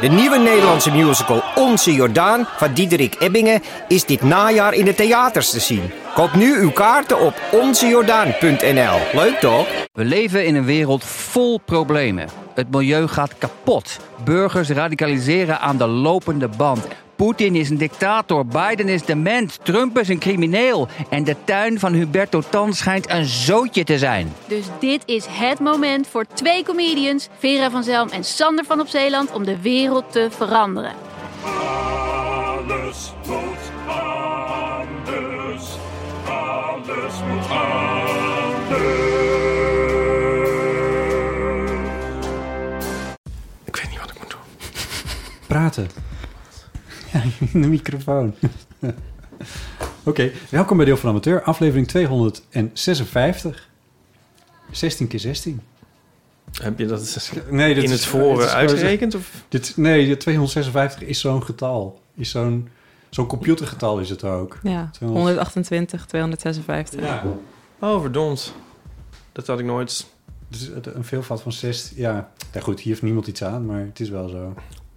De 0.00 0.08
nieuwe 0.08 0.38
Nederlandse 0.38 0.90
musical 0.90 1.42
Onze 1.54 1.94
Jordaan 1.94 2.46
van 2.56 2.72
Diederik 2.72 3.16
Ebbingen 3.18 3.62
is 3.88 4.04
dit 4.04 4.22
najaar 4.22 4.74
in 4.74 4.84
de 4.84 4.94
theaters 4.94 5.50
te 5.50 5.60
zien. 5.60 5.90
Koop 6.14 6.34
nu 6.34 6.58
uw 6.58 6.70
kaarten 6.70 7.20
op 7.20 7.34
onzejordaan.nl. 7.52 8.98
Leuk 9.12 9.38
toch? 9.40 9.66
We 9.92 10.04
leven 10.04 10.46
in 10.46 10.54
een 10.54 10.64
wereld 10.64 11.04
vol 11.04 11.60
problemen. 11.64 12.28
Het 12.54 12.70
milieu 12.70 13.08
gaat 13.08 13.38
kapot. 13.38 14.00
Burgers 14.24 14.68
radicaliseren 14.68 15.60
aan 15.60 15.76
de 15.76 15.86
lopende 15.86 16.48
band. 16.48 16.86
Poetin 17.16 17.54
is 17.54 17.70
een 17.70 17.78
dictator, 17.78 18.46
Biden 18.46 18.88
is 18.88 19.02
dement, 19.02 19.58
Trump 19.62 19.98
is 19.98 20.08
een 20.08 20.18
crimineel. 20.18 20.88
En 21.10 21.24
de 21.24 21.36
tuin 21.44 21.78
van 21.78 21.92
Huberto 21.92 22.42
Tan 22.48 22.74
schijnt 22.74 23.10
een 23.10 23.24
zootje 23.24 23.84
te 23.84 23.98
zijn. 23.98 24.32
Dus 24.48 24.64
dit 24.78 25.02
is 25.06 25.26
het 25.28 25.60
moment 25.60 26.06
voor 26.06 26.24
twee 26.34 26.64
comedians, 26.64 27.28
Vera 27.38 27.70
van 27.70 27.82
Zelm 27.82 28.08
en 28.08 28.24
Sander 28.24 28.64
van 28.64 28.80
op 28.80 28.86
Zeeland, 28.86 29.32
om 29.32 29.44
de 29.44 29.60
wereld 29.60 30.12
te 30.12 30.28
veranderen. 30.30 30.92
Alles 31.44 33.12
moet 33.26 33.70
anders. 33.86 35.64
Alles 36.28 37.12
moet 37.28 37.50
anders. 37.50 38.84
Ik 43.64 43.76
weet 43.76 43.90
niet 43.90 44.00
wat 44.00 44.10
ik 44.10 44.18
moet 44.18 44.30
doen. 44.30 44.40
Praten. 45.46 46.05
In 47.52 47.62
de 47.62 47.68
microfoon. 47.68 48.34
Oké, 50.04 50.30
welkom 50.50 50.76
bij 50.76 50.86
Deel 50.86 50.96
van 50.96 51.10
Amateur, 51.10 51.42
aflevering 51.42 51.88
256. 51.88 53.68
16 54.70 55.06
keer 55.06 55.20
16. 55.20 55.60
Heb 56.62 56.78
je 56.78 56.86
dat 56.86 57.30
Nee, 57.50 57.74
dit 57.74 57.84
in 57.84 57.90
is- 57.90 57.96
het 57.96 58.04
voren 58.08 58.44
is- 58.46 58.52
uitgerekend? 58.52 59.14
Of? 59.14 59.30
Dit, 59.48 59.76
nee, 59.76 60.08
de 60.08 60.16
256 60.16 61.02
is 61.08 61.20
zo'n 61.20 61.42
getal. 61.42 62.00
Is 62.14 62.30
zo'n 62.30 62.68
zo'n 63.10 63.26
computergetal 63.26 63.98
is 63.98 64.10
het 64.10 64.24
ook. 64.24 64.58
Ja, 64.62 64.88
200. 64.92 65.26
128, 65.28 66.06
256. 66.06 67.00
Ja. 67.00 67.22
Oh, 67.78 68.00
verdomd. 68.00 68.54
Dat 69.32 69.46
had 69.46 69.58
ik 69.58 69.64
nooit... 69.64 70.06
Dus 70.48 70.60
het- 70.74 70.86
een 70.94 71.04
veelvoud 71.04 71.42
van 71.42 71.52
6. 71.52 71.92
Ja. 71.94 72.30
ja, 72.52 72.60
goed, 72.60 72.78
hier 72.80 72.88
heeft 72.88 73.02
niemand 73.02 73.26
iets 73.26 73.42
aan, 73.44 73.66
maar 73.66 73.80
het 73.80 74.00
is 74.00 74.08
wel 74.08 74.28
zo. 74.28 74.36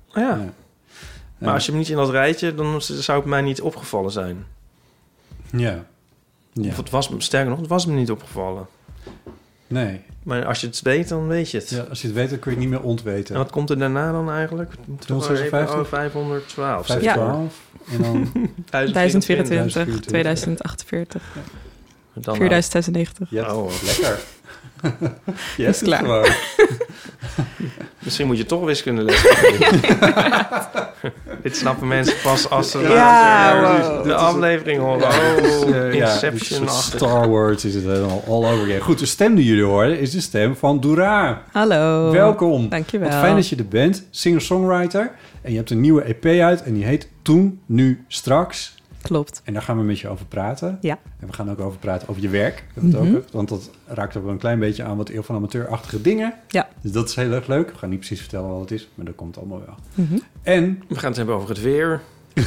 Oh 0.10 0.16
ja. 0.16 0.22
Ja. 0.36 0.54
Maar 1.40 1.54
als 1.54 1.66
je 1.66 1.72
hem 1.72 1.80
niet 1.80 1.90
in 1.90 1.96
dat 1.96 2.10
rijtje, 2.10 2.56
dan 2.56 2.82
zou 2.82 3.20
het 3.20 3.28
mij 3.30 3.42
niet 3.42 3.62
opgevallen 3.62 4.12
zijn. 4.12 4.46
Ja. 5.52 5.86
ja. 6.54 6.70
Of 6.70 6.78
het 6.78 6.90
was 6.90 7.10
me, 7.10 7.22
sterker 7.22 7.50
nog, 7.50 7.60
het 7.60 7.68
was 7.68 7.86
me 7.86 7.94
niet 7.94 8.12
opgevallen. 8.12 8.68
Nee. 9.68 10.02
Maar 10.24 10.46
als 10.46 10.62
je 10.62 10.68
het 10.68 10.82
weet, 10.82 11.10
dan 11.10 11.28
weet 11.28 11.52
je 11.52 11.58
het. 11.58 11.70
Ja, 11.70 11.82
als 11.90 12.02
je 12.02 12.08
het 12.08 12.16
weet, 12.16 12.30
dan 12.30 12.40
kun 12.40 12.52
je 12.52 12.58
het 12.58 12.66
niet 12.70 12.76
meer 12.80 12.88
ontweten. 12.88 13.36
En 13.36 13.42
wat 13.42 13.52
komt 13.52 13.70
er 13.70 13.80
daarna 13.80 14.12
dan 14.12 14.32
eigenlijk? 14.32 14.74
Moeten 14.86 15.08
we 15.10 15.14
maar 15.22 15.32
even- 15.32 15.36
256? 15.50 15.80
Oh, 15.80 15.86
512. 15.86 16.86
512. 16.86 17.54
En 17.92 18.02
dan 18.02 18.32
1024, 18.94 20.00
2048, 20.00 21.24
Dan 22.14 22.36
4096. 22.36 23.30
Ja, 23.30 23.54
Oh, 23.56 23.72
lekker. 23.84 24.20
Je 25.58 25.66
Is 25.66 25.80
hebt 25.80 25.80
het 25.80 25.90
klaar. 25.90 26.38
Misschien 28.04 28.28
moet 28.28 28.38
je 28.38 28.46
toch 28.46 28.64
wiskunde 28.66 29.12
geven. 29.12 29.80
Dit 31.42 31.56
snappen 31.58 31.88
mensen 31.88 32.16
pas 32.24 32.50
als 32.50 32.72
ze 32.72 32.80
Ja, 32.80 33.62
wow. 33.62 34.04
de 34.04 34.14
aflevering 34.16 34.80
horen. 34.82 35.00
Ja, 35.00 35.08
Oh, 35.10 35.76
eh, 35.76 35.94
ja, 35.94 36.12
Inception. 36.12 36.70
Star 36.70 37.30
Wars 37.30 37.66
is 37.66 37.74
het 37.76 37.84
helemaal 37.84 38.24
all 38.28 38.46
over 38.52 38.64
again. 38.64 38.82
Goed, 38.82 39.00
de 39.00 39.06
stem 39.06 39.36
die 39.36 39.46
jullie 39.46 39.64
horen 39.64 40.00
is 40.00 40.12
de 40.12 40.22
stem 40.22 40.56
van 40.56 40.80
Doura. 40.80 41.42
Hallo. 41.52 42.12
Welkom. 42.12 42.70
Dankjewel. 42.70 43.10
Wat 43.10 43.18
fijn 43.20 43.36
dat 43.36 43.48
je 43.48 43.56
er 43.56 43.68
bent. 43.68 44.08
Singer-songwriter. 44.10 45.12
En 45.42 45.52
je 45.52 45.58
hebt 45.58 45.70
een 45.70 45.82
nieuwe 45.82 46.04
EP 46.04 46.26
uit 46.42 46.64
en 46.64 46.74
die 46.74 46.86
heet 46.86 47.08
Toen, 47.22 47.60
Nu, 47.66 48.04
Straks. 48.08 48.78
Klopt. 49.02 49.42
En 49.44 49.54
daar 49.54 49.62
gaan 49.62 49.78
we 49.78 49.84
met 49.84 50.00
je 50.00 50.08
over 50.08 50.26
praten. 50.26 50.78
Ja. 50.82 51.00
En 51.20 51.28
we 51.28 51.34
gaan 51.34 51.52
ook 51.52 51.60
over 51.60 51.80
praten 51.80 52.08
over 52.08 52.22
je 52.22 52.30
werk. 52.30 52.64
Mhm. 52.74 52.96
over, 52.96 53.24
want 53.32 53.50
dat 53.50 53.70
raakt 53.86 54.18
ook 54.18 54.24
wel 54.24 54.32
een 54.32 54.40
klein 54.40 54.60
beetje 54.60 54.84
aan 54.84 54.98
wat 54.98 55.10
eeuw 55.10 55.22
van 55.22 55.36
amateurachtige 55.36 56.02
dingen. 56.02 56.34
Ja. 56.48 56.70
Dus 56.82 56.92
dat 56.92 57.10
is 57.10 57.16
heel 57.16 57.32
erg 57.32 57.48
leuk. 57.48 57.72
We 57.72 57.78
gaan 57.78 57.90
niet 57.90 58.00
precies 58.00 58.20
vertellen 58.20 58.50
wat 58.50 58.60
het 58.60 58.72
is, 58.72 58.90
maar 58.96 59.06
dat 59.06 59.16
komt 59.16 59.38
allemaal 59.38 59.64
wel. 59.66 60.06
Mhm. 60.06 60.18
En 60.42 60.84
We 60.88 60.96
gaan 60.96 61.08
het 61.08 61.18
hebben 61.18 61.36
over 61.36 61.50
het 61.50 61.62
weer. 61.62 62.02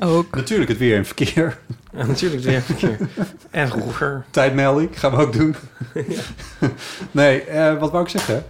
Ook. 0.00 0.34
natuurlijk 0.34 0.68
het 0.68 0.78
weer 0.78 0.96
en 0.96 1.06
verkeer. 1.06 1.58
En 1.90 2.06
natuurlijk 2.06 2.42
het 2.42 2.50
weerverkeer. 2.50 2.98
en 3.50 3.68
vroeger. 3.68 4.24
Tijdmelding 4.30 5.00
gaan 5.00 5.10
we 5.10 5.16
ook 5.16 5.32
doen. 5.32 5.54
nee, 7.10 7.42
eh, 7.42 7.78
wat 7.78 7.90
wou 7.90 8.02
ik 8.04 8.10
zeggen? 8.10 8.44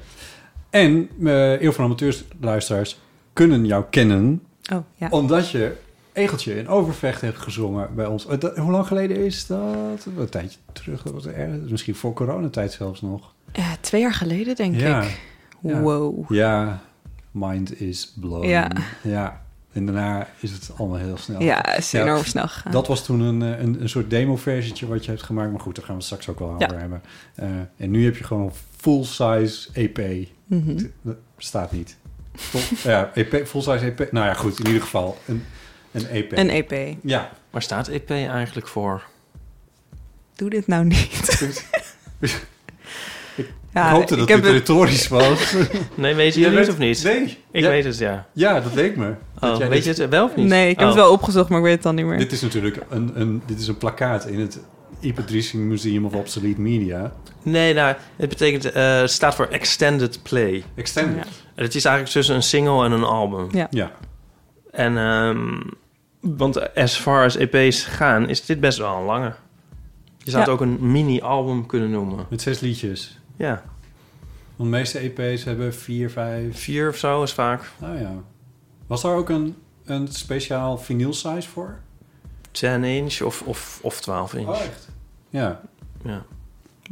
En 0.70 1.09
uh, 1.19 1.60
Eeuw 1.60 1.72
van 1.72 1.84
Amateurs 1.84 2.25
luisteraars 2.41 3.00
kunnen 3.32 3.66
jou 3.66 3.84
kennen... 3.91 4.43
Oh, 4.72 4.78
ja. 4.97 5.09
omdat 5.10 5.50
je 5.50 5.76
Egeltje 6.20 6.56
in 6.58 6.69
Overvecht 6.69 7.20
hebt 7.20 7.38
gezongen 7.38 7.94
bij 7.94 8.06
ons. 8.06 8.26
Eh, 8.26 8.38
dat- 8.38 8.56
hoe 8.56 8.70
lang 8.70 8.86
geleden 8.86 9.16
is 9.16 9.47
dat? 9.47 10.06
Een 10.19 10.28
tijdje 10.28 10.58
terug. 10.72 11.03
Dat 11.03 11.12
was 11.12 11.26
erg. 11.26 11.50
Misschien 11.69 11.94
voor 11.94 12.12
coronatijd 12.12 12.72
zelfs 12.72 13.00
nog. 13.00 13.34
Twee 13.81 14.00
jaar 14.00 14.14
geleden, 14.14 14.56
denk 14.56 14.76
Ja. 14.76 15.03
ik. 15.03 15.20
Wow. 15.60 16.32
Ja, 16.32 16.81
mind 17.31 17.81
is 17.81 18.12
blown. 18.20 18.47
Ja. 18.48 18.70
ja. 19.03 19.42
En 19.72 19.86
daarna 19.86 20.28
is 20.41 20.50
het 20.50 20.70
allemaal 20.76 20.98
heel 20.98 21.16
snel. 21.16 21.42
Ja, 21.42 21.58
het 21.66 21.78
is 21.78 21.92
enorm 21.92 22.25
snel 22.25 22.48
gegaan. 22.48 22.72
Dat 22.72 22.87
was 22.87 23.04
toen 23.04 23.20
een, 23.20 23.42
eh, 23.42 23.60
een, 23.62 23.81
een 23.82 23.88
soort 23.88 24.10
demo-versietje 24.10 24.87
wat 24.87 25.04
je 25.04 25.10
hebt 25.10 25.22
gemaakt. 25.22 25.50
Maar 25.50 25.60
goed, 25.60 25.76
daar 25.76 25.84
gaan 25.84 25.97
we 25.97 26.02
straks 26.02 26.28
ook 26.28 26.38
wel 26.38 26.48
over 26.54 26.78
hebben. 26.78 27.02
Eh, 27.34 27.48
en 27.76 27.91
nu 27.91 28.04
heb 28.04 28.16
je 28.16 28.25
gewoon 28.25 28.42
een 28.42 28.52
full-size 28.76 29.69
EP. 29.72 30.28
Mhm. 30.47 30.82
Dat 31.02 31.16
bestaat 31.37 31.72
niet. 31.72 31.97
Ja, 32.82 33.10
EP, 33.14 33.47
full-size 33.47 33.84
EP. 33.84 34.12
Nou 34.12 34.26
ja, 34.26 34.34
goed. 34.34 34.58
In 34.58 34.66
ieder 34.66 34.82
geval 34.82 35.16
een, 35.26 35.44
een 35.93 36.06
EP. 36.06 36.33
Een 36.39 36.51
EP. 36.51 36.97
Ja. 37.03 37.31
Waar 37.51 37.62
staat 37.62 37.89
EP 37.89 38.11
eigenlijk 38.11 38.69
voor? 38.69 39.03
Doe 40.37 40.51
dit 40.51 40.67
nou 40.67 40.84
niet. 40.84 41.43
Ja, 43.75 43.87
ik 43.89 43.95
hoopte 43.95 44.17
dat 44.17 44.29
heb 44.29 44.37
dit 44.43 44.47
het- 44.47 44.55
retorisch 44.55 45.09
was. 45.09 45.55
Nee, 45.95 46.15
weet 46.15 46.34
je 46.34 46.45
het 46.45 46.55
weet- 46.55 46.69
of 46.69 46.79
niet? 46.79 47.03
Nee. 47.05 47.39
Ik 47.50 47.62
Ja. 47.62 47.69
weet 47.69 47.84
het, 47.84 47.99
ja. 47.99 48.27
Ja, 48.33 48.61
dat 48.61 48.75
leek 48.75 48.97
me. 48.97 49.15
Oh, 49.41 49.56
weet 49.56 49.71
dit- 49.84 49.97
je 49.97 50.03
het 50.03 50.11
wel 50.11 50.25
of 50.25 50.37
niet? 50.37 50.47
Nee, 50.49 50.69
ik 50.71 50.79
heb 50.79 50.89
Oh. 50.89 50.95
het 50.95 51.03
wel 51.03 51.12
opgezocht, 51.12 51.49
maar 51.49 51.59
ik 51.59 51.65
weet 51.65 51.75
het 51.75 51.83
dan 51.83 51.95
niet 51.95 52.05
meer. 52.06 52.19
Dit 52.19 52.33
is 52.33 52.41
natuurlijk 52.41 52.81
een, 52.89 53.11
een, 53.21 53.43
dit 53.47 53.61
is 53.61 53.69
een 53.69 53.79
plakkaat 53.79 54.27
in 54.27 54.41
het 54.41 54.59
Ipatrici 55.00 55.59
Museum 55.59 56.05
of 56.05 56.12
Obsolete 56.15 56.61
Media. 56.61 57.12
Nee, 57.43 57.75
nou, 57.75 57.95
het 58.17 58.29
betekent, 58.29 58.65
eh, 58.73 59.00
het 59.00 59.11
staat 59.11 59.34
voor 59.34 59.47
Extended 59.47 60.23
Play. 60.23 60.65
Extended. 60.75 61.17
Ja. 61.25 61.31
En 61.55 61.65
Het 61.65 61.75
is 61.75 61.84
eigenlijk 61.84 62.15
tussen 62.15 62.34
een 62.34 62.43
single 62.43 62.84
en 62.84 62.93
een 62.93 63.05
album. 63.05 63.49
Ja. 63.53 63.67
Ja. 63.71 63.93
En, 64.71 64.97
ehm, 64.99 65.61
want 66.20 66.75
as 66.75 66.97
far 66.97 67.25
as 67.25 67.36
EP's 67.36 67.84
gaan, 67.84 68.28
is 68.28 68.44
dit 68.47 68.60
best 68.60 68.78
wel 68.78 68.97
een 68.97 69.04
lange. 69.04 69.32
Je 70.19 70.31
zou 70.31 70.36
Ja. 70.44 70.50
het 70.50 70.60
ook 70.60 70.60
een 70.60 70.92
mini-album 70.92 71.66
kunnen 71.66 71.91
noemen. 71.91 72.26
Met 72.31 72.42
zes 72.42 72.60
liedjes. 72.60 73.19
Ja, 73.36 73.62
Want 74.56 74.70
de 74.70 74.76
meeste 74.76 74.98
EP's 74.98 75.44
hebben 75.44 75.75
vier, 75.75 76.10
vijf... 76.10 76.58
vier 76.60 76.88
of 76.88 76.97
zo 76.97 77.22
is 77.22 77.32
vaak. 77.32 77.70
Nou 77.81 77.98
ja. 78.00 78.12
Was 78.86 79.03
daar 79.03 79.14
ook 79.14 79.28
een, 79.28 79.56
een 79.84 80.08
speciaal 80.08 80.78
vinyl 80.78 81.12
size 81.12 81.48
voor? 81.48 81.78
10 82.50 82.84
inch 82.84 83.20
of, 83.20 83.42
of, 83.42 83.78
of 83.82 84.00
12 84.00 84.34
inch. 84.34 84.48
Oh, 84.48 84.60
echt? 84.60 84.88
Ja. 85.31 85.60
Ja. 86.04 86.22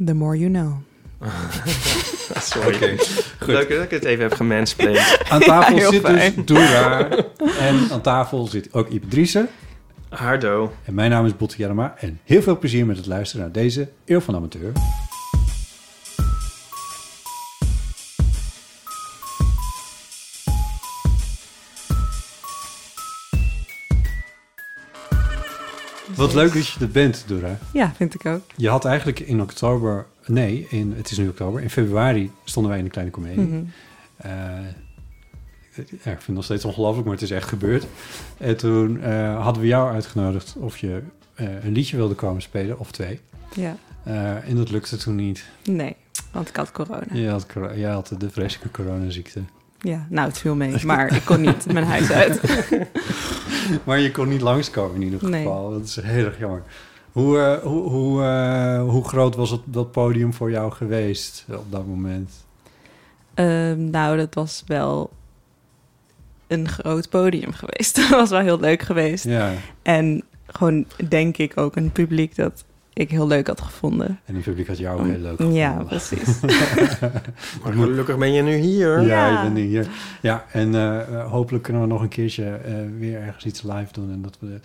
The 0.05 0.13
more 0.13 0.37
you 0.37 0.51
know. 0.51 0.73
Sorry. 2.39 2.97
Goed. 3.39 3.47
Leuk 3.47 3.69
dat 3.69 3.83
ik 3.83 3.89
het 3.91 4.03
even 4.03 4.23
heb 4.23 4.33
gemansplained. 4.33 5.19
Aan 5.29 5.39
tafel 5.41 5.75
Ja, 5.77 5.89
zit 5.89 6.01
fijn. 6.01 6.33
dus 6.35 6.45
Doera. 6.45 7.07
En 7.59 7.87
aan 7.91 8.01
tafel 8.01 8.47
zit 8.47 8.73
ook 8.73 8.89
Ipe 8.89 9.07
Driessen. 9.07 9.49
Hardo. 10.09 10.73
En 10.85 10.93
mijn 10.93 11.09
naam 11.11 11.25
is 11.25 11.35
Botte 11.37 11.57
Jarama. 11.57 11.95
En 11.97 12.19
heel 12.23 12.41
veel 12.41 12.57
plezier 12.57 12.85
met 12.85 12.97
het 12.97 13.05
luisteren 13.05 13.43
naar 13.43 13.53
deze 13.53 13.89
Eeuw 14.05 14.19
van 14.19 14.35
Amateur. 14.35 14.71
Wat 26.15 26.33
leuk 26.33 26.53
dat 26.53 26.67
je 26.67 26.79
er 26.79 26.89
bent, 26.89 27.23
Dora. 27.27 27.57
Ja, 27.73 27.93
vind 27.95 28.13
ik 28.13 28.25
ook. 28.25 28.41
Je 28.55 28.69
had 28.69 28.85
eigenlijk 28.85 29.19
in 29.19 29.41
oktober... 29.41 30.05
Nee, 30.29 30.67
in, 30.69 30.93
het 30.97 31.11
is 31.11 31.17
nu 31.17 31.27
oktober. 31.27 31.61
In 31.61 31.69
februari 31.69 32.31
stonden 32.43 32.71
wij 32.71 32.79
in 32.79 32.85
de 32.85 32.91
Kleine 32.91 33.11
Comedie. 33.11 33.45
Mhm. 33.45 33.63
Eh, 34.17 34.59
ik 35.75 35.99
vind 36.01 36.25
het 36.25 36.35
nog 36.35 36.43
steeds 36.43 36.65
ongelooflijk, 36.65 37.05
maar 37.05 37.13
het 37.15 37.23
is 37.23 37.31
echt 37.31 37.47
gebeurd. 37.47 37.87
En 38.37 38.57
toen 38.57 39.01
eh, 39.01 39.43
hadden 39.43 39.61
we 39.61 39.67
jou 39.67 39.93
uitgenodigd 39.93 40.55
of 40.59 40.77
je 40.77 41.01
eh, 41.35 41.63
een 41.63 41.71
liedje 41.71 41.97
wilde 41.97 42.15
komen 42.15 42.41
spelen, 42.41 42.79
of 42.79 42.91
twee. 42.91 43.19
Ja. 43.55 43.75
En 44.43 44.55
dat 44.55 44.71
lukte 44.71 44.97
toen 44.97 45.15
niet. 45.15 45.45
Nee, 45.63 45.95
want 46.31 46.49
ik 46.49 46.55
had 46.55 46.71
corona. 46.71 47.05
Je 47.13 47.29
had, 47.29 47.45
jij 47.75 47.91
had 47.91 48.13
de 48.17 48.29
vreselijke 48.29 48.71
coronaziekte. 48.71 49.41
Ja, 49.79 50.07
nou, 50.09 50.27
het 50.27 50.37
viel 50.37 50.55
mee. 50.55 50.85
Maar 50.85 51.15
ik 51.15 51.25
kon 51.25 51.41
niet 51.41 51.73
mijn 51.73 51.85
huis 51.85 52.11
uit. 52.11 52.41
Maar 53.83 53.99
je 53.99 54.11
kon 54.11 54.27
niet 54.27 54.41
langskomen 54.41 54.95
in 54.95 55.01
ieder 55.01 55.29
Nee. 55.29 55.43
geval. 55.43 55.71
Dat 55.71 55.83
is 55.83 56.01
heel 56.01 56.25
erg 56.25 56.39
jammer. 56.39 56.63
Hoe, 57.11 57.39
eh, 57.39 57.57
hoe, 57.63 57.89
hoe, 57.89 58.23
eh, 58.23 58.81
hoe 58.81 59.07
groot 59.07 59.35
was 59.35 59.49
het, 59.51 59.61
dat 59.65 59.91
podium 59.91 60.33
voor 60.33 60.51
jou 60.51 60.71
geweest 60.71 61.45
op 61.49 61.71
dat 61.71 61.85
moment? 61.87 62.31
Ehm, 63.33 63.89
nou, 63.89 64.17
dat 64.17 64.33
was 64.33 64.63
wel 64.67 65.09
een 66.47 66.67
groot 66.67 67.09
podium 67.09 67.51
geweest. 67.53 67.95
dat 67.99 68.09
was 68.09 68.29
wel 68.29 68.39
heel 68.39 68.59
leuk 68.59 68.81
geweest. 68.81 69.23
Ja, 69.23 69.51
En 69.81 70.23
gewoon, 70.47 70.85
denk 71.09 71.37
ik, 71.37 71.57
ook 71.57 71.75
een 71.75 71.91
publiek 71.91 72.35
dat 72.35 72.63
ik 72.93 73.09
heel 73.09 73.27
leuk 73.27 73.47
had 73.47 73.61
gevonden. 73.61 74.19
en 74.25 74.35
het 74.35 74.43
publiek 74.43 74.67
had 74.67 74.77
jou 74.77 74.99
ook 74.99 75.05
heel 75.07 75.17
leuk 75.19 75.35
gevonden. 75.35 75.53
Ja, 75.59 75.83
precies. 75.87 76.39
Maar 77.63 77.73
gelukkig 77.73 78.17
ben 78.17 78.31
je 78.33 78.41
nu 78.41 78.55
hier. 78.55 79.01
Ja, 79.01 79.29
Ja. 79.29 79.43
ik 79.43 79.53
ben 79.53 79.63
hier. 79.63 79.87
Ja, 80.21 80.45
en 80.51 80.75
eh, 80.75 80.99
eh, 81.01 81.31
hopelijk 81.31 81.63
kunnen 81.63 81.81
we 81.81 81.87
nog 81.87 82.01
een 82.01 82.07
keertje 82.07 82.45
eh, 82.45 82.73
weer 82.99 83.21
ergens 83.21 83.45
iets 83.45 83.61
live 83.63 83.87
doen. 83.91 84.11
En 84.11 84.21
dat 84.21 84.37
we, 84.39 84.59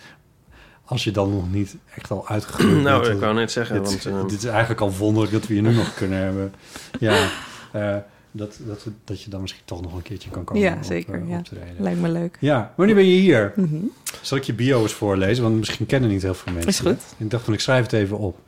als 0.85 1.03
je 1.03 1.11
dan 1.11 1.29
nog 1.31 1.51
niet 1.51 1.75
echt 1.95 2.11
al 2.11 2.27
uitgegroeid 2.27 2.81
Nou, 2.83 3.01
bent, 3.01 3.13
ik 3.13 3.19
wou 3.19 3.33
net 3.33 3.51
zeggen, 3.51 3.83
dit, 3.83 4.03
want... 4.03 4.23
eh, 4.23 4.29
dit 4.29 4.37
is 4.43 4.49
eigenlijk 4.49 4.81
al 4.81 4.91
wonderlijk 4.91 5.33
dat 5.33 5.47
we 5.47 5.55
je 5.55 5.61
nu 5.61 5.73
nog 5.73 5.93
kunnen 5.93 6.19
hebben. 6.19 6.53
Ja, 6.99 7.29
eh, 7.71 7.95
dat, 8.31 8.57
dat, 8.65 8.87
dat 9.03 9.21
je 9.21 9.29
dan 9.29 9.41
misschien 9.41 9.61
toch 9.65 9.81
nog 9.81 9.93
een 9.95 10.01
keertje 10.01 10.29
kan 10.29 10.43
komen 10.43 10.63
Ja, 10.63 10.73
op, 10.73 10.83
zeker, 10.83 11.21
eh, 11.21 11.29
ja. 11.29 11.37
optreden. 11.37 11.75
Lijkt 11.77 11.99
me 12.01 12.09
leuk. 12.09 12.37
Ja, 12.39 12.73
wanneer 12.75 12.95
ben 12.95 13.05
je 13.05 13.19
hier? 13.19 13.53
Mhm. 13.55 13.75
Zal 14.21 14.37
ik 14.37 14.43
je 14.43 14.53
bio 14.53 14.81
eens 14.81 14.93
voorlezen? 14.93 15.43
Want 15.43 15.55
misschien 15.57 15.85
kennen 15.85 16.09
niet 16.09 16.21
heel 16.21 16.33
veel 16.33 16.53
mensen. 16.53 16.69
Is 16.71 16.79
goed. 16.79 17.01
Ik 17.17 17.29
dacht 17.29 17.43
van, 17.43 17.53
ik 17.53 17.59
schrijf 17.59 17.83
het 17.83 17.93
even 17.93 18.17
op. 18.17 18.39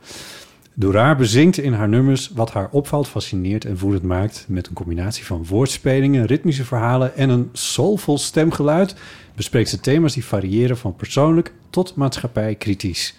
Doraar 0.80 1.16
bezingt 1.16 1.58
in 1.58 1.72
haar 1.72 1.88
nummers 1.88 2.30
wat 2.34 2.52
haar 2.52 2.68
opvalt, 2.70 3.08
fascineert 3.08 3.64
en 3.64 3.78
voelend 3.78 4.02
maakt. 4.02 4.44
Met 4.48 4.66
een 4.66 4.72
combinatie 4.72 5.24
van 5.24 5.46
woordspelingen, 5.46 6.26
ritmische 6.26 6.64
verhalen 6.64 7.16
en 7.16 7.28
een 7.28 7.48
soulvol 7.52 8.18
stemgeluid 8.18 8.94
bespreekt 9.34 9.68
ze 9.68 9.80
thema's 9.80 10.14
die 10.14 10.24
variëren 10.24 10.78
van 10.78 10.96
persoonlijk 10.96 11.52
tot 11.70 11.94
maatschappij 11.94 12.54
kritisch. 12.54 13.14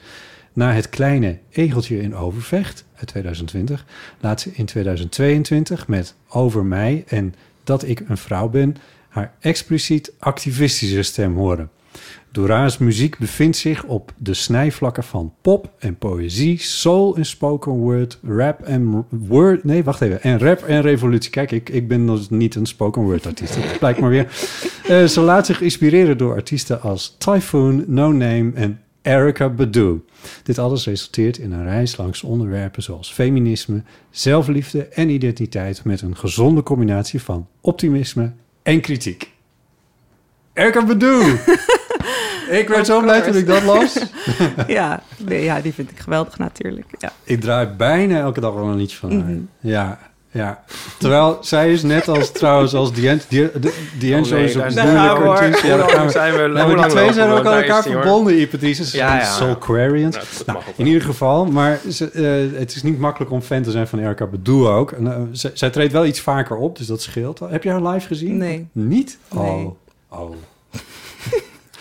Na 0.53 0.71
het 0.71 0.89
kleine 0.89 1.39
Egeltje 1.49 2.01
in 2.01 2.15
Overvecht 2.15 2.85
uit 2.95 3.07
2020 3.07 3.85
laat 4.19 4.41
ze 4.41 4.51
in 4.53 4.65
2022 4.65 5.87
met 5.87 6.15
Over 6.27 6.65
mij 6.65 7.03
en 7.07 7.33
Dat 7.63 7.87
ik 7.87 8.03
een 8.07 8.17
vrouw 8.17 8.49
ben 8.49 8.75
haar 9.09 9.33
expliciet 9.39 10.13
activistische 10.19 11.03
stem 11.03 11.35
horen. 11.35 11.69
Dora's 12.31 12.77
muziek 12.77 13.17
bevindt 13.17 13.57
zich 13.57 13.83
op 13.83 14.13
de 14.17 14.33
snijvlakken 14.33 15.03
van 15.03 15.33
pop 15.41 15.71
en 15.79 15.97
poëzie, 15.97 16.59
soul 16.59 17.15
en 17.15 17.25
spoken 17.25 17.71
word, 17.71 18.19
rap 18.23 18.61
en 18.61 19.05
word. 19.09 19.63
Nee, 19.63 19.83
wacht 19.83 20.01
even. 20.01 20.21
En 20.21 20.39
rap 20.39 20.63
en 20.63 20.81
revolutie. 20.81 21.31
Kijk, 21.31 21.51
ik, 21.51 21.69
ik 21.69 21.87
ben 21.87 22.05
dus 22.05 22.29
niet 22.29 22.55
een 22.55 22.65
spoken 22.65 23.01
word 23.01 23.25
artiest. 23.25 23.53
Dat 23.55 23.79
blijkt 23.79 23.99
maar 23.99 24.09
weer. 24.09 24.27
Eh, 24.89 25.05
ze 25.05 25.21
laat 25.21 25.45
zich 25.45 25.61
inspireren 25.61 26.17
door 26.17 26.33
artiesten 26.33 26.81
als 26.81 27.15
Typhoon, 27.17 27.83
No 27.87 28.11
Name 28.11 28.51
en 28.53 28.81
Erica 29.01 29.49
Badu. 29.49 30.01
Dit 30.43 30.57
alles 30.57 30.85
resulteert 30.85 31.37
in 31.37 31.51
een 31.51 31.63
reis 31.63 31.97
langs 31.97 32.23
onderwerpen 32.23 32.83
zoals 32.83 33.11
feminisme, 33.11 33.83
zelfliefde 34.09 34.85
en 34.85 35.09
identiteit 35.09 35.83
met 35.83 36.01
een 36.01 36.17
gezonde 36.17 36.63
combinatie 36.63 37.21
van 37.21 37.47
optimisme 37.61 38.31
en 38.63 38.81
kritiek. 38.81 39.31
Erica 40.53 40.85
Badu! 40.85 41.21
ik 42.49 42.67
werd 42.67 42.85
zo 42.85 43.01
blij 43.01 43.21
toen 43.21 43.35
ik 43.35 43.47
dat 43.47 43.63
las. 43.63 43.97
ja, 44.67 45.01
nee, 45.17 45.43
ja, 45.43 45.61
die 45.61 45.73
vind 45.73 45.91
ik 45.91 45.99
geweldig 45.99 46.37
natuurlijk. 46.37 46.85
Ja. 46.99 47.11
Ik 47.23 47.41
draai 47.41 47.67
bijna 47.77 48.19
elke 48.19 48.39
dag 48.39 48.53
wel 48.53 48.63
een 48.67 48.75
liedje 48.77 48.97
van 48.97 49.11
haar. 49.11 49.19
Mhm. 49.29 49.39
Ja, 49.59 49.99
ja. 50.31 50.63
Terwijl 50.99 51.37
zij 51.41 51.71
is 51.71 51.83
net 51.83 52.07
als 52.07 52.31
trouwens 52.31 52.73
als 52.73 52.93
D'An- 52.93 53.19
D'An- 53.29 53.49
D'Angelo 53.99 54.19
Oh 54.25 54.31
nee, 54.31 54.43
is 54.45 54.55
een 54.55 54.61
moeilijke 54.73 54.93
Nou, 54.93 55.27
artiest. 55.27 55.63
Ja, 55.63 55.77
daar 55.77 55.89
gaan 55.89 56.05
we- 56.05 56.11
zijn 56.11 56.33
we- 56.33 56.47
Nou, 56.47 56.75
maar 56.75 56.83
die 56.83 56.95
twee 56.95 57.13
zijn 57.13 57.29
we? 57.29 57.35
ook 57.39 57.45
aan 57.45 57.53
elkaar 57.61 57.83
verbonden, 57.83 58.33
Hypothesis. 58.33 58.91
Ja, 58.91 59.15
ja. 59.17 59.23
Soul 59.23 59.55
Quarians. 59.55 60.15
Nou, 60.15 60.25
Nou, 60.45 60.59
in 60.75 60.85
ieder 60.85 61.01
geval, 61.01 61.45
maar 61.45 61.79
ze, 61.91 62.11
eh, 62.11 62.59
het 62.59 62.75
is 62.75 62.83
niet 62.83 62.99
makkelijk 62.99 63.31
om 63.31 63.41
fan 63.41 63.61
te 63.61 63.71
zijn 63.71 63.87
van 63.87 63.99
Erika 63.99 64.25
Badu 64.25 64.65
ook. 64.65 64.91
En, 64.91 65.07
eh, 65.13 65.21
zij, 65.31 65.51
zij 65.53 65.69
treedt 65.69 65.93
wel 65.93 66.05
iets 66.05 66.19
vaker 66.21 66.55
op, 66.55 66.77
dus 66.77 66.87
dat 66.87 67.01
scheelt 67.01 67.39
wel. 67.39 67.49
Heb 67.49 67.63
je 67.63 67.69
haar 67.69 67.83
live 67.83 68.07
gezien? 68.07 68.37
Nee. 68.37 68.67
Niet? 68.71 69.17
Oh. 69.33 69.53
Nee. 69.55 69.69
oh. 70.09 70.31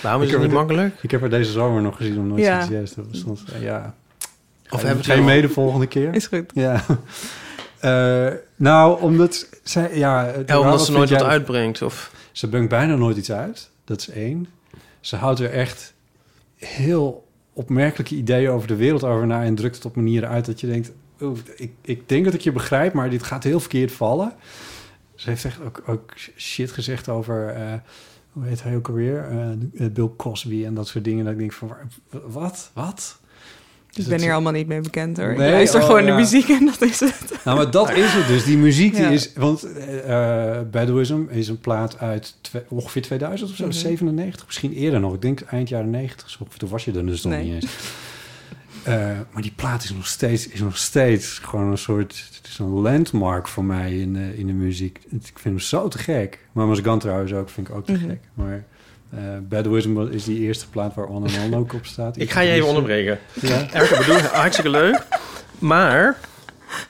Waarom 0.03 0.23
is 0.23 0.31
het 0.31 0.41
niet 0.41 0.53
makkelijk? 0.53 0.95
Ik 1.03 1.11
heb 1.11 1.21
haar 1.21 1.31
deze 1.31 1.53
zomer 1.53 1.83
nog 1.83 1.97
gezien 1.97 2.19
om 2.19 2.27
nooit 2.27 2.43
Ja. 2.43 2.61
iets 2.61 2.69
juist. 2.71 2.97
Soms, 3.11 3.45
eh, 3.53 3.62
ja. 3.62 3.95
Of 4.71 4.83
hebben 4.83 5.05
je 5.06 5.15
we 5.15 5.23
mee 5.23 5.41
de 5.41 5.49
volgende 5.49 5.87
keer? 5.87 6.15
Is 6.15 6.27
goed. 6.27 6.50
Ja. 6.55 6.85
Eh, 7.79 8.27
nou, 8.56 9.00
omdat 9.00 9.49
zij, 9.62 9.97
ja, 9.99 10.23
Ja, 10.47 10.59
omdat 10.59 10.65
wat 10.79 10.85
ze 10.87 10.93
nooit 10.93 11.11
wat 11.11 11.21
jij- 11.21 11.29
uitbrengt. 11.29 11.83
Of... 11.83 12.12
Ze 12.33 12.49
brengt 12.49 12.69
bijna 12.69 12.95
nooit 12.97 13.17
iets 13.17 13.33
uit. 13.33 13.71
Dat 13.85 14.00
is 14.00 14.09
één. 14.09 14.47
Ze 15.00 15.17
houdt 15.17 15.41
er 15.41 15.50
echt 15.50 15.95
heel 16.56 17.27
opmerkelijke 17.53 18.15
ideeën 18.15 18.50
over 18.50 18.69
de 18.69 18.77
wereld 18.77 19.05
over 19.05 19.27
na 19.27 19.43
en 19.45 19.55
drukt 19.55 19.77
het 19.77 19.85
op 19.85 19.97
manieren 19.97 20.29
uit 20.29 20.45
dat 20.47 20.61
je 20.61 20.67
denkt: 20.67 20.93
ik, 21.56 21.73
ik 21.83 22.09
denk 22.09 22.25
dat 22.25 22.35
ik 22.35 22.41
je 22.41 22.53
begrijp, 22.53 22.93
maar 22.93 23.11
dit 23.11 23.23
gaat 23.23 23.45
heel 23.45 23.61
verkeerd 23.61 23.93
vallen. 23.93 24.33
Ze 25.15 25.29
heeft 25.29 25.45
echt 25.45 25.61
ook, 25.61 25.83
ook 25.87 26.12
shit 26.37 26.73
gezegd 26.73 27.09
over. 27.09 27.49
eh, 27.49 27.73
hoe 28.38 28.49
heet 28.49 28.62
hij 28.62 28.76
ook 28.76 28.88
alweer? 28.88 29.29
Eh, 29.79 29.87
Bill 29.93 30.11
Cosby 30.17 30.64
en 30.64 30.75
dat 30.75 30.88
soort 30.88 31.05
dingen. 31.05 31.25
Dat 31.25 31.32
ik 31.32 31.38
denk 31.38 31.52
van, 31.52 31.73
wat? 32.26 32.70
Wat? 32.75 33.19
Dus 33.93 34.05
Ik 34.05 34.11
ben 34.11 34.20
hier 34.20 34.32
allemaal 34.32 34.52
niet 34.52 34.67
mee 34.67 34.81
bekend 34.81 35.17
hoor. 35.17 35.26
Nee, 35.37 35.46
ik 35.46 35.52
luister 35.52 35.81
oh, 35.81 35.87
gewoon 35.87 36.05
ja. 36.05 36.11
de 36.11 36.20
muziek 36.23 36.49
en 36.49 36.64
dat 36.64 36.82
is 36.82 37.00
het. 37.00 37.32
Nou, 37.44 37.56
maar 37.56 37.70
dat 37.70 37.90
is 37.90 38.12
het 38.12 38.26
dus. 38.26 38.44
Die 38.44 38.56
muziek 38.58 38.94
die 38.96 39.06
is... 39.06 39.32
Want 39.32 39.73
eh 39.73 40.56
eh, 40.58 40.67
Baduism 40.70 41.23
is 41.29 41.49
een 41.49 41.58
plaat 41.58 41.99
uit 41.99 42.37
twe- 42.40 42.64
ongeveer 42.69 43.02
2000 43.02 43.50
of 43.50 43.56
zo. 43.56 43.64
Mhm. 43.64 43.73
97, 43.73 44.46
misschien 44.46 44.73
eerder 44.73 45.00
nog. 45.00 45.14
Ik 45.14 45.23
denk 45.23 45.40
eind 45.40 45.69
jaren 45.69 45.90
90. 45.90 46.31
Zo, 46.31 46.46
toen 46.56 46.69
was 46.69 46.85
je 46.85 46.93
er 46.93 47.06
dus 47.06 47.23
nog 47.23 47.32
Nee. 47.32 47.44
niet 47.44 47.55
eens. 47.55 47.67
Eh, 48.88 49.19
maar 49.32 49.43
die 49.43 49.52
plaat 49.56 49.85
is 49.85 49.93
nog 49.93 50.06
steeds, 50.06 50.49
is 50.49 50.61
nog 50.61 50.76
steeds 50.76 51.38
gewoon 51.38 51.70
een 51.70 51.79
soort... 51.79 52.25
Het 52.37 52.46
is 52.46 52.58
een 52.58 52.69
landmark 52.69 53.49
voor 53.49 53.64
mij 53.64 53.99
in, 53.99 54.12
de 54.12 54.37
in 54.38 54.46
de 54.46 54.52
muziek. 54.52 54.99
Ik 55.11 55.20
vind 55.23 55.44
hem 55.44 55.58
zo 55.58 55.88
te 55.88 55.99
gek. 55.99 56.38
Mama's 56.52 56.81
Gun 56.81 56.99
trouwens 56.99 57.32
ook, 57.32 57.49
vind 57.50 57.69
ik 57.69 57.75
ook 57.75 57.85
te 57.87 57.93
Mhm. 57.93 58.08
gek. 58.08 58.20
Maar 58.35 58.64
eh 59.11 59.19
Baduism 59.43 60.00
is 60.00 60.25
die 60.25 60.38
eerste 60.40 60.69
plaat 60.69 60.94
waar 60.94 61.06
On 61.06 61.23
and 61.23 61.38
On 61.44 61.55
ook 61.55 61.73
op 61.73 61.87
staat. 61.87 62.17
Ik 62.19 62.31
ga 62.31 62.40
je 62.40 62.50
even 62.52 62.69
onderbreken. 62.69 63.19
Ja. 63.40 63.67
Erika 63.73 63.99
bedoel, 63.99 64.19
hartstikke 64.20 64.70
leuk. 64.70 65.06
Maar... 65.58 66.19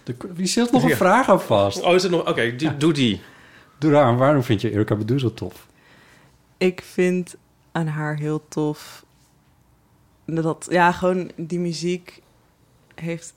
De- 0.05 0.15
Wie 0.35 0.47
zit 0.47 0.73
nog 0.73 0.83
een 0.83 0.97
vraag 0.97 1.29
aan 1.31 1.41
vast? 1.41 1.81
Oh, 1.83 1.95
is 1.95 2.03
het 2.03 2.13
nog... 2.13 2.29
Oké, 2.29 2.57
doe- 2.57 2.77
doe 2.77 2.93
die. 2.93 3.21
Doe 3.79 3.91
daar, 3.93 4.17
waarom 4.17 4.43
vind 4.43 4.61
je 4.61 4.71
Erika 4.73 4.95
Badu 4.97 5.19
zo 5.19 5.35
tof? 5.35 5.67
Ik 6.57 6.83
vind 6.93 7.35
aan 7.73 7.87
haar 7.87 8.17
heel 8.17 8.45
tof 8.49 9.05
dat, 10.35 10.67
ja, 10.71 10.93
gewoon 10.93 11.31
die 11.37 11.59
muziek 11.59 12.23
heeft, 12.95 13.35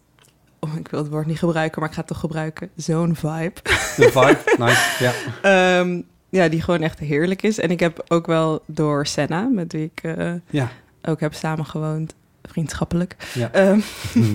oh, 0.59 0.75
ik 0.75 0.87
wil 0.87 0.99
het 0.99 1.09
woord 1.11 1.25
niet 1.25 1.39
gebruiken, 1.39 1.79
maar 1.79 1.89
ik 1.89 1.95
ga 1.95 2.01
het 2.01 2.09
toch 2.09 2.19
gebruiken, 2.19 2.69
zo'n 2.75 3.15
vibe. 3.15 3.53
De 3.63 4.09
vibe, 4.11 4.37
nice, 4.65 5.03
ja. 5.03 5.11
Ehm, 5.41 6.01
ja, 6.29 6.47
die 6.49 6.61
gewoon 6.61 6.81
echt 6.81 6.99
heerlijk 6.99 7.41
is. 7.41 7.59
En 7.59 7.71
ik 7.71 7.79
heb 7.79 8.03
ook 8.07 8.27
wel 8.27 8.61
door 8.65 9.05
Senna, 9.07 9.41
met 9.41 9.71
wie 9.71 9.91
ik 9.95 9.99
eh, 10.17 10.33
Ja. 10.49 10.69
ook 11.01 11.19
heb 11.19 11.33
samengewoond, 11.33 12.13
vriendschappelijk. 12.43 13.15
Ja. 13.33 13.51
Ehm, 13.51 13.79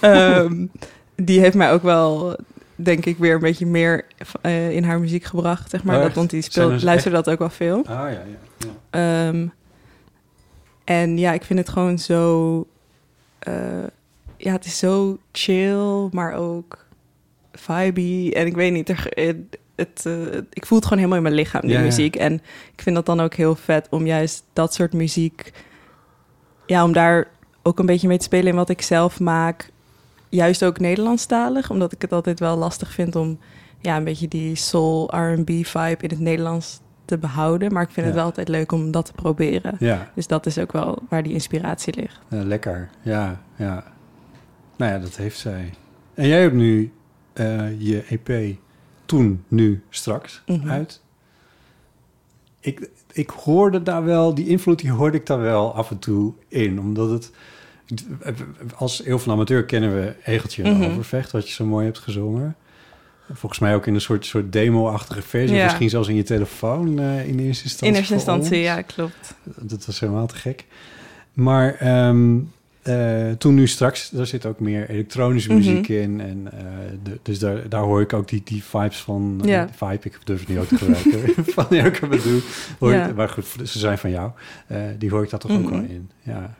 ehm, 0.00 0.66
die 1.16 1.40
heeft 1.40 1.54
mij 1.56 1.72
ook 1.72 1.82
wel, 1.82 2.36
denk 2.74 3.04
ik, 3.04 3.18
weer 3.18 3.34
een 3.34 3.40
beetje 3.40 3.66
meer 3.66 4.04
eh, 4.40 4.70
in 4.70 4.84
haar 4.84 5.00
muziek 5.00 5.24
gebracht. 5.24 5.70
Zeg 5.70 5.84
maar. 5.84 5.96
Oh, 5.96 6.02
dat, 6.02 6.12
want 6.14 6.30
die 6.30 6.42
speelt, 6.42 6.82
luisterde 6.82 7.16
dat 7.16 7.30
ook 7.30 7.38
wel 7.38 7.50
veel. 7.50 7.78
Ah, 7.78 7.86
ja, 7.86 8.08
ja. 8.08 8.24
ja. 8.90 9.30
En 10.86 11.18
ja, 11.18 11.32
ik 11.32 11.44
vind 11.44 11.58
het 11.58 11.68
gewoon 11.68 11.98
zo... 11.98 12.66
eh, 13.38 13.54
ja, 14.36 14.52
het 14.52 14.64
is 14.64 14.78
zo 14.78 15.18
chill, 15.32 16.08
maar 16.12 16.34
ook 16.34 16.86
vibey. 17.52 18.32
En 18.34 18.46
ik 18.46 18.54
weet 18.54 18.72
niet, 18.72 18.88
er, 18.88 19.06
het, 19.10 19.36
het, 19.74 20.02
eh, 20.06 20.36
ik 20.52 20.66
voel 20.66 20.78
het 20.78 20.86
gewoon 20.86 20.98
helemaal 21.04 21.16
in 21.16 21.22
mijn 21.22 21.34
lichaam, 21.34 21.60
die 21.60 21.70
Ja, 21.70 21.78
ja. 21.78 21.84
muziek. 21.84 22.16
En 22.16 22.32
ik 22.74 22.82
vind 22.82 22.96
dat 22.96 23.06
dan 23.06 23.20
ook 23.20 23.34
heel 23.34 23.54
vet 23.54 23.86
om 23.90 24.06
juist 24.06 24.44
dat 24.52 24.74
soort 24.74 24.92
muziek... 24.92 25.52
Ja, 26.66 26.84
om 26.84 26.92
daar 26.92 27.28
ook 27.62 27.78
een 27.78 27.86
beetje 27.86 28.08
mee 28.08 28.18
te 28.18 28.24
spelen 28.24 28.46
in 28.46 28.54
wat 28.54 28.68
ik 28.68 28.82
zelf 28.82 29.20
maak. 29.20 29.70
Juist 30.28 30.64
ook 30.64 30.78
Nederlandstalig, 30.78 31.70
omdat 31.70 31.92
ik 31.92 32.02
het 32.02 32.12
altijd 32.12 32.40
wel 32.40 32.56
lastig 32.56 32.92
vind 32.92 33.16
om... 33.16 33.38
Ja, 33.80 33.96
een 33.96 34.04
beetje 34.04 34.28
die 34.28 34.54
soul 34.56 35.16
R&B 35.16 35.50
vibe 35.50 35.96
in 36.00 36.10
het 36.10 36.18
Nederlands 36.18 36.80
te 37.06 37.18
behouden. 37.18 37.72
Maar 37.72 37.82
ik 37.82 37.90
vind 37.90 38.06
het 38.06 38.14
Ja. 38.14 38.20
wel 38.20 38.24
altijd 38.24 38.48
leuk 38.48 38.72
om 38.72 38.90
dat 38.90 39.06
te 39.06 39.12
proberen. 39.12 39.76
Ja, 39.78 40.10
Dus 40.14 40.26
dat 40.26 40.46
is 40.46 40.58
ook 40.58 40.72
wel 40.72 40.98
waar 41.08 41.22
die 41.22 41.32
inspiratie 41.32 41.94
ligt. 41.94 42.18
eh, 42.28 42.40
lekker. 42.42 42.88
Ja, 43.02 43.40
ja. 43.56 43.84
Nou 44.76 44.92
ja, 44.92 44.98
dat 44.98 45.16
heeft 45.16 45.38
zij. 45.38 45.70
En 46.14 46.28
jij 46.28 46.40
hebt 46.40 46.54
nu 46.54 46.92
eh, 47.32 47.80
je 47.80 48.04
EP 48.08 48.56
toen, 49.06 49.44
nu, 49.48 49.82
straks 49.90 50.42
Mhm. 50.46 50.70
uit. 50.70 51.00
Ik, 52.60 52.90
ik 53.12 53.30
hoorde 53.30 53.82
daar 53.82 54.04
wel, 54.04 54.34
die 54.34 54.46
invloed 54.48 54.78
die 54.78 54.90
hoorde 54.90 55.16
ik 55.16 55.26
daar 55.26 55.40
wel 55.40 55.74
af 55.74 55.90
en 55.90 55.98
toe 55.98 56.32
in. 56.48 56.80
Omdat 56.80 57.10
het, 57.10 57.30
als 58.76 58.98
heel 59.04 59.18
van 59.18 59.32
amateur 59.32 59.64
kennen 59.64 59.94
we 59.94 60.14
Egeltje 60.24 60.62
en 60.62 60.76
Mhm. 60.76 60.90
Overvecht, 60.90 61.32
wat 61.32 61.48
je 61.48 61.54
zo 61.54 61.64
mooi 61.66 61.84
hebt 61.84 61.98
gezongen. 61.98 62.56
Volgens 63.32 63.60
mij 63.60 63.74
ook 63.74 63.86
in 63.86 63.94
een 63.94 64.00
soort, 64.00 64.26
soort 64.26 64.52
demo-achtige 64.52 65.22
versie. 65.22 65.56
Ja. 65.56 65.64
Misschien 65.64 65.90
zelfs 65.90 66.08
in 66.08 66.14
je 66.14 66.22
telefoon 66.22 66.98
eh, 66.98 67.28
in 67.28 67.38
eerste 67.38 67.64
instantie. 67.64 67.86
In 67.88 67.94
eerste 67.94 68.14
instantie, 68.14 68.58
ja, 68.58 68.82
klopt. 68.82 69.34
Dat 69.60 69.86
was 69.86 70.00
helemaal 70.00 70.26
te 70.26 70.34
gek. 70.36 70.64
Maar 71.32 71.74
ehm, 71.74 72.38
eh, 72.82 73.30
toen 73.38 73.54
nu 73.54 73.66
straks, 73.68 74.10
daar 74.10 74.26
zit 74.26 74.46
ook 74.46 74.60
meer 74.60 74.90
elektronische 74.90 75.48
Mhm. 75.48 75.58
muziek 75.58 75.88
in. 75.88 76.20
En, 76.20 76.48
eh, 76.52 76.64
de- 77.02 77.18
dus 77.22 77.38
daar, 77.38 77.68
daar 77.68 77.80
hoor 77.82 78.00
ik 78.00 78.12
ook 78.12 78.28
die, 78.28 78.42
die 78.44 78.64
vibes 78.64 78.96
van... 78.98 79.40
Ja. 79.44 79.68
vibe, 79.76 79.98
ik 80.02 80.18
durf 80.24 80.38
het 80.40 80.48
niet 80.48 80.58
ook 80.58 80.66
te 80.68 80.76
gebruiken. 80.76 81.34
van 81.54 81.70
Erke 81.70 82.06
Badu. 82.06 82.40
Hoor 82.78 82.92
Ja. 82.92 83.06
ik- 83.08 83.14
Maar 83.14 83.28
goed, 83.28 83.46
ze 83.64 83.78
zijn 83.78 83.98
van 83.98 84.10
jou. 84.10 84.30
Eh, 84.66 84.78
die 84.98 85.10
hoor 85.10 85.22
ik 85.22 85.30
daar 85.30 85.40
toch 85.40 85.50
ook 85.50 85.60
Mhm. 85.62 85.70
wel 85.70 85.80
in. 85.80 86.10
Ja. 86.22 86.54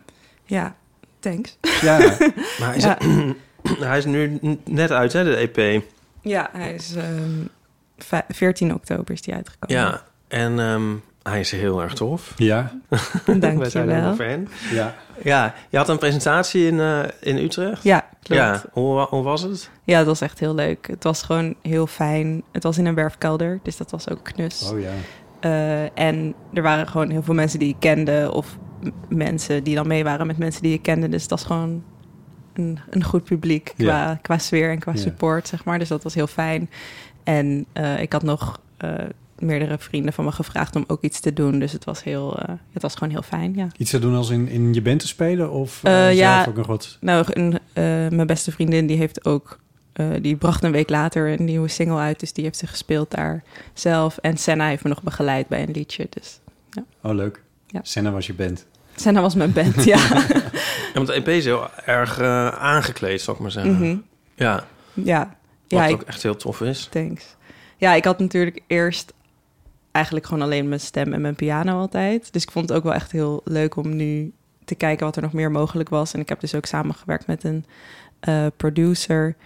Ja, 0.44 0.76
thanks. 1.18 1.58
Ja, 1.82 1.98
Maar 2.58 2.68
hij 2.68 2.76
is, 2.76 2.82
Ja. 2.82 2.98
hij 3.88 3.98
is 3.98 4.04
nu 4.04 4.38
net 4.64 4.90
uit, 4.90 5.12
hè, 5.12 5.24
de 5.24 5.36
EP. 5.36 5.82
Ja, 6.28 6.48
hij 6.52 6.74
is 6.74 6.94
ehm, 6.94 7.30
vij- 7.98 8.24
14 8.28 8.74
oktober 8.74 9.10
is 9.14 9.22
die 9.22 9.34
uitgekomen. 9.34 9.76
Ja, 9.82 10.02
en 10.28 10.58
ehm, 10.60 10.94
hij 11.22 11.40
is 11.40 11.50
heel 11.50 11.82
erg 11.82 11.94
tof. 11.94 12.32
ja, 12.36 12.72
Dank 13.26 13.40
Wij 13.42 13.56
je 13.58 13.68
zijn 13.70 13.86
wel. 13.86 14.14
fan. 14.14 14.48
ja. 14.72 14.94
Ja, 15.22 15.54
je 15.70 15.76
had 15.76 15.88
een 15.88 15.98
presentatie 15.98 16.66
in, 16.66 16.80
eh, 16.80 17.02
in 17.20 17.36
Utrecht. 17.36 17.82
Ja, 17.82 18.00
klopt. 18.22 18.40
Ja, 18.42 18.52
Ja. 18.52 18.62
hoe, 18.72 19.00
hoe 19.00 19.22
was 19.22 19.42
het? 19.42 19.70
dat 19.84 20.06
was 20.06 20.20
echt 20.20 20.38
heel 20.38 20.54
leuk. 20.54 20.86
Het 20.86 21.02
was 21.04 21.22
gewoon 21.22 21.54
heel 21.62 21.86
fijn. 21.86 22.42
Het 22.52 22.62
was 22.62 22.78
in 22.78 22.86
een 22.86 22.94
werfkelder, 22.94 23.60
dus 23.62 23.76
dat 23.76 23.90
was 23.90 24.08
ook 24.10 24.22
knus. 24.22 24.70
Oh 24.72 24.80
ja. 24.80 24.90
Eh, 25.40 25.98
en 25.98 26.34
er 26.52 26.62
waren 26.62 26.88
gewoon 26.88 27.10
heel 27.10 27.22
veel 27.22 27.34
mensen 27.34 27.58
die 27.58 27.68
ik 27.68 27.76
kende... 27.78 28.30
of 28.32 28.56
mensen 29.08 29.64
die 29.64 29.74
dan 29.74 29.86
mee 29.86 30.04
waren 30.04 30.26
met 30.26 30.38
mensen 30.38 30.62
die 30.62 30.72
ik 30.72 30.82
kende. 30.82 31.08
Dus 31.08 31.20
het 31.22 31.30
was 31.30 31.44
gewoon 31.44 31.82
een, 32.58 32.78
een 32.90 33.04
goed 33.04 33.24
publiek 33.24 33.72
qua, 33.76 33.84
Ja. 33.84 34.18
qua 34.22 34.38
sfeer 34.38 34.70
en 34.70 34.78
qua 34.78 34.92
Ja. 34.92 34.98
support, 34.98 35.48
zeg 35.48 35.64
maar. 35.64 35.78
Dus 35.78 35.88
dat 35.88 36.02
was 36.02 36.14
heel 36.14 36.26
fijn. 36.26 36.70
En 37.24 37.66
eh, 37.72 38.00
ik 38.00 38.12
had 38.12 38.22
nog 38.22 38.60
eh, 38.76 38.94
meerdere 39.38 39.78
vrienden 39.78 40.12
van 40.12 40.24
me 40.24 40.32
gevraagd 40.32 40.76
om 40.76 40.84
ook 40.86 41.02
iets 41.02 41.20
te 41.20 41.32
doen. 41.32 41.58
Dus 41.58 41.72
het 41.72 41.84
was, 41.84 42.02
heel, 42.04 42.38
eh, 42.38 42.54
het 42.72 42.82
was 42.82 42.94
gewoon 42.94 43.12
heel 43.12 43.22
fijn, 43.22 43.54
ja. 43.54 43.68
Iets 43.76 43.90
te 43.90 43.98
doen 43.98 44.14
als 44.14 44.30
in, 44.30 44.48
in 44.48 44.74
je 44.74 44.82
band 44.82 45.00
te 45.00 45.06
spelen? 45.06 45.50
Of 45.50 45.80
zelf 45.82 46.14
ja. 46.14 46.44
ook 46.48 46.56
nog 46.56 46.66
wat? 46.66 46.98
Nou, 47.00 47.24
een, 47.28 47.58
mijn 48.16 48.26
beste 48.26 48.52
vriendin 48.52 48.86
die 48.86 48.96
heeft 48.96 49.24
ook... 49.24 49.58
die 50.20 50.36
bracht 50.36 50.62
een 50.64 50.72
week 50.72 50.90
later 50.90 51.28
een 51.28 51.44
nieuwe 51.44 51.68
single 51.68 51.98
uit. 51.98 52.20
Dus 52.20 52.32
die 52.32 52.44
heeft 52.44 52.58
ze 52.58 52.66
gespeeld 52.66 53.10
daar 53.10 53.42
zelf. 53.74 54.18
En 54.18 54.36
Senna 54.36 54.68
heeft 54.68 54.82
me 54.82 54.88
nog 54.88 55.02
begeleid 55.02 55.48
bij 55.48 55.62
een 55.62 55.70
liedje. 55.72 56.06
Dus 56.10 56.40
Oh, 57.02 57.14
leuk. 57.14 57.42
Ja. 57.66 57.80
Senna 57.82 58.10
was 58.10 58.26
je 58.26 58.34
band. 58.34 58.66
Senna 58.96 59.20
was 59.20 59.34
mijn 59.34 59.52
band, 59.52 59.84
ja. 59.84 59.98
Ja, 60.94 61.02
want 61.02 61.06
de 61.06 61.12
EP 61.12 61.28
is 61.28 61.44
heel 61.44 61.68
erg 61.84 62.18
eh, 62.18 62.48
aangekleed, 62.48 63.20
zal 63.20 63.34
ik 63.34 63.40
maar 63.40 63.50
zeggen. 63.50 63.72
Mhm. 63.74 63.96
Ja, 64.34 64.64
Ja, 64.92 65.18
wat 65.68 65.80
ja 65.80 65.88
ook 65.88 66.00
ik, 66.00 66.06
echt 66.08 66.22
heel 66.22 66.36
tof 66.36 66.60
is. 66.60 66.88
thanks. 66.90 67.36
Ja, 67.76 67.94
ik 67.94 68.04
had 68.04 68.18
natuurlijk 68.18 68.60
eerst 68.66 69.12
eigenlijk 69.92 70.26
gewoon 70.26 70.42
alleen 70.42 70.68
mijn 70.68 70.80
stem 70.80 71.12
en 71.12 71.20
mijn 71.20 71.34
piano 71.34 71.78
altijd. 71.78 72.32
Dus 72.32 72.42
ik 72.42 72.50
vond 72.50 72.68
het 72.68 72.78
ook 72.78 72.84
wel 72.84 72.94
echt 72.94 73.12
heel 73.12 73.40
leuk 73.44 73.76
om 73.76 73.96
nu 73.96 74.32
te 74.64 74.74
kijken 74.74 75.06
wat 75.06 75.16
er 75.16 75.22
nog 75.22 75.32
meer 75.32 75.50
mogelijk 75.50 75.88
was. 75.88 76.14
En 76.14 76.20
ik 76.20 76.28
heb 76.28 76.40
dus 76.40 76.54
ook 76.54 76.66
samengewerkt 76.66 77.26
met 77.26 77.44
een 77.44 77.64
eh, 78.20 78.46
producer. 78.56 79.36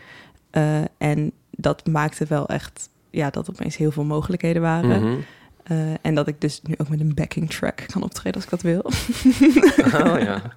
Eh, 0.50 0.78
en 0.98 1.32
dat 1.50 1.86
maakte 1.86 2.24
wel 2.28 2.48
echt, 2.48 2.88
ja, 3.10 3.30
dat 3.30 3.50
opeens 3.50 3.76
heel 3.76 3.90
veel 3.90 4.04
mogelijkheden 4.04 4.62
waren. 4.62 5.02
Mhm. 5.02 5.20
Eh, 5.70 5.76
en 6.02 6.14
dat 6.14 6.26
ik 6.28 6.40
dus 6.40 6.60
nu 6.62 6.74
ook 6.76 6.88
met 6.88 7.00
een 7.00 7.14
backing 7.14 7.50
track 7.50 7.84
kan 7.86 8.02
optreden 8.02 8.34
als 8.34 8.44
ik 8.44 8.50
dat 8.50 8.62
wil. 8.62 8.82
Oh 10.04 10.18
ja. 10.20 10.42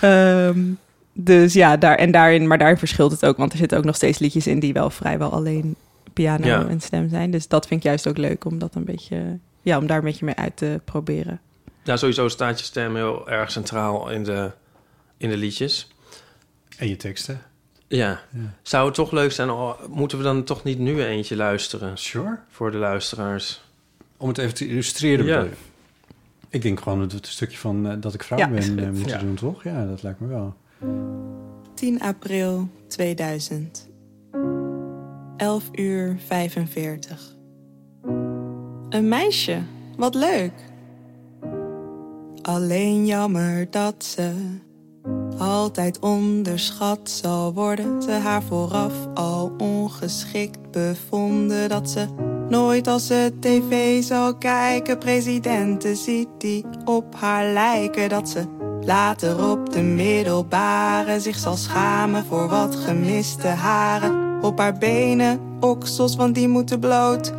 Ehm, 0.00 0.60
dus 1.12 1.52
ja, 1.52 1.76
daar, 1.76 1.96
en 1.96 2.10
daarin, 2.10 2.46
maar 2.46 2.58
daarin 2.58 2.76
verschilt 2.78 3.10
het 3.10 3.24
ook. 3.24 3.36
Want 3.36 3.52
er 3.52 3.58
zitten 3.58 3.78
ook 3.78 3.84
nog 3.84 3.96
steeds 3.96 4.18
liedjes 4.18 4.46
in 4.46 4.60
die 4.60 4.72
wel 4.72 4.90
vrijwel 4.90 5.30
alleen 5.32 5.76
piano 6.12 6.46
Ja. 6.46 6.66
en 6.68 6.80
stem 6.80 7.08
zijn. 7.08 7.30
Dus 7.30 7.48
dat 7.48 7.66
vind 7.66 7.80
ik 7.80 7.86
juist 7.86 8.08
ook 8.08 8.16
leuk 8.16 8.44
om 8.44 8.58
dat 8.58 8.74
een 8.74 8.84
beetje, 8.84 9.38
ja, 9.62 9.78
om 9.78 9.86
daar 9.86 9.98
een 9.98 10.04
beetje 10.04 10.24
mee 10.24 10.34
uit 10.34 10.56
te 10.56 10.80
proberen. 10.84 11.40
Ja, 11.82 11.96
sowieso 11.96 12.28
staat 12.28 12.58
je 12.58 12.64
stem 12.64 12.94
heel 12.94 13.28
erg 13.30 13.50
centraal 13.50 14.10
in 14.10 14.24
de, 14.24 14.50
in 15.16 15.28
de 15.28 15.36
liedjes. 15.36 15.88
En 16.78 16.88
je 16.88 16.96
teksten. 16.96 17.40
Ja. 17.86 18.20
Ja. 18.32 18.54
Zou 18.62 18.86
het 18.86 18.94
toch 18.94 19.10
leuk 19.12 19.32
zijn, 19.32 19.50
oh, 19.50 19.80
moeten 19.88 20.18
we 20.18 20.24
dan 20.24 20.44
toch 20.44 20.64
niet 20.64 20.78
nu 20.78 21.02
eentje 21.04 21.36
luisteren 21.36 21.98
Sure. 21.98 22.38
voor 22.48 22.70
de 22.70 22.76
luisteraars? 22.78 23.66
Om 24.18 24.28
het 24.28 24.38
even 24.38 24.54
te 24.54 24.68
illustreren. 24.68 25.26
Ja. 25.26 25.46
Ik 26.48 26.62
denk 26.62 26.80
gewoon 26.80 26.98
dat 26.98 27.12
het 27.12 27.26
een 27.26 27.32
stukje 27.32 27.58
van 27.58 27.88
eh, 27.88 27.96
dat 28.00 28.14
ik 28.14 28.22
vrouw 28.22 28.38
Ja, 28.38 28.48
ben 28.48 28.78
eh, 28.78 28.90
moeten 28.98 29.08
Ja. 29.08 29.18
doen, 29.18 29.34
toch? 29.34 29.64
Ja, 29.64 29.86
dat 29.86 30.02
lijkt 30.02 30.20
me 30.20 30.26
wel. 30.26 30.54
10 31.74 32.00
april 32.00 32.68
2000. 32.88 33.88
11 35.36 35.68
uur 35.72 36.16
45. 36.26 37.34
Een 38.88 39.08
meisje, 39.08 39.58
wat 39.96 40.14
leuk. 40.14 40.52
Alleen 42.42 43.06
jammer 43.06 43.70
dat 43.70 44.04
ze 44.04 44.32
altijd 45.38 45.98
onderschat 45.98 47.10
zal 47.10 47.54
worden. 47.54 48.02
Ze 48.02 48.10
haar 48.10 48.42
vooraf 48.42 48.94
al 49.14 49.52
ongeschikt 49.58 50.70
bevonden. 50.70 51.68
Dat 51.68 51.90
ze 51.90 52.06
nooit 52.48 52.86
als 52.86 53.06
ze 53.06 53.32
tv 53.40 54.02
zal 54.02 54.34
kijken 54.34 54.98
presidenten 54.98 55.96
ziet 55.96 56.28
die 56.38 56.64
op 56.84 57.14
haar 57.16 57.52
lijken. 57.52 58.08
Dat 58.08 58.28
ze 58.28 58.44
later 58.80 59.50
op 59.50 59.72
de 59.72 59.80
middelbare 59.80 61.20
zich 61.20 61.38
zal 61.38 61.56
schamen 61.56 62.24
voor 62.24 62.48
wat 62.48 62.76
gemiste 62.76 63.46
haren. 63.46 64.42
Op 64.42 64.58
haar 64.58 64.78
benen, 64.78 65.40
oksels, 65.60 66.16
want 66.16 66.34
die 66.34 66.48
moeten 66.48 66.80
bloot. 66.80 67.32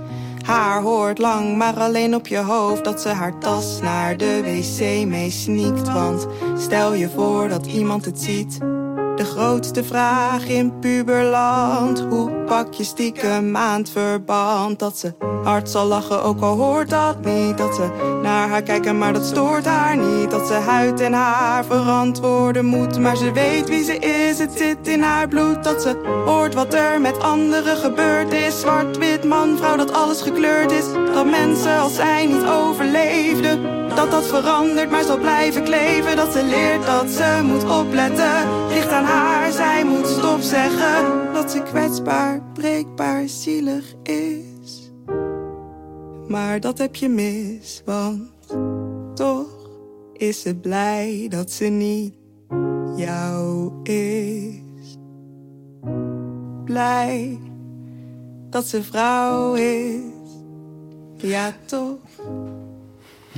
Haar 0.46 0.82
hoort 0.82 1.18
lang, 1.18 1.58
maar 1.58 1.76
alleen 1.76 2.16
op 2.16 2.28
je 2.28 2.38
hoofd 2.38 2.84
dat 2.84 3.02
ze 3.02 3.10
haar 3.10 3.38
tas 3.40 3.82
naar 3.82 4.18
de 4.18 4.42
wc 4.44 5.08
meesniekt. 5.08 5.94
Want 5.94 6.28
stel 6.58 6.94
je 6.94 7.10
voor 7.10 7.48
dat 7.48 7.66
iemand 7.66 8.06
het 8.06 8.22
ziet. 8.22 8.60
De 9.20 9.26
grootste 9.26 9.84
vraag 9.84 10.48
in 10.48 10.80
puberland. 10.80 12.00
Hoe 12.10 12.32
pak 12.32 12.74
je 12.74 12.84
stiekem 12.84 13.58
aan 13.58 13.80
het 13.80 13.90
verband? 13.90 14.80
Dat 14.80 14.98
ze 14.98 15.14
hard 15.44 15.70
zal 15.70 15.86
lachen, 15.86 16.24
ook 16.24 16.42
al 16.42 16.58
hoort 16.58 16.90
dat 16.90 17.26
niet. 17.26 17.58
Dat 17.58 17.76
ze 17.76 18.20
naar 18.24 18.50
haar 18.50 18.62
kijken, 18.62 18.98
maar 18.98 19.14
dat 19.14 19.26
stoort 19.26 19.66
haar 19.66 19.98
niet. 19.98 20.32
Dat 20.32 20.48
ze 20.48 20.54
huid 20.54 21.00
en 21.00 21.14
haar 21.14 21.66
verantwoorden 21.66 22.66
moet. 22.66 23.00
Maar 23.00 23.18
ze 23.18 23.32
weet 23.32 23.70
wie 23.70 23.84
ze 23.84 23.98
is, 23.98 24.40
het 24.40 24.52
zit 24.58 24.88
in 24.88 25.02
haar 25.02 25.28
bloed. 25.28 25.64
Dat 25.64 25.82
ze 25.82 26.22
hoort 26.26 26.54
wat 26.54 26.74
er 26.74 27.02
met 27.02 27.20
anderen 27.20 27.78
gebeurd 27.78 28.34
is. 28.34 28.60
Zwart, 28.60 28.98
wit, 28.98 29.24
man, 29.24 29.58
vrouw, 29.58 29.78
dat 29.78 29.94
alles 29.94 30.22
gekleurd 30.22 30.72
is. 30.72 30.86
Dat 31.14 31.26
mensen 31.26 31.80
als 31.80 31.96
zij 31.96 32.26
niet 32.26 32.46
overleefden. 32.46 33.79
Dat 33.96 34.12
dat 34.12 34.26
verandert, 34.26 34.90
maar 34.90 35.04
zal 35.04 35.18
blijven 35.18 35.64
kleven. 35.64 36.16
Dat 36.16 36.32
ze 36.34 36.44
leert 36.44 36.86
dat 36.86 37.10
ze 37.10 37.40
moet 37.44 37.70
opletten. 37.80 38.68
Ligt 38.68 38.92
aan 38.92 39.04
haar, 39.04 39.52
zij 39.52 39.84
moet 39.84 40.08
stop 40.08 40.42
zeggen. 40.42 41.34
Dat 41.34 41.52
ze 41.52 41.62
kwetsbaar, 41.62 42.42
breekbaar, 42.54 43.28
zielig 43.28 43.94
is. 44.04 44.92
Maar 46.28 46.60
dat 46.60 46.78
heb 46.78 46.96
je 46.96 47.10
mis, 47.10 47.82
want 47.86 48.22
toch 49.14 49.70
is 50.14 50.42
ze 50.42 50.56
blij 50.56 51.28
dat 51.30 51.52
ze 51.52 51.66
niet 51.66 52.14
jou 52.96 53.72
is. 53.84 54.98
Blij 56.66 57.40
dat 58.50 58.66
ze 58.66 58.84
vrouw 58.84 59.54
is. 59.54 60.02
Ja, 61.16 61.54
toch? 61.66 62.09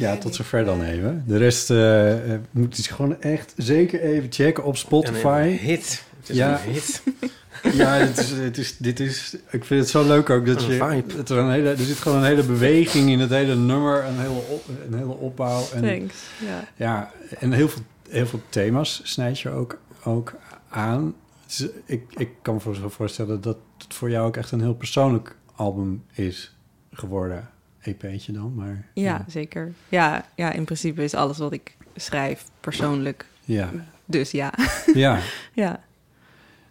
Ja, 0.01 0.17
tot 0.17 0.35
zover 0.35 0.65
dan 0.65 0.83
even. 0.83 1.23
De 1.27 1.37
rest 1.37 1.69
eh, 1.69 2.33
eh, 2.33 2.39
moet 2.51 2.85
je 2.85 2.93
gewoon 2.93 3.21
echt 3.21 3.53
zeker 3.57 4.01
even 4.01 4.31
checken 4.31 4.63
op 4.63 4.73
En 4.73 4.79
Spotify. 4.79 5.41
een 5.51 5.57
hit. 5.57 6.03
Het 6.19 6.29
is 6.29 6.35
Ja. 6.35 6.61
een 6.65 6.71
hit. 6.71 7.03
Ja, 7.73 8.05
dit 8.05 8.17
is, 8.17 8.33
dit 8.35 8.57
is, 8.57 8.77
dit 8.77 8.99
is, 8.99 9.35
ik 9.49 9.63
vind 9.65 9.79
het 9.81 9.89
zo 9.89 10.07
leuk 10.07 10.29
ook 10.29 10.45
dat 10.45 10.61
Een 10.63 10.71
je... 10.73 10.85
vibe. 10.89 11.15
Dat 11.15 11.29
er, 11.29 11.37
een 11.37 11.51
hele, 11.51 11.69
er 11.69 11.77
zit 11.77 11.97
gewoon 11.97 12.17
een 12.17 12.23
hele 12.23 12.43
beweging 12.43 13.09
in 13.09 13.19
het 13.19 13.29
hele 13.29 13.55
nummer, 13.55 14.05
een 14.05 14.19
hele, 14.19 14.29
op, 14.49 14.63
een 14.87 14.97
hele 14.97 15.13
opbouw. 15.17 15.63
En, 15.73 15.81
Thanks. 15.81 16.15
Ja. 16.45 16.67
Ja, 16.75 17.11
en 17.39 17.51
heel 17.51 17.69
veel, 17.69 17.81
heel 18.09 18.25
veel 18.25 18.41
thema's 18.49 19.01
snijd 19.03 19.39
je 19.39 19.49
ook, 19.49 19.77
ook 20.03 20.33
aan. 20.69 21.15
Dus 21.45 21.67
ik, 21.85 22.03
ik 22.15 22.29
kan 22.41 22.53
me 22.65 22.89
voorstellen 22.89 23.41
dat 23.41 23.57
het 23.77 23.93
voor 23.93 24.09
jou 24.09 24.27
ook 24.27 24.37
echt 24.37 24.51
een 24.51 24.61
heel 24.61 24.75
persoonlijk 24.75 25.35
album 25.55 26.03
is 26.13 26.55
geworden. 26.91 27.49
EP'tje 27.81 28.31
dan, 28.31 28.53
maar... 28.55 28.85
Ja, 28.93 29.25
zeker. 29.27 29.73
Ja, 29.89 30.25
ja, 30.35 30.51
in 30.51 30.63
principe 30.63 31.03
is 31.03 31.13
alles 31.13 31.37
wat 31.37 31.53
ik 31.53 31.75
schrijf 31.95 32.45
persoonlijk. 32.59 33.25
Ja, 33.45 33.69
Dus 34.05 34.31
ja. 34.31 34.53
ja. 34.93 35.19
ja. 35.53 35.83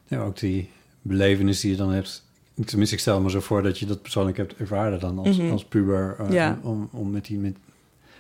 ja 0.06 0.18
ook 0.22 0.38
die 0.38 0.70
belevenis 1.02 1.60
die 1.60 1.70
je 1.70 1.76
dan 1.76 1.92
hebt. 1.92 2.24
Tenminste, 2.64 2.94
ik 2.94 3.00
stel 3.00 3.20
me 3.20 3.30
zo 3.30 3.40
voor 3.40 3.62
dat 3.62 3.78
je 3.78 3.86
dat 3.86 4.02
persoonlijk 4.02 4.36
hebt 4.36 4.56
ervaren 4.56 5.00
dan 5.00 5.18
als, 5.18 5.36
Mhm. 5.38 5.50
als 5.50 5.64
puber. 5.64 6.16
eh, 6.18 6.30
Ja. 6.32 6.58
om, 6.62 6.88
om 6.92 7.10
met 7.10 7.24
die 7.24 7.38
met 7.38 7.56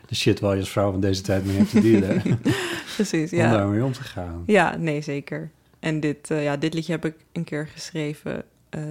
de 0.06 0.14
shit 0.14 0.40
waar 0.40 0.54
je 0.54 0.60
als 0.60 0.70
vrouw 0.70 0.90
van 0.90 1.00
deze 1.00 1.22
tijd 1.22 1.44
mee 1.46 1.56
hebt 1.56 1.70
te 1.70 1.80
dealen. 1.80 2.22
Precies, 2.96 3.32
Om 3.32 3.38
ja. 3.38 3.52
daarmee 3.52 3.84
om 3.84 3.92
te 3.92 4.02
gaan. 4.02 4.42
Ja, 4.46 4.76
nee, 4.76 5.00
zeker. 5.00 5.50
En 5.78 6.00
dit, 6.00 6.30
eh, 6.30 6.42
ja, 6.44 6.56
dit 6.56 6.74
liedje 6.74 6.92
heb 6.92 7.04
ik 7.04 7.14
een 7.32 7.44
keer 7.44 7.66
geschreven... 7.66 8.42
eh, 8.68 8.82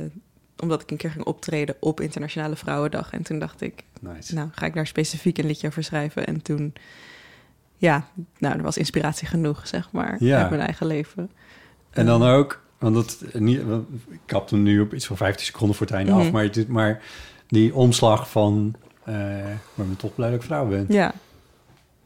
omdat 0.62 0.82
ik 0.82 0.92
een 0.92 0.98
keer 0.98 1.12
ging 1.12 1.26
optreden 1.26 1.76
op 1.80 2.00
Internationale 2.02 2.56
Vrouwendag. 2.56 3.12
En 3.12 3.24
toen 3.24 3.40
dacht 3.40 3.62
ik, 3.62 3.84
Nice. 4.02 4.34
nou, 4.34 4.50
ga 4.52 4.66
ik 4.66 4.74
daar 4.74 4.88
specifiek 4.88 5.38
een 5.38 5.46
liedje 5.46 5.68
over 5.68 5.84
schrijven. 5.84 6.26
En 6.26 6.42
toen 6.42 6.74
ja, 7.78 8.08
nou, 8.38 8.58
er 8.58 8.64
was 8.64 8.78
inspiratie 8.78 9.28
genoeg, 9.28 9.68
zeg 9.68 9.92
maar, 9.92 10.16
Ja. 10.24 10.40
uit 10.42 10.50
mijn 10.50 10.62
eigen 10.62 10.88
leven. 10.88 11.32
En 11.90 12.06
dan 12.06 12.24
ook, 12.24 12.62
want 12.78 12.96
dat, 12.96 13.24
niet, 13.34 13.64
want 13.64 13.88
ik 14.10 14.20
kap 14.26 14.50
hem 14.50 14.64
nu 14.64 14.80
op 14.82 14.94
iets 14.94 15.06
van 15.06 15.18
15 15.18 15.46
seconden 15.46 15.76
voor 15.76 15.86
het 15.86 15.96
einde 15.96 16.12
af, 16.12 16.24
Mhm. 16.24 16.32
maar, 16.32 16.52
dit, 16.52 16.68
maar 16.68 17.02
die 17.48 17.74
omslag 17.76 18.30
van, 18.30 18.76
eh 19.04 19.52
ik 19.52 19.58
ben 19.76 19.96
toch 19.98 20.16
blij 20.16 20.30
dat 20.30 20.40
ik 20.40 20.46
vrouw 20.46 20.68
ben. 20.68 20.86
Ja, 20.90 21.14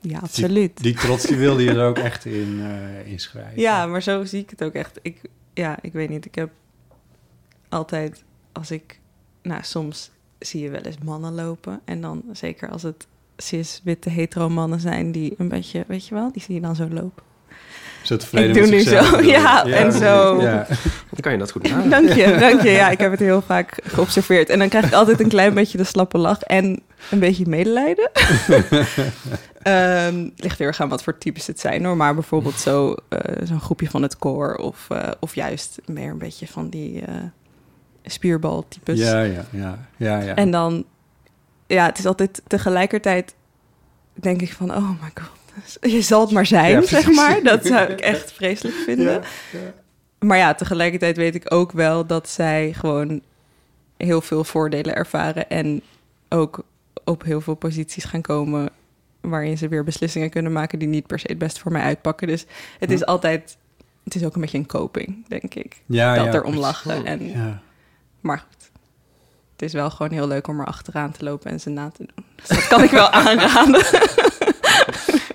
ja 0.01 0.19
absoluut. 0.19 0.83
Die 0.83 0.95
trots 0.95 1.25
die 1.25 1.37
wilde 1.37 1.63
je 1.63 1.69
er 1.69 1.85
ook 1.87 1.97
echt 2.09 2.25
in 2.25 2.59
eh 2.61 3.11
inschrijven. 3.11 3.61
Ja, 3.61 3.85
maar 3.85 4.01
zo 4.01 4.23
zie 4.25 4.41
ik 4.41 4.49
het 4.49 4.63
ook 4.63 4.73
echt. 4.73 4.99
Ik, 5.01 5.21
ja, 5.53 5.77
ik 5.81 5.93
weet 5.93 6.09
niet. 6.09 6.25
Ik 6.25 6.35
heb 6.35 6.49
altijd, 7.69 8.23
als 8.53 8.71
ik, 8.71 8.99
nou, 9.41 9.63
soms 9.63 10.11
zie 10.39 10.61
je 10.61 10.69
wel 10.69 10.81
eens 10.81 10.97
mannen 11.03 11.33
lopen. 11.33 11.81
En 11.85 12.01
dan, 12.01 12.23
zeker 12.31 12.69
als 12.69 12.83
het 12.83 13.07
cis, 13.37 13.81
witte, 13.83 14.09
hetero 14.09 14.49
mannen 14.49 14.79
zijn 14.79 15.11
die 15.11 15.33
een 15.37 15.49
beetje, 15.49 15.83
weet 15.87 16.07
je 16.07 16.15
wel, 16.15 16.31
die 16.31 16.41
zie 16.41 16.55
je 16.55 16.61
dan 16.61 16.75
zo 16.75 16.87
lopen. 16.89 17.23
Zo 18.03 18.17
tevreden 18.17 18.49
Ik 18.49 18.53
doe 18.53 18.61
met 18.61 18.71
nu 18.71 18.81
zo, 18.81 19.21
ja, 19.21 19.65
en 19.65 19.91
zo. 19.91 20.41
Ja. 20.41 20.65
Dan 21.09 21.19
kan 21.21 21.31
je 21.31 21.37
dat 21.37 21.51
goed 21.51 21.63
nadenken. 21.69 21.89
Dank 21.89 22.09
je, 22.09 22.37
dank 22.39 22.61
je. 22.61 22.69
Ja, 22.69 22.89
ik 22.89 22.99
heb 22.99 23.11
het 23.11 23.19
heel 23.19 23.41
vaak 23.41 23.79
geobserveerd. 23.83 24.49
En 24.49 24.59
dan 24.59 24.69
krijg 24.69 24.85
ik 24.85 24.93
altijd 24.93 25.19
een 25.19 25.29
klein 25.29 25.53
beetje 25.53 25.77
de 25.77 25.83
slappe 25.83 26.17
lach 26.17 26.41
en 26.41 26.81
een 27.11 27.19
beetje 27.19 27.45
medelijden. 27.47 28.11
Ehm 29.63 30.29
ligt 30.35 30.57
heel 30.57 30.67
erg 30.67 30.81
aan 30.81 30.89
wat 30.89 31.03
voor 31.03 31.17
types 31.17 31.47
het 31.47 31.59
zijn 31.59 31.85
hoor. 31.85 31.97
Maar 31.97 32.13
bijvoorbeeld 32.13 32.59
zo, 32.59 32.95
eh, 33.09 33.19
zo'n 33.43 33.61
groepje 33.61 33.89
van 33.89 34.01
het 34.01 34.17
koor. 34.17 34.55
Of, 34.55 34.85
eh, 34.89 35.11
of 35.19 35.35
juist 35.35 35.79
meer 35.85 36.09
een 36.09 36.17
beetje 36.17 36.47
van 36.47 36.69
die 36.69 37.01
eh 37.01 37.13
spierbaltypes. 38.03 38.99
Ja, 38.99 39.21
ja, 39.21 39.45
ja, 39.51 39.87
ja, 39.97 40.19
ja. 40.21 40.35
En 40.35 40.51
dan, 40.51 40.85
ja, 41.67 41.85
het 41.85 41.97
is 41.97 42.05
altijd 42.05 42.41
tegelijkertijd 42.47 43.33
denk 44.13 44.41
ik 44.41 44.53
van, 44.53 44.71
oh 44.75 44.89
my 44.89 45.11
god, 45.13 45.77
je 45.93 46.01
zal 46.01 46.21
het 46.21 46.31
maar 46.31 46.45
zijn, 46.45 46.71
Ja, 46.71 46.81
zeg 46.97 47.11
maar. 47.11 47.43
Dat 47.43 47.65
zou 47.65 47.91
ik 47.91 47.99
echt 47.99 48.31
vreselijk 48.31 48.75
vinden. 48.75 49.21
Ja, 49.51 49.59
Maar 50.19 50.37
ja, 50.37 50.53
tegelijkertijd 50.53 51.17
weet 51.17 51.35
ik 51.35 51.53
ook 51.53 51.71
wel 51.71 52.05
dat 52.05 52.29
zij 52.29 52.73
gewoon 52.73 53.21
heel 53.97 54.21
veel 54.21 54.43
voordelen 54.43 54.95
ervaren 54.95 55.49
en 55.49 55.81
ook 56.29 56.63
op 57.03 57.23
heel 57.23 57.41
veel 57.41 57.55
posities 57.55 58.03
gaan 58.03 58.21
komen 58.21 58.69
waarin 59.21 59.57
ze 59.57 59.67
weer 59.67 59.83
beslissingen 59.83 60.29
kunnen 60.29 60.51
maken 60.51 60.79
die 60.79 60.87
niet 60.87 61.07
per 61.07 61.19
se 61.19 61.25
het 61.29 61.37
best 61.37 61.59
voor 61.59 61.71
mij 61.71 61.81
uitpakken. 61.81 62.27
Dus 62.27 62.45
het 62.79 62.91
is 62.91 62.99
Hm. 63.01 63.05
altijd, 63.09 63.57
het 64.03 64.15
is 64.15 64.23
ook 64.23 64.35
een 64.35 64.41
beetje 64.41 64.57
een 64.57 64.65
coping, 64.65 65.27
denk 65.27 65.53
ik. 65.55 65.81
Ja, 65.85 66.15
dat 66.15 66.25
erom 66.27 66.41
precies. 66.41 66.59
lachen. 66.61 67.05
En, 67.05 67.29
Ja. 67.29 67.61
Maar 68.23 68.37
goed, 68.37 68.71
het 69.51 69.61
is 69.61 69.73
wel 69.73 69.89
gewoon 69.89 70.11
heel 70.11 70.27
leuk 70.27 70.47
om 70.47 70.59
er 70.59 70.65
achteraan 70.65 71.11
te 71.11 71.23
lopen 71.23 71.51
en 71.51 71.59
ze 71.59 71.69
na 71.69 71.89
te 71.89 72.05
doen. 72.15 72.25
Dus 72.35 72.47
dat 72.47 72.67
kan 72.67 72.83
ik 72.83 72.89
wel 72.89 73.09
aanraden. 73.21 73.85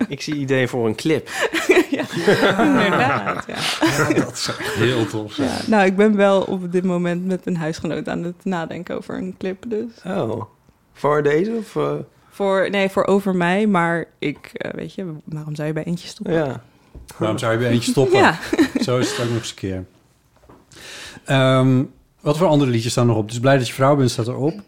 Ik 0.09 0.23
zie 0.23 0.35
ideeën 0.35 0.69
voor 0.69 0.87
een 0.87 0.95
clip. 0.95 1.29
ja, 1.91 2.05
inderdaad. 2.59 3.45
Ja. 3.47 3.57
Ja, 3.87 4.13
dat 4.15 4.33
is 4.33 4.49
echt 4.49 4.75
heel 4.75 5.07
tof. 5.07 5.37
Ja, 5.37 5.57
nou, 5.67 5.87
ik 5.87 5.97
ben 5.97 6.17
wel 6.17 6.43
op 6.43 6.73
dit 6.73 6.85
moment 6.85 7.27
met 7.27 7.47
een 7.47 7.57
huisgenoot 7.57 8.09
aan 8.09 8.23
het 8.23 8.45
nadenken 8.45 8.97
over 8.97 9.15
een 9.15 9.35
clip. 9.39 9.65
Dus. 9.69 9.91
Oh. 10.07 10.43
Voor 10.93 11.23
deze? 11.23 11.51
Of, 11.51 11.77
eh, 11.77 11.93
Voor, 12.31 12.71
nee, 12.71 12.89
voor 12.89 13.07
over 13.07 13.37
mij, 13.37 13.67
maar 13.67 14.05
ik, 14.19 14.51
eh, 14.53 14.71
weet 14.73 14.95
je, 14.95 15.15
waarom 15.25 15.55
zou 15.55 15.69
je 15.69 15.75
bij 15.75 15.85
eentje 15.85 16.09
stoppen? 16.09 16.35
ja. 16.35 16.63
Waarom 17.17 17.39
zou 17.39 17.53
je 17.53 17.59
bij 17.59 17.69
eentje 17.71 17.91
stoppen? 17.91 18.19
Ja. 18.19 18.39
Zo 18.81 18.99
is 18.99 19.11
het 19.11 19.21
ook 19.21 19.29
nog 19.29 19.39
eens 19.39 19.51
een 19.51 19.55
keer. 19.55 19.85
Ehm, 21.25 21.83
wat 22.29 22.37
voor 22.39 22.47
andere 22.47 22.71
liedjes 22.71 22.93
staan 22.93 23.07
nog 23.07 23.17
op? 23.17 23.29
Dus 23.29 23.41
blij 23.41 23.59
dat 23.59 23.67
je 23.67 23.73
vrouw 23.73 23.97
bent 23.97 24.11
staat 24.11 24.29
erop. 24.29 24.61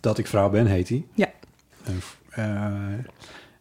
Dat 0.00 0.18
ik 0.18 0.26
vrouw 0.26 0.50
ben, 0.50 0.66
heet 0.66 0.86
die. 0.86 1.06
Ja. 1.14 1.26
En, 1.84 2.00
eh, 2.30 2.72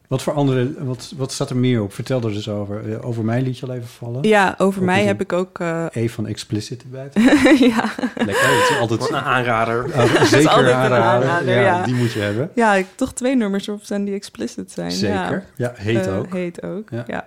wat 0.08 0.22
voor 0.22 0.34
andere, 0.34 0.74
wat, 0.79 1.13
wat 1.17 1.32
staat 1.32 1.50
er 1.50 1.56
meer 1.58 1.82
op? 1.82 1.94
Vertel 1.94 2.22
er 2.22 2.32
dus 2.34 2.50
over. 2.50 2.94
Eh, 2.94 3.06
over 3.06 3.24
mijn 3.25 3.44
liedje 3.44 3.65
al 3.65 3.74
even 3.74 3.88
vallen. 3.88 4.24
Ja, 4.27 4.56
over 4.58 4.79
Ook 4.79 4.86
mij 4.86 5.06
heb 5.06 5.22
ik 5.22 5.34
ook... 5.34 5.60
eh, 5.60 5.86
E 5.91 6.08
van 6.10 6.27
explicit 6.27 6.84
erbij. 6.84 7.10
ja. 7.74 7.91
Lekker, 8.15 8.60
het 8.60 8.70
is 8.70 8.77
altijd... 8.79 9.00
Wat 9.00 9.10
een 9.10 9.15
aanrader. 9.15 9.86
Oh, 9.96 10.22
zeker 10.24 10.50
altijd 10.50 10.67
een 10.67 10.74
aanraden. 10.74 11.03
aanrader, 11.29 11.53
ja, 11.53 11.62
ja. 11.62 11.84
die 11.84 11.96
moet 11.96 12.12
je 12.12 12.20
hebben. 12.20 12.51
ja, 12.56 12.74
ik 12.74 12.86
toch 12.96 13.13
twee 13.13 13.36
nummers 13.36 13.70
op 13.70 13.84
zijn 13.84 14.06
die 14.06 14.13
explicit 14.13 14.72
zijn. 14.72 14.91
Zeker. 14.91 15.46
Ja, 15.56 15.72
heet 15.75 16.08
ook. 16.08 16.34
Heet 16.34 16.63
ook, 16.63 16.89
Ja. 16.89 17.03
ja. 17.08 17.25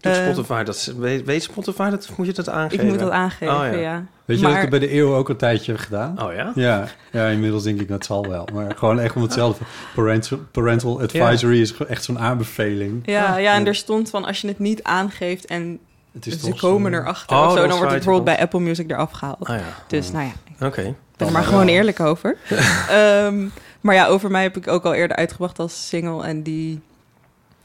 Doet 0.00 0.14
Spotify 0.16 0.62
dat? 0.62 0.94
Weet, 0.98 1.24
weet 1.24 1.42
Spotify 1.42 1.90
dat? 1.90 2.08
Moet 2.16 2.26
je 2.26 2.32
dat 2.32 2.46
ik 2.46 2.52
aangeven? 2.52 2.86
moet 2.86 2.98
dat 2.98 3.10
aangeven, 3.10 3.54
Oh, 3.74 3.80
ja. 3.80 4.04
Weet 4.24 4.40
je 4.40 4.46
dat 4.46 4.54
ik 4.54 4.60
het 4.60 4.70
bij 4.70 4.78
de 4.78 4.94
eeuw 4.94 5.14
ook 5.14 5.28
een 5.28 5.36
tijdje 5.36 5.72
heb 5.72 5.80
gedaan? 5.80 6.22
Oh 6.22 6.34
ja? 6.34 6.52
Ja, 6.54 6.88
ja, 7.12 7.26
inmiddels 7.26 7.62
denk 7.62 7.80
ik 7.80 7.88
dat 7.88 8.04
zal 8.04 8.26
wel. 8.28 8.48
Maar 8.52 8.76
gewoon 8.76 9.00
echt 9.00 9.16
om 9.16 9.22
hetzelfde. 9.22 9.64
Parental, 9.94 10.38
parental 10.50 11.00
advisory 11.00 11.60
is 11.60 11.76
echt 11.76 12.04
zo'n 12.04 12.18
aanbeveling. 12.18 13.02
Ja, 13.04 13.36
ja, 13.36 13.54
en 13.54 13.66
er 13.66 13.74
stond 13.74 14.10
van 14.10 14.24
als 14.24 14.40
je 14.40 14.48
het 14.48 14.58
niet 14.58 14.82
aangeeft 14.82 15.46
en 15.46 15.78
Het 16.12 16.26
is 16.26 16.40
ze 16.40 16.54
komen 16.54 16.94
erachter 16.94 17.36
Oh, 17.36 17.46
of 17.46 17.52
zo, 17.52 17.56
dan 17.56 17.66
wordt 17.68 17.80
het 17.80 17.90
bijvoorbeeld 17.90 18.24
bij 18.24 18.38
Apple 18.38 18.60
Music 18.60 18.90
eraf 18.90 19.10
gehaald. 19.10 19.48
Ja. 19.48 19.60
Dus 19.86 20.10
nou 20.12 20.24
ja, 20.24 20.66
Oké. 20.66 20.80
Ik 20.82 20.94
ben 21.16 21.26
er 21.26 21.32
maar 21.32 21.42
gewoon 21.44 21.68
eerlijk 21.68 22.00
over. 22.00 22.36
Ehm, 22.88 23.46
maar 23.80 23.94
ja, 23.94 24.06
over 24.06 24.30
mij 24.30 24.42
heb 24.42 24.56
ik 24.56 24.68
ook 24.68 24.84
al 24.84 24.94
eerder 24.94 25.16
uitgebracht 25.16 25.58
als 25.58 25.88
single. 25.88 26.24
En 26.24 26.42
die, 26.42 26.80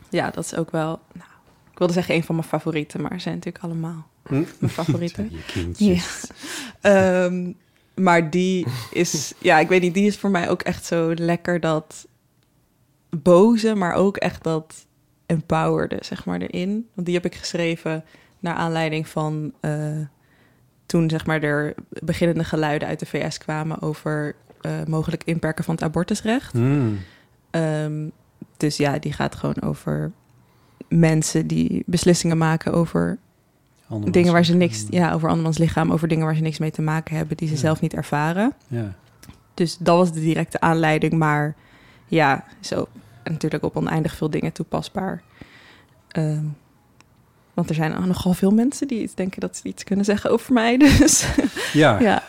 ja, 0.10 0.30
dat 0.30 0.44
is 0.44 0.56
ook 0.56 0.72
wel, 0.72 1.00
nou, 1.14 1.30
ik 1.72 1.78
wilde 1.78 1.94
zeggen 1.94 2.16
een 2.16 2.24
van 2.24 2.36
mijn 2.36 2.48
favorieten, 2.48 3.02
maar 3.02 3.12
ze 3.14 3.20
zijn 3.20 3.36
natuurlijk 3.36 3.64
allemaal? 3.64 4.08
Mijn 4.30 4.72
favorieten. 4.72 5.30
Je 5.32 5.44
kindjes. 5.46 6.30
Ja. 6.82 7.26
Ehm, 7.26 7.52
maar 7.96 8.30
die 8.30 8.68
is, 8.92 9.34
ja, 9.40 9.60
ik 9.60 9.68
weet 9.68 9.82
niet, 9.82 9.94
die 9.94 10.08
is 10.08 10.18
voor 10.18 10.30
mij 10.30 10.50
ook 10.50 10.62
echt 10.62 10.86
zo 10.86 11.14
lekker 11.16 11.60
dat 11.60 12.08
boze, 13.10 13.76
maar 13.76 13.94
ook 13.94 14.18
echt 14.18 14.44
dat 14.44 14.86
empowerde, 15.26 15.98
zeg 16.02 16.26
maar, 16.26 16.42
erin. 16.42 16.88
Want 16.94 17.06
die 17.06 17.16
heb 17.16 17.26
ik 17.26 17.36
geschreven 17.36 18.04
naar 18.40 18.56
aanleiding 18.56 19.08
van 19.08 19.54
eh, 19.60 20.00
toen, 20.86 21.10
zeg 21.10 21.26
maar, 21.26 21.44
er 21.44 21.74
beginnende 21.90 22.44
geluiden 22.44 22.88
uit 22.88 23.00
de 23.00 23.06
VS 23.06 23.38
kwamen 23.38 23.82
over 23.82 24.36
eh, 24.62 24.84
mogelijk 24.88 25.24
inperken 25.24 25.64
van 25.64 25.74
het 25.76 25.84
abortusrecht. 25.84 26.52
Hmm. 26.52 27.00
Ehm, 27.50 28.10
dus 28.58 28.78
ja, 28.78 29.00
die 29.00 29.14
gaat 29.14 29.36
gewoon 29.36 29.62
over 29.62 30.12
mensen 30.90 31.48
die 31.48 31.84
beslissingen 31.86 32.38
maken 32.38 32.74
over 32.74 33.20
Andermans 33.88 34.12
dingen 34.18 34.34
waar 34.34 34.46
ze 34.46 34.56
niks, 34.56 34.86
ja, 34.90 35.14
over 35.14 35.30
andermans 35.30 35.58
lichaam, 35.58 35.92
over 35.92 36.08
dingen 36.08 36.26
waar 36.26 36.36
ze 36.36 36.42
niks 36.42 36.58
mee 36.58 36.72
te 36.72 36.82
maken 36.82 37.16
hebben, 37.16 37.38
die 37.38 37.48
ze 37.48 37.54
Ja. 37.54 37.60
zelf 37.60 37.82
niet 37.82 37.94
ervaren. 37.94 38.54
Ja. 38.68 38.94
Dus 39.54 39.78
dat 39.78 39.98
was 39.98 40.12
de 40.12 40.20
directe 40.20 40.60
aanleiding, 40.60 41.14
maar 41.14 41.56
ja, 42.08 42.44
zo 42.60 42.88
natuurlijk 43.24 43.64
op 43.64 43.76
oneindig 43.76 44.16
veel 44.16 44.30
dingen 44.30 44.52
toepasbaar. 44.52 45.22
Ehm, 46.08 46.44
want 47.54 47.70
er 47.70 47.76
zijn 47.76 48.08
nogal 48.08 48.34
veel 48.34 48.52
mensen 48.52 48.88
die 48.88 49.02
iets 49.02 49.16
denken 49.16 49.40
dat 49.42 49.58
ze 49.58 49.68
iets 49.68 49.84
kunnen 49.84 50.06
zeggen 50.06 50.32
over 50.32 50.54
mij. 50.54 50.78
Dus 51.00 51.28
Ja, 51.74 52.00
ja, 52.00 52.24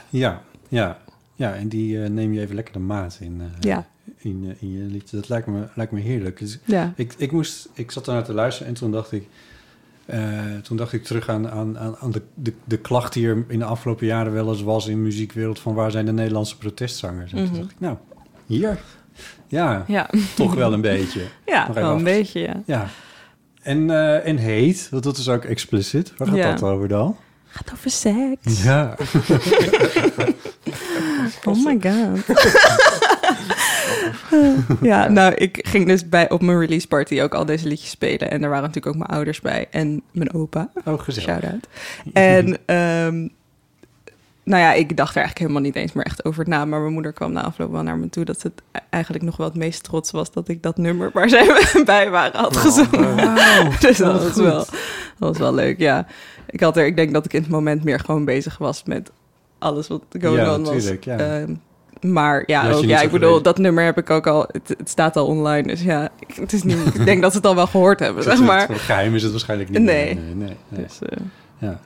ja, 0.69 0.99
ja, 1.35 1.55
en 1.55 1.69
die 1.69 2.03
eh, 2.03 2.11
neem 2.11 2.33
je 2.33 2.41
even 2.41 2.55
lekker 2.55 2.73
de 2.73 2.79
maat 2.79 3.19
in, 3.21 3.41
eh, 3.41 3.47
ja, 3.61 3.87
in, 4.17 4.45
eh, 4.49 4.63
in 4.63 4.73
je 4.73 4.83
liedje. 4.85 5.17
Dat 5.17 5.29
lijkt 5.29 5.47
me, 5.47 5.69
lijkt 5.75 5.93
me 5.93 6.01
heerlijk. 6.01 6.39
Dus 6.39 6.59
ja. 6.65 6.93
ik, 6.97 7.15
ik, 7.17 7.33
moest, 7.33 7.69
ik 7.73 7.91
zat 7.91 8.07
ernaar 8.07 8.25
te 8.25 8.33
luisteren 8.35 8.69
en 8.69 8.75
toen 8.75 8.91
dacht 8.91 9.13
ik... 9.13 9.29
eh, 10.09 10.21
toen 10.63 10.77
dacht 10.77 10.93
ik 10.93 11.05
terug 11.05 11.29
aan, 11.29 11.51
aan, 11.51 11.79
aan 11.79 12.11
de, 12.11 12.23
de, 12.35 12.53
de 12.65 12.79
klacht 12.79 13.13
die 13.13 13.27
er 13.29 13.45
in 13.49 13.59
de 13.59 13.65
afgelopen 13.65 14.07
jaren 14.07 14.33
wel 14.33 14.49
eens 14.49 14.63
was 14.63 14.87
in 14.87 14.95
de 14.97 15.03
muziekwereld... 15.03 15.59
van 15.61 15.75
waar 15.75 15.91
zijn 15.91 16.07
de 16.07 16.13
Nederlandse 16.13 16.57
protestzangers? 16.59 17.33
En 17.33 17.39
Mhm. 17.43 17.47
toen 17.51 17.61
dacht 17.61 17.71
ik, 17.71 17.81
nou, 17.81 17.97
hier. 18.47 18.79
Ja, 19.49 19.85
Ja, 19.87 20.11
toch 20.35 20.55
wel 20.55 20.73
een 20.73 20.81
beetje. 20.81 21.21
ja 21.47 21.73
wel 21.73 21.91
een 21.97 22.05
beetje, 22.05 22.41
ja. 22.41 22.63
Ja. 22.67 22.87
En, 23.63 23.91
eh 23.91 24.27
en 24.27 24.37
heet, 24.37 24.89
want 24.91 25.03
dat 25.03 25.17
is 25.17 25.29
ook 25.29 25.45
explicit. 25.45 26.13
Waar 26.17 26.29
gaat 26.29 26.37
Ja. 26.37 26.51
dat 26.51 26.63
over 26.63 26.89
dan? 26.89 27.17
Gaat 27.47 27.71
over 27.73 27.91
seks. 27.91 28.63
Ja. 28.63 28.95
Oh 31.45 31.65
my 31.65 31.79
god. 31.81 32.27
ja, 34.83 35.09
nou, 35.09 35.35
ik 35.35 35.67
ging 35.69 35.87
dus 35.87 36.09
bij, 36.09 36.31
op 36.31 36.43
mijn 36.43 36.59
release 36.61 36.89
party 36.89 37.21
ook 37.21 37.35
al 37.35 37.45
deze 37.45 37.69
liedjes 37.69 37.91
spelen. 37.91 38.31
En 38.31 38.43
er 38.43 38.49
waren 38.49 38.65
natuurlijk 38.69 38.87
ook 38.95 39.03
mijn 39.03 39.11
ouders 39.11 39.41
bij 39.41 39.67
en 39.71 40.03
mijn 40.13 40.35
opa. 40.35 40.71
Oh, 40.85 41.01
gezellig. 41.01 41.29
Shout-out. 41.29 41.69
En 42.13 42.59
ehm, 42.67 43.29
nou 44.49 44.63
ja, 44.63 44.73
ik 44.73 44.97
dacht 44.97 45.11
er 45.11 45.17
eigenlijk 45.17 45.39
helemaal 45.39 45.63
niet 45.63 45.77
eens 45.77 45.93
meer 45.93 46.05
echt 46.05 46.25
over 46.25 46.49
na. 46.49 46.65
Maar 46.65 46.81
mijn 46.81 46.93
moeder 46.93 47.13
kwam 47.13 47.33
na 47.33 47.43
afloop 47.43 47.71
wel 47.71 47.83
naar 47.83 47.99
me 47.99 48.09
toe 48.09 48.25
dat 48.25 48.41
ze 48.41 48.47
het 48.47 48.63
e- 48.73 48.87
eigenlijk 48.91 49.25
nog 49.25 49.37
wel 49.37 49.47
het 49.47 49.57
meest 49.57 49.83
trots 49.83 50.11
was 50.11 50.33
dat 50.33 50.49
ik 50.49 50.63
dat 50.63 50.77
nummer 50.77 51.11
waar 51.13 51.29
zij 51.29 51.67
bij 51.85 52.11
waren 52.11 52.41
had 52.41 52.57
gezongen. 52.57 53.17
dus 53.81 53.97
dat 53.97 54.23
was, 54.23 54.33
goed. 54.33 54.43
wel, 54.43 54.57
dat 54.57 54.69
was 55.19 55.39
wel 55.39 55.55
leuk, 55.55 55.79
ja. 55.79 56.07
Ik, 56.51 56.61
had 56.61 56.77
er, 56.77 56.87
ik 56.87 56.97
denk 56.97 57.13
dat 57.13 57.25
ik 57.25 57.33
in 57.33 57.41
het 57.41 57.51
moment 57.51 57.85
meer 57.85 58.01
gewoon 58.01 58.25
bezig 58.25 58.59
was 58.59 58.83
met 58.85 59.11
alles 59.59 59.89
wat 59.89 60.03
going 60.21 60.37
Ja, 60.41 60.55
on 60.55 60.65
was. 60.65 60.75
natuurlijk, 60.75 61.05
ja. 61.05 61.17
Ehm, 61.17 61.55
maar 62.01 62.43
ja, 62.47 62.71
ook, 62.71 62.85
ja 62.85 63.01
ik 63.01 63.11
bedoel, 63.11 63.43
dat 63.43 63.59
nummer 63.59 63.85
heb 63.85 63.99
ik 63.99 64.11
ook 64.11 64.27
al... 64.27 64.49
Het, 64.53 64.75
het 64.79 64.89
staat 64.89 65.17
al 65.17 65.27
online, 65.27 65.67
dus 65.69 65.83
ja, 65.83 66.09
ik, 66.27 66.35
het 66.35 66.53
is 66.53 66.63
niet, 66.63 66.95
ik 66.95 67.05
denk 67.05 67.23
dat 67.23 67.31
ze 67.31 67.37
het 67.37 67.47
al 67.47 67.55
wel 67.55 67.67
gehoord 67.67 68.01
hebben, 68.01 68.23
zeg 68.33 68.41
maar. 68.41 68.69
Het 68.69 68.79
geheim 68.79 69.15
is 69.15 69.23
het 69.23 69.31
waarschijnlijk 69.31 69.71
niet. 69.71 69.83
Nee. 69.83 70.15
Nee, 70.15 70.35
nee, 70.35 70.57
nee. 70.69 70.83
Dus, 70.85 70.99
eh, 71.03 71.19
Ja. 71.59 71.81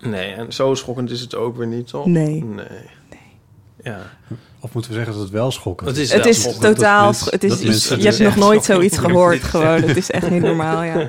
Nee, 0.00 0.32
en 0.32 0.52
zo 0.52 0.74
schokkend 0.74 1.10
is 1.10 1.20
het 1.20 1.34
ook 1.34 1.56
weer 1.56 1.66
niet, 1.66 1.86
toch? 1.88 2.06
Nee. 2.06 2.44
Nee. 2.44 2.66
Ja. 3.82 3.98
Of 4.60 4.72
moeten 4.72 4.90
we 4.90 4.96
zeggen 4.96 5.14
dat 5.14 5.22
het 5.22 5.32
wel 5.32 5.50
schokkend 5.50 5.88
Het 5.88 5.98
is 5.98 6.12
Het 6.12 6.26
is 6.26 6.40
schokkend. 6.40 6.62
dat 6.62 6.74
totaal... 6.74 7.12
het 7.24 7.44
is, 7.44 7.88
je 7.88 8.02
hebt 8.02 8.18
nog 8.18 8.36
nooit 8.36 8.64
zo 8.64 8.72
zoiets 8.72 8.98
gehoord 8.98 9.42
gewoon. 9.42 9.82
Het 9.82 9.96
is 9.96 10.10
echt 10.10 10.30
niet 10.30 10.42
normaal, 10.42 10.82
ja. 10.82 11.08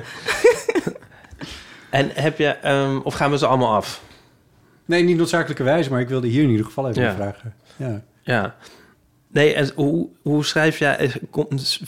En 1.90 2.10
heb 2.14 2.38
je... 2.38 2.46
ehm, 2.46 2.96
of 3.02 3.14
gaan 3.14 3.30
we 3.30 3.38
ze 3.38 3.46
allemaal 3.46 3.74
af? 3.74 4.02
Nee, 4.84 5.02
niet 5.04 5.16
noodzakelijkerwijs, 5.16 5.88
maar 5.88 6.00
ik 6.00 6.08
wilde 6.08 6.26
hier 6.26 6.42
in 6.42 6.50
ieder 6.50 6.64
geval 6.66 6.88
even 6.88 7.02
Ja. 7.02 7.14
vragen. 7.14 7.54
Ja. 7.76 8.02
Ja. 8.24 8.54
Nee, 9.28 9.54
en 9.54 9.70
hoe, 9.74 10.08
hoe 10.22 10.44
schrijf 10.44 10.78
jij... 10.78 11.12
Komt, 11.30 11.80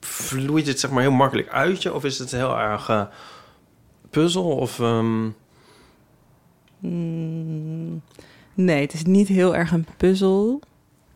vloeit 0.00 0.66
het 0.66 0.80
zeg 0.80 0.90
maar 0.90 1.02
heel 1.02 1.10
makkelijk 1.12 1.48
uit 1.48 1.82
je? 1.82 1.94
Of 1.94 2.04
is 2.04 2.18
het 2.18 2.30
heel 2.30 2.58
erg 2.58 2.88
eh, 2.88 3.02
puzzel? 4.10 4.44
Of... 4.56 4.80
ehm, 4.80 5.28
Mm, 6.78 8.02
nee, 8.54 8.80
het 8.80 8.92
is 8.92 9.02
niet 9.04 9.28
heel 9.28 9.56
erg 9.56 9.70
een 9.72 9.86
puzzel. 9.96 10.60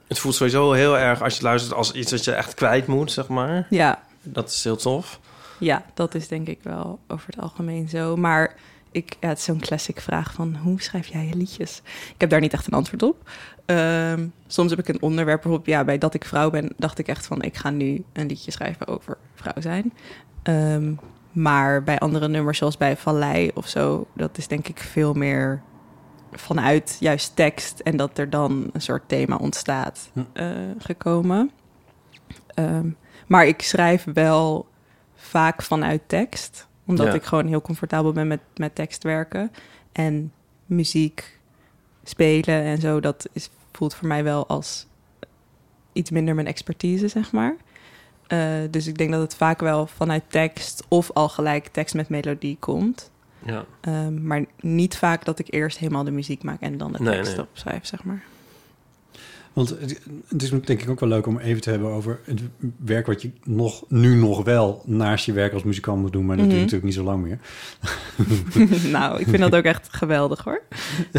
het 0.06 0.18
voelt 0.18 0.34
sowieso 0.34 0.72
heel 0.72 0.98
erg 0.98 1.22
als 1.22 1.36
je 1.36 1.42
luistert 1.42 1.74
als 1.74 1.92
iets 1.92 2.10
dat 2.10 2.24
je 2.24 2.32
echt 2.32 2.54
kwijt 2.54 2.86
moet, 2.86 3.12
zeg 3.12 3.28
maar. 3.28 3.66
Ja, 3.70 4.02
Dat 4.22 4.48
is 4.50 4.64
heel 4.64 4.76
tof. 4.76 5.20
ja, 5.58 5.84
dat 5.94 6.14
is 6.14 6.28
denk 6.28 6.46
ik 6.48 6.58
wel 6.62 6.98
over 7.08 7.26
het 7.26 7.40
algemeen 7.40 7.88
zo. 7.88 8.16
Maar 8.16 8.54
ik, 8.90 9.16
ja, 9.20 9.28
het 9.28 9.38
is 9.38 9.44
zo'n 9.44 9.60
classic 9.60 10.00
vraag 10.00 10.32
van 10.32 10.56
hoe 10.56 10.82
schrijf 10.82 11.06
jij 11.06 11.26
je 11.26 11.34
liedjes? 11.34 11.82
Ik 12.14 12.20
heb 12.20 12.30
daar 12.30 12.40
niet 12.40 12.52
echt 12.52 12.66
een 12.66 12.72
antwoord 12.72 13.02
op. 13.02 13.30
Ehm, 13.68 14.26
soms 14.46 14.70
heb 14.70 14.78
ik 14.78 14.88
een 14.88 15.02
onderwerp 15.02 15.40
bijvoorbeeld, 15.42 15.76
ja, 15.76 15.84
bij 15.84 15.98
dat 15.98 16.14
ik 16.14 16.24
vrouw 16.24 16.50
ben, 16.50 16.72
dacht 16.76 16.98
ik 16.98 17.08
echt 17.08 17.26
van 17.26 17.42
ik 17.42 17.56
ga 17.56 17.70
nu 17.70 18.04
een 18.12 18.26
liedje 18.26 18.50
schrijven 18.50 18.86
over 18.86 19.18
vrouw 19.34 19.60
zijn. 19.62 19.92
Ehm, 20.42 20.92
maar 21.32 21.82
bij 21.82 21.98
andere 21.98 22.28
nummers, 22.28 22.58
zoals 22.58 22.76
bij 22.76 22.96
Vallei 22.96 23.50
of 23.54 23.68
zo, 23.68 24.06
dat 24.12 24.38
is 24.38 24.48
denk 24.48 24.68
ik 24.68 24.78
veel 24.78 25.14
meer 25.14 25.62
vanuit 26.32 26.96
juist 27.00 27.36
tekst 27.36 27.78
en 27.80 27.96
dat 27.96 28.18
er 28.18 28.30
dan 28.30 28.70
een 28.72 28.80
soort 28.82 29.02
thema 29.08 29.36
ontstaat 29.36 30.10
eh, 30.32 30.46
gekomen. 30.78 31.50
Ehm, 32.54 32.88
maar 33.26 33.46
ik 33.46 33.62
schrijf 33.62 34.04
wel 34.14 34.66
vaak 35.14 35.62
vanuit 35.62 36.02
tekst, 36.06 36.66
omdat 36.86 37.06
Ja. 37.06 37.12
ik 37.12 37.24
gewoon 37.24 37.46
heel 37.46 37.62
comfortabel 37.62 38.12
ben 38.12 38.26
met, 38.26 38.40
met 38.56 38.74
tekst 38.74 39.02
werken. 39.02 39.50
En 39.92 40.32
muziek 40.66 41.38
spelen 42.04 42.62
en 42.62 42.78
zo, 42.80 43.00
dat 43.00 43.28
is, 43.32 43.50
voelt 43.78 43.94
voor 43.94 44.08
mij 44.08 44.24
wel 44.24 44.46
als 44.46 44.86
iets 45.92 46.10
minder 46.10 46.34
mijn 46.34 46.46
expertise, 46.46 47.08
zeg 47.08 47.32
maar. 47.32 47.56
Eh, 48.26 48.40
dus 48.70 48.86
ik 48.86 48.98
denk 48.98 49.10
dat 49.10 49.20
het 49.20 49.34
vaak 49.34 49.60
wel 49.60 49.86
vanuit 49.86 50.22
tekst 50.28 50.84
of 50.88 51.10
al 51.12 51.28
gelijk 51.28 51.66
tekst 51.66 51.94
met 51.94 52.08
melodie 52.08 52.56
komt. 52.60 53.10
Ja. 53.44 53.64
Ehm, 53.80 54.26
maar 54.26 54.44
niet 54.60 54.96
vaak 54.96 55.24
dat 55.24 55.38
ik 55.38 55.52
eerst 55.52 55.78
helemaal 55.78 56.04
de 56.04 56.10
muziek 56.10 56.42
maak 56.42 56.60
en 56.60 56.78
dan 56.78 56.92
de 56.92 57.02
Nee, 57.02 57.14
tekst 57.14 57.36
nee. 57.36 57.40
opschrijf, 57.46 57.86
zeg 57.86 58.04
maar. 58.04 58.22
Want 59.58 59.80
het, 59.80 60.00
het 60.28 60.42
is 60.42 60.50
denk 60.50 60.82
ik 60.82 60.88
ook 60.90 61.00
wel 61.00 61.08
leuk 61.08 61.26
om 61.26 61.38
even 61.38 61.60
te 61.60 61.70
hebben 61.70 61.88
over 61.88 62.18
het 62.24 62.40
werk 62.84 63.06
wat 63.06 63.22
je 63.22 63.30
nog, 63.44 63.84
nu 63.88 64.14
nog 64.14 64.44
wel 64.44 64.82
naast 64.86 65.26
je 65.26 65.32
werk 65.32 65.52
als 65.52 65.62
muzikant 65.62 66.00
moet 66.00 66.12
doen, 66.12 66.26
maar 66.26 66.36
dat 66.36 66.46
Mhm. 66.46 66.54
doe 66.54 66.64
je 66.64 66.70
natuurlijk 66.72 66.96
niet 66.96 67.06
zo 67.06 67.10
lang 67.10 67.22
meer. 67.22 67.38
nou, 68.98 69.20
ik 69.20 69.26
vind 69.28 69.38
dat 69.38 69.54
ook 69.54 69.64
echt 69.64 69.88
geweldig 69.90 70.44
hoor. 70.44 70.62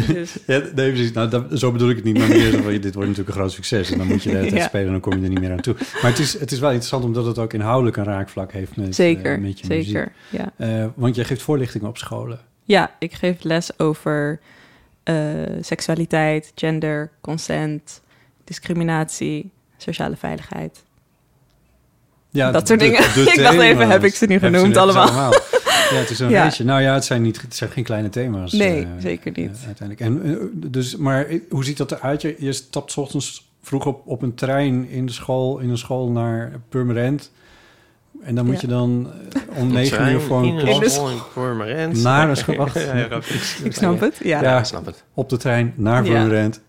Dus, 0.06 0.36
Ja, 0.46 0.58
nee, 0.74 0.90
precies. 0.92 1.12
Nou, 1.12 1.28
dat, 1.28 1.44
zo 1.58 1.72
bedoel 1.72 1.88
ik 1.90 1.96
het 1.96 2.04
niet. 2.04 2.18
Maar 2.18 2.28
meer 2.28 2.50
zo 2.50 2.62
van, 2.62 2.70
dit 2.72 2.94
wordt 2.94 3.08
natuurlijk 3.08 3.28
een 3.28 3.34
groot 3.34 3.52
succes. 3.52 3.90
En 3.90 3.98
dan 3.98 4.06
moet 4.06 4.22
je 4.22 4.30
de 4.30 4.36
hele 4.36 4.48
tijd 4.50 4.60
Ja. 4.62 4.66
spelen 4.68 4.86
en 4.86 4.92
dan 4.92 5.00
kom 5.00 5.16
je 5.18 5.22
er 5.22 5.28
niet 5.28 5.40
meer 5.40 5.50
aan 5.52 5.60
toe. 5.60 5.74
Maar 6.02 6.10
het 6.10 6.18
is, 6.18 6.38
het 6.38 6.52
is 6.52 6.58
wel 6.58 6.68
interessant 6.68 7.04
omdat 7.04 7.24
het 7.26 7.38
ook 7.38 7.52
inhoudelijk 7.52 7.96
een 7.96 8.04
raakvlak 8.04 8.52
heeft 8.52 8.76
met, 8.76 8.94
zeker, 8.94 9.34
eh, 9.34 9.40
met 9.40 9.60
je 9.60 9.66
muziek. 9.68 9.84
zeker. 9.84 10.12
Ja. 10.30 10.52
Eh, 10.56 10.86
want 10.94 11.14
jij 11.14 11.24
geeft 11.24 11.42
voorlichting 11.42 11.84
op 11.84 11.98
scholen. 11.98 12.40
ja, 12.64 12.94
ik 12.98 13.12
geef 13.12 13.42
les 13.42 13.78
over 13.78 14.40
eh, 15.02 15.16
seksualiteit, 15.60 16.52
gender, 16.54 17.10
consent, 17.20 18.02
discriminatie, 18.54 19.50
sociale 19.76 20.16
veiligheid. 20.16 20.82
Ja, 22.30 22.50
Dat 22.50 22.68
soort 22.68 22.80
dingen. 22.80 23.00
Ik 23.34 23.36
dacht 23.42 23.58
even, 23.58 23.88
heb 23.88 24.04
ik 24.04 24.14
ze 24.14 24.26
nu 24.26 24.38
genoemd 24.38 24.76
allemaal? 24.76 25.32
Ja, 25.90 25.96
het 25.96 26.10
is 26.10 26.18
een 26.18 26.28
Ja. 26.36 26.40
rijtje. 26.42 26.64
Nou 26.64 26.80
ja, 26.82 26.94
het 26.94 27.04
zijn, 27.04 27.22
niet, 27.22 27.40
het 27.40 27.56
zijn 27.56 27.70
geen 27.70 27.84
kleine 27.84 28.08
thema's. 28.08 28.52
Nee, 28.52 28.82
eh, 28.82 28.88
zeker 28.98 29.32
niet. 29.34 29.50
eh, 29.60 29.66
uiteindelijk. 29.66 30.00
En, 30.00 30.38
eh, 30.40 30.70
dus, 30.70 30.96
maar 30.96 31.26
hoe 31.50 31.64
ziet 31.64 31.76
dat 31.76 31.92
eruit? 31.92 32.22
Je, 32.22 32.34
je 32.38 32.52
stapt 32.52 32.92
's 32.92 32.96
ochtends 32.96 33.50
vroeg 33.62 33.86
op, 33.86 34.02
op 34.06 34.22
een 34.22 34.34
trein 34.34 34.88
in, 34.88 35.06
de 35.06 35.12
school, 35.12 35.58
in 35.58 35.70
een 35.70 35.78
school 35.78 36.08
naar 36.10 36.52
Purmerend. 36.68 37.30
En 38.22 38.34
dan 38.34 38.44
moet 38.46 38.54
Ja. 38.54 38.60
je 38.60 38.66
dan 38.66 39.10
om 39.56 39.72
negen 39.72 40.08
uur 40.12 40.20
voor 40.20 40.46
in 40.46 40.56
een 40.58 40.64
klas 40.64 40.94
school 40.94 41.10
in 41.10 41.18
Purmerend. 41.34 42.02
Naar 42.02 42.28
een 42.28 42.36
school- 42.36 42.66
Ik 43.64 43.72
snap 43.72 44.00
het. 44.00 44.20
Ja, 44.22 44.42
Ja. 44.42 44.58
ik 44.58 44.64
snap 44.64 44.86
het. 44.86 45.04
op 45.14 45.28
de 45.28 45.36
trein 45.36 45.72
naar 45.76 46.04
Ja. 46.04 46.10
Purmerend. 46.12 46.60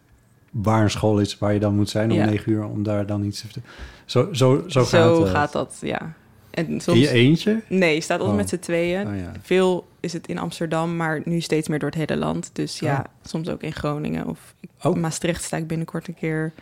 Waar 0.51 0.83
een 0.83 0.89
school 0.89 1.19
is, 1.19 1.37
waar 1.37 1.53
je 1.53 1.59
dan 1.59 1.75
moet 1.75 1.89
zijn 1.89 2.11
om 2.11 2.17
Ja. 2.17 2.25
negen 2.25 2.51
uur, 2.51 2.63
om 2.65 2.83
daar 2.83 3.05
dan 3.05 3.23
iets 3.23 3.39
te 3.41 3.45
vertellen. 3.47 3.67
Zo, 4.05 4.29
zo, 4.33 4.63
zo, 4.67 4.83
zo, 4.83 5.23
gaat, 5.25 5.51
dat, 5.51 5.77
ja. 5.81 6.13
En 6.51 6.67
In 6.67 6.81
soms, 6.81 6.99
je 6.99 7.09
eentje? 7.09 7.61
nee, 7.67 7.95
je 7.95 8.01
staat 8.01 8.19
altijd 8.19 8.37
Oh. 8.37 8.41
met 8.43 8.49
z'n 8.49 8.59
tweeën. 8.59 9.07
Oh 9.07 9.17
ja. 9.17 9.31
Veel 9.41 9.87
is 9.99 10.13
het 10.13 10.27
in 10.27 10.37
Amsterdam, 10.37 10.95
maar 10.95 11.21
nu 11.25 11.39
steeds 11.41 11.67
meer 11.67 11.79
door 11.79 11.89
het 11.89 11.97
hele 11.97 12.17
land. 12.19 12.49
Dus 12.53 12.79
ja, 12.79 12.97
Oh. 12.99 13.05
soms 13.29 13.49
ook 13.49 13.61
in 13.61 13.73
Groningen 13.73 14.27
of 14.27 14.53
Maastricht 14.95 15.43
sta 15.43 15.57
ik 15.57 15.67
binnenkort 15.67 16.07
een 16.07 16.15
keer. 16.15 16.53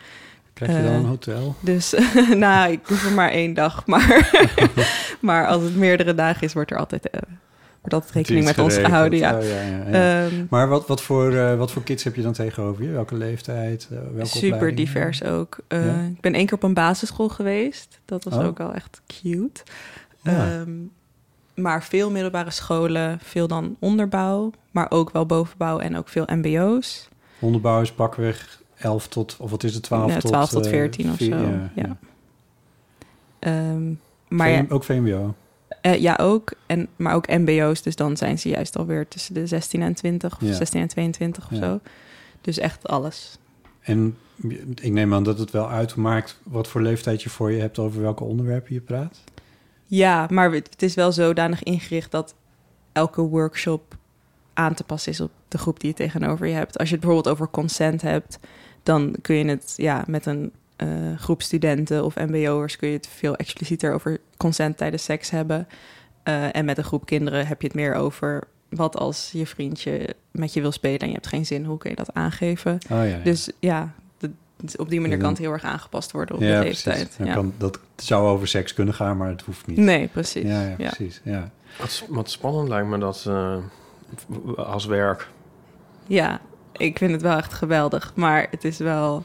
Krijg 0.54 0.72
je 0.72 0.84
dan 0.84 0.92
Eh, 0.94 0.98
een 0.98 1.06
hotel? 1.06 1.56
Dus 1.60 1.94
nou, 2.36 2.72
ik 2.72 2.80
hoef 2.86 3.06
er 3.06 3.12
maar 3.12 3.30
één 3.30 3.54
dag. 3.54 3.86
Maar, 3.86 4.30
maar 5.22 5.48
als 5.48 5.64
het 5.64 5.76
meerdere 5.76 6.16
dagen 6.16 6.42
is, 6.44 6.54
wordt 6.54 6.72
er 6.72 6.78
altijd, 6.78 7.10
eh, 7.10 7.22
altijd 7.94 8.12
rekening 8.14 8.46
met 8.46 8.58
ons 8.60 8.78
gehouden. 8.78 9.20
Ja. 9.20 9.38
Oh, 9.38 9.44
ja, 9.44 9.62
ja, 9.62 9.78
ja. 9.90 10.26
Ehm, 10.26 10.46
Maar 10.50 10.68
wat, 10.68 10.88
wat, 10.88 11.02
voor, 11.02 11.34
eh, 11.34 11.58
wat 11.58 11.72
voor 11.72 11.84
kids 11.84 12.04
heb 12.04 12.16
je 12.16 12.22
dan 12.22 12.34
tegenover 12.34 12.84
je? 12.84 12.90
Welke 12.92 13.16
leeftijd? 13.16 13.88
eh, 13.92 13.98
welke 14.14 14.28
super 14.30 14.54
opleiding? 14.54 14.88
divers 14.88 15.24
ook. 15.24 15.58
Eh? 15.68 16.06
Ik 16.06 16.22
ben 16.22 16.34
één 16.34 16.46
keer 16.46 16.56
op 16.58 16.64
een 16.64 16.74
basisschool 16.74 17.30
geweest. 17.30 18.00
Dat 18.06 18.24
was 18.24 18.34
Oh. 18.34 18.46
ook 18.46 18.60
al 18.60 18.74
echt 18.74 19.02
cute. 19.22 19.62
Ehm, 20.24 20.72
maar 21.56 21.84
veel 21.84 22.12
middelbare 22.12 22.52
scholen, 22.52 23.20
veel 23.22 23.48
dan 23.48 23.76
onderbouw, 23.80 24.52
maar 24.72 24.86
ook 24.92 25.10
wel 25.12 25.26
bovenbouw 25.26 25.80
en 25.80 25.98
ook 25.98 26.10
veel 26.10 26.26
mbo's. 26.28 27.08
Onderbouw 27.40 27.82
is 27.82 27.92
pakweg 27.92 28.62
11 28.78 29.08
tot, 29.08 29.38
of 29.40 29.50
wat 29.52 29.64
is 29.64 29.74
het, 29.74 29.84
12 29.84 30.12
Ja, 30.14 30.20
tot... 30.20 30.32
12 30.32 30.50
tot 30.50 30.66
eh, 30.66 30.72
14 30.72 31.12
of 31.12 31.18
zo, 31.18 31.36
Ja. 31.76 31.98
Ehm, 33.40 33.92
maar 34.28 34.50
V- 34.68 34.72
Ook 34.72 34.84
VMBO. 34.84 35.36
Eh, 35.82 36.02
ja, 36.02 36.18
ook. 36.22 36.54
En, 36.66 36.88
maar 36.96 37.14
ook 37.14 37.28
mbo's, 37.28 37.82
dus 37.82 37.96
dan 37.96 38.18
zijn 38.18 38.40
ze 38.40 38.50
juist 38.50 38.78
alweer 38.78 39.08
tussen 39.08 39.34
de 39.34 39.48
16 39.48 39.82
en 39.82 39.94
20 39.94 40.36
of 40.36 40.42
Ja. 40.48 40.54
16 40.54 40.82
en 40.82 40.88
22 40.88 41.46
of 41.46 41.52
Ja. 41.52 41.58
zo. 41.64 41.80
Dus 42.42 42.58
echt 42.58 42.88
alles. 42.88 43.38
En 43.80 44.18
ik 44.82 44.92
neem 44.92 45.14
aan 45.14 45.24
dat 45.24 45.40
het 45.40 45.52
wel 45.52 45.70
uitmaakt 45.70 46.40
wat 46.44 46.68
voor 46.68 46.82
leeftijd 46.82 47.24
je 47.24 47.30
voor 47.30 47.52
je 47.52 47.60
hebt 47.62 47.80
over 47.80 48.02
welke 48.02 48.24
onderwerpen 48.24 48.74
je 48.74 48.82
praat. 48.82 49.24
Ja, 49.86 50.28
maar 50.30 50.52
het 50.52 50.68
het 50.70 50.82
is 50.82 50.96
wel 50.96 51.12
zodanig 51.12 51.64
ingericht 51.64 52.12
dat 52.12 52.36
elke 52.92 53.22
workshop 53.22 53.98
aan 54.54 54.74
te 54.74 54.84
passen 54.84 55.12
is 55.12 55.22
op 55.22 55.32
de 55.48 55.58
groep 55.58 55.80
die 55.80 55.90
je 55.90 55.96
tegenover 55.96 56.48
je 56.48 56.54
hebt. 56.54 56.78
Als 56.78 56.90
je 56.90 56.96
het 56.96 57.04
bijvoorbeeld 57.04 57.34
over 57.36 57.50
consent 57.52 58.02
hebt, 58.02 58.40
dan 58.84 59.16
kun 59.22 59.36
je 59.36 59.46
het 59.46 59.74
ja, 59.78 60.04
met 60.08 60.26
een 60.26 60.52
eh, 60.80 60.88
groep 61.18 61.42
studenten 61.42 62.06
of 62.06 62.16
mbo'ers 62.16 62.76
kun 62.76 62.88
je 62.90 62.96
het 62.96 63.08
veel 63.08 63.36
explicieter 63.36 63.94
over 63.94 64.20
consent 64.38 64.78
tijdens 64.78 65.04
seks 65.04 65.30
hebben. 65.30 65.68
Eh, 66.24 66.56
en 66.56 66.66
met 66.66 66.78
een 66.78 66.84
groep 66.84 67.06
kinderen 67.06 67.48
heb 67.48 67.62
je 67.62 67.68
het 67.68 67.76
meer 67.76 67.94
over 67.94 68.44
wat 68.70 68.98
als 68.98 69.30
je 69.34 69.46
vriendje 69.46 70.16
met 70.32 70.54
je 70.54 70.62
wil 70.62 70.72
spelen 70.72 71.00
en 71.00 71.08
je 71.08 71.14
hebt 71.14 71.28
geen 71.28 71.46
zin, 71.46 71.66
hoe 71.66 71.78
kun 71.78 71.90
je 71.90 71.96
dat 71.96 72.14
aangeven? 72.14 72.74
Oh 72.84 72.90
ja, 72.90 73.04
ja. 73.04 73.18
Dus 73.24 73.50
ja, 73.60 73.94
de- 74.18 74.32
dus 74.58 74.76
op 74.78 74.90
die 74.90 75.02
manier 75.02 75.18
kan 75.18 75.30
het 75.30 75.38
heel 75.38 75.52
erg 75.52 75.64
aangepast 75.64 76.12
worden 76.12 76.36
op 76.36 76.42
ja, 76.42 76.60
de 76.60 76.66
leeftijd. 76.66 77.16
Ja. 77.24 77.34
Kan, 77.34 77.54
dat 77.58 77.80
zou 77.96 78.28
over 78.28 78.48
seks 78.48 78.74
kunnen 78.74 78.94
gaan, 78.94 79.18
maar 79.18 79.30
het 79.30 79.42
hoeft 79.42 79.68
niet. 79.68 79.78
Nee, 79.78 80.08
precies. 80.08 80.44
Ja, 80.44 80.62
ja, 80.62 80.76
Ja. 80.78 80.90
precies. 80.90 81.22
Ja. 81.24 81.50
Wat, 81.80 82.04
wat 82.10 82.30
spannend 82.32 82.68
lijkt 82.70 82.88
me 82.88 82.98
dat 82.98 83.26
eh, 83.28 83.56
als 84.58 84.86
werk. 84.86 85.28
Ja, 86.08 86.40
ik 86.72 86.98
vind 86.98 87.12
het 87.12 87.22
wel 87.22 87.38
echt 87.38 87.54
geweldig. 87.54 88.12
Maar 88.16 88.48
het 88.52 88.64
is 88.64 88.78
wel... 88.78 89.24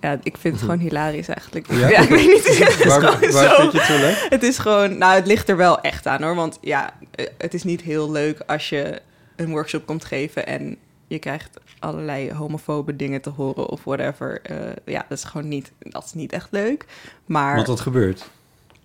Ja, 0.00 0.18
ik 0.22 0.36
vind 0.36 0.54
het 0.54 0.62
gewoon 0.62 0.78
hilarisch 0.78 1.28
eigenlijk. 1.28 1.66
Ja? 1.72 1.88
Ja, 1.94 2.00
ik 2.00 2.08
weet 2.08 2.26
niet. 2.26 2.46
Het 2.58 2.78
is 2.80 2.84
Waar, 2.84 3.00
gewoon 3.00 3.32
waar 3.32 3.48
zo... 3.48 3.54
vind 3.60 3.72
je 3.72 3.78
het 3.78 3.86
zo 3.86 3.98
leuk? 3.98 4.26
Het 4.28 4.42
is 4.42 4.58
gewoon... 4.58 4.98
Nou, 4.98 5.14
het 5.14 5.26
ligt 5.26 5.48
er 5.48 5.56
wel 5.56 5.80
echt 5.80 6.06
aan 6.06 6.22
hoor. 6.22 6.34
Want 6.34 6.58
ja, 6.60 6.92
eh, 7.14 7.26
het 7.38 7.54
is 7.54 7.62
niet 7.62 7.80
heel 7.80 8.10
leuk 8.10 8.40
als 8.46 8.68
je 8.68 9.00
een 9.36 9.50
workshop 9.50 9.86
komt 9.86 10.04
geven... 10.04 10.46
en 10.46 10.76
je 11.06 11.18
krijgt 11.18 11.60
allerlei 11.78 12.32
homofobe 12.32 12.96
dingen 12.96 13.20
te 13.20 13.30
horen 13.30 13.68
of 13.68 13.84
whatever. 13.84 14.40
Eh, 14.42 14.56
ja, 14.84 15.04
dat 15.08 15.18
is 15.18 15.24
gewoon 15.24 15.48
niet... 15.48 15.72
Dat 15.78 16.04
is 16.04 16.12
niet 16.12 16.32
echt 16.32 16.48
leuk. 16.50 16.84
Maar 17.26 17.54
Want 17.54 17.66
dat 17.66 17.80
gebeurt. 17.80 18.30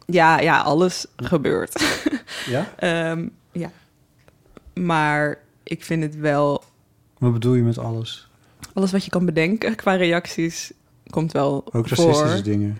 ja, 0.05 0.39
ja, 0.39 0.61
alles 0.61 1.05
gebeurt. 1.15 1.83
Ja? 2.45 2.69
Ehm, 2.77 3.27
ja. 3.51 3.71
Maar 4.73 5.37
ik 5.63 5.83
vind 5.83 6.03
het 6.03 6.15
wel 6.15 6.63
Wat 7.17 7.33
bedoel 7.33 7.53
je 7.53 7.61
met 7.61 7.77
alles? 7.77 8.27
alles 8.73 8.91
wat 8.91 9.03
je 9.05 9.09
kan 9.11 9.25
bedenken 9.25 9.75
qua 9.75 9.95
reacties 9.95 10.71
komt 11.09 11.31
wel 11.31 11.63
Ook 11.71 11.87
voor. 11.87 12.05
racistische 12.05 12.41
dingen. 12.41 12.77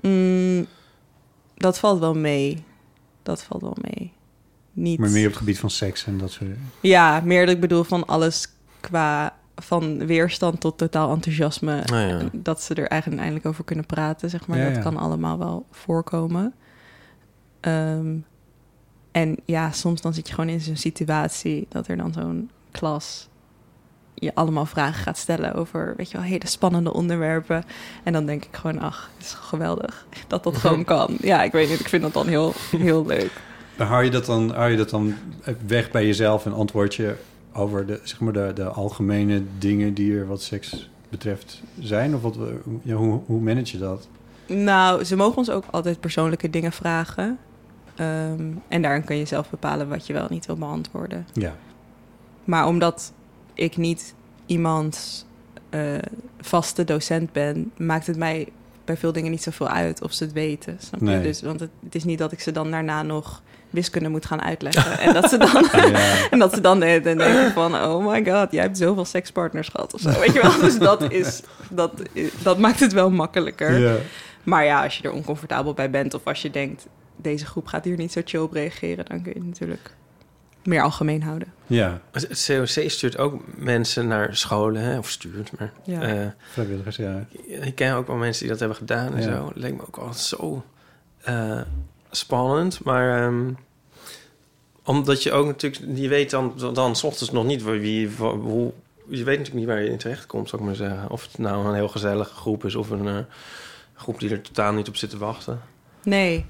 Mm, 0.00 0.66
dat 1.54 1.78
valt 1.78 2.00
wel 2.00 2.14
mee. 2.14 2.64
Dat 3.22 3.42
valt 3.42 3.62
wel 3.62 3.76
mee. 3.80 4.12
Niet. 4.72 4.98
Maar 4.98 5.10
meer 5.10 5.24
op 5.24 5.30
het 5.30 5.38
gebied 5.38 5.58
van 5.58 5.70
seks 5.70 6.06
en 6.06 6.18
dat 6.18 6.30
soort 6.30 6.50
Ja, 6.80 7.20
meer 7.24 7.46
dat 7.46 7.54
ik 7.54 7.60
bedoel 7.60 7.84
van 7.84 8.06
alles 8.06 8.48
qua 8.80 9.36
van 9.54 10.06
weerstand 10.06 10.60
tot 10.60 10.78
totaal 10.78 11.12
enthousiasme. 11.12 11.82
Ja. 11.84 12.28
Dat 12.32 12.62
ze 12.62 12.74
er 12.74 12.88
eigenlijk 12.88 13.20
eindelijk 13.20 13.48
over 13.48 13.64
kunnen 13.64 13.86
praten, 13.86 14.30
zeg 14.30 14.46
maar. 14.46 14.58
Ja, 14.58 14.64
dat 14.64 14.74
ja. 14.74 14.80
kan 14.80 14.96
allemaal 14.96 15.38
wel 15.38 15.66
voorkomen. 15.70 16.54
Ehm, 17.60 18.16
en 19.12 19.36
ja, 19.44 19.72
soms 19.72 20.00
dan 20.00 20.14
zit 20.14 20.28
je 20.28 20.34
gewoon 20.34 20.50
in 20.50 20.60
zo'n 20.60 20.76
situatie 20.76 21.66
dat 21.68 21.88
er 21.88 21.96
dan 21.96 22.12
zo'n 22.12 22.50
klas 22.70 23.28
je 24.18 24.34
allemaal 24.34 24.66
vragen 24.66 25.02
gaat 25.02 25.18
stellen 25.18 25.54
over, 25.54 25.94
weet 25.96 26.10
je 26.10 26.16
wel, 26.16 26.26
hele 26.26 26.46
spannende 26.46 26.92
onderwerpen. 26.92 27.64
En 28.02 28.12
dan 28.12 28.26
denk 28.26 28.44
ik 28.44 28.56
gewoon, 28.56 28.78
ach, 28.78 29.10
het 29.16 29.26
is 29.26 29.32
geweldig 29.32 30.06
dat 30.26 30.44
dat 30.44 30.56
gewoon 30.56 30.84
kan. 30.94 31.16
Ja, 31.20 31.42
ik 31.42 31.52
weet 31.52 31.68
niet, 31.68 31.80
ik 31.80 31.88
vind 31.88 32.02
dat 32.02 32.12
dan 32.12 32.26
heel, 32.26 32.52
heel 32.70 33.06
leuk. 33.06 33.30
Maar 33.76 33.86
hou 33.86 34.04
je 34.04 34.10
dat 34.10 34.26
dan, 34.26 34.50
hou 34.54 34.70
je 34.70 34.76
dat 34.76 34.90
dan 34.90 35.14
weg 35.66 35.90
bij 35.90 36.06
jezelf 36.06 36.46
en 36.46 36.52
antwoord 36.52 36.94
je 36.94 37.16
over 37.52 37.86
de, 37.86 38.00
zeg 38.02 38.20
maar 38.20 38.32
de, 38.32 38.52
de 38.54 38.64
algemene 38.64 39.42
dingen 39.58 39.94
die 39.94 40.18
er 40.18 40.26
wat 40.26 40.42
seks 40.42 40.90
betreft 41.08 41.62
zijn? 41.80 42.14
Of 42.14 42.22
wat, 42.22 42.36
ja, 42.82 42.94
hoe, 42.94 43.20
hoe 43.26 43.40
manage 43.40 43.72
je 43.72 43.78
dat? 43.78 44.08
Nou, 44.46 45.04
ze 45.04 45.16
mogen 45.16 45.36
ons 45.36 45.50
ook 45.50 45.64
altijd 45.70 46.00
persoonlijke 46.00 46.50
dingen 46.50 46.72
vragen. 46.72 47.38
Ehm, 47.94 48.52
en 48.68 48.82
daarin 48.82 49.04
kun 49.04 49.16
je 49.16 49.24
zelf 49.24 49.50
bepalen 49.50 49.88
wat 49.88 50.06
je 50.06 50.12
wel 50.12 50.26
niet 50.30 50.46
wil 50.46 50.56
beantwoorden. 50.56 51.26
Ja, 51.32 51.54
Maar 52.44 52.66
omdat 52.66 53.12
ik 53.56 53.76
niet 53.76 54.14
iemands 54.46 55.24
eh, 55.70 55.98
vaste 56.40 56.84
docent 56.84 57.32
ben, 57.32 57.72
maakt 57.76 58.06
het 58.06 58.16
mij 58.16 58.48
bij 58.84 58.96
veel 58.96 59.12
dingen 59.12 59.30
niet 59.30 59.42
zoveel 59.42 59.68
uit 59.68 60.02
of 60.02 60.12
ze 60.12 60.24
het 60.24 60.32
weten. 60.32 60.76
Snap 60.80 61.00
je? 61.00 61.06
Nee. 61.06 61.22
Dus, 61.22 61.42
want 61.42 61.60
het, 61.60 61.70
het 61.84 61.94
is 61.94 62.04
niet 62.04 62.18
dat 62.18 62.32
ik 62.32 62.40
ze 62.40 62.52
dan 62.52 62.70
daarna 62.70 63.02
nog 63.02 63.42
wiskunde 63.70 64.08
moet 64.08 64.26
gaan 64.26 64.42
uitleggen. 64.42 64.98
en, 64.98 65.14
dat 65.14 65.30
ze 65.30 65.36
dan, 65.36 65.68
Ja. 65.90 66.28
en 66.30 66.38
dat 66.38 66.54
ze 66.54 66.60
dan 66.60 66.80
de 66.80 66.86
hele 66.86 67.00
tijd 67.00 67.18
denken 67.18 67.52
van... 67.52 67.74
oh 67.74 68.06
my 68.06 68.24
god, 68.24 68.52
jij 68.52 68.62
hebt 68.62 68.78
zoveel 68.78 69.04
sekspartners 69.04 69.68
gehad 69.68 69.94
of 69.94 70.00
zo. 70.00 70.20
Weet 70.20 70.32
je 70.32 70.42
wel? 70.42 70.60
Dus 70.66 70.78
dat, 70.78 71.12
is, 71.12 71.42
dat, 71.70 72.02
dat 72.42 72.58
maakt 72.58 72.80
het 72.80 72.92
wel 72.92 73.10
makkelijker. 73.10 73.78
ja. 73.78 73.96
Maar 74.42 74.64
ja, 74.64 74.82
als 74.82 74.96
je 74.98 75.02
er 75.02 75.12
oncomfortabel 75.12 75.74
bij 75.74 75.90
bent 75.90 76.14
of 76.14 76.24
als 76.24 76.42
je 76.42 76.50
denkt... 76.50 76.86
deze 77.16 77.46
groep 77.46 77.66
gaat 77.66 77.84
hier 77.84 77.96
niet 77.96 78.12
zo 78.12 78.20
chill 78.24 78.40
op 78.40 78.52
reageren... 78.52 79.04
dan 79.04 79.22
kun 79.22 79.32
je 79.34 79.44
natuurlijk 79.44 79.94
meer 80.66 80.82
algemeen 80.82 81.22
houden. 81.22 81.52
ja. 81.66 82.00
Het 82.10 82.44
COC 82.46 82.90
stuurt 82.90 83.18
ook 83.18 83.42
mensen 83.56 84.06
naar 84.06 84.36
scholen, 84.36 84.82
hè? 84.82 84.98
of 84.98 85.10
stuurt, 85.10 85.58
maar... 85.58 85.72
Ja. 85.84 86.00
eh, 86.00 86.26
vrijwilligers, 86.52 86.96
ja. 86.96 87.26
ik 87.46 87.74
ken 87.74 87.94
ook 87.94 88.06
wel 88.06 88.16
mensen 88.16 88.40
die 88.40 88.50
dat 88.50 88.58
hebben 88.58 88.76
gedaan 88.78 89.14
en 89.14 89.22
Ja. 89.22 89.36
zo. 89.36 89.46
Het 89.48 89.56
leek 89.56 89.74
me 89.76 89.86
ook 89.86 89.96
altijd 89.96 90.16
zo 90.18 90.64
eh, 91.22 91.60
spannend, 92.10 92.84
maar... 92.84 93.22
ehm, 93.26 93.50
omdat 94.82 95.22
je 95.22 95.32
ook 95.32 95.46
natuurlijk... 95.46 95.98
Je 95.98 96.08
weet 96.08 96.30
dan, 96.30 96.54
dan 96.72 96.96
s 96.96 97.04
ochtends 97.04 97.32
nog 97.32 97.44
niet 97.44 97.62
wie, 97.64 97.80
wie, 97.80 98.08
hoe... 98.18 98.72
Je 99.08 99.24
weet 99.24 99.38
natuurlijk 99.38 99.54
niet 99.54 99.66
waar 99.66 99.82
je 99.82 99.90
in 99.90 99.98
terecht 99.98 100.26
komt, 100.26 100.48
zou 100.48 100.62
ik 100.62 100.68
maar 100.68 100.76
zeggen. 100.76 101.10
Of 101.10 101.22
het 101.22 101.38
nou 101.38 101.66
een 101.66 101.74
heel 101.74 101.88
gezellige 101.88 102.34
groep 102.34 102.64
is... 102.64 102.74
of 102.74 102.90
een 102.90 103.08
eh, 103.08 103.18
groep 103.94 104.20
die 104.20 104.30
er 104.30 104.40
totaal 104.40 104.72
niet 104.72 104.88
op 104.88 104.96
zit 104.96 105.10
te 105.10 105.18
wachten. 105.18 105.60
Nee, 106.02 106.46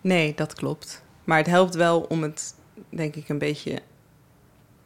nee, 0.00 0.32
dat 0.36 0.54
klopt. 0.54 1.04
Maar 1.24 1.38
het 1.38 1.46
helpt 1.46 1.74
wel 1.74 2.00
om 2.00 2.22
het, 2.22 2.54
denk 2.96 3.14
ik, 3.16 3.28
een 3.28 3.38
beetje 3.38 3.78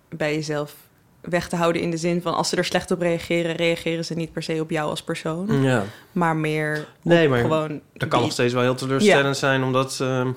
bij 0.08 0.34
jezelf 0.34 0.74
weg 1.20 1.48
te 1.48 1.56
houden. 1.56 1.82
In 1.82 1.90
de 1.90 1.96
zin 1.96 2.22
van 2.22 2.34
als 2.34 2.48
ze 2.48 2.56
er 2.56 2.64
slecht 2.64 2.90
op 2.90 3.00
reageren, 3.00 3.56
reageren 3.56 4.04
ze 4.04 4.14
niet 4.14 4.32
per 4.32 4.42
se 4.42 4.60
op 4.60 4.70
jou 4.70 4.90
als 4.90 5.02
persoon. 5.02 5.62
Ja, 5.62 5.84
Maar 6.12 6.36
meer 6.36 6.86
Nee, 7.02 7.28
maar 7.28 7.40
gewoon. 7.40 7.68
dat 7.68 8.08
kan 8.08 8.08
die- 8.10 8.20
nog 8.20 8.32
steeds 8.32 8.52
wel 8.52 8.62
heel 8.62 8.74
teleurstellend 8.74 9.36
zijn 9.36 9.62
om 9.62 9.72
dat 9.72 9.98
eh, 10.00 10.28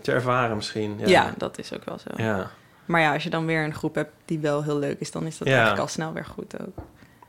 te 0.00 0.12
ervaren 0.12 0.56
misschien. 0.56 0.94
Ja. 0.98 1.06
Ja, 1.06 1.34
dat 1.38 1.58
is 1.58 1.72
ook 1.74 1.84
wel 1.84 1.98
zo. 1.98 2.22
ja. 2.22 2.50
Maar 2.84 3.00
ja, 3.00 3.12
als 3.12 3.22
je 3.22 3.30
dan 3.30 3.46
weer 3.46 3.64
een 3.64 3.74
groep 3.74 3.94
hebt 3.94 4.12
die 4.24 4.38
wel 4.38 4.62
heel 4.62 4.78
leuk 4.78 5.00
is, 5.00 5.10
dan 5.10 5.26
is 5.26 5.38
dat 5.38 5.46
Ja. 5.48 5.52
eigenlijk 5.54 5.82
al 5.82 5.88
snel 5.88 6.12
weer 6.12 6.24
goed 6.24 6.60
ook. 6.60 6.84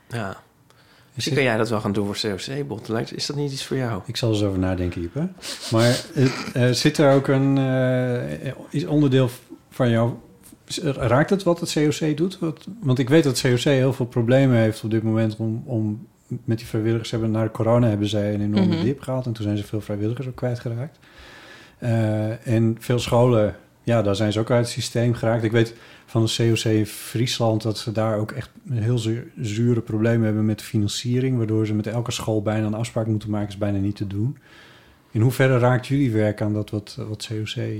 ja. 0.07 0.29
Is 0.29 1.17
Misschien 1.17 1.35
kan 1.35 1.45
jij 1.45 1.57
dat 1.57 1.69
wel 1.69 1.79
gaan 1.81 1.91
doen 1.91 2.15
voor 2.15 2.31
COC-bot. 2.31 2.87
Lijkt- 2.87 3.15
Is 3.15 3.25
dat 3.25 3.35
niet 3.35 3.51
iets 3.51 3.65
voor 3.65 3.77
jou? 3.77 4.01
Ik 4.05 4.17
zal 4.17 4.29
er 4.29 4.35
eens 4.35 4.43
over 4.43 4.59
nadenken, 4.59 5.01
Ipe. 5.03 5.27
Maar 5.71 5.99
eh, 6.15 6.67
eh, 6.69 6.73
zit 6.75 6.97
er 6.97 7.13
ook 7.13 7.27
een 7.27 7.57
eh, 7.57 8.51
is 8.69 8.85
onderdeel 8.85 9.29
van 9.81 9.89
jou... 9.89 10.13
Raakt 10.83 11.29
het 11.29 11.43
wat 11.43 11.59
het 11.59 11.73
COC 11.73 12.17
doet? 12.17 12.39
Wat, 12.39 12.67
want 12.79 12.99
ik 12.99 13.09
weet 13.09 13.23
dat 13.23 13.41
het 13.41 13.51
COC 13.51 13.59
heel 13.63 13.93
veel 13.93 14.05
problemen 14.05 14.57
heeft 14.57 14.83
op 14.83 14.89
dit 14.91 15.03
moment... 15.03 15.35
om, 15.35 15.63
om 15.65 16.07
met 16.43 16.57
die 16.57 16.67
vrijwilligers 16.67 17.11
hebben... 17.11 17.31
Na 17.31 17.49
corona 17.49 17.87
hebben 17.87 18.07
zij 18.07 18.33
een 18.33 18.41
enorme 18.41 18.75
Mhm. 18.75 18.83
dip 18.83 19.01
gehad... 19.01 19.25
en 19.25 19.33
toen 19.33 19.43
zijn 19.43 19.57
ze 19.57 19.63
veel 19.63 19.81
vrijwilligers 19.81 20.27
ook 20.27 20.35
kwijtgeraakt. 20.35 20.99
Eh 21.77 22.47
en 22.47 22.75
veel 22.79 22.99
scholen, 22.99 23.55
ja, 23.83 24.01
daar 24.01 24.15
zijn 24.15 24.31
ze 24.31 24.39
ook 24.39 24.51
uit 24.51 24.59
het 24.65 24.73
systeem 24.73 25.13
geraakt. 25.13 25.43
Ik 25.43 25.51
weet 25.51 25.73
van 26.05 26.25
de 26.25 26.33
COC 26.37 26.63
in 26.73 26.85
Friesland... 26.85 27.61
dat 27.61 27.77
ze 27.77 27.91
daar 27.91 28.17
ook 28.17 28.31
echt 28.31 28.49
heel 28.71 28.97
zu- 28.97 29.31
zure 29.41 29.81
problemen 29.81 30.25
hebben 30.25 30.45
met 30.45 30.61
financiering... 30.61 31.37
waardoor 31.37 31.65
ze 31.65 31.73
met 31.73 31.87
elke 31.87 32.11
school 32.11 32.41
bijna 32.41 32.65
een 32.65 32.73
afspraak 32.73 33.07
moeten 33.07 33.29
maken... 33.29 33.47
is 33.47 33.57
bijna 33.57 33.77
niet 33.77 33.95
te 33.95 34.07
doen. 34.07 34.37
In 35.11 35.21
hoeverre 35.21 35.57
raakt 35.57 35.87
jullie 35.87 36.11
werk 36.11 36.41
aan 36.41 36.53
dat 36.53 36.69
wat, 36.69 36.97
wat 37.07 37.27
COC 37.27 37.55
eh, 37.55 37.73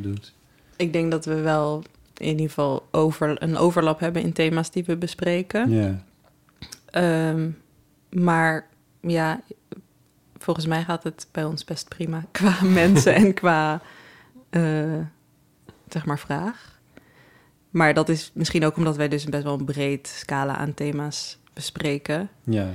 doet? 0.00 0.32
Ik 0.80 0.92
denk 0.92 1.10
dat 1.10 1.24
we 1.24 1.34
wel 1.40 1.82
in 2.16 2.28
ieder 2.28 2.46
geval 2.48 2.86
over, 2.90 3.42
een 3.42 3.56
overlap 3.56 4.00
hebben 4.00 4.22
in 4.22 4.32
thema's 4.32 4.70
die 4.70 4.84
we 4.84 4.96
bespreken. 4.96 5.70
Ja, 5.70 6.04
Ehm, 6.90 7.48
maar 8.10 8.66
ja, 9.00 9.40
volgens 10.38 10.66
mij 10.66 10.82
gaat 10.82 11.02
het 11.02 11.26
bij 11.32 11.44
ons 11.44 11.64
best 11.64 11.88
prima 11.88 12.24
qua 12.32 12.54
mensen 12.64 13.14
en 13.14 13.34
qua 13.34 13.80
eh, 14.50 14.62
zeg 15.88 16.06
maar 16.06 16.18
vraag. 16.18 16.78
Maar 17.70 17.94
dat 17.94 18.08
is 18.08 18.30
misschien 18.34 18.64
ook 18.64 18.76
omdat 18.76 18.96
wij 18.96 19.08
dus 19.08 19.24
best 19.24 19.42
wel 19.42 19.58
een 19.58 19.64
breed 19.64 20.06
scala 20.08 20.56
aan 20.56 20.74
thema's 20.74 21.38
bespreken. 21.52 22.28
ja. 22.44 22.68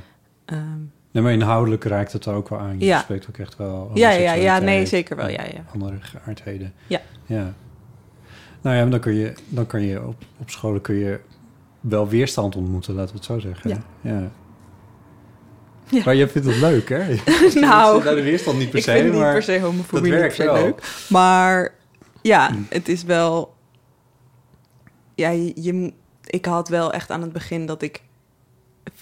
Ehm, 0.45 0.79
Nee, 1.11 1.23
maar 1.23 1.33
inhoudelijk 1.33 1.83
raakt 1.83 2.11
het 2.13 2.25
er 2.25 2.33
ook 2.33 2.49
wel 2.49 2.59
aan. 2.59 2.79
Je 2.79 2.85
Ja. 2.85 2.99
spreekt 2.99 3.27
ook 3.29 3.37
echt 3.37 3.57
wel 3.57 3.91
ja, 3.93 4.09
ja, 4.11 4.33
ja, 4.33 4.59
nee, 4.59 4.85
zeker 4.85 5.15
wel. 5.15 5.27
Ja, 5.29 5.43
ja. 5.43 5.63
Andere 5.73 5.97
geaardheden. 6.01 6.73
Ja. 6.87 7.01
ja. 7.25 7.53
Nou 8.65 8.77
ja, 8.77 8.85
dan 8.85 8.99
kun 8.99 9.13
je, 9.13 9.33
dan 9.47 9.67
kan 9.67 9.81
je 9.81 10.07
op, 10.07 10.15
op 10.37 10.49
scholen 10.49 10.81
kun 10.81 10.95
je 10.95 11.19
wel 11.79 12.07
weerstand 12.07 12.55
ontmoeten, 12.55 12.93
laten 12.93 13.11
we 13.11 13.17
het 13.17 13.25
zo 13.25 13.39
zeggen. 13.39 13.69
Ja. 13.69 13.83
ja. 14.01 14.31
Ja. 15.89 16.01
Maar 16.05 16.15
je 16.15 16.27
vindt 16.27 16.47
het 16.47 16.57
leuk, 16.57 16.89
hè? 16.89 17.15
Nou, 17.59 18.03
de 18.03 18.21
weerstand 18.21 18.57
niet 18.57 18.69
per 18.69 18.77
ik 18.77 18.83
se, 18.83 18.91
vind 18.91 19.11
niet 19.11 19.19
maar 19.19 19.33
per 19.33 19.43
se 19.43 19.59
homofobie 19.59 19.91
dat 19.91 20.01
niet 20.03 20.11
werkt 20.11 20.35
per 20.35 20.45
se 20.45 20.51
wel. 20.51 20.63
leuk. 20.63 21.05
Maar 21.09 21.73
ja, 22.21 22.49
Mm. 22.49 22.65
het 22.69 22.87
is 22.89 23.03
wel... 23.03 23.53
Ja, 25.15 25.29
je, 25.29 25.93
ik 26.25 26.45
had 26.45 26.69
wel 26.69 26.93
echt 26.93 27.11
aan 27.11 27.21
het 27.21 27.33
begin 27.33 27.65
dat 27.65 27.81
ik 27.81 28.01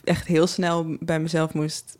echt 0.03 0.27
heel 0.27 0.47
snel 0.47 0.95
bij 0.99 1.19
mezelf 1.19 1.53
moest 1.53 1.97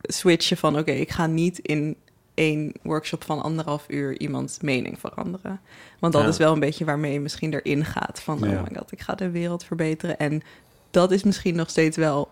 switchen 0.00 0.56
van... 0.56 0.78
oké, 0.78 0.90
ik 0.92 1.10
ga 1.10 1.26
niet 1.26 1.58
in 1.58 1.96
één 2.36 2.72
workshop 2.82 3.24
van 3.24 3.42
anderhalf 3.42 3.84
uur 3.88 4.20
iemands 4.20 4.60
mening 4.60 4.98
veranderen. 5.00 5.60
Want 5.98 6.12
dat 6.12 6.22
Ja. 6.22 6.28
is 6.28 6.36
wel 6.36 6.52
een 6.52 6.60
beetje 6.60 6.84
waarmee 6.84 7.12
je 7.12 7.20
misschien 7.20 7.54
erin 7.54 7.84
gaat. 7.84 8.20
Van, 8.20 8.38
Ja. 8.38 8.46
oh 8.46 8.62
my 8.62 8.76
god, 8.76 8.92
ik 8.92 9.00
ga 9.00 9.14
de 9.14 9.30
wereld 9.30 9.64
verbeteren. 9.64 10.18
En 10.18 10.42
dat 10.90 11.10
is 11.10 11.22
misschien 11.22 11.56
nog 11.56 11.70
steeds 11.70 11.96
wel 11.96 12.28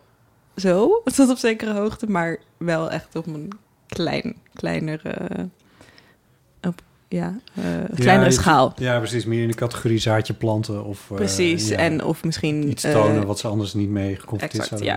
zo, 0.56 1.02
tot 1.16 1.30
op 1.30 1.36
zekere 1.36 1.72
hoogte... 1.72 2.06
maar 2.10 2.38
wel 2.56 2.90
echt 2.90 3.16
op 3.16 3.26
een 3.26 3.52
klein, 3.86 4.36
kleinere... 4.54 5.14
Op, 6.62 6.82
ja, 7.08 7.38
eh, 7.54 7.64
kleinere 7.94 8.30
schaal. 8.30 8.72
Ja, 8.76 8.98
precies. 8.98 9.24
Meer 9.24 9.42
in 9.42 9.48
de 9.48 9.54
categorie 9.54 9.98
zaadje 9.98 10.34
planten 10.34 10.84
of... 10.84 11.10
eh, 11.10 11.16
Precies. 11.16 11.70
En 11.70 12.04
of 12.04 12.24
misschien... 12.24 12.68
iets 12.68 12.84
eh, 12.84 12.92
tonen 12.92 13.26
wat 13.26 13.38
ze 13.38 13.48
anders 13.48 13.74
niet 13.74 13.88
mee 13.88 14.16
geconfronteerd 14.16 14.66
zouden 14.66 14.88
ja. 14.88 14.96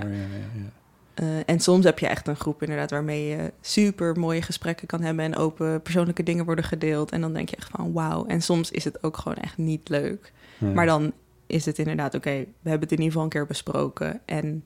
Eh, 1.18 1.26
en 1.50 1.60
soms 1.60 1.86
heb 1.86 2.00
je 2.00 2.08
echt 2.08 2.28
een 2.28 2.36
groep 2.36 2.62
inderdaad 2.62 2.92
waarmee 2.92 3.28
je 3.28 3.52
super 3.62 4.20
mooie 4.20 4.42
gesprekken 4.42 4.88
kan 4.88 5.02
hebben 5.02 5.26
en 5.26 5.36
open 5.36 5.82
persoonlijke 5.82 6.24
dingen 6.24 6.46
worden 6.46 6.64
gedeeld. 6.66 7.12
En 7.12 7.22
dan 7.22 7.34
denk 7.34 7.50
je 7.50 7.56
echt 7.56 7.70
van 7.70 7.92
wauw. 7.94 8.26
En 8.26 8.42
soms 8.42 8.72
is 8.72 8.84
het 8.84 9.04
ook 9.04 9.18
gewoon 9.18 9.38
echt 9.38 9.58
niet 9.58 9.90
leuk. 9.90 10.32
Ja. 10.58 10.68
Maar 10.68 10.86
dan 10.86 11.14
is 11.48 11.66
het 11.66 11.78
inderdaad 11.80 12.16
oké, 12.16 12.30
we 12.62 12.70
hebben 12.70 12.90
het 12.90 12.92
in 12.92 12.98
ieder 12.98 13.06
geval 13.08 13.24
een 13.24 13.30
keer 13.30 13.46
besproken. 13.46 14.22
En 14.26 14.64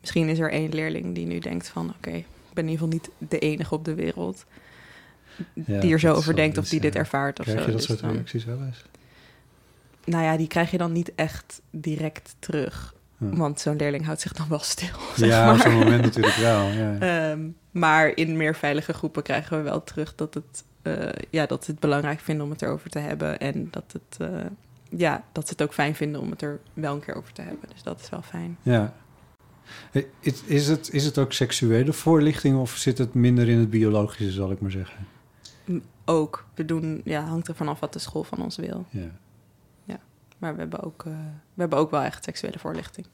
misschien 0.00 0.28
is 0.28 0.38
er 0.38 0.50
één 0.50 0.70
leerling 0.74 1.14
die 1.14 1.26
nu 1.26 1.38
denkt 1.38 1.68
van 1.68 1.88
oké, 1.96 2.10
ik 2.10 2.24
ben 2.54 2.64
in 2.64 2.70
ieder 2.70 2.86
geval 2.88 2.88
niet 2.88 3.30
de 3.30 3.38
enige 3.38 3.74
op 3.74 3.84
de 3.84 3.94
wereld 3.94 4.44
Ja, 5.66 5.80
die 5.80 5.92
er 5.92 6.00
zo 6.00 6.14
over 6.14 6.34
denkt 6.36 6.58
of 6.58 6.68
die 6.68 6.80
dit 6.80 6.94
ervaart 6.94 7.38
of 7.38 7.44
Krijg 7.44 7.60
zo. 7.60 7.66
je 7.66 7.70
dat 7.72 7.80
Dus 7.80 7.88
soort 7.88 8.00
dan- 8.00 8.12
reacties 8.12 8.44
wel 8.44 8.62
eens? 8.62 8.84
nou 10.04 10.24
ja, 10.24 10.36
die 10.36 10.46
krijg 10.48 10.70
je 10.70 10.78
dan 10.78 10.92
niet 10.92 11.12
echt 11.14 11.60
direct 11.70 12.34
terug. 12.38 12.94
Want 13.30 13.60
zo'n 13.60 13.76
leerling 13.76 14.04
houdt 14.04 14.20
zich 14.20 14.32
dan 14.32 14.48
wel 14.48 14.58
stil. 14.58 14.88
zeg 15.16 15.28
Ja, 15.28 15.44
maar. 15.44 15.54
op 15.54 15.60
zo'n 15.60 15.74
moment 15.78 16.02
natuurlijk 16.02 16.36
wel. 16.36 16.66
Ja. 16.66 16.98
Ehm, 17.30 17.40
maar 17.70 18.16
in 18.16 18.36
meer 18.36 18.54
veilige 18.54 18.92
groepen 18.92 19.22
krijgen 19.22 19.56
we 19.56 19.62
wel 19.62 19.84
terug 19.84 20.14
dat, 20.14 20.34
het, 20.34 20.64
eh, 20.82 21.08
ja, 21.30 21.46
dat 21.46 21.64
ze 21.64 21.70
het 21.70 21.80
belangrijk 21.80 22.20
vinden 22.20 22.44
om 22.44 22.50
het 22.50 22.62
erover 22.62 22.90
te 22.90 22.98
hebben. 22.98 23.40
En 23.40 23.68
dat, 23.70 23.84
het, 23.92 24.30
eh, 24.30 24.46
ja, 24.90 25.24
dat 25.32 25.46
ze 25.46 25.52
het 25.52 25.62
ook 25.62 25.72
fijn 25.74 25.94
vinden 25.94 26.20
om 26.20 26.30
het 26.30 26.42
er 26.42 26.60
wel 26.74 26.94
een 26.94 27.00
keer 27.00 27.14
over 27.14 27.32
te 27.32 27.42
hebben. 27.42 27.68
Dus 27.72 27.82
dat 27.82 28.00
is 28.00 28.08
wel 28.08 28.22
fijn. 28.22 28.56
Ja. 28.62 28.92
Is, 30.20 30.42
is, 30.44 30.68
het, 30.68 30.92
is 30.92 31.04
het 31.04 31.18
ook 31.18 31.32
seksuele 31.32 31.92
voorlichting 31.92 32.58
of 32.58 32.76
zit 32.76 32.98
het 32.98 33.14
minder 33.14 33.48
in 33.48 33.58
het 33.58 33.70
biologische, 33.70 34.32
zal 34.32 34.50
ik 34.50 34.60
maar 34.60 34.70
zeggen? 34.70 35.06
Ook, 36.04 36.46
we 36.54 36.64
doen, 36.64 37.00
ja, 37.04 37.24
hangt 37.24 37.48
er 37.48 37.54
vanaf 37.54 37.80
wat 37.80 37.92
de 37.92 37.98
school 37.98 38.24
van 38.24 38.42
ons 38.42 38.56
wil. 38.56 38.86
Ja. 38.90 39.10
Maar 40.42 40.54
we 40.54 40.60
hebben 40.60 40.82
ook, 40.82 41.02
eh, 41.06 41.12
we 41.54 41.60
hebben 41.60 41.78
ook 41.78 41.90
wel 41.90 42.00
echt 42.00 42.24
seksuele 42.24 42.58
voorlichting. 42.58 43.06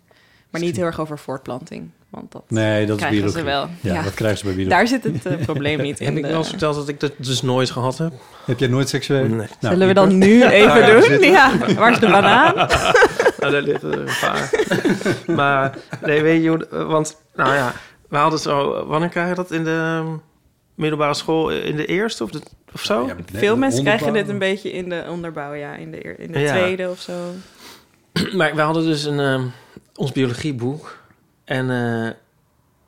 Maar 0.50 0.60
niet 0.60 0.76
heel 0.76 0.84
erg 0.84 1.00
over 1.00 1.18
voortplanting. 1.18 1.90
Want 2.10 2.32
dat 2.32 2.42
Nee, 2.48 2.86
dat 2.86 2.96
is 3.00 3.04
krijgen 3.06 3.20
biologie. 3.32 3.38
ze 3.38 3.44
wel. 3.82 3.92
Ja, 3.94 4.02
dat 4.02 4.14
krijgen 4.14 4.38
ze 4.38 4.44
bij 4.44 4.54
biologie. 4.54 4.78
Daar 4.78 4.88
zit 4.88 5.04
het 5.04 5.26
eh, 5.26 5.44
probleem 5.44 5.80
niet 5.82 6.00
in. 6.00 6.06
Heb 6.06 6.16
ik 6.16 6.24
wel 6.24 6.36
eens 6.38 6.48
verteld 6.48 6.74
dat 6.74 6.88
ik 6.88 7.00
dat 7.00 7.12
dus 7.16 7.42
nooit 7.42 7.70
gehad 7.70 7.98
heb? 7.98 8.12
Heb 8.44 8.58
jij 8.58 8.68
nooit 8.68 8.88
seksueel? 8.88 9.24
Nee. 9.24 9.36
Nou, 9.36 9.48
Zullen 9.60 9.86
we 9.88 9.94
dan 9.94 10.18
nu 10.18 10.44
even 10.46 10.86
doen? 10.92 11.02
zitten. 11.02 11.30
Ja, 11.30 11.58
waar 11.74 11.92
is 11.92 11.98
de 11.98 12.06
banaan? 12.10 12.54
Nou, 13.40 13.52
daar 13.52 13.62
liggen 13.62 13.92
er 13.92 13.98
een 13.98 14.16
paar. 14.20 14.50
maar 15.36 15.78
nee, 16.02 16.22
weet 16.22 16.42
je, 16.42 16.48
hoe- 16.48 16.84
want 16.84 17.16
nou 17.34 17.54
ja, 17.54 17.72
we 18.08 18.16
hadden 18.16 18.38
zo. 18.38 18.86
Wanneer 18.86 19.08
krijg 19.08 19.28
je 19.28 19.34
dat 19.34 19.50
in 19.50 19.64
de 19.64 20.00
um, 20.04 20.20
middelbare 20.74 21.14
school? 21.14 21.50
In 21.50 21.76
de 21.76 21.86
eerste 21.86 22.24
of, 22.24 22.30
de, 22.30 22.40
of 22.74 22.82
zo? 22.82 23.06
Ja, 23.06 23.16
Veel 23.32 23.56
mensen 23.56 23.82
krijgen 23.82 24.12
dit 24.12 24.28
een 24.28 24.38
beetje 24.38 24.72
in 24.72 24.88
de 24.88 25.04
onderbouw, 25.08 25.52
ja. 25.52 25.74
In 25.74 25.90
de, 25.90 26.00
in 26.00 26.32
de 26.32 26.38
Ja. 26.38 26.52
tweede 26.56 26.90
of 26.90 27.00
zo. 27.00 27.12
Maar 28.36 28.54
we 28.54 28.60
hadden 28.60 28.84
dus 28.84 29.04
een, 29.04 29.18
um, 29.18 29.52
ons 29.94 30.12
biologieboek. 30.12 30.98
En 31.44 31.70
eh, 31.70 32.10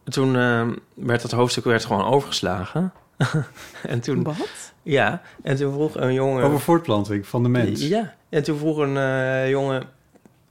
toen 0.04 0.34
um, 0.34 0.78
werd 0.94 1.22
dat 1.22 1.30
hoofdstuk 1.30 1.64
werd 1.64 1.84
gewoon 1.84 2.04
overgeslagen. 2.04 2.92
en 3.82 4.00
toen, 4.00 4.22
Wat? 4.22 4.72
ja, 4.82 5.22
en 5.42 5.56
toen 5.56 5.72
vroeg 5.72 5.96
een 5.96 6.12
jongen. 6.12 6.44
Over 6.44 6.60
voortplanting 6.60 7.26
van 7.26 7.42
de 7.42 7.48
mens. 7.48 7.88
Ja, 7.88 8.14
en 8.28 8.42
toen 8.42 8.58
vroeg 8.58 8.78
een 8.78 8.96
eh, 8.96 9.50
jongen, 9.50 9.82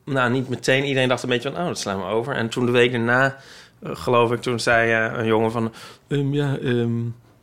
nou 0.06 0.32
niet 0.32 0.50
meteen, 0.50 0.84
iedereen 0.86 1.08
dacht 1.10 1.24
een 1.24 1.30
beetje 1.30 1.52
van, 1.52 1.62
oh, 1.62 1.68
dat 1.68 1.80
slaan 1.80 1.98
we 1.98 2.06
over. 2.06 2.36
En 2.36 2.50
toen 2.50 2.66
de 2.66 2.72
week 2.72 2.92
daarna, 2.92 3.38
eh, 3.82 3.96
geloof 3.96 4.32
ik, 4.32 4.42
toen 4.42 4.60
zei 4.60 4.92
eh, 4.92 5.18
een 5.20 5.26
jongen 5.26 5.52
van, 5.52 5.74
"Ehm, 6.08 6.34
ja, 6.34 6.58
ehm, 6.58 6.92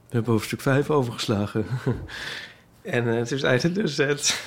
we 0.09 0.15
hebben 0.15 0.33
hoofdstuk 0.33 0.61
5 0.61 0.91
overgeslagen. 0.91 1.67
en 2.83 3.17
eh, 3.17 3.23
toen 3.23 3.39
zei 3.39 3.59
de 3.61 3.73
docent, 3.73 4.41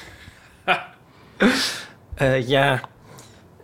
"Eh, 2.15 2.47
ja, 2.47 2.81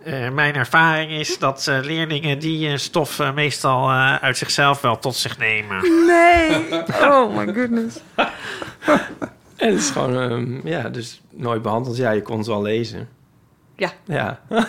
Eh, 0.04 0.30
mijn 0.30 0.54
ervaring 0.54 1.10
is 1.10 1.38
dat 1.38 1.66
eh, 1.66 1.78
leerlingen 1.82 2.38
die 2.38 2.68
eh, 2.68 2.76
stof 2.76 3.32
meestal 3.34 3.88
eh, 3.90 4.14
uit 4.14 4.36
zichzelf 4.36 4.80
wel 4.80 4.98
tot 4.98 5.14
zich 5.16 5.38
nemen. 5.38 6.06
Nee! 6.06 6.68
Oh 7.10 7.36
my 7.36 7.54
goodness. 7.54 7.96
en 9.56 9.68
het 9.72 9.78
is 9.78 9.90
gewoon, 9.90 10.16
ehm, 10.20 10.66
ja, 10.68 10.88
dus 10.88 11.20
nooit 11.30 11.62
behandeld. 11.62 11.96
Ja, 11.96 12.10
je 12.10 12.22
kon 12.22 12.38
het 12.38 12.46
wel 12.46 12.62
lezen. 12.62 13.08
Ja. 13.76 13.92
Ja. 14.04 14.40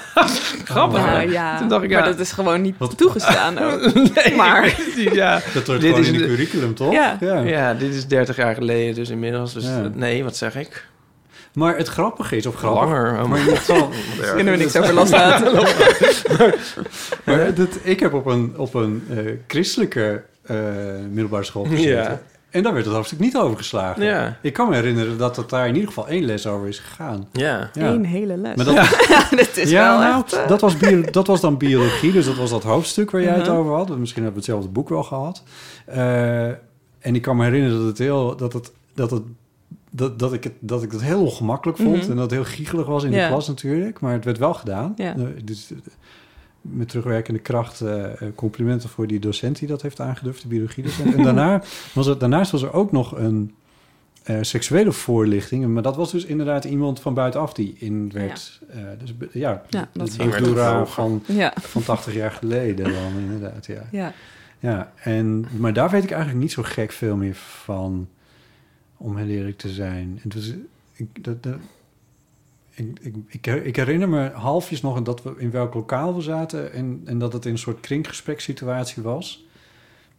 Grappig. 0.64 1.06
hè? 1.06 1.12
Nou 1.12 1.32
ja, 1.32 1.58
Toen 1.58 1.68
dacht 1.68 1.84
ik, 1.84 1.90
maar 1.90 2.00
ja. 2.00 2.06
dat 2.06 2.20
is 2.20 2.32
gewoon 2.32 2.62
niet 2.62 2.76
Wat- 2.78 2.98
toegestaan 2.98 3.58
ook. 3.60 3.94
Nee, 4.16 4.36
Maar- 4.36 4.80
ja. 5.14 5.42
Dat 5.54 5.68
wordt 5.68 5.82
Dit 5.82 5.90
gewoon 5.94 6.00
is 6.00 6.08
in 6.08 6.14
de 6.14 6.20
de- 6.20 6.26
curriculum, 6.28 6.76
toch? 6.76 6.92
Ja. 6.94 7.18
Ja, 7.46 7.74
dit 7.74 7.94
is 7.94 8.08
30 8.08 8.36
jaar 8.36 8.54
geleden 8.56 8.96
dus 8.96 9.10
inmiddels. 9.10 9.54
Dus 9.54 9.64
Ja. 9.66 9.90
nee, 9.94 10.24
wat 10.24 10.36
zeg 10.38 10.56
ik? 10.56 10.86
Maar 11.54 11.78
het 11.78 11.88
grappige 11.88 12.36
is, 12.36 12.46
of 12.46 12.56
grappig... 12.56 12.82
Langer. 12.84 13.22
oh, 13.22 13.26
Maar 13.30 13.40
je 13.40 13.58
zal, 13.64 13.90
Kunnen 14.36 14.54
we 14.54 14.60
niks 14.60 14.76
over 14.76 14.94
loslaten? 14.94 15.54
maar 17.24 17.54
dat, 17.54 17.70
ik 17.84 18.00
heb 18.00 18.14
op 18.14 18.26
een, 18.26 18.54
op 18.58 18.74
een 18.74 19.04
eh, 19.10 19.18
christelijke 19.48 20.24
eh, 20.44 20.56
middelbare 21.10 21.44
school 21.44 21.64
gezeten. 21.64 22.22
En 22.58 22.64
daar 22.64 22.74
werd 22.74 22.86
het 22.86 22.94
hoofdstuk 22.96 23.20
niet 23.20 23.38
overgeslagen. 23.38 24.04
Ja. 24.04 24.38
Ik 24.42 24.54
kan 24.54 24.70
me 24.70 24.76
herinneren 24.76 25.18
dat 25.18 25.36
het 25.36 25.50
daar 25.50 25.68
in 25.68 25.74
ieder 25.74 25.88
geval 25.88 26.08
één 26.08 26.24
les 26.26 26.48
over 26.48 26.68
is 26.68 26.80
gegaan. 26.80 27.28
Ja. 27.32 27.70
Ja. 27.74 27.88
Eén 27.88 28.06
hele 28.06 28.38
les. 28.38 28.56
Maar 28.56 28.66
dat, 28.66 28.76
Ja, 29.08 29.30
dit 29.36 29.58
is 29.58 29.70
ja, 29.70 29.90
wel 29.90 30.08
nou, 30.10 30.24
echt... 30.24 30.34
eh, 30.34 30.48
dat, 30.48 30.62
was 30.62 30.78
bio, 30.78 31.02
dat 31.02 31.28
was 31.28 31.42
dan 31.42 31.58
biologie, 31.58 32.12
dus 32.12 32.26
dat 32.26 32.36
was 32.36 32.50
dat 32.50 32.64
hoofdstuk 32.64 33.12
waar 33.12 33.22
jij 33.22 33.34
het 33.34 33.48
Mhm. 33.48 33.56
over 33.56 33.74
had. 33.74 33.98
Misschien 33.98 34.24
hebben 34.24 34.42
we 34.42 34.48
hetzelfde 34.48 34.70
boek 34.74 34.90
wel 34.90 35.04
gehad. 35.04 35.44
Eh, 35.86 36.46
en 37.00 37.16
ik 37.16 37.22
kan 37.22 37.36
me 37.38 37.44
herinneren 37.44 37.78
dat 37.78 37.88
het 37.88 37.98
heel, 37.98 38.36
dat 38.36 38.54
het, 38.54 38.72
dat 38.94 39.12
het, 39.12 39.22
dat, 39.90 40.20
dat 40.20 40.34
ik 40.34 40.44
het, 40.44 40.54
dat 40.60 40.84
ik 40.84 40.92
het 40.92 41.02
heel 41.02 41.22
ongemakkelijk 41.24 41.78
vond 41.78 41.98
Mhm. 42.02 42.10
en 42.10 42.16
dat 42.16 42.20
het 42.32 42.32
heel 42.32 42.44
giechelig 42.44 42.86
was 42.86 43.04
in 43.04 43.12
de 43.12 43.26
klas 43.28 43.48
natuurlijk, 43.48 44.00
maar 44.00 44.14
het 44.14 44.26
werd 44.26 44.38
wel 44.38 44.54
gedaan. 44.54 44.94
Ja. 44.96 45.16
Eh, 45.16 45.24
dus, 45.44 45.72
met 46.62 46.90
terugwerkende 46.90 47.40
kracht 47.40 47.82
eh, 47.82 48.22
eh, 48.22 48.36
complimenten 48.36 48.90
voor 48.90 49.08
die 49.08 49.20
docent 49.20 49.60
die 49.60 49.68
dat 49.68 49.82
heeft 49.82 50.00
aangedurfd, 50.00 50.42
de 50.42 50.48
biologiedocent. 50.48 51.16
en 51.16 51.24
daarna 51.24 51.64
was 51.94 52.06
het, 52.06 52.20
daarnaast 52.20 52.52
was 52.52 52.62
er 52.62 52.74
ook 52.74 52.92
nog 52.92 53.18
een 53.18 53.56
eh, 54.28 54.38
seksuele 54.42 54.92
voorlichting, 54.92 55.68
maar 55.68 55.84
dat 55.84 55.96
was 55.96 56.12
dus 56.12 56.26
inderdaad 56.26 56.66
iemand 56.66 57.00
van 57.00 57.14
buitenaf 57.14 57.54
die 57.54 57.76
in 57.78 58.12
werd. 58.14 58.62
eh, 58.70 58.82
dus 59.00 59.14
ja, 59.32 59.64
Ja, 59.70 59.90
dat 59.94 60.12
de 60.12 60.86
van, 60.86 61.24
Ja, 61.26 61.54
van 61.62 61.84
80 61.84 62.14
jaar 62.14 62.32
geleden 62.32 62.94
dan 62.94 63.20
inderdaad, 63.20 63.66
ja. 63.66 63.88
ja. 63.92 64.14
ja 64.60 64.92
en, 64.96 65.46
maar 65.58 65.74
daar 65.74 65.90
weet 65.90 66.04
ik 66.04 66.12
eigenlijk 66.12 66.42
niet 66.42 66.52
zo 66.52 66.64
gek 66.64 66.92
veel 66.92 67.16
meer 67.16 67.36
van, 67.36 68.08
om 68.98 69.18
heel 69.18 69.28
eerlijk 69.28 69.58
te 69.58 69.70
zijn. 69.70 70.20
Het 70.24 70.34
was, 70.34 70.54
ik, 70.94 71.24
dat, 71.24 71.44
dat, 71.44 71.58
ik, 72.78 73.00
ik, 73.02 73.16
ik, 73.28 73.46
her- 73.46 73.66
ik 73.66 73.76
herinner 73.76 74.10
me 74.10 74.30
halfjes 74.34 74.82
nog 74.82 75.02
dat 75.02 75.24
we 75.24 75.34
in 75.38 75.52
welk 75.52 75.74
lokaal 75.74 76.16
we 76.16 76.22
zaten 76.22 76.74
en, 76.74 77.02
en 77.06 77.20
dat 77.20 77.34
het 77.34 77.46
in 77.46 77.52
een 77.52 77.58
soort 77.58 77.80
kringgesprekssituatie 77.80 79.04
was. 79.04 79.46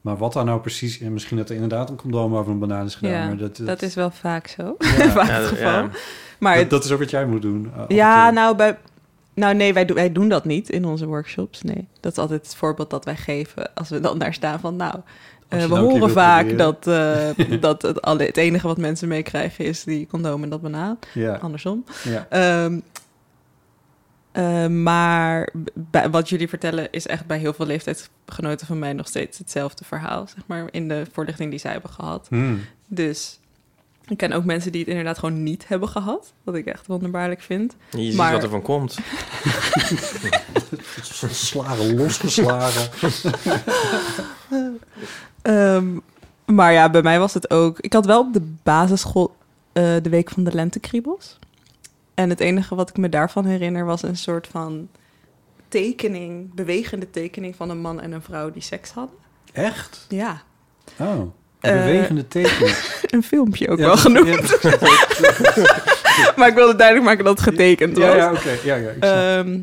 Maar 0.01 0.17
wat 0.17 0.33
daar 0.33 0.45
nou 0.45 0.61
precies, 0.61 1.01
en 1.01 1.13
misschien 1.13 1.37
dat 1.37 1.49
er 1.49 1.55
inderdaad 1.55 1.91
een 1.91 1.97
condoom 1.97 2.37
over 2.37 2.53
een 2.53 2.59
banaan 2.59 2.87
is 2.87 2.95
gedaan. 2.95 3.13
Ja, 3.13 3.27
maar 3.27 3.37
dat, 3.37 3.57
dat 3.57 3.83
is 3.83 3.95
wel 3.95 4.11
vaak 4.11 4.47
zo. 4.47 4.75
Ja. 4.79 4.89
vaak 5.11 5.27
Ja, 5.27 5.33
het 5.33 5.43
dat- 5.43 5.49
geval. 5.59 5.71
ja. 5.83 5.91
Maar 6.39 6.57
dat, 6.57 6.71
dat 6.71 6.85
is 6.85 6.91
ook 6.93 6.99
wat 6.99 7.11
jij 7.11 7.27
moet 7.27 7.43
doen. 7.43 7.71
eh, 7.77 7.85
ja, 7.97 8.31
nou, 8.31 8.57
bij, 8.57 8.79
nou 9.35 9.55
nee, 9.55 9.73
wij, 9.73 9.85
doen- 9.85 9.97
wij 9.97 10.13
doen 10.13 10.29
dat 10.29 10.45
niet 10.45 10.69
in 10.71 10.85
onze 10.85 11.07
workshops. 11.07 11.63
Nee, 11.63 11.87
dat 12.01 12.13
is 12.13 12.19
altijd 12.19 12.43
het 12.47 12.55
voorbeeld 12.55 12.91
dat 12.91 13.05
wij 13.05 13.17
geven 13.17 13.75
als 13.75 13.89
we 13.89 14.01
dan 14.01 14.19
daar 14.19 14.35
staan 14.35 14.61
van, 14.61 14.77
nou, 14.77 14.95
eh, 15.49 15.63
we 15.63 15.69
nou 15.69 15.81
horen 15.91 16.11
vaak 16.11 16.59
dat, 16.59 16.87
eh, 16.87 17.29
dat 17.61 17.83
het, 17.83 18.03
alle, 18.03 18.25
het 18.25 18.37
enige 18.37 18.67
wat 18.67 18.79
mensen 18.79 19.09
meekrijgen 19.09 19.65
is 19.65 19.85
die 19.85 20.07
condoom 20.07 20.43
en 20.43 20.49
dat 20.49 20.61
banaan. 20.63 20.99
Ja, 21.15 21.35
Andersom. 21.35 21.85
ja. 22.05 22.27
Ehm, 22.31 22.81
eh, 24.33 24.67
maar 24.67 25.53
bij, 25.75 26.11
wat 26.11 26.29
jullie 26.29 26.49
vertellen 26.49 26.89
is 26.91 27.07
echt 27.07 27.27
bij 27.27 27.39
heel 27.39 27.53
veel 27.53 27.67
leeftijdsgenoten 27.67 28.67
van 28.67 28.79
mij 28.79 28.93
nog 28.93 29.07
steeds 29.09 29.39
hetzelfde 29.39 29.85
verhaal, 29.85 30.27
zeg 30.27 30.43
maar, 30.47 30.69
in 30.71 30.89
de 30.89 31.07
voorlichting 31.13 31.51
die 31.51 31.59
zij 31.59 31.73
hebben 31.73 31.91
gehad. 31.91 32.27
Hmm. 32.29 32.61
Dus 32.87 33.39
ik 34.07 34.17
ken 34.17 34.33
ook 34.33 34.45
mensen 34.45 34.73
die 34.73 34.81
het 34.81 34.91
inderdaad 34.91 35.19
gewoon 35.19 35.43
niet 35.43 35.69
hebben 35.69 35.89
gehad, 35.89 36.33
wat 36.45 36.55
ik 36.55 36.67
echt 36.67 36.87
wonderbaarlijk 36.87 37.41
vind. 37.43 37.77
Je 37.91 38.03
ziet 38.03 38.15
Maar- 38.15 38.33
wat 38.33 38.43
er 38.43 38.49
van 38.49 38.63
komt. 38.63 38.99
Slagen 41.31 41.95
losgeslagen. 41.97 42.91
Ehm, 45.49 45.87
maar 46.45 46.73
ja, 46.73 46.91
bij 46.91 47.03
mij 47.03 47.19
was 47.19 47.35
het 47.35 47.51
ook. 47.51 47.79
Ik 47.81 47.93
had 47.93 48.07
wel 48.07 48.21
op 48.21 48.33
de 48.33 48.55
basisschool 48.63 49.37
eh, 49.73 49.83
de 50.03 50.09
week 50.11 50.31
van 50.31 50.45
de 50.45 50.55
lentekriebels. 50.55 51.39
En 52.15 52.29
het 52.31 52.41
enige 52.41 52.75
wat 52.75 52.89
ik 52.89 52.97
me 52.97 53.09
daarvan 53.09 53.45
herinner 53.45 53.85
was 53.85 54.03
een 54.03 54.17
soort 54.17 54.47
van 54.47 54.89
tekening, 55.69 56.55
bewegende 56.55 57.11
tekening 57.11 57.57
van 57.57 57.71
een 57.71 57.81
man 57.81 58.01
en 58.01 58.13
een 58.13 58.23
vrouw 58.23 58.51
die 58.51 58.63
seks 58.63 58.91
hadden. 58.91 59.17
Echt? 59.53 60.07
Ja, 60.09 60.43
Oh, 60.99 61.09
een 61.09 61.33
Eh, 61.61 61.73
bewegende 61.85 62.29
teken. 62.29 62.75
een 63.17 63.23
filmpje 63.23 63.69
ook 63.69 63.79
Ja, 63.79 63.85
wel 63.85 63.97
genoemd. 63.97 64.59
maar 66.37 66.49
ik 66.49 66.55
wilde 66.55 66.77
duidelijk 66.77 67.07
maken 67.07 67.25
dat 67.25 67.39
het 67.41 67.49
getekend 67.49 67.97
was. 67.99 68.07
Ja, 68.07 68.15
ja, 68.17 68.33
oké. 68.33 68.51
Ja, 68.65 68.75
ja, 68.75 68.89
ik 68.91 68.97
snap. 69.05 69.15
Ehm, 69.15 69.59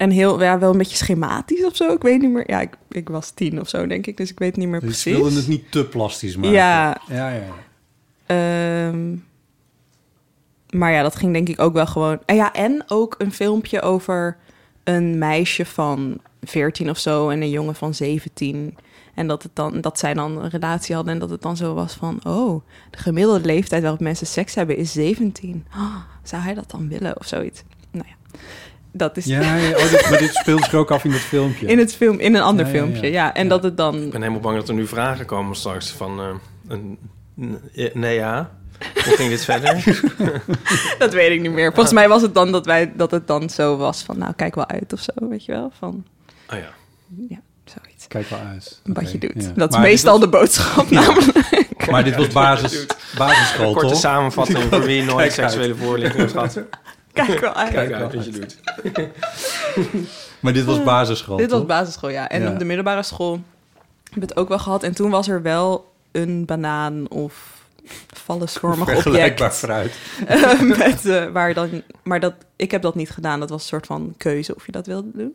en 0.00 0.10
heel, 0.10 0.42
ja, 0.42 0.58
wel 0.58 0.70
een 0.70 0.78
beetje 0.78 0.96
schematisch 0.96 1.64
of 1.64 1.76
zo. 1.76 1.92
Ik 1.92 2.02
weet 2.02 2.20
niet 2.20 2.30
meer. 2.30 2.50
Ja, 2.50 2.60
ik, 2.60 2.76
ik 2.88 3.08
was 3.08 3.30
tien 3.30 3.60
of 3.60 3.68
zo, 3.68 3.86
denk 3.86 4.06
ik. 4.06 4.16
Dus 4.16 4.30
ik 4.30 4.38
weet 4.38 4.56
niet 4.56 4.68
meer 4.68 4.80
Dus 4.80 5.02
ze 5.02 5.02
precies. 5.02 5.20
wilden 5.20 5.38
het 5.38 5.48
niet 5.48 5.70
te 5.70 5.84
plastisch 5.84 6.36
maken. 6.36 6.50
Ja. 6.50 7.00
Ja, 7.08 7.30
ja, 7.30 7.42
ja. 7.44 7.54
Ehm, 8.26 9.16
maar 10.70 10.92
ja, 10.92 11.02
dat 11.02 11.16
ging 11.16 11.32
denk 11.32 11.48
ik 11.48 11.60
ook 11.60 11.72
wel 11.72 11.86
gewoon. 11.86 12.18
En 12.26 12.36
ja, 12.36 12.52
en 12.52 12.84
ook 12.86 13.14
een 13.18 13.32
filmpje 13.32 13.80
over 13.80 14.36
een 14.84 15.18
meisje 15.18 15.64
van 15.64 16.20
14 16.42 16.90
of 16.90 16.98
zo 16.98 17.28
en 17.28 17.42
een 17.42 17.50
jongen 17.50 17.74
van 17.74 17.94
17. 17.94 18.76
En 19.14 19.26
dat, 19.26 19.42
het 19.42 19.52
dan, 19.54 19.80
dat 19.80 19.98
zij 19.98 20.14
dan 20.14 20.38
een 20.38 20.50
relatie 20.50 20.94
hadden 20.94 21.12
en 21.12 21.20
dat 21.20 21.30
het 21.30 21.42
dan 21.42 21.56
zo 21.56 21.74
was 21.74 21.94
van... 21.94 22.20
oh, 22.24 22.62
de 22.90 22.98
gemiddelde 22.98 23.46
leeftijd 23.46 23.82
waarop 23.82 24.00
mensen 24.00 24.26
seks 24.26 24.54
hebben 24.54 24.76
is 24.76 24.92
17. 24.92 25.66
Oh, 25.74 25.96
zou 26.22 26.42
hij 26.42 26.54
dat 26.54 26.70
dan 26.70 26.88
willen 26.88 27.18
of 27.18 27.26
zoiets? 27.26 27.62
Nou 27.90 28.06
ja, 28.08 28.38
dat 28.92 29.16
is 29.16 29.24
Ja, 29.24 29.56
ja, 29.56 29.76
oh, 29.76 29.90
dit, 29.90 30.10
maar 30.10 30.18
dit 30.18 30.34
speelt 30.34 30.64
zich 30.64 30.74
ook 30.74 30.90
af 30.90 31.04
in 31.04 31.10
dat 31.10 31.20
filmpje. 31.20 31.66
in 31.66 31.78
het 31.78 31.94
film, 31.94 32.18
in 32.18 32.34
een 32.34 32.42
ander 32.42 32.66
Ja, 32.66 32.72
ja, 32.72 32.78
ja. 32.78 32.84
filmpje, 32.84 33.10
ja. 33.10 33.34
En 33.34 33.42
Ja. 33.42 33.48
dat 33.48 33.62
het 33.62 33.76
dan... 33.76 33.94
Ik 34.02 34.10
ben 34.10 34.20
helemaal 34.20 34.40
bang 34.42 34.56
dat 34.56 34.68
er 34.68 34.74
nu 34.74 34.86
vragen 34.86 35.26
komen 35.26 35.56
straks 35.56 35.90
van... 35.90 36.20
eh, 36.20 36.26
een, 36.68 36.98
nee, 37.94 38.14
ja. 38.14 38.50
Hoe 39.04 39.14
ging 39.14 39.28
dit 39.28 39.44
verder? 39.44 40.00
Dat 40.98 41.12
weet 41.12 41.30
ik 41.30 41.40
niet 41.40 41.52
meer. 41.52 41.72
Volgens 41.72 41.94
mij 41.94 42.08
was 42.08 42.22
het 42.22 42.34
dan 42.34 42.52
dat, 42.52 42.66
wij, 42.66 42.92
dat 42.96 43.10
het 43.10 43.26
dan 43.26 43.50
zo 43.50 43.76
was 43.76 44.02
van... 44.02 44.18
nou, 44.18 44.32
kijk 44.36 44.54
wel 44.54 44.68
uit 44.68 44.92
of 44.92 45.00
zo, 45.00 45.12
weet 45.28 45.44
je 45.44 45.52
wel? 45.52 45.72
Van, 45.78 46.04
Oh 46.52 46.58
ja. 46.58 46.68
ja, 47.28 47.40
zoiets. 47.64 48.06
Kijk 48.08 48.28
wel 48.28 48.38
uit. 48.38 48.80
Wat 48.84 49.12
je 49.12 49.18
doet. 49.18 49.32
ja. 49.44 49.50
Dat 49.54 49.68
is 49.68 49.74
Maar 49.76 49.84
meestal 49.86 50.12
was- 50.12 50.20
de 50.20 50.28
boodschap 50.28 50.90
namelijk. 50.90 51.88
Maar 51.90 52.04
dit 52.04 52.16
was 52.16 52.28
basis, 52.28 52.86
basisschool, 53.18 53.72
Korte 53.72 53.88
toch? 53.88 53.98
samenvatting 53.98 54.58
voor 54.58 54.82
wie 54.82 55.02
nooit 55.02 55.32
seksuele 55.32 55.74
voorlichting 55.76 56.20
heeft 56.20 56.32
gehad. 56.32 56.58
Kijk 57.26 57.40
wel 57.40 57.52
uit. 57.54 57.70
Kijk 57.72 57.92
uit 57.92 58.14
wat 58.14 58.24
je 58.24 58.30
doet. 58.30 58.58
Maar 60.40 60.52
dit 60.52 60.64
was 60.64 60.82
basisschool, 60.82 61.36
Dit 61.36 61.50
was 61.50 61.66
basisschool, 61.66 62.10
ja. 62.10 62.28
En 62.28 62.42
Ja. 62.42 62.50
op 62.52 62.58
de 62.58 62.64
middelbare 62.64 63.02
school 63.02 63.40
heb 64.04 64.22
ik 64.22 64.28
het 64.28 64.36
ook 64.36 64.48
wel 64.48 64.58
gehad. 64.58 64.82
En 64.82 64.94
toen 64.94 65.10
was 65.10 65.28
er 65.28 65.42
wel 65.42 65.92
een 66.12 66.44
banaan 66.44 67.08
of 67.10 67.58
Vergelijkbaar 68.16 69.30
object. 69.30 69.54
fruit. 69.54 69.92
eh, 70.26 70.60
met, 70.60 71.06
eh, 71.06 71.26
waar 71.26 71.54
dan, 71.54 71.82
maar 72.02 72.20
dat, 72.20 72.34
ik 72.56 72.70
heb 72.70 72.82
dat 72.82 72.94
niet 72.94 73.10
gedaan. 73.10 73.40
Dat 73.40 73.50
was 73.50 73.62
een 73.62 73.68
soort 73.68 73.86
van 73.86 74.14
keuze 74.16 74.54
of 74.54 74.66
je 74.66 74.72
dat 74.72 74.86
wilde 74.86 75.10
doen. 75.14 75.34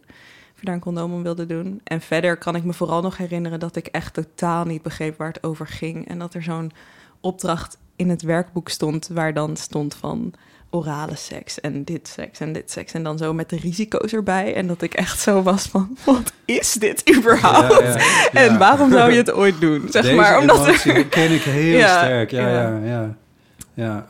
of 0.54 0.60
je 0.60 0.66
daar 0.66 0.76
een 0.76 0.82
condoom 0.82 1.14
om 1.14 1.24
wilde 1.24 1.46
doen. 1.46 1.82
En 1.84 2.02
verder 2.02 2.38
kan 2.38 2.56
ik 2.56 2.64
me 2.64 2.74
vooral 2.74 3.02
nog 3.02 3.18
herinneren 3.18 3.60
dat 3.60 3.76
ik 3.76 3.88
echt 3.88 4.14
totaal 4.14 4.66
niet 4.66 4.82
begreep 4.82 5.18
waar 5.18 5.28
het 5.28 5.44
over 5.44 5.68
ging. 5.68 6.08
En 6.08 6.20
dat 6.20 6.34
er 6.34 6.44
zo'n 6.44 6.72
opdracht 7.22 7.78
in 7.96 8.10
het 8.10 8.22
werkboek 8.22 8.70
stond 8.70 9.08
waar 9.08 9.34
dan 9.34 9.56
stond 9.58 9.96
van 9.96 10.34
orale 10.70 11.16
seks 11.16 11.60
en 11.62 11.84
dit 11.84 12.08
seks 12.08 12.40
en 12.40 12.54
dit 12.54 12.72
seks. 12.72 12.94
En 12.94 13.04
dan 13.04 13.18
zo 13.18 13.34
met 13.34 13.50
de 13.50 13.58
risico's 13.58 14.14
erbij. 14.14 14.56
En 14.56 14.68
dat 14.68 14.82
ik 14.82 14.94
echt 14.94 15.20
zo 15.20 15.42
was 15.44 15.64
van, 15.66 15.98
wat 16.06 16.32
is 16.46 16.74
dit 16.74 17.16
überhaupt? 17.16 17.80
Ja, 17.84 17.98
ja, 17.98 18.30
En 18.32 18.58
waarom 18.58 18.92
zou 18.92 19.12
je 19.12 19.18
het 19.18 19.34
ooit 19.42 19.62
doen? 19.62 19.88
Zeg 19.90 20.02
Deze 20.04 20.16
maar, 20.16 20.40
omdat 20.40 20.68
er... 20.68 21.06
ken 21.06 21.32
ik 21.32 21.42
heel 21.42 21.78
Ja, 21.78 21.98
sterk. 21.98 22.32
Ja, 22.32 22.48
ja. 22.50 22.62
ja, 22.62 22.80
ja. 22.84 23.16
ja. 23.74 24.06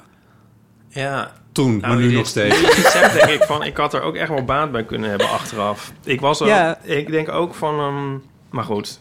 Ja, 0.88 1.32
Toen, 1.52 1.78
maar 1.80 1.96
nu 1.96 2.08
dit- 2.08 2.18
nog 2.18 2.28
steeds. 2.28 2.60
dit 2.76 2.86
zegt 2.86 3.14
denk 3.14 3.30
ik 3.30 3.44
van, 3.44 3.64
ik 3.64 3.78
had 3.78 3.94
er 3.94 4.02
ook 4.02 4.16
echt 4.16 4.30
wel 4.30 4.46
baat 4.46 4.72
bij 4.72 4.84
kunnen 4.86 5.10
hebben 5.10 5.30
achteraf. 5.30 5.92
Ik 6.04 6.22
was 6.22 6.40
Ja. 6.40 6.78
ik 6.82 7.12
denk 7.12 7.30
ook 7.30 7.56
van, 7.56 7.80
ehm, 7.80 8.18
maar 8.50 8.64
goed. 8.64 9.00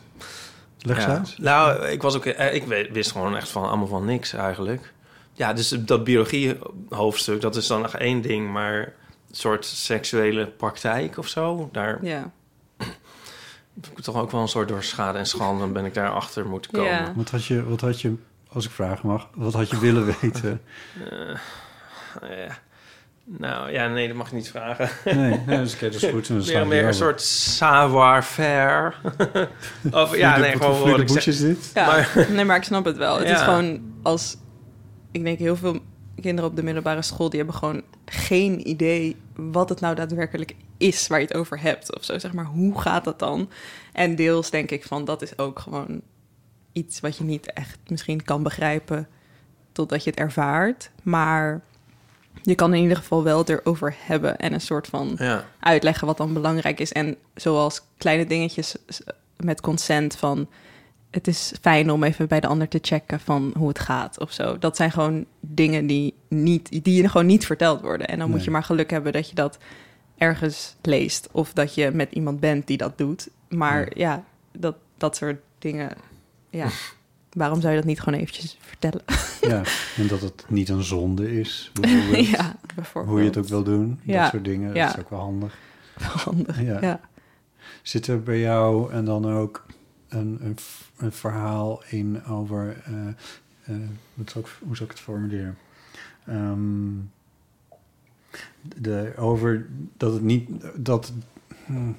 Leg. 0.78 1.08
Nou, 1.38 1.86
ik 1.86 2.02
was 2.02 2.16
ook, 2.16 2.24
eh, 2.26 2.54
ik 2.54 2.88
wist 2.92 3.12
gewoon 3.12 3.36
echt 3.36 3.48
van 3.48 3.68
allemaal 3.68 3.86
van 3.86 4.04
niks 4.04 4.32
eigenlijk. 4.32 4.92
Ja, 5.36 5.52
dus 5.52 5.68
dat 5.68 6.04
biologie 6.04 6.58
hoofdstuk, 6.88 7.40
dat 7.40 7.56
is 7.56 7.66
dan 7.66 7.80
nog 7.80 7.94
één 7.96 8.20
ding, 8.20 8.52
maar 8.52 8.78
een 8.78 8.92
soort 9.30 9.64
seksuele 9.66 10.46
praktijk 10.46 11.18
of 11.18 11.28
zo, 11.28 11.68
daar 11.72 11.98
Ja. 12.04 12.30
ik 13.96 14.00
toch 14.02 14.16
ook 14.16 14.30
wel 14.30 14.40
een 14.40 14.48
soort 14.48 14.68
door 14.68 14.82
schade 14.82 15.18
en 15.18 15.26
schande 15.26 15.66
ben 15.66 15.84
ik 15.84 15.94
daar 15.94 16.10
achter 16.10 16.46
moeten 16.46 16.70
komen. 16.70 16.90
Ja. 16.90 17.12
Wat 17.16 17.30
had 17.30 17.44
je, 17.44 17.64
wat 17.64 17.80
had 17.80 18.00
je, 18.00 18.14
als 18.48 18.64
ik 18.64 18.70
vragen 18.70 19.08
mag, 19.08 19.28
wat 19.34 19.52
had 19.52 19.70
je 19.70 19.78
willen 19.78 20.06
weten? 20.20 20.60
Eh, 21.10 21.36
ja. 22.46 22.58
Nou 23.26 23.70
ja, 23.72 23.88
nee, 23.88 24.08
dat 24.08 24.16
mag 24.16 24.28
je 24.30 24.34
niet 24.36 24.50
vragen. 24.50 24.88
Nee, 25.04 25.14
nee 25.14 25.44
dat 25.58 25.66
is, 25.66 25.74
oké, 25.74 25.90
dat 25.90 26.02
is 26.02 26.10
goed. 26.10 26.28
Meer, 26.28 26.66
meer 26.66 26.78
een 26.78 26.82
over. 26.84 26.94
soort 26.94 27.20
savoir-faire. 27.20 28.92
of 29.90 30.16
ja, 30.16 30.36
nee, 30.36 30.52
gewoon 30.52 30.76
voor 30.76 30.90
wat 30.90 31.00
ik 31.00 31.06
boetje 31.06 31.32
zeg. 31.32 31.34
is 31.34 31.40
dit? 31.40 31.70
Ja, 31.74 31.86
Maar- 31.86 32.26
nee, 32.30 32.44
maar 32.44 32.56
ik 32.56 32.62
snap 32.62 32.84
het 32.84 32.96
wel. 32.96 33.18
Het 33.18 33.28
is 33.28 33.40
gewoon 33.40 33.80
als... 34.02 34.36
Ik 35.14 35.24
denk 35.24 35.38
heel 35.38 35.56
veel 35.56 35.78
kinderen 36.20 36.50
op 36.50 36.56
de 36.56 36.62
middelbare 36.62 37.02
school... 37.02 37.28
die 37.28 37.38
hebben 37.38 37.56
gewoon 37.58 37.82
geen 38.04 38.68
idee 38.68 39.16
wat 39.36 39.68
het 39.68 39.80
nou 39.80 39.94
daadwerkelijk 39.94 40.54
is... 40.76 41.06
waar 41.06 41.20
je 41.20 41.26
het 41.26 41.34
over 41.36 41.60
hebt 41.60 41.96
of 41.96 42.04
zo. 42.04 42.18
Zeg 42.18 42.32
maar, 42.32 42.44
hoe 42.44 42.80
gaat 42.80 43.04
dat 43.04 43.18
dan? 43.18 43.50
En 43.92 44.14
deels 44.16 44.50
denk 44.50 44.70
ik 44.70 44.84
van, 44.84 45.04
dat 45.04 45.22
is 45.22 45.38
ook 45.38 45.58
gewoon 45.58 46.00
iets... 46.72 47.00
wat 47.00 47.16
je 47.16 47.24
niet 47.24 47.52
echt 47.52 47.78
misschien 47.86 48.24
kan 48.24 48.42
begrijpen... 48.42 49.08
totdat 49.72 50.04
je 50.04 50.10
het 50.10 50.18
ervaart. 50.18 50.90
Maar 51.02 51.60
je 52.42 52.54
kan 52.54 52.74
in 52.74 52.82
ieder 52.82 52.96
geval 52.96 53.22
wel 53.22 53.38
het 53.38 53.48
erover 53.48 53.94
hebben... 53.98 54.36
en 54.38 54.52
een 54.52 54.60
soort 54.60 54.86
van 54.86 55.14
Ja. 55.18 55.44
uitleggen 55.60 56.06
wat 56.06 56.16
dan 56.16 56.32
belangrijk 56.32 56.80
is. 56.80 56.92
En 56.92 57.16
zoals 57.34 57.82
kleine 57.98 58.26
dingetjes 58.26 58.76
s- 58.88 59.02
met 59.36 59.60
consent 59.60 60.16
van... 60.16 60.48
het 61.14 61.26
is 61.26 61.52
fijn 61.60 61.90
om 61.90 62.02
even 62.04 62.28
bij 62.28 62.40
de 62.40 62.46
ander 62.46 62.68
te 62.68 62.78
checken 62.82 63.20
van 63.20 63.52
hoe 63.56 63.68
het 63.68 63.78
gaat 63.78 64.18
of 64.20 64.32
zo. 64.32 64.58
Dat 64.58 64.76
zijn 64.76 64.90
gewoon 64.90 65.24
dingen 65.40 65.86
die, 65.86 66.14
niet, 66.28 66.84
die 66.84 67.02
je 67.02 67.08
gewoon 67.08 67.26
niet 67.26 67.46
verteld 67.46 67.80
worden. 67.80 68.08
En 68.08 68.18
dan 68.18 68.30
moet 68.30 68.44
je 68.44 68.50
maar 68.50 68.62
geluk 68.64 68.90
hebben 68.90 69.12
dat 69.12 69.28
je 69.28 69.34
dat 69.34 69.58
ergens 70.18 70.76
leest... 70.82 71.28
of 71.32 71.52
dat 71.52 71.74
je 71.74 71.90
met 71.90 72.12
iemand 72.12 72.40
bent 72.40 72.66
die 72.66 72.76
dat 72.76 72.98
doet. 72.98 73.28
Maar 73.48 73.80
Ja. 73.80 73.90
ja, 73.94 74.24
dat, 74.52 74.76
dat 74.96 75.16
soort 75.16 75.40
dingen... 75.58 75.90
Ja, 76.50 76.68
waarom 77.32 77.60
zou 77.60 77.72
je 77.72 77.78
dat 77.78 77.88
niet 77.88 78.00
gewoon 78.00 78.18
eventjes 78.20 78.56
vertellen? 78.60 79.02
Ja, 79.40 79.62
en 80.00 80.06
dat 80.06 80.20
het 80.20 80.44
niet 80.48 80.68
een 80.68 80.82
zonde 80.82 81.38
is, 81.40 81.70
bijvoorbeeld. 81.80 82.26
ja, 82.28 82.56
bijvoorbeeld. 82.74 83.12
Hoe 83.14 83.22
je 83.22 83.28
het 83.28 83.38
ook 83.38 83.48
wil 83.48 83.62
doen, 83.62 84.00
Ja. 84.02 84.22
dat 84.22 84.30
soort 84.30 84.44
dingen. 84.44 84.74
Ja. 84.74 84.86
Dat 84.86 84.94
is 84.96 85.02
ook 85.02 85.10
wel 85.10 85.20
handig. 85.20 85.58
Handig, 86.00 86.60
Ja. 86.62 86.78
ja. 86.80 87.00
Zit 87.82 88.06
er 88.06 88.22
bij 88.22 88.40
jou 88.40 88.92
en 88.92 89.04
dan 89.04 89.32
ook 89.32 89.66
een, 90.14 90.56
een, 90.96 91.12
verhaal 91.12 91.82
in 91.88 92.24
over... 92.24 92.82
eh, 92.84 93.74
wat 94.14 94.30
zou 94.30 94.44
ik, 94.44 94.50
hoe 94.66 94.76
zou 94.76 94.88
ik 94.88 94.94
het 94.96 95.04
formuleren? 95.04 95.56
Ehm, 96.26 96.92
de, 98.76 99.12
over 99.16 99.66
dat 99.96 100.12
het 100.12 100.22
niet... 100.22 100.48
Dat, 100.76 101.12
hmm, 101.66 101.96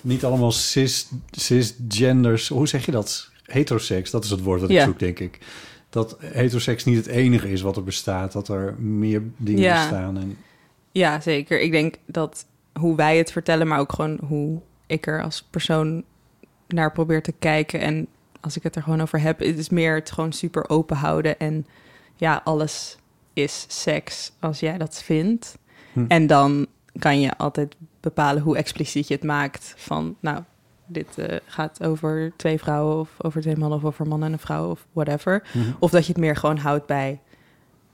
niet 0.00 0.24
allemaal 0.24 0.52
cis, 0.52 1.10
cisgenders... 1.30 2.48
Hoe 2.48 2.68
zeg 2.68 2.84
je 2.86 2.92
dat? 2.92 3.30
Heteroseks, 3.44 4.10
dat 4.10 4.24
is 4.24 4.30
het 4.30 4.42
woord 4.42 4.60
dat 4.60 4.70
ik 4.70 4.76
Ja. 4.76 4.84
zoek, 4.84 4.98
denk 4.98 5.18
ik. 5.18 5.38
Dat 5.90 6.16
heteroseks 6.20 6.84
niet 6.84 6.96
het 6.96 7.06
enige 7.06 7.50
is 7.50 7.60
wat 7.60 7.76
er 7.76 7.84
bestaat. 7.84 8.32
Dat 8.32 8.48
er 8.48 8.74
meer 8.80 9.22
dingen 9.36 9.62
Ja. 9.62 9.80
bestaan. 9.88 10.16
En, 10.18 10.36
Ja, 10.92 11.20
zeker. 11.20 11.60
Ik 11.60 11.70
denk 11.70 11.94
dat 12.06 12.46
hoe 12.72 12.96
wij 12.96 13.18
het 13.18 13.32
vertellen, 13.32 13.66
maar 13.68 13.78
ook 13.78 13.92
gewoon 13.92 14.18
hoe 14.26 14.60
ik 14.86 15.06
er 15.06 15.22
als 15.22 15.42
persoon 15.50 16.04
naar 16.72 16.92
probeer 16.92 17.22
te 17.22 17.32
kijken. 17.38 17.80
En 17.80 18.06
als 18.40 18.56
ik 18.56 18.62
het 18.62 18.76
er 18.76 18.82
gewoon 18.82 19.00
over 19.00 19.20
heb, 19.20 19.38
het 19.38 19.58
is 19.58 19.68
meer 19.68 19.94
het 19.94 20.10
gewoon 20.10 20.32
super 20.32 20.68
open 20.68 20.96
houden. 20.96 21.38
En 21.38 21.66
ja, 22.16 22.40
alles 22.44 22.96
is 23.32 23.64
seks 23.68 24.32
als 24.40 24.60
jij 24.60 24.78
dat 24.78 25.02
vindt. 25.02 25.58
Hm. 25.92 26.04
En 26.08 26.26
dan 26.26 26.66
kan 26.98 27.20
je 27.20 27.36
altijd 27.36 27.76
bepalen 28.00 28.42
hoe 28.42 28.56
expliciet 28.56 29.08
je 29.08 29.14
het 29.14 29.24
maakt. 29.24 29.74
Van 29.76 30.16
nou, 30.20 30.42
dit 30.86 31.18
eh, 31.18 31.36
gaat 31.46 31.84
over 31.84 32.32
twee 32.36 32.58
vrouwen 32.58 33.00
of 33.00 33.10
over 33.18 33.40
twee 33.40 33.56
mannen 33.56 33.78
of 33.78 33.84
over 33.84 34.06
man 34.06 34.22
en 34.22 34.32
een 34.32 34.38
vrouw 34.38 34.70
of 34.70 34.86
whatever. 34.92 35.42
Mhm. 35.52 35.72
Of 35.78 35.90
dat 35.90 36.06
je 36.06 36.12
het 36.12 36.20
meer 36.20 36.36
gewoon 36.36 36.56
houdt 36.56 36.86
bij, 36.86 37.20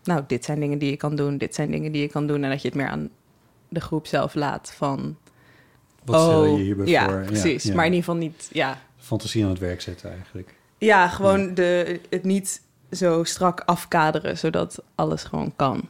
nou, 0.03 0.25
dit 0.27 0.45
zijn 0.45 0.61
dingen 0.61 0.79
die 0.79 0.91
je 0.91 0.97
kan 0.97 1.17
doen, 1.17 1.39
dit 1.39 1.55
zijn 1.55 1.71
dingen 1.71 1.93
die 1.93 2.03
je 2.03 2.09
kan 2.09 2.27
doen. 2.27 2.43
En 2.45 2.51
dat 2.51 2.63
je 2.63 2.69
het 2.69 2.77
meer 2.77 2.89
aan 2.89 3.09
de 3.69 3.81
groep 3.81 4.07
zelf 4.07 4.35
laat 4.35 4.73
van, 4.77 5.17
Wat 6.13 6.21
stel 6.21 6.45
je 6.45 6.51
oh, 6.51 6.57
hierbij 6.57 6.87
ja, 6.87 7.09
voor? 7.09 7.21
precies. 7.27 7.63
ja. 7.65 7.75
Maar 7.75 7.87
in 7.87 7.93
ieder 7.93 8.05
geval 8.07 8.21
niet, 8.21 8.49
ja. 8.53 8.79
Fantasie 8.97 9.45
aan 9.45 9.51
het 9.51 9.59
werk 9.59 9.81
zetten 9.81 10.11
eigenlijk. 10.11 10.55
Ja, 10.79 11.09
gewoon 11.09 11.55
de, 11.55 12.01
het 12.11 12.25
niet 12.25 12.63
zo 12.93 13.25
strak 13.25 13.61
afkaderen, 13.61 14.39
zodat 14.39 14.83
alles 14.95 15.23
gewoon 15.25 15.53
kan. 15.57 15.83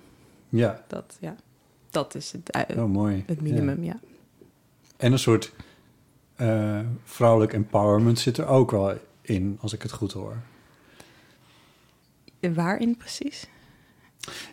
Ja, 0.48 0.82
Dat, 0.86 1.16
ja, 1.20 1.36
dat 1.90 2.14
is 2.14 2.32
het, 2.32 2.50
eh, 2.50 2.78
oh 2.82 2.90
mooi. 2.90 3.24
het 3.26 3.40
minimum, 3.40 3.84
ja. 3.84 3.98
En 4.96 5.12
een 5.12 5.18
soort 5.18 5.52
eh, 6.36 6.78
vrouwelijk 7.04 7.52
empowerment 7.52 8.18
zit 8.18 8.38
er 8.38 8.46
ook 8.46 8.70
wel 8.70 8.92
in, 9.20 9.58
als 9.60 9.72
ik 9.72 9.82
het 9.82 9.92
goed 9.92 10.12
hoor. 10.12 10.36
En 12.40 12.54
Waarin 12.54 12.96
precies? 12.96 13.46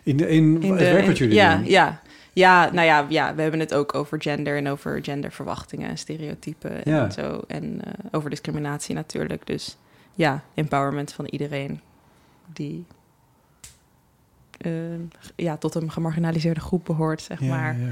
In, 0.02 0.16
de, 0.16 0.28
in, 0.28 0.62
In 0.62 0.70
het 0.70 0.78
de- 0.78 0.84
werk 0.84 1.06
wat 1.06 1.18
jullie 1.18 1.34
ja, 1.34 1.56
doen. 1.56 1.66
Ja, 1.66 2.02
ja, 2.36 2.70
nou 2.72 2.86
ja, 2.86 3.06
ja, 3.08 3.34
we 3.34 3.42
hebben 3.42 3.60
het 3.60 3.74
ook 3.74 3.94
over 3.94 4.22
gender 4.22 4.56
en 4.56 4.68
over 4.68 5.04
genderverwachtingen 5.04 5.88
en 5.88 5.98
stereotypen 5.98 6.80
Ja. 6.84 7.04
en 7.04 7.12
zo. 7.12 7.42
En 7.46 7.80
eh, 7.84 7.92
over 8.10 8.30
discriminatie 8.30 8.94
natuurlijk. 8.94 9.46
Dus 9.46 9.76
ja, 10.14 10.42
empowerment 10.54 11.12
van 11.12 11.26
iedereen 11.26 11.80
die 12.52 12.86
eh, 14.58 14.72
ja, 15.36 15.56
tot 15.56 15.74
een 15.74 15.90
gemarginaliseerde 15.90 16.60
groep 16.60 16.84
behoort, 16.84 17.22
zeg 17.22 17.40
Ja, 17.40 17.46
maar. 17.46 17.76
ja. 17.78 17.88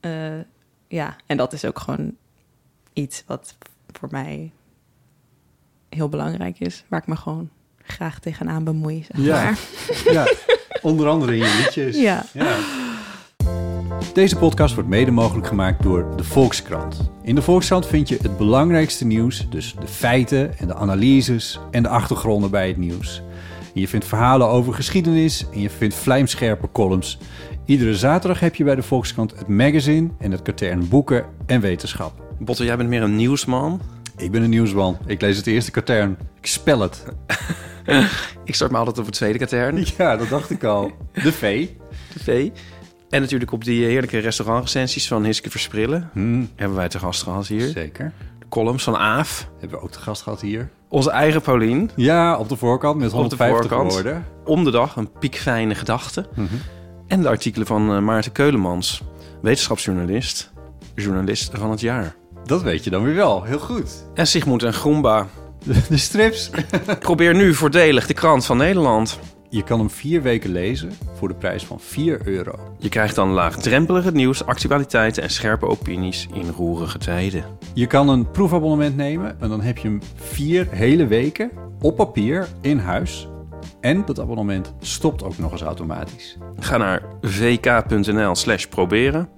Eh, 0.00 0.44
ja, 0.88 1.16
en 1.26 1.36
dat 1.36 1.52
is 1.52 1.64
ook 1.64 1.78
gewoon 1.78 2.16
iets 2.92 3.24
wat 3.26 3.56
voor 3.92 4.08
mij 4.10 4.52
heel 5.88 6.08
belangrijk 6.08 6.60
is. 6.60 6.84
Waar 6.88 7.00
ik 7.00 7.06
me 7.06 7.16
gewoon 7.16 7.50
graag 7.82 8.18
tegenaan 8.18 8.64
bemoei, 8.64 9.06
zeg 9.12 9.24
Ja. 9.24 9.42
maar. 9.44 9.58
ja, 10.12 10.26
onder 10.82 11.08
andere 11.08 11.32
in 11.32 11.38
je 11.38 11.60
liedjes. 11.64 11.96
Ja. 11.96 12.24
Deze 14.12 14.36
podcast 14.36 14.74
wordt 14.74 14.88
mede 14.88 15.10
mogelijk 15.10 15.46
gemaakt 15.46 15.82
door 15.82 16.16
de 16.16 16.24
Volkskrant. 16.24 17.10
In 17.22 17.34
de 17.34 17.42
Volkskrant 17.42 17.86
vind 17.86 18.08
je 18.08 18.18
het 18.22 18.36
belangrijkste 18.36 19.06
nieuws, 19.06 19.46
dus 19.50 19.74
de 19.80 19.86
feiten 19.86 20.58
en 20.58 20.66
de 20.66 20.74
analyses 20.74 21.58
en 21.70 21.82
de 21.82 21.88
achtergronden 21.88 22.50
bij 22.50 22.68
het 22.68 22.76
nieuws. 22.76 23.22
En 23.74 23.80
je 23.80 23.88
vindt 23.88 24.06
verhalen 24.06 24.48
over 24.48 24.74
geschiedenis 24.74 25.46
en 25.52 25.60
je 25.60 25.70
vindt 25.70 25.94
vlijmscherpe 25.94 26.68
columns. 26.72 27.18
Iedere 27.64 27.94
zaterdag 27.94 28.40
heb 28.40 28.54
je 28.54 28.64
bij 28.64 28.74
de 28.74 28.82
Volkskrant 28.82 29.38
het 29.38 29.48
magazine 29.48 30.08
en 30.18 30.30
het 30.30 30.42
katern 30.42 30.88
boeken 30.88 31.24
en 31.46 31.60
wetenschap. 31.60 32.22
Botte, 32.38 32.64
jij 32.64 32.76
bent 32.76 32.88
meer 32.88 33.02
een 33.02 33.16
nieuwsman. 33.16 33.80
Ik 34.16 34.30
ben 34.30 34.42
een 34.42 34.50
nieuwsman. 34.50 34.98
Ik 35.06 35.20
lees 35.20 35.36
het 35.36 35.46
eerste 35.46 35.70
katern. 35.70 36.18
Ik 36.40 36.46
spel 36.46 36.80
het. 36.80 37.04
Ik 38.44 38.54
start 38.54 38.70
me 38.70 38.76
altijd 38.78 38.98
op 38.98 39.06
het 39.06 39.14
tweede 39.14 39.38
katern, 39.38 39.84
Ja, 39.96 40.16
dat 40.16 40.28
dacht 40.28 40.50
ik 40.50 40.64
al. 40.64 40.92
De 41.12 41.32
V. 41.32 41.66
tv. 42.14 42.50
En 43.10 43.20
natuurlijk 43.20 43.52
op 43.52 43.64
die 43.64 43.84
heerlijke 43.84 44.18
restaurantrecensies 44.18 45.08
van 45.08 45.24
Hiske 45.24 45.50
Versprillen. 45.50 46.10
Hm, 46.12 46.44
Hebben 46.56 46.76
wij 46.76 46.88
te 46.88 46.98
gast 46.98 47.22
gehad 47.22 47.46
hier. 47.46 47.68
zeker. 47.68 48.12
De 48.38 48.48
columns 48.48 48.82
van 48.82 48.96
Aaf. 48.96 49.48
Hebben 49.60 49.78
we 49.78 49.84
ook 49.84 49.90
te 49.90 49.98
gast 50.00 50.22
gehad 50.22 50.40
hier. 50.40 50.70
Onze 50.88 51.10
eigen 51.10 51.40
Paulien. 51.42 51.90
Ja, 51.96 52.38
op 52.38 52.48
de 52.48 52.56
voorkant 52.56 52.94
met 52.96 53.04
Op 53.06 53.12
de 53.12 53.16
150 53.18 53.68
voorkant. 53.68 53.92
woorden. 53.92 54.24
Om 54.44 54.64
de 54.64 54.70
dag 54.70 54.96
een 54.96 55.12
piekfijne 55.18 55.74
gedachte. 55.74 56.26
Mhm. 56.34 56.46
En 57.06 57.22
de 57.22 57.28
artikelen 57.28 57.66
van 57.66 57.92
eh, 57.94 57.98
Maarten 58.00 58.32
Keulemans. 58.32 59.02
Wetenschapsjournalist. 59.42 60.52
Journalist 60.94 61.50
van 61.54 61.70
het 61.70 61.80
jaar. 61.80 62.14
Dat 62.44 62.62
weet 62.62 62.84
je 62.84 62.90
dan 62.90 63.02
weer 63.02 63.14
wel. 63.14 63.42
Heel 63.42 63.58
goed. 63.58 64.04
En 64.14 64.26
Sigmund 64.26 64.62
en 64.62 64.72
Groenba. 64.72 65.26
De, 65.64 65.74
de 65.88 65.96
strips. 65.96 66.50
Probeer 66.98 67.34
nu 67.34 67.54
voordelig 67.54 68.06
de 68.06 68.14
krant 68.14 68.46
van 68.46 68.56
Nederland. 68.56 69.18
Je 69.52 69.62
kan 69.62 69.78
hem 69.78 69.90
vier 69.90 70.22
weken 70.22 70.50
lezen 70.50 70.92
voor 71.14 71.28
de 71.28 71.34
prijs 71.34 71.64
van 71.64 71.80
4 71.80 72.20
euro. 72.24 72.58
Je 72.78 72.88
krijgt 72.88 73.14
dan 73.14 73.30
laagdrempelig 73.30 74.04
het 74.04 74.14
nieuws, 74.14 74.44
actualiteiten 74.44 75.22
en 75.22 75.30
scherpe 75.30 75.66
opinies 75.66 76.28
in 76.32 76.48
roerige 76.48 76.98
tijden. 76.98 77.44
Je 77.74 77.86
kan 77.86 78.08
een 78.08 78.30
proefabonnement 78.30 78.96
nemen 78.96 79.40
en 79.40 79.48
dan 79.48 79.60
heb 79.60 79.78
je 79.78 79.88
hem 79.88 80.00
vier 80.14 80.66
hele 80.70 81.06
weken 81.06 81.50
op 81.80 81.96
papier 81.96 82.48
in 82.60 82.78
huis. 82.78 83.28
En 83.80 84.04
dat 84.04 84.20
abonnement 84.20 84.74
stopt 84.80 85.22
ook 85.22 85.38
nog 85.38 85.52
eens 85.52 85.62
automatisch. 85.62 86.36
Ga 86.58 86.76
naar 86.76 87.02
vk.nl 87.20 88.34
slash 88.34 88.64
proberen. 88.64 89.28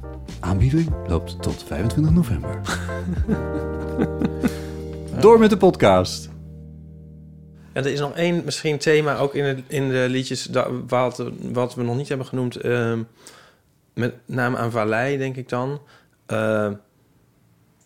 Aanbieding 0.40 0.88
loopt 1.06 1.42
tot 1.42 1.64
25 1.66 2.12
november. 2.12 2.60
Door 5.20 5.38
met 5.38 5.50
de 5.50 5.56
podcast. 5.56 6.31
Ja, 7.74 7.80
er 7.80 7.86
is 7.92 8.00
nog 8.00 8.14
één 8.16 8.42
misschien 8.44 8.78
thema 8.78 9.16
ook 9.18 9.34
in, 9.34 9.44
het, 9.44 9.60
in 9.66 9.88
de 9.88 10.06
liedjes 10.08 10.48
wat, 10.86 11.24
wat 11.40 11.74
we 11.74 11.82
nog 11.82 11.96
niet 11.96 12.08
hebben 12.08 12.26
genoemd. 12.26 12.56
ehm, 12.56 13.02
met 13.94 14.14
name 14.26 14.56
aan 14.56 14.70
Vallei, 14.70 15.18
denk 15.18 15.36
ik 15.36 15.48
dan. 15.48 15.80
Eh, 16.26 16.70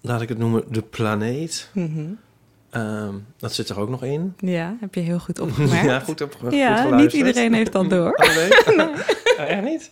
laat 0.00 0.20
ik 0.20 0.28
het 0.28 0.38
noemen 0.38 0.64
de 0.70 0.82
planeet. 0.82 1.70
Mhm. 1.72 2.00
Ehm, 2.70 3.14
dat 3.38 3.52
zit 3.54 3.68
er 3.68 3.80
ook 3.80 3.88
nog 3.88 4.02
in. 4.04 4.34
Ja, 4.38 4.76
heb 4.80 4.94
je 4.94 5.00
heel 5.00 5.18
goed 5.18 5.38
opgemerkt. 5.46 5.84
ja, 5.84 6.00
goed, 6.00 6.20
op, 6.20 6.36
goed 6.40 6.52
Ja, 6.52 6.94
niet 6.94 7.12
iedereen 7.12 7.54
heeft 7.54 7.72
dat 7.72 7.90
door. 7.90 8.10
Oh, 8.12 8.34
nee? 8.36 8.50
Oh, 8.76 8.98
echt 9.48 9.62
niet? 9.62 9.88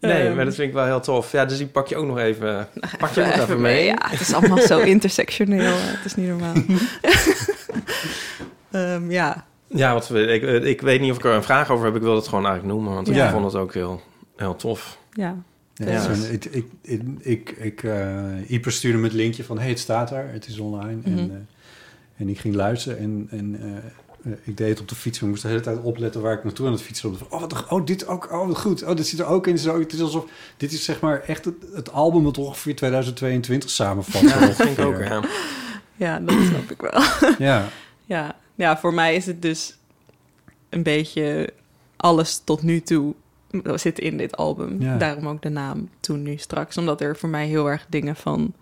Nee, 0.00 0.26
Ehm. 0.26 0.36
maar 0.36 0.44
dat 0.44 0.54
vind 0.54 0.68
ik 0.68 0.74
wel 0.74 0.84
heel 0.84 1.00
tof. 1.00 1.32
Ja, 1.32 1.44
dus 1.44 1.58
die 1.58 1.66
pak 1.66 1.86
je 1.88 1.96
ook 1.96 2.06
nog 2.06 2.18
even, 2.18 2.68
pak 2.98 3.10
je 3.10 3.20
ook 3.20 3.26
nog 3.26 3.38
even 3.44 3.60
mee. 3.60 3.84
Ja, 3.84 3.98
het 4.10 4.20
is 4.20 4.32
allemaal 4.32 4.58
zo 4.58 4.78
intersectioneel. 4.94 5.74
Het 5.76 6.04
is 6.04 6.14
niet 6.14 6.28
normaal. 6.28 6.52
Ehm, 8.70 9.10
ja, 9.10 9.44
Ja, 9.66 9.92
wat, 9.92 10.08
we- 10.08 10.26
ik, 10.26 10.62
ik 10.64 10.80
weet 10.80 11.00
niet 11.00 11.10
of 11.10 11.16
ik 11.16 11.24
er 11.24 11.32
een 11.34 11.42
vraag 11.42 11.70
over 11.70 11.84
heb. 11.86 11.94
Ik 11.96 12.02
wil 12.02 12.14
het 12.16 12.28
gewoon 12.28 12.46
eigenlijk 12.46 12.74
noemen, 12.74 12.94
want 12.94 13.06
Ja. 13.06 13.24
ik 13.26 13.32
vond 13.32 13.44
het 13.44 13.54
ook 13.54 13.74
heel, 13.74 14.00
heel 14.36 14.56
tof. 14.56 14.98
ja. 15.12 15.36
Ja, 15.74 16.08
ik, 16.30 16.44
ik, 16.44 16.64
ik, 16.82 17.02
ik, 17.20 17.50
ik 17.58 17.82
eh, 17.82 18.50
Ieper 18.50 18.72
stuurde 18.72 18.98
me 18.98 19.04
het 19.04 19.12
linkje 19.12 19.44
van... 19.44 19.58
hey, 19.58 19.68
het 19.68 19.78
staat 19.78 20.08
daar, 20.08 20.32
het 20.32 20.46
is 20.46 20.58
online. 20.58 21.00
Mhm. 21.04 21.18
en, 21.18 21.30
eh, 21.30 21.36
en 22.16 22.28
ik 22.28 22.38
ging 22.38 22.54
luisteren 22.54 22.98
en, 22.98 23.26
en 23.30 23.56
eh, 23.62 23.76
eh, 24.32 24.38
ik 24.42 24.56
deed 24.56 24.68
het 24.68 24.80
op 24.80 24.88
de 24.88 24.94
fiets. 24.94 25.18
maar 25.20 25.28
Ik 25.28 25.34
moest 25.34 25.42
de 25.42 25.48
hele 25.48 25.60
tijd 25.60 25.82
opletten 25.82 26.20
waar 26.20 26.32
ik 26.32 26.44
naartoe 26.44 26.66
aan 26.66 26.72
het 26.72 26.82
fietsen 26.82 27.10
was. 27.10 27.28
Oh, 27.28 27.40
wat, 27.40 27.66
oh, 27.68 27.86
dit 27.86 28.06
ook, 28.06 28.32
oh, 28.32 28.54
goed. 28.54 28.82
Oh, 28.84 28.96
dit 28.96 29.06
zit 29.06 29.18
er 29.18 29.26
ook 29.26 29.46
in. 29.46 29.58
Zo, 29.58 29.78
het 29.78 29.92
is 29.92 30.00
alsof, 30.00 30.24
dit 30.56 30.72
is 30.72 30.84
zeg 30.84 31.00
maar 31.00 31.20
echt 31.26 31.44
het, 31.44 31.54
het 31.74 31.92
album 31.92 32.24
dat 32.24 32.38
ongeveer 32.38 32.76
2022 32.76 33.70
samenvat. 33.70 34.20
Ja, 34.20 34.38
dat 34.46 34.54
vind 34.56 34.78
ik 34.78 34.84
ook, 34.84 34.98
ja. 34.98 35.22
ja, 35.96 36.18
dat 36.20 36.34
snap 36.48 36.70
ik 36.70 36.80
wel. 36.80 37.02
Ja, 37.38 37.64
Ja. 38.04 38.36
Ja, 38.60 38.78
voor 38.78 38.94
mij 38.94 39.14
is 39.14 39.26
het 39.26 39.42
dus 39.42 39.76
een 40.68 40.82
beetje 40.82 41.52
alles 41.96 42.38
tot 42.44 42.62
nu 42.62 42.80
toe 42.80 43.14
zit 43.74 43.98
in 43.98 44.16
dit 44.16 44.36
album. 44.36 44.80
Ja. 44.82 44.96
Daarom 44.96 45.28
ook 45.28 45.42
de 45.42 45.48
naam 45.48 45.88
Toen 46.00 46.22
Nu 46.22 46.36
Straks. 46.36 46.76
Omdat 46.78 47.00
er 47.00 47.16
voor 47.16 47.28
mij 47.28 47.46
heel 47.46 47.70
erg 47.70 47.86
dingen 47.88 48.16
van 48.16 48.52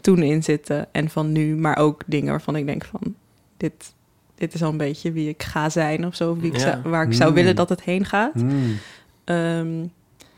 toen 0.00 0.22
in 0.22 0.42
zitten 0.42 0.86
en 0.92 1.10
van 1.10 1.32
nu. 1.32 1.56
Maar 1.56 1.76
ook 1.78 2.02
dingen 2.06 2.30
waarvan 2.30 2.56
ik 2.56 2.66
denk 2.66 2.84
van... 2.84 3.14
dit, 3.56 3.92
dit 4.34 4.54
is 4.54 4.62
al 4.62 4.70
een 4.70 4.76
beetje 4.76 5.12
wie 5.12 5.28
ik 5.28 5.42
ga 5.42 5.68
zijn 5.68 6.06
of 6.06 6.14
zo. 6.14 6.36
Wie 6.36 6.50
ik 6.52 6.56
Ja. 6.56 6.62
zou- 6.62 6.82
waar 6.82 7.06
ik 7.06 7.12
zou 7.12 7.28
Mm. 7.28 7.34
willen 7.36 7.56
dat 7.56 7.68
het 7.68 7.82
heen 7.82 8.04
gaat. 8.04 8.34
Mm. 8.34 8.76
Ehm, 9.24 9.84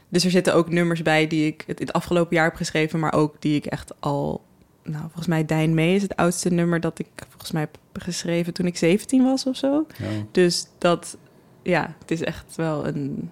dus 0.09 0.25
er 0.25 0.31
zitten 0.31 0.55
ook 0.55 0.71
nummers 0.71 1.03
bij 1.03 1.27
die 1.27 1.47
ik 1.47 1.65
het, 1.67 1.79
het 1.79 1.93
afgelopen 1.93 2.37
jaar 2.37 2.45
heb 2.45 2.55
geschreven, 2.55 2.99
maar 2.99 3.13
ook 3.15 3.37
die 3.39 3.57
ik 3.57 3.67
echt 3.67 3.93
al. 4.01 4.45
Nou, 4.91 5.03
volgens 5.03 5.27
mij 5.27 5.45
Dijn 5.45 5.75
Mee 5.75 5.95
is 5.95 6.03
het 6.03 6.17
oudste 6.17 6.49
nummer 6.51 6.81
dat 6.81 6.99
ik 6.99 7.07
volgens 7.29 7.53
mij 7.53 7.61
heb 7.61 7.79
geschreven 8.05 8.53
toen 8.55 8.67
ik 8.67 8.77
17 8.77 9.25
was 9.25 9.47
of 9.47 9.57
zo. 9.57 9.87
ja. 9.99 10.05
Dus 10.33 10.67
dat, 10.79 11.17
ja, 11.63 11.95
het 11.99 12.11
is 12.11 12.23
echt 12.23 12.57
wel 12.57 12.87
een. 12.87 13.31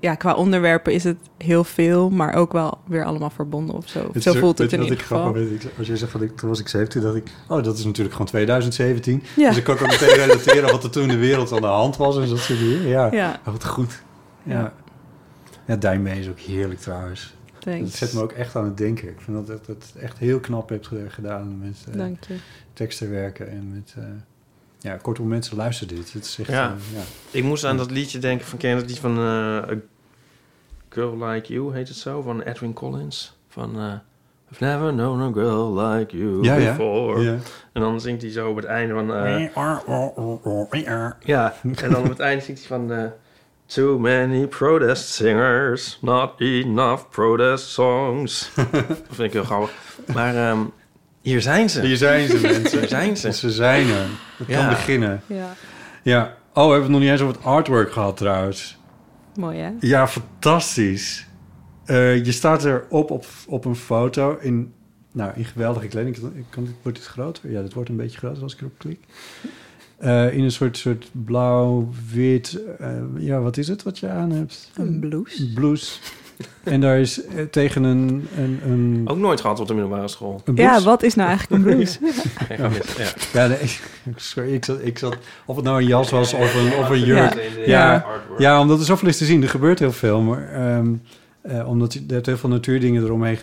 Ja, 0.00 0.14
qua 0.14 0.34
onderwerpen 0.34 0.92
is 0.92 1.04
het 1.04 1.16
heel 1.38 1.64
veel, 1.64 2.10
maar 2.10 2.34
ook 2.34 2.52
wel 2.52 2.78
weer 2.86 3.04
allemaal 3.04 3.30
verbonden 3.30 3.76
of 3.76 3.88
zo. 3.88 4.08
Het 4.12 4.22
zo 4.22 4.32
voelt 4.32 4.58
het 4.58 4.72
in 4.72 4.78
wat 4.78 4.88
ieder 4.88 5.00
ik 5.02 5.06
geval. 5.06 5.22
grappig 5.22 5.48
vind? 5.48 5.64
Ik- 5.64 5.70
Als 5.78 5.86
je 5.86 5.96
zegt 5.96 6.10
van 6.12 6.22
ik, 6.22 6.36
toen 6.36 6.48
was 6.48 6.60
ik 6.60 6.68
17, 6.68 7.00
dacht 7.02 7.14
ik, 7.14 7.30
oh, 7.48 7.62
dat 7.62 7.78
is 7.78 7.84
natuurlijk 7.84 8.12
gewoon 8.12 8.26
2017. 8.30 9.22
Ja. 9.36 9.48
Dus 9.48 9.56
ik 9.58 9.64
kan 9.64 9.74
ook 9.78 9.86
meteen 9.86 10.08
relateren 10.14 10.70
wat 10.70 10.84
er 10.84 10.90
toen 10.90 11.02
in 11.02 11.08
de 11.08 11.16
wereld 11.16 11.52
aan 11.52 11.60
de 11.60 11.66
hand 11.66 11.96
was 11.96 12.18
en 12.18 12.28
dat 12.28 12.38
soort 12.38 12.58
dingen. 12.58 12.86
Ja, 12.86 13.08
Ja, 13.12 13.40
Oh, 13.46 13.52
wat 13.52 13.64
goed. 13.64 14.02
Ja. 14.42 14.58
Ja. 14.60 14.72
Ja, 15.66 15.76
Dijnmee 15.76 16.20
is 16.20 16.28
ook 16.28 16.38
heerlijk 16.38 16.80
trouwens. 16.80 17.34
Dat 17.80 17.90
zet 17.92 18.12
me 18.12 18.22
ook 18.22 18.32
echt 18.32 18.56
aan 18.56 18.64
het 18.64 18.76
denken. 18.76 19.08
Ik 19.08 19.20
vind 19.20 19.36
dat 19.36 19.46
dat 19.46 19.66
het 19.66 19.92
echt 20.00 20.18
heel 20.18 20.40
knap 20.40 20.68
hebt 20.68 20.86
ge- 20.86 21.06
gedaan 21.08 21.58
met 21.58 21.84
eh, 21.90 21.96
Dank 21.96 22.24
je. 22.24 22.36
teksten 22.72 23.10
werken 23.10 23.48
en 23.50 23.70
met... 23.74 23.94
eh, 23.98 24.04
ja, 24.78 24.96
kortom, 24.96 25.28
mensen 25.28 25.56
luisteren 25.56 25.94
dit. 25.96 26.12
Het 26.12 26.24
is 26.24 26.38
echt... 26.38 26.48
Ja. 26.48 26.64
eh, 26.92 26.96
ja. 26.98 27.02
Ik 27.30 27.44
moest 27.44 27.64
aan 27.64 27.76
dat 27.76 27.90
liedje 27.90 28.18
denken 28.18 28.46
van, 28.46 28.58
ken 28.58 28.70
je 28.70 28.76
dat 28.76 28.88
lied 28.88 28.98
van 28.98 29.16
eh, 29.16 29.24
A 29.56 29.74
Girl 30.88 31.24
Like 31.26 31.52
You, 31.52 31.72
heet 31.74 31.88
het 31.88 31.96
zo? 31.96 32.22
Van 32.22 32.40
Edwin 32.40 32.72
Collins. 32.72 33.36
Van 33.48 33.78
eh, 33.78 33.92
I've 34.52 34.64
never 34.64 34.92
known 34.92 35.20
a 35.22 35.32
girl 35.32 35.80
like 35.80 36.16
you 36.16 36.42
Ja, 36.42 36.54
ja. 36.54 36.70
before. 36.70 37.22
Ja. 37.22 37.36
En 37.72 37.80
dan 37.80 38.00
zingt 38.00 38.22
hij 38.22 38.30
zo 38.30 38.50
op 38.50 38.56
het 38.56 38.64
einde 38.64 38.94
van... 38.94 39.14
eh, 39.14 39.54
ja, 41.20 41.54
en 41.62 41.90
dan 41.90 42.02
op 42.02 42.08
het 42.08 42.18
einde 42.20 42.44
zingt 42.44 42.60
hij 42.60 42.68
van... 42.68 42.92
eh, 42.92 43.04
Too 43.68 43.98
many 43.98 44.46
protest 44.46 45.08
singers, 45.08 45.98
not 46.02 46.40
enough 46.40 47.02
protest 47.10 47.68
songs. 47.70 48.50
dat 48.72 48.98
vind 49.10 49.18
ik 49.20 49.32
heel 49.32 49.44
grappig. 49.44 49.70
Maar 50.14 50.36
ehm, 50.36 50.58
hier 51.20 51.40
zijn 51.42 51.70
ze. 51.70 51.80
Hier 51.80 51.96
zijn 51.96 52.28
ze, 52.28 52.40
mensen. 52.40 52.78
Hier 52.80 52.88
zijn 52.88 53.16
ze. 53.16 53.32
Ze 53.32 53.50
zijn 53.50 53.88
er. 53.88 54.06
Het 54.36 54.46
kan 54.46 54.56
Ja. 54.56 54.68
beginnen. 54.68 55.22
Ja, 55.26 55.54
Ja. 56.02 56.36
Oh, 56.54 56.64
we 56.66 56.70
hebben 56.72 56.80
het 56.82 56.90
nog 56.90 57.00
niet 57.00 57.10
eens 57.10 57.20
over 57.20 57.34
het 57.34 57.44
artwork 57.44 57.92
gehad 57.92 58.16
trouwens. 58.16 58.78
mooi 59.34 59.58
hè? 59.58 59.70
Ja, 59.80 60.08
fantastisch. 60.08 61.26
Eh, 61.84 62.24
je 62.24 62.32
staat 62.32 62.64
erop 62.64 63.10
op, 63.10 63.24
op 63.46 63.64
een 63.64 63.76
foto 63.76 64.36
in, 64.40 64.72
nou, 65.12 65.32
in 65.34 65.44
geweldige 65.44 65.86
kleding. 65.86 66.20
Kan, 66.20 66.32
kan 66.50 66.64
dit, 66.64 66.74
wordt 66.82 66.98
dit 66.98 67.06
groter? 67.06 67.50
Ja, 67.50 67.62
dit 67.62 67.72
wordt 67.72 67.88
een 67.88 67.96
beetje 67.96 68.18
groter 68.18 68.42
als 68.42 68.52
ik 68.54 68.60
erop 68.60 68.78
klik. 68.78 69.00
Eh, 69.98 70.32
in 70.32 70.44
een 70.44 70.52
soort, 70.52 70.76
soort 70.76 71.08
blauw-wit... 71.12 72.60
eh, 72.78 72.88
ja, 73.16 73.40
wat 73.40 73.56
is 73.56 73.68
het 73.68 73.82
wat 73.82 73.98
je 73.98 74.08
aan 74.08 74.30
hebt? 74.30 74.70
Een 74.74 75.00
blouse. 75.00 75.52
blouse. 75.52 76.00
en 76.62 76.80
daar 76.80 76.98
is 76.98 77.24
eh, 77.24 77.44
tegen 77.44 77.84
een... 77.84 78.28
een, 78.36 78.60
een 78.64 79.02
Ook 79.04 79.18
nooit 79.18 79.40
gehad 79.40 79.60
op 79.60 79.66
de 79.66 79.74
middelbare 79.74 80.08
school. 80.08 80.42
een 80.44 80.56
Ja, 80.56 80.80
wat 80.80 81.02
is 81.02 81.14
nou 81.14 81.28
eigenlijk 81.28 81.64
een 81.64 81.70
blouse? 81.70 81.98
Ja. 82.58 82.70
Ja, 83.32 83.46
nee, 83.46 83.78
sorry, 84.16 84.54
ik 84.54 84.64
zat, 84.64 84.78
ik 84.82 84.98
zat... 84.98 85.16
Of 85.46 85.56
het 85.56 85.64
nou 85.64 85.80
een 85.80 85.86
jas 85.86 86.10
was 86.10 86.32
of 86.34 86.54
een, 86.54 86.72
of 86.72 86.88
een 86.88 87.04
jurk. 87.04 87.34
Ja. 87.34 87.66
Ja, 87.66 88.06
ja, 88.38 88.60
omdat 88.60 88.78
er 88.78 88.84
zoveel 88.84 89.08
is 89.08 89.16
te 89.16 89.24
zien. 89.24 89.42
Er 89.42 89.48
gebeurt 89.48 89.78
heel 89.78 89.92
veel, 89.92 90.20
maar 90.20 90.52
ehm, 90.52 90.94
eh, 91.40 91.68
omdat 91.68 91.92
je, 91.92 92.04
er 92.08 92.14
hebt 92.14 92.26
heel 92.26 92.36
veel 92.36 92.48
natuurdingen 92.48 93.04
eromheen 93.04 93.38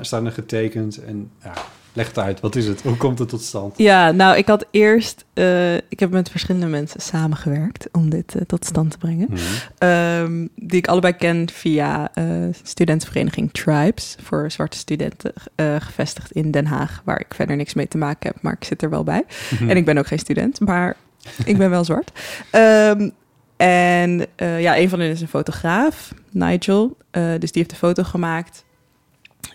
staan 0.00 0.26
er 0.26 0.32
getekend. 0.32 1.04
En 1.04 1.30
ja, 1.42 1.52
leg 1.94 2.06
het 2.06 2.18
uit. 2.18 2.40
Wat 2.40 2.56
is 2.56 2.66
het? 2.66 2.82
Hoe 2.82 2.96
komt 2.96 3.18
het 3.18 3.28
tot 3.28 3.42
stand? 3.42 3.78
Ja, 3.78 4.10
nou, 4.10 4.36
ik 4.36 4.46
had 4.46 4.66
eerst... 4.70 5.24
eh, 5.32 5.74
ik 5.74 6.00
heb 6.00 6.10
met 6.10 6.30
verschillende 6.30 6.66
mensen 6.66 7.00
samengewerkt 7.00 7.88
om 7.92 8.10
dit 8.10 8.34
eh, 8.34 8.42
tot 8.46 8.64
stand 8.64 8.90
te 8.90 8.98
brengen. 8.98 9.28
Ehm, 9.78 10.46
die 10.56 10.78
ik 10.78 10.88
allebei 10.88 11.12
ken 11.12 11.48
via 11.50 12.10
eh 12.14 12.24
studentenvereniging 12.62 13.52
Tribes... 13.52 14.16
voor 14.22 14.50
zwarte 14.50 14.78
studenten, 14.78 15.32
gevestigd 15.78 16.30
in 16.32 16.50
Den 16.50 16.66
Haag... 16.66 17.02
waar 17.04 17.20
ik 17.20 17.34
verder 17.34 17.56
niks 17.56 17.74
mee 17.74 17.88
te 17.88 17.98
maken 17.98 18.30
heb, 18.32 18.42
maar 18.42 18.52
ik 18.52 18.64
zit 18.64 18.82
er 18.82 18.90
wel 18.90 19.04
bij. 19.04 19.24
En 19.60 19.76
ik 19.76 19.84
ben 19.84 19.98
ook 19.98 20.06
geen 20.06 20.18
student, 20.18 20.60
maar 20.60 20.96
ik 21.44 21.56
ben 21.58 21.70
wel 21.70 21.84
zwart. 21.84 22.12
Ehm, 22.50 23.10
en 23.56 24.26
ja, 24.36 24.78
een 24.78 24.88
van 24.88 25.00
hen 25.00 25.10
is 25.10 25.20
een 25.20 25.28
fotograaf, 25.28 26.12
Nigel. 26.30 26.96
Dus 27.10 27.52
die 27.52 27.62
heeft 27.62 27.70
de 27.70 27.76
foto 27.76 28.02
gemaakt. 28.02 28.64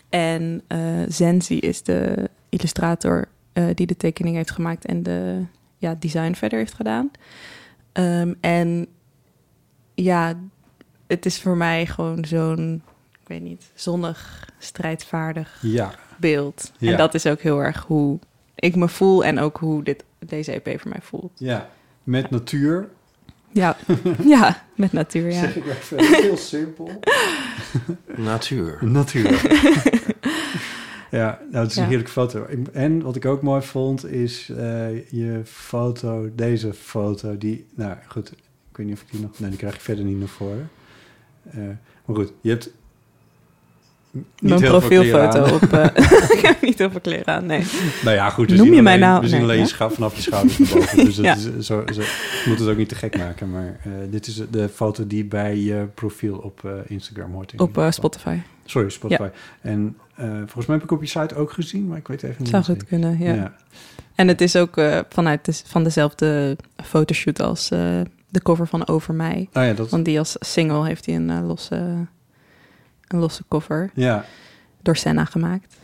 En 0.09 0.61
eh 0.67 0.79
Zenzi 1.07 1.57
is 1.59 1.83
de 1.83 2.29
illustrator 2.49 3.27
eh, 3.53 3.65
die 3.73 3.87
de 3.87 3.97
tekening 3.97 4.35
heeft 4.35 4.51
gemaakt 4.51 4.85
en 4.85 5.03
de 5.03 5.43
ja, 5.77 5.95
design 5.99 6.33
verder 6.33 6.59
heeft 6.59 6.73
gedaan. 6.73 7.11
Ehm, 7.91 8.33
en 8.39 8.87
ja, 9.95 10.39
het 11.07 11.25
is 11.25 11.41
voor 11.41 11.57
mij 11.57 11.85
gewoon 11.85 12.25
zo'n, 12.25 12.81
ik 13.21 13.27
weet 13.27 13.41
niet, 13.41 13.71
zonnig, 13.73 14.49
strijdvaardig 14.57 15.59
Ja, 15.61 15.93
beeld. 16.17 16.71
Ja. 16.77 16.91
En 16.91 16.97
dat 16.97 17.13
is 17.13 17.25
ook 17.25 17.41
heel 17.41 17.59
erg 17.63 17.83
hoe 17.83 18.19
ik 18.55 18.75
me 18.75 18.87
voel 18.87 19.23
en 19.23 19.39
ook 19.39 19.57
hoe 19.57 19.83
dit, 19.83 20.03
deze 20.19 20.61
EP 20.61 20.79
voor 20.81 20.91
mij 20.91 21.01
voelt. 21.01 21.31
ja. 21.35 21.69
Met 22.03 22.29
natuur. 22.29 22.89
Ja, 23.51 23.77
ja 24.25 24.63
met 24.75 24.91
natuur, 24.93 25.31
ja. 25.31 25.39
Zeg 25.39 25.55
ik 25.55 25.65
even 25.65 25.97
heel 26.21 26.37
simpel. 26.37 26.89
Natuur. 28.15 28.77
Natuur. 28.81 29.31
ja, 31.11 31.39
nou, 31.51 31.63
het 31.63 31.71
is 31.71 31.75
een 31.77 31.83
Ja. 31.83 31.87
heerlijke 31.89 32.11
foto. 32.11 32.45
En 32.73 33.01
wat 33.01 33.15
ik 33.15 33.25
ook 33.25 33.41
mooi 33.41 33.61
vond, 33.61 34.05
is 34.05 34.49
eh, 34.49 35.09
je 35.09 35.41
foto, 35.45 36.29
deze 36.35 36.73
foto, 36.73 37.37
die... 37.37 37.65
Nou, 37.75 37.95
goed, 38.07 38.31
ik 38.71 38.77
weet 38.77 38.85
niet 38.85 38.95
of 38.95 39.01
ik 39.01 39.11
die 39.11 39.21
nog... 39.21 39.39
Nee, 39.39 39.49
die 39.49 39.59
krijg 39.59 39.75
ik 39.75 39.81
verder 39.81 40.05
niet 40.05 40.19
naar 40.19 40.27
voren. 40.27 40.69
Eh, 41.51 41.57
maar 42.05 42.15
goed, 42.15 42.33
je 42.41 42.49
hebt... 42.49 42.71
Mijn 44.39 44.61
profielfoto 44.61 45.55
op... 45.55 45.73
eh, 45.73 45.85
ik 46.37 46.39
heb 46.41 46.61
niet 46.61 46.77
heel 46.77 46.91
veel 46.91 46.99
kleren 46.99 47.33
aan, 47.33 47.45
nee. 47.45 47.63
Nou 48.03 48.15
ja, 48.15 48.29
goed. 48.29 48.49
we 48.51 48.57
Noem 48.57 48.73
je 48.73 48.81
mij 48.81 48.97
nou... 48.97 49.21
We 49.21 49.27
zien 49.27 49.35
nee, 49.41 49.45
alleen 49.45 49.67
je 49.67 49.89
vanaf 49.89 50.15
je 50.15 50.21
schouders 50.21 50.57
naar 50.57 50.67
boven. 50.73 51.05
Dus 51.05 51.17
is, 51.17 51.43
zo, 51.43 51.83
zo, 51.93 52.01
je 52.01 52.43
moet 52.45 52.59
het 52.59 52.67
ook 52.67 52.77
niet 52.77 52.89
te 52.89 52.95
gek 52.95 53.17
maken. 53.17 53.51
Maar 53.51 53.79
eh, 53.83 53.91
dit 54.09 54.27
is 54.27 54.41
de 54.51 54.69
foto 54.69 55.07
die 55.07 55.25
bij 55.25 55.57
je 55.57 55.87
profiel 55.93 56.37
op 56.37 56.65
eh, 56.65 56.71
Instagram 56.87 57.33
hoort. 57.33 57.53
in 57.53 57.59
Op 57.59 57.77
eh. 57.77 57.91
Spotify. 57.91 58.37
Sorry, 58.65 58.89
Spotify. 58.89 59.27
En 59.61 59.97
eh, 60.15 60.25
volgens 60.37 60.65
mij 60.65 60.75
heb 60.75 60.83
ik 60.85 60.91
op 60.91 61.01
je 61.01 61.07
site 61.07 61.35
ook 61.35 61.51
gezien, 61.51 61.87
maar 61.87 61.97
ik 61.97 62.07
weet 62.07 62.23
even 62.23 62.35
niet. 62.39 62.49
Zou 62.49 62.63
zeker. 62.63 62.81
goed 62.81 62.89
kunnen, 62.89 63.19
ja. 63.19 63.53
En 64.15 64.27
het 64.27 64.41
is 64.41 64.55
ook 64.55 64.77
eh, 64.77 64.99
vanuit 65.09 65.45
de, 65.45 65.53
van 65.65 65.83
dezelfde 65.83 66.57
fotoshoot 66.83 67.41
als 67.41 67.71
eh, 67.71 67.79
de 68.29 68.41
cover 68.41 68.67
van 68.67 68.87
Over 68.87 69.13
Mij. 69.13 69.49
Oh 69.53 69.63
ja, 69.63 69.73
dat- 69.73 69.89
Want 69.89 70.05
die 70.05 70.19
als 70.19 70.35
single 70.39 70.85
heeft 70.85 71.05
hij 71.05 71.15
een, 71.15 71.29
eh, 71.29 71.47
losse, 71.47 72.07
een 73.13 73.19
losse 73.19 73.43
cover. 73.49 73.89
Ja. 73.93 74.25
Door 74.81 74.95
Senna 74.97 75.25
gemaakt. 75.25 75.75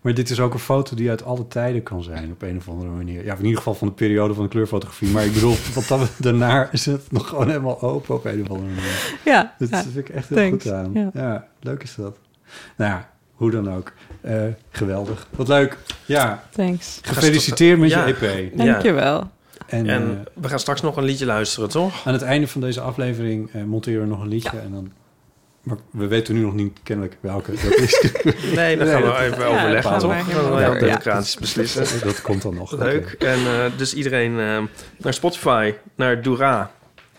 Maar 0.00 0.14
dit 0.14 0.30
is 0.30 0.40
ook 0.40 0.52
een 0.52 0.58
foto 0.58 0.96
die 0.96 1.10
uit 1.10 1.24
alle 1.24 1.48
tijden 1.48 1.82
kan 1.82 2.02
zijn 2.02 2.30
op 2.30 2.42
een 2.42 2.56
of 2.56 2.68
andere 2.68 2.90
manier. 2.90 3.24
Ja, 3.24 3.34
in 3.36 3.42
ieder 3.42 3.56
geval 3.56 3.74
van 3.74 3.88
de 3.88 3.94
periode 3.94 4.34
van 4.34 4.42
de 4.42 4.48
kleurfotografie. 4.50 5.08
Maar 5.08 5.24
ik 5.24 5.32
bedoel, 5.32 5.56
wat 5.74 5.88
dan, 5.88 6.06
daarna 6.18 6.68
is 6.72 6.86
het 6.86 7.12
nog 7.12 7.28
gewoon 7.28 7.46
helemaal 7.48 7.80
open 7.82 8.14
op 8.14 8.24
een 8.24 8.42
of 8.42 8.50
andere 8.50 8.68
manier. 8.74 9.18
Ja, 9.24 9.54
Dat 9.58 9.68
ja. 9.68 9.82
vind 9.82 9.96
ik 9.96 10.08
echt 10.08 10.28
heel 10.28 10.38
Thanks. 10.38 10.62
goed 10.64 10.72
aan. 10.72 10.90
Ja. 10.94 11.10
Ja. 11.14 11.46
leuk 11.60 11.82
is 11.82 11.94
dat. 11.94 12.16
Nou 12.76 12.90
ja, 12.90 13.10
hoe 13.34 13.50
dan 13.50 13.72
ook. 13.74 13.92
Eh, 14.20 14.42
geweldig. 14.70 15.26
Wat 15.30 15.48
leuk. 15.48 15.78
Ja. 16.06 16.42
Thanks. 16.50 16.98
Gefeliciteerd 17.02 17.78
met 17.78 17.90
Ja. 17.90 18.06
je 18.06 18.14
EP. 18.14 18.56
Dankjewel. 18.56 19.30
En, 19.66 19.88
En, 19.88 20.02
eh, 20.02 20.42
we 20.42 20.48
gaan 20.48 20.58
straks 20.58 20.80
nog 20.80 20.96
een 20.96 21.04
liedje 21.04 21.26
luisteren, 21.26 21.68
toch? 21.68 22.06
aan 22.06 22.12
het 22.12 22.22
einde 22.22 22.48
van 22.48 22.60
deze 22.60 22.80
aflevering 22.80 23.50
eh, 23.52 23.62
monteren 23.64 24.00
we 24.00 24.06
nog 24.06 24.20
een 24.20 24.28
liedje. 24.28 24.58
En 24.58 24.70
dan, 24.70 24.92
maar 25.62 25.76
we 25.90 26.06
weten 26.06 26.34
nu 26.34 26.40
nog 26.40 26.54
niet 26.54 26.78
kennelijk 26.82 27.16
welke 27.20 27.50
dat 27.50 27.74
is. 27.78 28.10
Nee, 28.54 28.76
dan 28.76 28.86
gaan 28.86 29.00
we 29.02 29.06
dat- 29.08 29.20
even 29.20 29.46
overleggen, 29.46 29.98
toch? 29.98 30.10
we 30.10 30.16
Gaan 30.16 30.26
we 30.26 30.32
helemaal 30.32 30.58
heel 30.58 30.66
over, 30.68 30.80
ja. 30.80 30.86
democratisch 30.86 31.36
beslissen. 31.36 31.84
Dat 32.08 32.20
komt 32.22 32.42
dan 32.42 32.54
nog. 32.54 32.72
Leuk. 32.78 33.12
En 33.18 33.38
eh, 33.38 33.64
dus 33.76 33.94
iedereen 33.94 34.38
eh, 34.38 34.58
naar 34.96 35.14
Spotify, 35.14 35.74
naar 35.96 36.22
Dura. 36.22 36.70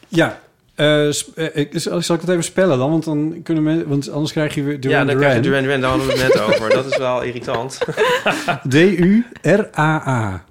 Ja. 0.07 0.39
eh, 0.75 1.07
ik- 1.53 1.71
zal 1.75 2.15
ik 2.15 2.21
het 2.21 2.29
even 2.29 2.43
spellen 2.43 2.77
dan? 2.77 2.89
Want, 2.89 3.03
dan 3.05 3.39
kunnen 3.43 3.63
we, 3.77 3.87
want 3.87 4.09
anders 4.11 4.31
krijg 4.31 4.55
je 4.55 4.63
weer 4.63 4.79
Duran 4.79 4.99
ja, 4.99 5.05
dan 5.05 5.15
krijg 5.17 5.35
je 5.35 5.41
Duran. 5.41 5.63
Duran 5.63 5.79
Duran, 5.79 5.81
daar 5.81 5.89
hadden 6.07 6.07
we 6.07 6.23
het 6.23 6.33
net 6.33 6.41
over. 6.55 6.69
Dat 6.69 6.85
is 6.91 6.97
wel 6.97 7.21
irritant. 7.21 7.77
D-U-R-A-A. 8.69 10.43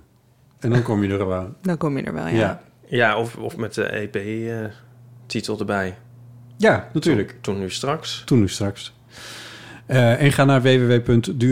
En 0.61 0.71
dan 0.71 0.83
kom 0.83 1.03
je 1.05 1.13
er 1.13 1.19
gewoon. 1.19 1.55
Dan 1.63 1.77
kom 1.77 1.97
je 1.97 2.03
er 2.05 2.13
wel, 2.13 2.27
ja. 2.27 2.33
Ja. 2.35 2.61
Ja, 2.87 3.17
of, 3.19 3.37
of 3.37 3.57
met 3.57 3.75
de 3.75 3.85
EP-titel 3.87 5.59
erbij. 5.59 5.97
Ja, 6.63 6.89
natuurlijk. 6.93 7.35
Toen, 7.41 7.59
nu 7.59 7.71
straks. 7.71 8.23
Toen 8.25 8.41
nu 8.41 8.49
straks. 8.49 8.93
Eh, 9.87 10.23
en 10.23 10.33
ga 10.33 10.45
naar 10.45 10.63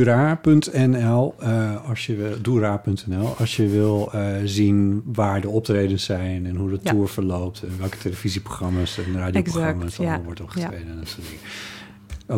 www.dura.nl 0.01 1.35
eh, 1.39 1.89
als 1.89 2.07
je 2.07 2.15
wil, 2.17 2.31
dura.nl 2.43 3.35
als 3.39 3.57
je 3.57 3.67
wil 3.69 4.13
eh, 4.13 4.27
zien 4.45 5.03
waar 5.05 5.41
de 5.41 5.49
optredens 5.49 6.05
zijn 6.05 6.47
en 6.47 6.57
hoe 6.57 6.71
de 6.71 6.79
Ja. 6.83 6.91
tour 6.91 7.09
verloopt 7.09 7.63
en 7.63 7.79
welke 7.79 7.99
televisieprogramma's 7.99 8.99
en 8.99 9.19
radioprogramma's 9.19 9.85
Exact, 9.85 9.99
allemaal 9.99 10.19
ja. 10.19 10.25
wordt 10.25 10.39
Ja. 10.39 10.45
opgetreden 10.45 10.89
en 10.93 10.97
dat 10.99 11.09
soort 11.09 11.27
dingen. 11.27 11.41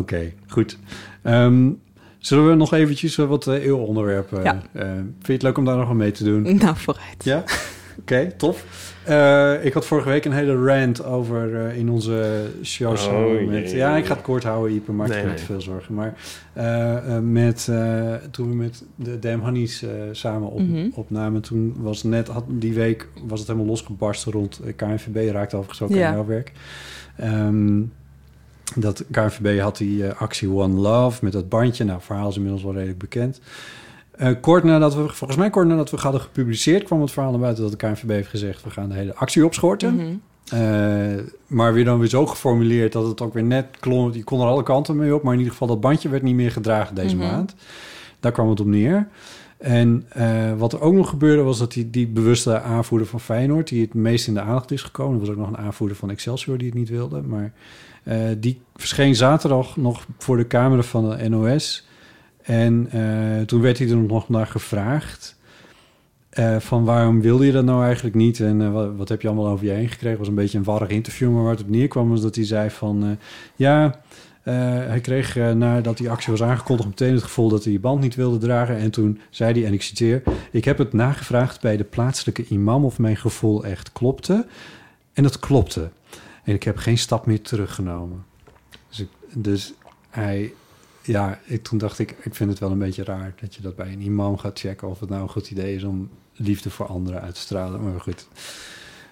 Oké, 0.01 0.33
goed. 0.47 0.77
Ehm, 1.21 1.69
zullen 2.19 2.49
we 2.49 2.55
nog 2.55 2.73
eventjes 2.73 3.15
wat 3.15 3.47
uh, 3.47 3.53
eeuwonderwerpen... 3.65 4.43
Ja. 4.43 4.61
eh, 4.73 4.85
vind 4.93 5.25
je 5.25 5.33
het 5.33 5.41
leuk 5.41 5.57
om 5.57 5.65
daar 5.65 5.77
nog 5.77 5.89
aan 5.89 5.97
mee 5.97 6.11
te 6.11 6.23
doen? 6.23 6.55
Nou, 6.57 6.77
vooruit. 6.77 7.23
Ja? 7.23 7.43
Oké, 7.99 8.31
tof. 8.37 8.65
Eh, 9.05 9.65
ik 9.65 9.73
had 9.73 9.85
vorige 9.85 10.09
week 10.09 10.25
een 10.25 10.31
hele 10.31 10.65
rant 10.65 11.05
over 11.05 11.65
eh, 11.65 11.77
in 11.77 11.89
onze 11.89 12.45
show 12.63 12.91
Oh, 12.91 13.47
met... 13.47 13.69
jee. 13.69 13.75
Ja, 13.75 13.95
ik 13.97 14.05
ga 14.05 14.13
het 14.13 14.23
kort 14.23 14.43
houden, 14.43 14.73
Ieper, 14.73 14.93
maak 14.93 15.07
je 15.07 15.13
Nee, 15.13 15.23
niet 15.25 15.35
nee. 15.35 15.45
veel 15.45 15.61
zorgen. 15.61 15.93
Maar 15.93 16.13
eh, 16.53 17.15
eh, 17.15 17.23
met, 17.23 17.67
eh, 17.69 18.13
toen 18.31 18.49
we 18.49 18.55
met 18.55 18.83
de 18.95 19.19
Damn 19.19 19.43
Honeys 19.43 19.83
eh, 19.83 19.89
samen 20.11 20.49
op, 20.49 20.59
Mhm. 20.59 20.87
opnamen... 20.93 21.41
toen 21.41 21.75
was 21.77 22.03
net, 22.03 22.27
had, 22.27 22.43
die 22.47 22.73
week 22.73 23.07
was 23.27 23.39
het 23.39 23.47
helemaal 23.47 23.69
losgebarsten 23.69 24.31
rond 24.31 24.61
KNVB. 24.75 25.31
Raakte 25.31 25.55
overigens 25.55 25.81
ook 25.91 25.97
Ja. 25.97 26.07
aan 26.07 26.13
jouw 26.13 26.25
werk. 26.25 26.51
Ehm, 27.17 27.81
dat 28.75 29.03
KNVB 29.11 29.59
had 29.59 29.77
die 29.77 30.07
actie 30.09 30.49
One 30.49 30.79
Love 30.79 31.23
met 31.23 31.33
dat 31.33 31.49
bandje. 31.49 31.83
Nou, 31.83 31.97
het 31.97 32.05
verhaal 32.05 32.29
is 32.29 32.35
inmiddels 32.35 32.63
wel 32.63 32.73
redelijk 32.73 32.99
bekend. 32.99 33.41
Eh, 34.17 34.31
kort 34.41 34.63
nadat 34.63 34.95
we, 34.95 35.09
volgens 35.09 35.39
mij 35.39 35.49
kort 35.49 35.67
nadat 35.67 35.89
we 35.91 35.97
hadden 35.97 36.21
gepubliceerd, 36.21 36.83
kwam 36.83 37.01
het 37.01 37.11
verhaal 37.11 37.31
naar 37.31 37.39
buiten 37.39 37.63
dat 37.63 37.71
de 37.71 37.77
KNVB 37.87 38.09
heeft 38.09 38.29
gezegd: 38.29 38.63
we 38.63 38.69
gaan 38.69 38.89
de 38.89 38.95
hele 38.95 39.15
actie 39.15 39.45
opschorten. 39.45 39.95
Mhm. 39.95 40.05
Eh, 40.49 41.23
maar 41.47 41.73
weer 41.73 41.85
dan 41.85 41.99
weer 41.99 42.07
zo 42.09 42.25
geformuleerd 42.25 42.91
dat 42.91 43.07
het 43.07 43.21
ook 43.21 43.33
weer 43.33 43.43
net 43.43 43.65
klonk. 43.79 44.13
Je 44.13 44.23
kon 44.23 44.39
er 44.41 44.47
alle 44.47 44.63
kanten 44.63 44.95
mee 44.95 45.15
op, 45.15 45.23
maar 45.23 45.31
in 45.33 45.37
ieder 45.37 45.53
geval 45.53 45.67
dat 45.67 45.81
bandje 45.81 46.09
werd 46.09 46.23
niet 46.23 46.35
meer 46.35 46.51
gedragen 46.51 46.95
deze 46.95 47.15
Mhm. 47.15 47.25
maand. 47.27 47.55
Daar 48.19 48.31
kwam 48.31 48.49
het 48.49 48.59
op 48.59 48.65
neer. 48.65 49.07
En 49.57 50.05
eh, 50.09 50.53
wat 50.57 50.73
er 50.73 50.81
ook 50.81 50.93
nog 50.93 51.09
gebeurde 51.09 51.41
was 51.41 51.59
dat 51.59 51.71
die, 51.71 51.89
die 51.89 52.07
bewuste 52.07 52.61
aanvoerder 52.61 53.07
van 53.07 53.19
Feyenoord, 53.19 53.67
die 53.67 53.81
het 53.81 53.93
meest 53.93 54.27
in 54.27 54.33
de 54.33 54.41
aandacht 54.41 54.71
is 54.71 54.81
gekomen, 54.81 55.13
er 55.13 55.19
was 55.19 55.29
ook 55.29 55.37
nog 55.37 55.47
een 55.47 55.57
aanvoerder 55.65 55.97
van 55.97 56.09
Excelsior 56.09 56.57
die 56.57 56.67
het 56.67 56.77
niet 56.77 56.89
wilde, 56.89 57.21
maar 57.21 57.53
die 58.37 58.61
verscheen 58.75 59.15
zaterdag 59.15 59.77
nog 59.77 60.05
voor 60.17 60.37
de 60.37 60.47
camera 60.47 60.81
van 60.81 61.09
de 61.09 61.29
NOS. 61.29 61.87
En 62.43 62.87
eh, 62.91 63.45
toen 63.45 63.61
werd 63.61 63.77
hij 63.77 63.89
er 63.89 63.97
nog 63.97 64.29
naar 64.29 64.47
gevraagd. 64.47 65.41
eh, 66.29 66.59
van 66.59 66.83
waarom 66.85 67.21
wilde 67.21 67.45
je 67.45 67.51
dat 67.51 67.65
nou 67.65 67.83
eigenlijk 67.83 68.15
niet? 68.15 68.39
En 68.39 68.61
eh, 68.61 68.89
wat, 68.97 69.09
heb 69.09 69.21
je 69.21 69.27
allemaal 69.27 69.47
over 69.47 69.65
je 69.65 69.71
heen 69.71 69.89
gekregen? 69.89 70.17
Was 70.19 70.27
een 70.27 70.35
beetje 70.35 70.57
een 70.57 70.63
warrig 70.63 70.89
interview, 70.89 71.31
maar 71.31 71.43
waar 71.43 71.51
het 71.51 71.61
op 71.61 71.69
neerkwam 71.69 72.09
was 72.09 72.21
dat 72.21 72.35
hij 72.35 72.45
zei 72.45 72.69
van... 72.69 73.17
ja, 73.55 74.01
hij 74.43 74.99
kreeg 75.01 75.35
nadat 75.35 75.97
die 75.97 76.09
actie 76.09 76.31
was 76.31 76.43
aangekondigd 76.43 76.89
meteen 76.89 77.13
het 77.13 77.23
gevoel 77.23 77.49
dat 77.49 77.63
hij 77.63 77.71
die 77.71 77.81
band 77.81 78.01
niet 78.01 78.15
wilde 78.15 78.37
dragen. 78.37 78.77
En 78.77 78.91
toen 78.91 79.19
zei 79.29 79.53
hij, 79.53 79.65
en 79.65 79.73
ik 79.73 79.81
citeer... 79.81 80.23
Ik 80.51 80.65
heb 80.65 80.77
het 80.77 80.93
nagevraagd 80.93 81.61
bij 81.61 81.77
de 81.77 81.83
plaatselijke 81.83 82.45
imam 82.47 82.85
of 82.85 82.99
mijn 82.99 83.17
gevoel 83.17 83.65
echt 83.65 83.91
klopte. 83.91 84.45
En 85.13 85.23
dat 85.23 85.39
klopte. 85.39 85.89
En 86.43 86.53
ik 86.53 86.63
heb 86.63 86.77
geen 86.77 86.97
stap 86.97 87.25
meer 87.25 87.41
teruggenomen. 87.41 88.25
Dus, 88.89 89.05
dus 89.33 89.73
hij... 90.09 90.53
Ja, 91.03 91.39
ik, 91.45 91.63
toen 91.63 91.77
dacht 91.77 91.99
ik, 91.99 92.15
ik 92.21 92.35
vind 92.35 92.49
het 92.49 92.59
wel 92.59 92.71
een 92.71 92.79
beetje 92.79 93.03
raar 93.03 93.33
dat 93.41 93.55
je 93.55 93.61
dat 93.61 93.75
bij 93.75 93.91
een 93.91 94.01
imam 94.01 94.37
gaat 94.37 94.59
checken 94.59 94.87
of 94.89 94.99
het 94.99 95.09
nou 95.09 95.21
een 95.21 95.29
goed 95.29 95.51
idee 95.51 95.75
is 95.75 95.83
om 95.83 96.09
liefde 96.33 96.69
voor 96.69 96.85
anderen 96.85 97.21
uit 97.21 97.33
te 97.33 97.39
stralen. 97.39 97.83
Maar 97.83 98.01
goed. 98.01 98.27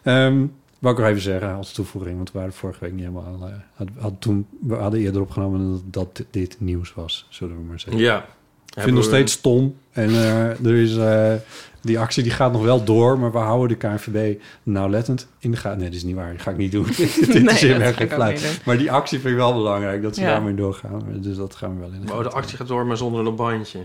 Ehm 0.03 0.45
wou 0.81 0.93
ik 0.93 0.99
nog 0.99 1.09
even 1.09 1.21
zeggen 1.21 1.55
als 1.55 1.71
toevoeging, 1.71 2.15
want 2.15 2.31
we 2.31 2.39
waren 2.39 2.53
vorige 2.53 2.79
week 2.79 2.91
niet 2.91 3.05
helemaal. 3.05 3.49
Uh, 3.49 3.87
hadden 3.97 4.19
toen, 4.19 4.47
we 4.61 4.75
hadden 4.75 4.99
eerder 4.99 5.21
opgenomen 5.21 5.81
dat, 5.89 6.15
dat 6.15 6.25
dit 6.31 6.55
nieuws 6.59 6.93
was, 6.93 7.27
zullen 7.29 7.55
we 7.55 7.63
maar 7.63 7.79
zeggen. 7.79 8.01
Ja. 8.01 8.17
Ik 8.65 8.73
vind 8.73 8.85
het 8.85 8.95
nog 8.95 9.03
steeds 9.03 9.33
stom. 9.33 9.75
En 9.91 10.09
eh, 10.09 10.65
er 10.65 10.75
is, 10.75 10.95
eh, 10.95 11.33
die 11.81 11.99
actie 11.99 12.23
die 12.23 12.31
gaat 12.31 12.51
nog 12.51 12.63
wel 12.63 12.83
door, 12.83 13.19
maar 13.19 13.31
we 13.31 13.37
houden 13.37 13.67
de 13.79 13.87
KNVB 13.87 14.41
nauwlettend 14.63 15.27
in 15.39 15.51
de 15.51 15.57
gaten. 15.57 15.77
Nee, 15.79 15.87
dat 15.87 15.95
is 15.97 16.03
niet 16.03 16.15
waar. 16.15 16.31
Dat 16.31 16.41
ga 16.41 16.51
ik 16.51 16.57
niet 16.57 16.71
doen. 16.71 16.85
Dit 16.97 16.97
Nee, 16.97 17.53
is 17.53 17.61
niet 17.61 18.09
doen. 18.09 18.59
Maar 18.65 18.77
die 18.77 18.91
actie 18.91 19.19
vind 19.19 19.31
ik 19.31 19.39
wel 19.39 19.53
belangrijk, 19.53 20.01
dat 20.01 20.15
ze 20.15 20.21
Ja. 20.21 20.27
daarmee 20.27 20.55
doorgaan. 20.55 21.01
Dus 21.15 21.37
dat 21.37 21.55
gaan 21.55 21.73
we 21.73 21.79
wel 21.79 21.89
in 21.93 22.05
de 22.05 22.13
Oh, 22.13 22.23
de 22.23 22.29
actie 22.31 22.57
gaat 22.57 22.67
door, 22.67 22.85
maar 22.85 22.97
zonder 22.97 23.25
een 23.27 23.35
bandje. 23.35 23.79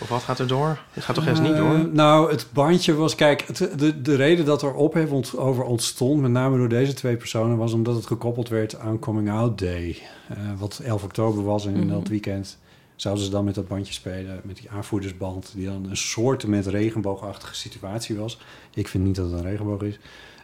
Of 0.00 0.08
wat 0.08 0.22
gaat 0.22 0.38
er 0.38 0.46
door? 0.46 0.78
Het 0.90 1.04
gaat 1.04 1.14
toch 1.14 1.26
eerst 1.26 1.42
niet 1.42 1.50
Eh, 1.52 1.56
door? 1.58 1.88
nou, 1.92 2.30
het 2.30 2.46
bandje 2.52 2.94
was... 2.94 3.14
Kijk, 3.14 3.44
het, 3.46 3.78
de, 3.78 4.02
de 4.02 4.14
reden 4.14 4.44
dat 4.44 4.62
er 4.62 4.74
ophef 4.74 5.10
ont, 5.10 5.36
over 5.36 5.64
ontstond... 5.64 6.20
met 6.20 6.30
name 6.30 6.56
door 6.56 6.68
deze 6.68 6.92
twee 6.94 7.16
personen... 7.16 7.56
was 7.56 7.72
omdat 7.72 7.94
het 7.94 8.06
gekoppeld 8.06 8.48
werd 8.48 8.78
aan 8.78 8.98
Coming 8.98 9.30
Out 9.30 9.58
Day. 9.58 9.98
eh, 10.28 10.36
wat 10.58 10.80
11 10.84 11.02
oktober 11.04 11.44
was. 11.44 11.66
En 11.66 11.74
in 11.74 11.80
Mhm. 11.86 11.88
dat 11.94 12.08
weekend 12.08 12.58
zouden 12.96 13.24
ze 13.24 13.30
dan 13.30 13.44
met 13.44 13.54
dat 13.54 13.68
bandje 13.68 13.92
spelen... 13.92 14.40
met 14.44 14.56
die 14.56 14.70
aanvoerdersband... 14.70 15.52
die 15.54 15.66
dan 15.66 15.86
een 15.90 15.96
soort 15.96 16.46
met 16.46 16.66
regenboogachtige 16.66 17.54
situatie 17.54 18.16
was. 18.16 18.40
Ik 18.74 18.88
vind 18.88 19.04
niet 19.04 19.16
dat 19.16 19.30
het 19.30 19.40
een 19.40 19.46
regenboog 19.46 19.82
is. 19.82 19.98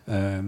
Ehm, 0.05 0.45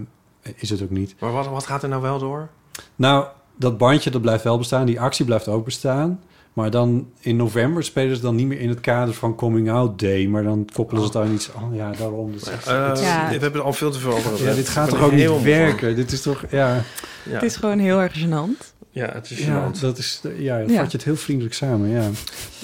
is 0.55 0.71
het 0.71 0.83
ook 0.83 0.91
niet. 0.91 1.15
Maar 1.19 1.33
wat, 1.33 1.47
wat 1.47 1.67
gaat 1.67 1.83
er 1.83 1.89
nou 1.89 2.03
wel 2.03 2.19
door? 2.19 2.49
Nou, 2.97 3.27
dat 3.57 3.79
bandje 3.79 4.11
dat 4.11 4.21
blijft 4.21 4.45
wel 4.45 4.59
bestaan. 4.59 4.87
Die 4.87 5.01
actie 5.01 5.25
blijft 5.25 5.49
ook 5.49 5.65
bestaan. 5.65 6.21
Maar 6.53 6.71
dan 6.71 7.11
in 7.21 7.37
november 7.37 7.85
spelen 7.85 8.17
ze 8.17 8.23
dan 8.23 8.35
niet 8.35 8.47
meer 8.47 8.61
in 8.61 8.69
het 8.69 8.81
kader 8.81 9.15
van 9.15 9.35
Coming 9.35 9.71
Out 9.71 9.99
Day. 9.99 10.27
Maar 10.27 10.43
dan 10.43 10.69
koppelen 10.75 11.03
ze 11.03 11.09
het 11.09 11.17
aan 11.17 11.33
iets... 11.33 11.51
Oh 11.53 11.75
ja, 11.75 11.91
daarom. 11.91 12.35
Ja. 12.65 12.93
We 13.29 13.39
hebben 13.39 13.55
er 13.55 13.63
al 13.63 13.73
veel 13.73 13.91
te 13.91 13.99
veel 13.99 14.13
over. 14.13 14.45
ja, 14.45 14.55
dit 14.55 14.69
gaat 14.69 14.89
toch 14.89 15.03
ook 15.03 15.13
niet 15.13 15.43
werken? 15.43 15.97
Dit 15.97 16.13
is 16.13 16.23
toch... 16.23 16.45
Ja. 16.51 16.83
Ja. 17.25 17.33
Het 17.33 17.43
is 17.43 17.57
gewoon 17.57 17.79
heel 17.79 18.01
erg 18.01 18.25
gênant. 18.25 18.73
Ja, 18.93 19.11
het 19.13 19.31
is 19.31 19.45
ja 19.45 19.71
dat 19.81 19.99
is... 19.99 20.21
Ja, 20.39 20.59
dan 20.59 20.69
Ja. 20.73 20.81
vat 20.81 20.91
je 20.91 20.97
het 20.97 21.07
heel 21.07 21.17
vriendelijk 21.17 21.55
samen, 21.55 21.89
ja. 21.89 22.11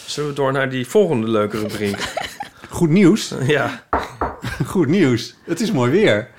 Zullen 0.06 0.28
we 0.28 0.34
door 0.34 0.52
naar 0.52 0.70
die 0.70 0.86
volgende 0.86 1.28
leuke 1.28 1.58
rubriek? 1.58 2.14
Goed 2.70 2.88
nieuws. 2.90 3.34
ja. 3.46 3.82
Goed 4.66 4.86
nieuws. 4.88 5.34
Het 5.44 5.60
is 5.60 5.72
mooi 5.72 5.90
weer. 5.90 6.30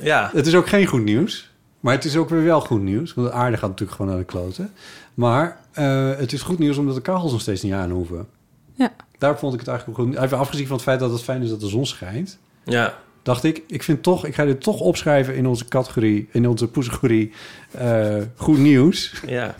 Ja. 0.00 0.30
Het 0.32 0.46
is 0.46 0.54
ook 0.54 0.66
geen 0.68 0.86
goed 0.86 1.04
nieuws. 1.04 1.50
Maar 1.80 1.94
het 1.94 2.04
is 2.04 2.16
ook 2.16 2.28
weer 2.28 2.44
wel 2.44 2.60
goed 2.60 2.82
nieuws. 2.82 3.14
Want 3.14 3.28
de 3.28 3.32
aarde 3.34 3.56
gaat 3.56 3.68
natuurlijk 3.68 3.96
gewoon 3.96 4.10
naar 4.12 4.20
de 4.20 4.26
kloten. 4.26 4.72
Maar 5.14 5.60
eh, 5.72 6.16
het 6.16 6.32
is 6.32 6.42
goed 6.42 6.58
nieuws 6.58 6.76
omdat 6.76 6.94
de 6.94 7.00
kachels 7.00 7.32
nog 7.32 7.40
steeds 7.40 7.62
niet 7.62 7.72
aan 7.72 7.90
hoeven. 7.90 8.26
Ja. 8.74 8.92
Daar 9.18 9.38
vond 9.38 9.52
ik 9.54 9.58
het 9.60 9.68
eigenlijk 9.68 9.98
ook 9.98 10.06
goed. 10.06 10.16
Even 10.18 10.38
afgezien 10.38 10.66
van 10.66 10.76
het 10.76 10.84
feit 10.84 11.00
dat 11.00 11.10
het 11.10 11.22
fijn 11.22 11.42
is 11.42 11.48
dat 11.50 11.60
de 11.60 11.68
zon 11.68 11.86
schijnt. 11.86 12.38
Ja. 12.64 12.98
Dacht 13.24 13.44
ik, 13.44 13.62
ik 13.66 13.82
vind 13.82 14.02
toch, 14.02 14.26
ik 14.26 14.34
ga 14.34 14.44
dit 14.44 14.60
toch 14.62 14.80
opschrijven 14.80 15.34
in 15.36 15.46
onze 15.46 15.64
categorie, 15.68 16.28
in 16.32 16.48
onze 16.48 16.70
categorie 16.70 17.32
eh, 17.70 18.16
goed 18.36 18.58
nieuws. 18.58 19.22
Ja. 19.26 19.54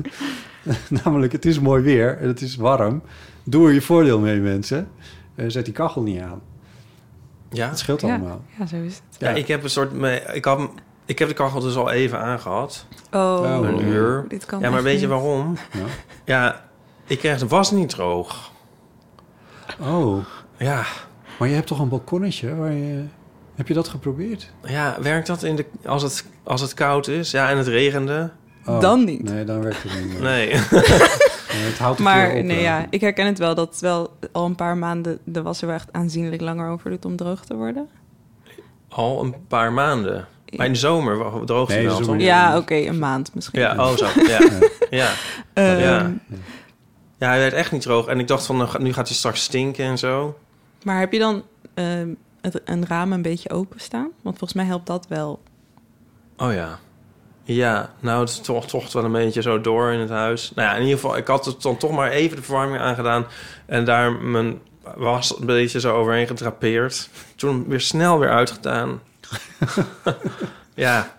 Namelijk, 1.04 1.32
het 1.32 1.44
is 1.44 1.60
mooi 1.60 1.82
weer 1.82 2.18
en 2.18 2.28
het 2.28 2.40
is 2.40 2.56
warm. 2.56 3.02
Doe 3.44 3.66
er 3.68 3.74
je 3.74 3.82
voordeel 3.82 4.18
mee, 4.18 4.40
mensen. 4.40 4.88
Eh, 5.34 5.44
zet 5.48 5.64
die 5.64 5.74
kachel 5.74 6.02
niet 6.02 6.20
aan. 6.20 6.40
Ja? 7.50 7.68
Het 7.68 7.78
scheelt 7.78 8.02
allemaal. 8.04 8.44
ja, 8.58 8.66
zo 8.66 8.76
is 8.76 8.94
het. 8.94 9.20
Ja, 9.20 9.28
ik 9.30 9.48
heb 9.48 9.62
een 9.62 9.70
soort... 9.70 9.92
me- 9.92 10.22
Ik, 10.32 10.44
had, 10.44 10.70
ik 11.04 11.18
heb 11.18 11.28
de 11.28 11.34
kachel 11.34 11.60
dus 11.60 11.76
al 11.76 11.90
even 11.90 12.18
aangehad. 12.18 12.86
Oh, 13.12 13.58
een 13.62 13.80
uur. 13.86 14.24
dit 14.28 14.44
kan 14.46 14.60
ja, 14.60 14.70
maar 14.70 14.82
weet 14.82 15.00
je 15.00 15.06
waarom? 15.06 15.56
Ja. 15.72 15.80
Ja, 16.24 16.64
ik 17.06 17.18
kreeg 17.18 17.38
de 17.38 17.46
was 17.46 17.70
niet 17.70 17.88
droog. 17.88 18.52
Oh, 19.80 20.24
Ja, 20.58 20.84
maar 21.38 21.48
je 21.48 21.54
hebt 21.54 21.66
toch 21.66 21.78
een 21.80 21.88
balkonnetje 21.88 22.54
waar 22.54 22.72
je... 22.72 23.04
Heb 23.54 23.68
je 23.68 23.74
dat 23.74 23.88
geprobeerd? 23.88 24.50
ja 24.64 24.96
werkt 25.00 25.26
dat 25.26 25.42
in 25.42 25.56
de, 25.56 25.66
als, 25.84 26.02
het, 26.02 26.24
als 26.42 26.60
het 26.60 26.74
koud 26.74 27.08
is? 27.08 27.30
Ja, 27.30 27.50
en 27.50 27.58
het 27.58 27.66
regende? 27.66 28.30
Oh, 28.66 28.80
Dan 28.80 29.04
niet. 29.04 29.22
Nee, 29.22 29.44
dan 29.44 29.62
werkt 29.62 29.82
het 29.82 29.94
niet 29.94 30.12
meer. 30.12 30.22
Nee. 30.22 30.46
Nee, 30.48 31.62
het 31.70 31.78
houdt 31.78 31.98
Maar 31.98 32.36
op, 32.36 32.42
nee, 32.42 32.60
ja, 32.60 32.86
ik 32.90 33.00
herken 33.00 33.26
het 33.26 33.38
wel 33.38 33.54
dat 33.54 33.68
het 33.70 33.80
wel 33.80 34.16
al 34.32 34.44
een 34.44 34.54
paar 34.54 34.76
maanden 34.76 35.18
de 35.24 35.42
was 35.42 35.60
er 35.60 35.66
wel 35.66 35.76
echt 35.76 35.92
aanzienlijk 35.92 36.40
langer 36.40 36.68
over 36.70 36.90
doet 36.90 37.04
om 37.04 37.16
droog 37.16 37.44
te 37.44 37.54
worden. 37.54 37.88
Al 38.88 39.24
een 39.24 39.34
paar 39.48 39.72
maanden. 39.72 40.26
Maar 40.56 40.66
in 40.66 40.72
de 40.72 40.78
zomer 40.78 41.44
droogt 41.44 41.74
Nee, 41.74 41.86
wel, 41.86 42.04
zomer. 42.04 42.20
Ja, 42.20 42.56
oké, 42.56 42.74
een 42.74 42.98
maand 42.98 43.34
misschien. 43.34 43.60
Ja, 43.60 43.74
oh 43.76 43.96
zo. 43.96 44.06
Ja. 44.26 44.38
Ja. 44.90 45.12
Ehm, 45.52 45.78
ja. 45.78 46.12
ja, 47.18 47.28
hij 47.28 47.38
werd 47.38 47.52
echt 47.52 47.72
niet 47.72 47.82
droog. 47.82 48.06
En 48.06 48.18
ik 48.18 48.28
dacht 48.28 48.46
van, 48.46 48.56
nou 48.56 48.82
nu 48.82 48.92
gaat 48.92 49.08
hij 49.08 49.16
straks 49.16 49.42
stinken 49.42 49.84
en 49.84 49.98
zo. 49.98 50.38
Maar 50.82 51.00
heb 51.00 51.12
je 51.12 51.18
dan 51.18 51.42
ehm, 51.74 52.08
het, 52.52 52.60
een 52.64 52.86
raam 52.86 53.12
een 53.12 53.22
beetje 53.22 53.50
openstaan? 53.50 54.08
Want 54.22 54.38
volgens 54.38 54.52
mij 54.52 54.64
helpt 54.64 54.86
dat 54.86 55.06
wel. 55.08 55.42
Oh 56.36 56.52
ja. 56.52 56.78
Ja, 57.42 57.90
nou, 58.00 58.20
het 58.24 58.44
toch, 58.44 58.66
toch 58.66 58.92
wel 58.92 59.04
een 59.04 59.12
beetje 59.12 59.42
zo 59.42 59.60
door 59.60 59.92
in 59.92 60.00
het 60.00 60.10
huis. 60.10 60.52
Nou 60.54 60.68
ja, 60.68 60.74
in 60.74 60.80
ieder 60.82 60.94
geval, 60.98 61.16
ik 61.16 61.26
had 61.26 61.44
het 61.44 61.62
dan 61.62 61.76
toch 61.76 61.90
maar 61.90 62.10
even 62.10 62.36
de 62.36 62.42
verwarming 62.42 62.80
aangedaan. 62.82 63.26
En 63.66 63.84
daar 63.84 64.12
mijn 64.12 64.58
was 64.96 65.38
een 65.40 65.46
beetje 65.46 65.80
zo 65.80 65.94
overheen 65.96 66.26
gedrapeerd. 66.26 67.08
Toen 67.36 67.64
weer 67.68 67.80
snel 67.80 68.18
weer 68.18 68.30
uitgedaan. 68.30 69.00
ja. 70.74 71.16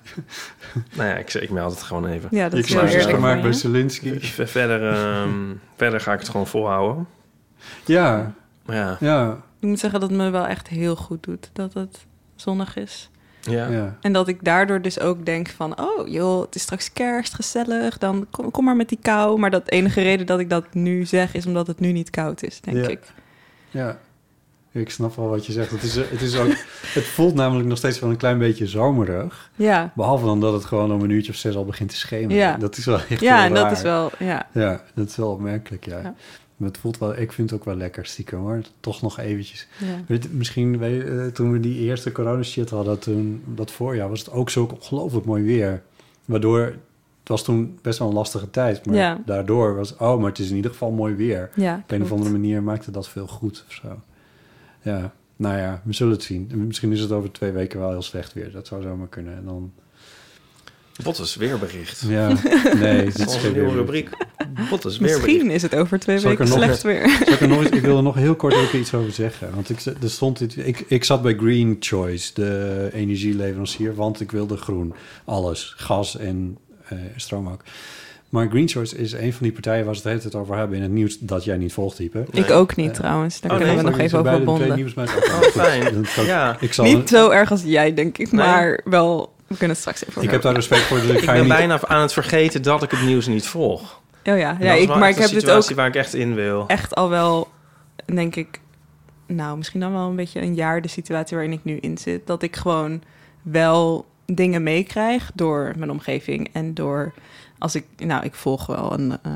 Nou 0.96 1.10
ja, 1.10 1.16
ik, 1.16 1.34
ik 1.34 1.50
meld 1.50 1.72
het 1.74 1.84
gewoon 1.84 2.06
even. 2.06 2.30
Ja, 2.32 2.50
dat 2.50 2.58
Je 2.60 2.66
is 2.66 2.74
heel 2.74 2.82
eerlijk 2.84 3.16
gemaakt 3.16 3.42
bij. 3.42 3.54
V- 3.54 4.52
Verder, 4.52 4.94
ehm, 4.94 5.30
verder 5.76 6.00
ga 6.00 6.14
ik 6.14 6.20
het 6.20 6.30
gewoon 6.30 6.48
volhouden. 6.48 7.08
Ja, 7.86 8.34
Ja. 8.68 8.98
ja, 9.00 9.32
Ik 9.32 9.38
moet 9.66 9.80
zeggen 9.80 10.00
dat 10.00 10.10
het 10.10 10.18
me 10.18 10.30
wel 10.30 10.48
echt 10.48 10.68
heel 10.68 10.96
goed 10.96 11.24
doet 11.24 11.50
dat 11.54 11.74
het 11.74 12.06
zonnig 12.36 12.76
is. 12.78 13.10
Ja. 13.42 13.68
ja. 13.68 13.98
En 14.02 14.14
dat 14.14 14.28
ik 14.28 14.44
daardoor 14.44 14.82
dus 14.82 15.00
ook 15.00 15.26
denk 15.26 15.50
van... 15.50 15.80
oh 15.80 16.08
joh, 16.08 16.42
het 16.42 16.56
is 16.56 16.62
straks 16.62 16.94
kerst, 16.94 17.34
gezellig. 17.34 17.98
Dan 17.98 18.28
kom, 18.32 18.52
kom 18.52 18.64
maar 18.66 18.76
met 18.76 18.90
die 18.90 19.00
kou. 19.02 19.40
Maar 19.40 19.52
dat 19.52 19.70
enige 19.70 20.02
reden 20.02 20.26
dat 20.26 20.40
ik 20.40 20.50
dat 20.50 20.74
nu 20.74 21.06
zeg... 21.06 21.34
is 21.34 21.46
omdat 21.46 21.68
het 21.68 21.80
nu 21.80 21.92
niet 21.92 22.10
koud 22.10 22.44
is, 22.44 22.62
denk 22.62 22.78
Ja. 22.78 22.88
ik. 22.88 23.00
Ja, 23.70 24.00
ik 24.72 24.90
snap 24.90 25.16
wel 25.16 25.30
wat 25.30 25.46
je 25.46 25.52
zegt. 25.52 25.72
Het, 25.72 25.84
is, 25.84 25.96
het, 25.96 26.22
is 26.22 26.38
ook, 26.38 26.48
het 26.94 27.04
voelt 27.04 27.34
namelijk 27.36 27.68
nog 27.68 27.78
steeds 27.78 28.00
wel 28.00 28.10
een 28.10 28.18
klein 28.18 28.38
beetje 28.38 28.68
zomerig. 28.68 29.52
Ja, 29.56 29.92
Behalve 29.96 30.26
dan 30.26 30.40
dat 30.40 30.54
het 30.54 30.66
gewoon 30.66 30.92
om 30.92 31.02
een 31.02 31.10
uurtje 31.10 31.32
of 31.32 31.38
zes 31.38 31.56
al 31.56 31.66
begint 31.66 31.90
te 31.90 31.96
schemeren. 31.96 32.36
Ja. 32.36 32.58
Dat 32.58 32.78
is 32.78 32.86
wel 32.86 33.00
echt 33.10 33.20
ja 33.20 33.46
en 33.46 33.54
dat 33.54 33.72
is 33.72 33.82
wel... 33.82 34.12
Ja. 34.20 34.48
Ja, 34.54 34.82
dat 34.94 35.10
is 35.10 35.16
wel 35.16 35.32
opmerkelijk, 35.32 35.86
ja. 35.86 36.00
Ja. 36.00 36.16
Maar 36.58 36.68
het 36.70 36.78
voelt 36.78 36.98
wel, 36.98 37.18
ik 37.18 37.32
vind 37.32 37.50
het 37.50 37.60
ook 37.60 37.66
wel 37.66 37.76
lekker 37.76 38.06
stiekem 38.06 38.40
hoor. 38.40 38.62
Toch 38.80 39.02
nog 39.02 39.20
eventjes. 39.20 39.68
Ja. 39.80 40.02
Weet, 40.08 40.34
misschien 40.34 40.78
weet, 40.78 41.04
eh, 41.08 41.26
toen 41.26 41.52
we 41.52 41.60
die 41.60 41.80
eerste 41.80 42.12
corona 42.12 42.44
shit 42.44 42.70
hadden, 42.70 43.00
toen, 43.00 43.44
dat 43.56 43.72
voorjaar, 43.72 44.10
was 44.10 44.20
het 44.20 44.32
ook 44.32 44.50
zo 44.50 44.70
ongelooflijk 44.74 45.26
mooi 45.26 45.44
weer. 45.44 45.82
Waardoor, 46.26 46.60
het 47.20 47.30
was 47.30 47.44
toen 47.44 47.80
best 47.82 48.00
wel 48.00 48.08
een 48.08 48.14
lastige 48.14 48.50
tijd. 48.50 48.86
Maar 48.86 48.96
Ja. 48.96 49.22
daardoor 49.26 49.76
was, 49.76 49.96
oh, 49.98 50.18
maar 50.20 50.30
het 50.30 50.40
is 50.40 50.50
in 50.50 50.56
ieder 50.56 50.72
geval 50.72 50.92
mooi 50.92 51.14
weer. 51.16 51.50
Ja, 51.56 51.80
Op 51.84 51.92
een 51.92 52.02
of 52.04 52.12
andere 52.12 52.32
manier 52.32 52.64
maakte 52.64 52.92
dat 52.92 53.08
veel 53.10 53.28
goed 53.28 53.64
of 53.68 53.74
zo. 53.74 54.00
Ja, 54.82 55.14
nou 55.36 55.58
ja, 55.58 55.82
we 55.84 55.94
zullen 55.94 56.14
het 56.14 56.24
zien. 56.24 56.52
Misschien 56.68 56.92
is 56.92 57.00
het 57.00 57.12
over 57.12 57.32
twee 57.32 57.52
weken 57.52 57.80
wel 57.80 57.90
heel 57.90 58.02
slecht 58.02 58.34
weer. 58.34 58.52
Dat 58.52 58.68
zou 58.68 58.82
zomaar 58.82 59.08
kunnen. 59.08 59.36
En 59.36 59.46
dan, 59.46 59.72
Bottes 61.04 61.36
weerbericht. 61.36 62.04
ja, 62.08 62.28
nee, 62.80 63.04
Dat 63.06 63.16
dit 63.16 63.30
is 63.30 63.36
geen 63.36 63.52
nieuwe 63.54 63.72
rubriek. 63.74 64.10
Bottes 64.70 64.98
weerbericht. 64.98 65.26
Misschien 65.28 65.52
is 65.52 65.62
het 65.62 65.76
over 65.76 66.00
twee 66.00 66.20
weken 66.20 66.48
nog- 66.48 66.58
slecht 66.58 66.82
weer. 66.82 67.10
Zal 67.10 67.34
ik, 67.34 67.40
er 67.42 67.48
nog 67.48 67.60
eens, 67.60 67.70
ik 67.70 67.82
wil 67.82 67.98
er 67.98 68.04
nog 68.04 68.16
heel 68.16 68.36
kort 68.36 68.54
even 68.54 68.80
iets 68.80 68.94
over 68.94 69.12
zeggen. 69.12 69.50
Want 69.54 69.70
ik, 69.70 69.80
er 69.86 70.10
stond 70.10 70.38
dit, 70.38 70.58
ik, 70.58 70.84
ik 70.88 71.04
zat 71.04 71.22
bij 71.22 71.36
Green 71.36 71.76
Choice, 71.80 72.32
de 72.34 72.90
energieleverancier, 72.94 73.96
want 73.96 74.22
ik 74.22 74.32
wilde 74.32 74.58
groen. 74.58 74.94
Alles, 75.26 75.74
gas 75.78 76.18
en 76.18 76.58
eh, 76.88 76.98
stroom 77.16 77.48
ook. 77.50 77.62
Maar 78.30 78.48
Green 78.50 78.68
Choice 78.68 78.98
is 78.98 79.12
een 79.12 79.34
van 79.34 79.44
die 79.44 79.52
partijen 79.52 79.86
waar 79.86 79.96
ze 79.96 80.02
het 80.02 80.10
hele 80.10 80.22
tijd 80.22 80.36
over 80.36 80.56
hebben 80.58 80.78
in 80.78 80.84
het 80.84 80.92
nieuws 80.92 81.18
dat 81.20 81.44
jij 81.44 81.58
niet 81.58 81.74
volgt, 81.74 81.96
type. 81.96 82.26
Ik 82.32 82.50
ook 82.52 82.76
niet 82.76 82.94
trouwens. 82.94 83.42
Daar 83.42 83.52
Oh, 83.52 83.58
kunnen 83.58 83.76
nee, 83.76 83.84
we 83.86 83.92
nog 83.92 84.00
even 84.00 84.20
over 84.20 84.32
twee 84.34 84.46
bonden. 84.46 84.76
nieuwsmeiden. 84.76 85.16
Oh, 85.18 85.42
fijn. 85.42 86.06
Ja. 86.26 86.58
Ik, 86.60 86.74
zal, 86.74 86.86
Niet 86.86 87.10
zo 87.10 87.30
erg 87.30 87.52
als 87.52 87.64
jij, 87.64 87.94
denk 87.94 88.18
ik. 88.18 88.32
Nee. 88.32 88.46
Maar 88.46 88.82
wel... 88.86 89.34
We 89.48 89.58
kunnen 89.58 89.70
het 89.70 89.78
straks 89.78 90.02
even 90.02 90.12
ik 90.12 90.18
over 90.18 90.32
heb 90.32 90.42
daar 90.42 90.54
respect 90.54 90.82
voor, 90.82 91.00
dus 91.00 91.10
ik 91.10 91.20
Ik 91.20 91.26
ben 91.26 91.40
niet... 91.40 91.48
bijna 91.48 91.80
aan 91.88 92.02
het 92.02 92.14
vergeten 92.14 92.62
dat 92.62 92.84
ik 92.84 92.92
het 92.92 93.02
nieuws 93.02 93.28
niet 93.28 93.48
volg. 93.48 93.82
Oh 93.82 93.98
ja, 94.24 94.34
ja 94.38 94.54
Dat 94.54 94.76
is 94.76 94.82
ik, 94.82 94.88
wel 94.88 94.98
maar 94.98 95.08
echt 95.08 95.18
ik 95.18 95.24
heb 95.24 95.32
een 95.32 95.40
dit 95.40 95.44
ook 95.44 95.50
situatie 95.50 95.76
waar 95.76 95.88
ik 95.88 95.96
echt 95.96 96.14
in 96.14 96.36
wil. 96.36 96.68
echt 96.68 96.96
al 96.96 97.10
wel, 97.10 97.52
denk 98.06 98.36
ik, 98.36 98.60
nou, 99.28 99.58
misschien 99.58 99.80
dan 99.80 99.92
wel 99.92 100.10
een 100.10 100.16
beetje 100.16 100.42
een 100.42 100.56
jaar 100.56 100.82
de 100.82 100.88
situatie 100.88 101.38
waarin 101.38 101.56
ik 101.56 101.64
nu 101.64 101.78
in 101.78 101.98
zit. 101.98 102.28
Dat 102.28 102.44
ik 102.44 102.56
gewoon 102.56 103.04
wel 103.42 104.06
dingen 104.26 104.64
meekrijg 104.64 105.32
door 105.34 105.74
mijn 105.78 105.92
omgeving 105.92 106.50
en 106.52 106.74
door 106.74 107.14
als 107.58 107.76
ik, 107.76 107.86
nou, 107.98 108.24
ik 108.24 108.36
volg 108.36 108.66
wel 108.66 108.94
een 108.94 109.18
eh, 109.22 109.32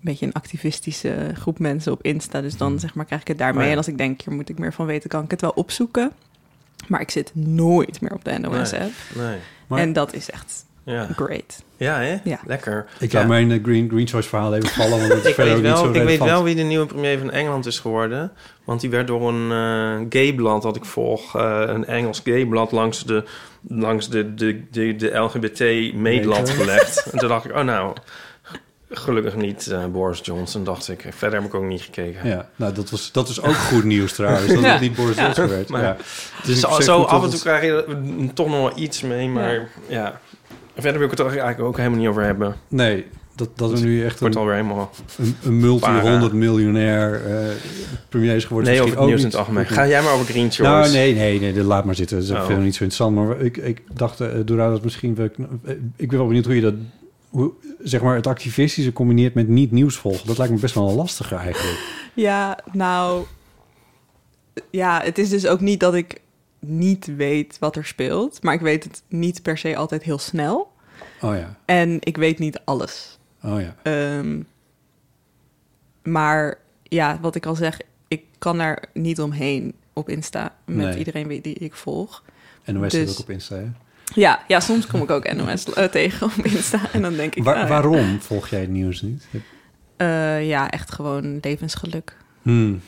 beetje 0.00 0.26
een 0.26 0.32
activistische 0.32 1.32
groep 1.34 1.58
mensen 1.58 1.92
op 1.92 2.02
Insta, 2.02 2.40
dus 2.40 2.56
dan 2.56 2.78
zeg 2.78 2.94
maar 2.94 3.04
krijg 3.04 3.20
ik 3.20 3.28
het 3.28 3.38
daarmee. 3.38 3.58
Oh 3.58 3.64
ja. 3.64 3.70
En 3.70 3.76
als 3.76 3.88
ik 3.88 3.98
denk, 3.98 4.22
hier 4.22 4.34
moet 4.34 4.48
ik 4.48 4.58
meer 4.58 4.72
van 4.72 4.86
weten, 4.86 5.10
kan 5.10 5.24
ik 5.24 5.30
het 5.30 5.40
wel 5.40 5.50
opzoeken. 5.50 6.12
Maar 6.88 7.00
ik 7.00 7.10
zit 7.10 7.30
nooit 7.34 8.00
meer 8.00 8.12
op 8.12 8.24
de 8.24 8.38
NOS-app. 8.38 8.90
Nee. 9.14 9.36
Maar- 9.66 9.80
En 9.80 9.92
dat 9.92 10.14
is 10.14 10.30
echt 10.30 10.64
Ja. 10.84 11.06
great. 11.16 11.62
Ja, 11.76 11.98
hè? 12.00 12.16
Ja. 12.24 12.40
Lekker. 12.46 12.86
Ik 12.98 13.12
Ja. 13.12 13.18
laat 13.18 13.28
mijn 13.28 13.50
eh, 13.50 13.58
Green, 13.62 13.88
Green 13.88 14.08
Choice 14.08 14.28
verhaal 14.28 14.54
even 14.54 14.68
vallen, 14.68 14.98
want 14.98 15.12
het 15.12 15.24
is 15.24 15.30
Ik 15.30 15.36
weet, 15.36 15.60
wel, 15.60 15.94
ik 15.94 16.02
weet 16.02 16.18
wel 16.18 16.42
wie 16.44 16.54
de 16.54 16.62
nieuwe 16.62 16.86
premier 16.86 17.18
van 17.18 17.30
Engeland 17.30 17.66
is 17.66 17.78
geworden. 17.78 18.32
Want 18.64 18.80
die 18.80 18.90
werd 18.90 19.06
door 19.06 19.28
een 19.28 19.50
eh 19.52 20.06
gayblad 20.20 20.62
dat 20.62 20.76
ik 20.76 20.84
volg, 20.84 21.36
eh, 21.36 21.62
een 21.66 21.86
Engels 21.86 22.20
gayblad, 22.24 22.72
langs 22.72 23.04
de, 23.04 23.24
langs 23.68 24.08
de, 24.08 24.34
de, 24.34 24.62
de, 24.70 24.96
de 24.96 25.18
LGBT-meetlat 25.18 26.50
gelegd. 26.50 27.02
en 27.12 27.18
toen 27.18 27.28
dacht 27.28 27.44
ik, 27.44 27.52
oh 27.56 27.62
nou, 27.64 27.96
gelukkig 28.90 29.36
niet 29.36 29.66
eh, 29.66 29.84
Boris 29.86 30.20
Johnson, 30.22 30.64
dacht 30.64 30.88
ik. 30.88 31.06
Verder 31.10 31.38
heb 31.40 31.48
ik 31.48 31.54
ook 31.54 31.64
niet 31.64 31.80
gekeken. 31.80 32.28
Ja, 32.28 32.48
nou, 32.56 32.72
dat, 32.74 32.90
was, 32.90 33.12
dat 33.12 33.28
is 33.28 33.42
ook 33.42 33.54
goed 33.54 33.84
nieuws 33.84 34.12
trouwens. 34.12 34.46
Dat 34.46 34.60
Ja. 34.62 34.72
het 34.72 34.80
niet 34.80 34.94
Boris 34.94 35.16
Ja. 35.16 35.22
Johnson 35.22 35.48
werd. 35.48 35.68
Maar- 35.72 35.82
ja. 35.82 35.96
Dus 36.44 36.62
ik 36.62 36.70
zo, 36.70 36.80
zo 36.80 37.02
af 37.02 37.12
en 37.12 37.20
toe 37.20 37.30
het- 37.30 37.40
krijg 37.40 37.62
je 37.64 37.84
toch 38.34 38.46
nog 38.48 38.56
wel 38.58 38.72
iets 38.78 39.02
mee, 39.02 39.28
maar 39.28 39.68
ja. 39.88 40.20
Verder 40.74 40.92
wil 41.00 41.10
ik 41.10 41.10
het 41.10 41.20
er 41.20 41.26
eigenlijk 41.26 41.60
ook 41.60 41.76
helemaal 41.76 41.98
niet 41.98 42.08
over 42.08 42.22
hebben. 42.22 42.54
Nee, 42.68 43.06
dat, 43.34 43.48
dat 43.58 43.72
er 43.72 43.80
nu 43.80 44.04
echt 44.04 44.20
een, 44.20 44.34
alweer 44.34 44.54
helemaal... 44.54 44.90
een, 45.18 45.36
een 45.44 45.58
multi-honderd 45.60 46.32
miljonair 46.32 47.24
eh 47.26 47.46
premier 48.08 48.34
is 48.36 48.44
geworden. 48.44 48.70
Nee, 48.72 48.80
is 48.80 48.86
over 48.86 48.98
het 48.98 49.06
nieuws 49.06 49.20
in 49.20 49.26
het 49.26 49.36
algemeen. 49.36 49.66
Ga 49.66 49.86
jij 49.86 50.02
maar 50.02 50.12
over 50.12 50.26
Green 50.26 50.50
Choice. 50.50 50.62
Nou, 50.62 50.90
nee, 50.92 51.14
nee, 51.14 51.40
nee, 51.40 51.52
dat 51.52 51.64
laat 51.64 51.84
maar 51.84 51.94
zitten. 51.94 52.16
Dat 52.16 52.26
is 52.26 52.30
Oh. 52.32 52.48
niet 52.48 52.74
zo 52.74 52.84
interessant. 52.84 53.14
Maar 53.14 53.40
ik, 53.40 53.56
ik 53.56 53.82
dacht, 53.94 54.20
uh, 54.20 54.28
Dora, 54.44 54.70
dat 54.70 54.82
misschien... 54.84 55.14
wel- 55.14 55.28
eh, 55.64 55.74
Ik 55.96 56.08
ben 56.08 56.18
wel 56.18 56.26
benieuwd 56.26 56.44
hoe 56.44 56.54
je 56.54 56.60
dat... 56.60 56.74
Hoe, 57.30 57.52
zeg 57.78 58.02
maar, 58.02 58.14
het 58.16 58.26
activistische 58.26 58.92
combineert 58.92 59.34
met 59.34 59.48
niet 59.48 59.70
nieuws 59.70 59.96
volgen. 59.96 60.26
Dat 60.26 60.38
lijkt 60.38 60.52
me 60.52 60.58
best 60.60 60.74
wel 60.74 60.88
een 60.88 60.94
lastige 60.94 61.34
eigenlijk. 61.34 61.78
Ja, 62.14 62.58
nou. 62.72 63.24
Ja, 64.70 65.00
het 65.02 65.18
is 65.18 65.28
dus 65.28 65.46
ook 65.46 65.60
niet 65.60 65.80
dat 65.80 65.94
ik 65.94 66.20
niet 66.58 67.16
weet 67.16 67.58
wat 67.58 67.76
er 67.76 67.84
speelt. 67.84 68.42
Maar 68.42 68.54
ik 68.54 68.60
weet 68.60 68.84
het 68.84 69.02
niet 69.08 69.42
per 69.42 69.58
se 69.58 69.76
altijd 69.76 70.02
heel 70.02 70.18
snel. 70.18 70.72
Oh 71.20 71.36
ja, 71.36 71.56
En 71.64 71.96
ik 72.00 72.16
weet 72.16 72.38
niet 72.38 72.60
alles. 72.64 73.18
oh 73.42 73.60
ja. 73.60 73.76
Ehm, 73.82 74.42
maar 76.02 76.58
ja, 76.82 77.18
wat 77.20 77.34
ik 77.34 77.46
al 77.46 77.54
zeg, 77.54 77.80
ik 78.08 78.24
kan 78.38 78.58
daar 78.58 78.84
niet 78.94 79.20
omheen 79.20 79.74
op 79.92 80.08
Insta 80.08 80.54
met 80.64 80.76
Nee. 80.86 80.98
iedereen 80.98 81.28
die 81.28 81.54
ik 81.54 81.74
volg. 81.74 82.24
En 82.62 82.74
de 82.74 82.80
West 82.80 82.94
Dus- 82.96 83.10
ook 83.12 83.18
op 83.18 83.30
Insta, 83.30 83.54
hè? 83.56 83.66
Ja, 84.14 84.40
ja, 84.46 84.60
soms 84.60 84.86
kom 84.86 85.02
ik 85.02 85.10
ook 85.10 85.32
NOS 85.32 85.72
eh, 85.72 85.84
tegen 85.84 86.26
op 86.26 86.32
Insta 86.44 86.80
en 86.92 87.02
dan 87.02 87.14
denk 87.14 87.34
ik... 87.34 87.42
Waar- 87.44 87.54
ah, 87.54 87.62
ja. 87.62 87.68
waarom 87.68 88.20
volg 88.20 88.48
jij 88.48 88.60
het 88.60 88.68
nieuws 88.70 89.02
niet? 89.02 89.26
Eh, 89.96 90.48
ja, 90.48 90.70
echt 90.70 90.92
gewoon 90.92 91.38
levensgeluk. 91.40 92.16
Hmm. 92.42 92.80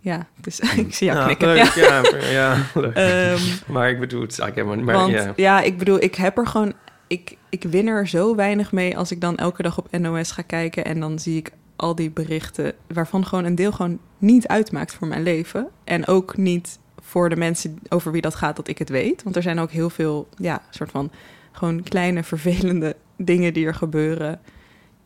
Ja, 0.00 0.26
dus 0.40 0.60
ik 0.84 0.94
zie 0.94 1.06
jou 1.06 1.18
Ja, 1.18 1.24
knikken. 1.24 1.48
leuk, 1.48 1.72
Ja. 1.74 2.02
ja, 2.20 2.30
ja, 2.30 2.56
leuk. 2.80 2.94
Ehm, 2.94 3.40
maar 3.66 3.90
ik 3.90 4.00
bedoel 4.00 4.20
het 4.20 4.40
eigenlijk 4.40 4.68
helemaal. 4.68 4.94
Maar 4.94 5.04
Want 5.06 5.12
ja. 5.12 5.32
ja. 5.36 5.60
ik 5.62 5.78
bedoel, 5.78 6.02
ik 6.02 6.14
heb 6.14 6.38
er 6.38 6.46
gewoon... 6.46 6.72
Ik, 7.08 7.36
ik 7.50 7.62
win 7.62 7.86
er 7.86 8.08
zo 8.08 8.34
weinig 8.34 8.72
mee 8.72 8.96
als 8.96 9.10
ik 9.10 9.20
dan 9.20 9.36
elke 9.36 9.62
dag 9.62 9.78
op 9.78 9.98
NOS 9.98 10.30
ga 10.30 10.42
kijken... 10.42 10.84
en 10.84 11.00
dan 11.00 11.18
zie 11.18 11.36
ik 11.36 11.50
al 11.76 11.94
die 11.94 12.10
berichten 12.10 12.72
waarvan 12.88 13.26
gewoon 13.26 13.44
een 13.44 13.54
deel 13.54 13.72
gewoon 13.72 13.98
niet 14.18 14.46
uitmaakt 14.46 14.94
voor 14.94 15.06
mijn 15.06 15.22
leven. 15.22 15.68
En 15.84 16.06
ook 16.06 16.36
niet 16.36 16.78
voor 17.06 17.28
de 17.28 17.36
mensen 17.36 17.78
over 17.88 18.12
wie 18.12 18.20
dat 18.20 18.34
gaat 18.34 18.56
dat 18.56 18.68
ik 18.68 18.78
het 18.78 18.88
weet. 18.88 19.22
Want 19.22 19.36
er 19.36 19.42
zijn 19.42 19.58
ook 19.58 19.70
heel 19.70 19.90
veel, 19.90 20.28
ja, 20.36 20.62
soort 20.70 20.90
van... 20.90 21.10
gewoon 21.52 21.82
kleine 21.82 22.22
vervelende 22.22 22.96
dingen 23.16 23.52
die 23.52 23.66
er 23.66 23.74
gebeuren... 23.74 24.40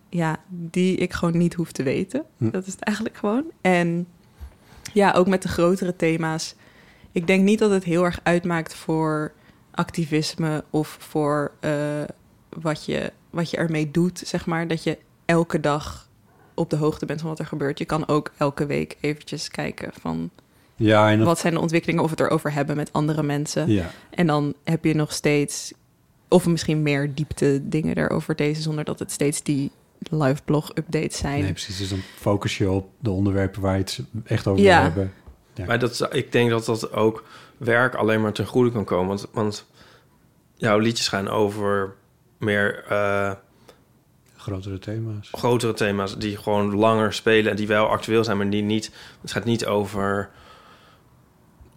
ja, 0.09 0.41
die 0.49 0.97
ik 0.97 1.13
gewoon 1.13 1.37
niet 1.37 1.55
hoef 1.55 1.73
te 1.73 1.83
weten. 1.83 2.25
Hm. 2.37 2.51
Dat 2.51 2.67
is 2.67 2.73
het 2.73 2.83
eigenlijk 2.83 3.17
gewoon. 3.17 3.45
En 3.61 4.07
ja, 4.93 5.13
ook 5.13 5.27
met 5.27 5.43
de 5.43 5.49
grotere 5.49 5.97
thema's. 5.97 6.55
Ik 7.13 7.27
denk 7.27 7.43
niet 7.43 7.59
dat 7.59 7.71
het 7.71 7.85
heel 7.85 8.05
erg 8.05 8.21
uitmaakt 8.23 8.75
voor 8.75 9.33
activisme 9.71 10.65
of 10.71 10.97
voor 11.01 11.53
eh, 11.61 12.03
wat, 12.49 12.85
je, 12.85 13.13
wat 13.31 13.51
je 13.51 13.57
ermee 13.57 13.91
doet, 13.91 14.19
zeg 14.19 14.47
maar. 14.47 14.69
Dat 14.69 14.83
je 14.83 14.99
elke 15.25 15.61
dag 15.61 16.09
op 16.55 16.71
de 16.71 16.77
hoogte 16.77 17.07
bent 17.07 17.21
van 17.21 17.29
wat 17.29 17.39
er 17.39 17.47
gebeurt. 17.47 17.79
Je 17.79 17.85
kan 17.85 18.09
ook 18.09 18.33
elke 18.37 18.67
week 18.67 18.97
eventjes 19.01 19.49
kijken 19.49 19.91
van 20.01 20.31
Ja, 20.87 21.11
en 21.11 21.19
dat, 21.19 21.27
wat 21.27 21.39
zijn 21.39 21.55
de 21.55 21.61
ontwikkelingen, 21.61 22.05
of 22.05 22.11
het 22.11 22.21
erover 22.21 22.53
hebben 22.53 22.77
met 22.77 22.93
andere 22.93 23.23
mensen. 23.23 23.71
ja. 23.71 23.91
En 24.11 24.27
dan 24.27 24.55
heb 24.65 24.85
je 24.85 24.95
nog 24.95 25.13
steeds, 25.13 25.73
of 26.29 26.47
misschien 26.47 26.83
meer 26.83 27.15
diepte 27.15 27.61
dingen 27.69 27.97
erover 27.97 28.37
deze, 28.37 28.63
zonder 28.63 28.85
dat 28.85 28.99
het 28.99 29.11
steeds 29.13 29.43
die 29.43 29.71
live 30.11 30.41
blog 30.45 30.71
updates 30.75 31.17
zijn. 31.19 31.41
Nee, 31.43 31.51
precies. 31.53 31.79
Dus 31.79 31.89
dan 31.89 31.99
focus 32.17 32.59
je 32.59 32.71
op 32.71 32.89
de 32.99 33.11
onderwerpen 33.11 33.61
waar 33.61 33.77
je 33.77 33.81
het 33.83 34.01
echt 34.25 34.47
over 34.47 34.63
Ja. 34.63 34.75
wil 34.77 34.83
hebben. 34.85 35.13
Ja. 35.55 35.65
Maar 35.65 35.79
dat, 35.79 36.09
ik 36.15 36.33
denk 36.33 36.51
dat 36.51 36.65
dat 36.65 36.93
ook 36.93 37.25
werk 37.57 37.95
alleen 37.95 38.21
maar 38.21 38.33
ten 38.33 38.47
goede 38.47 38.73
kan 38.73 38.85
komen. 38.85 39.07
Want, 39.09 39.27
want 39.33 39.67
jouw 40.55 40.79
liedjes 40.79 41.09
gaan 41.09 41.29
over 41.29 41.95
meer 42.39 42.85
eh, 42.89 43.33
Grotere 44.37 44.79
thema's. 44.79 45.29
grotere 45.33 45.73
thema's 45.73 46.19
die 46.19 46.37
gewoon 46.37 46.75
langer 46.75 47.13
spelen 47.13 47.51
en 47.51 47.57
die 47.57 47.67
wel 47.67 47.87
actueel 47.89 48.25
zijn, 48.25 48.37
maar 48.37 48.51
die 48.51 48.63
niet. 48.63 48.91
Het 49.21 49.33
gaat 49.33 49.45
niet 49.45 49.67
over 49.67 50.31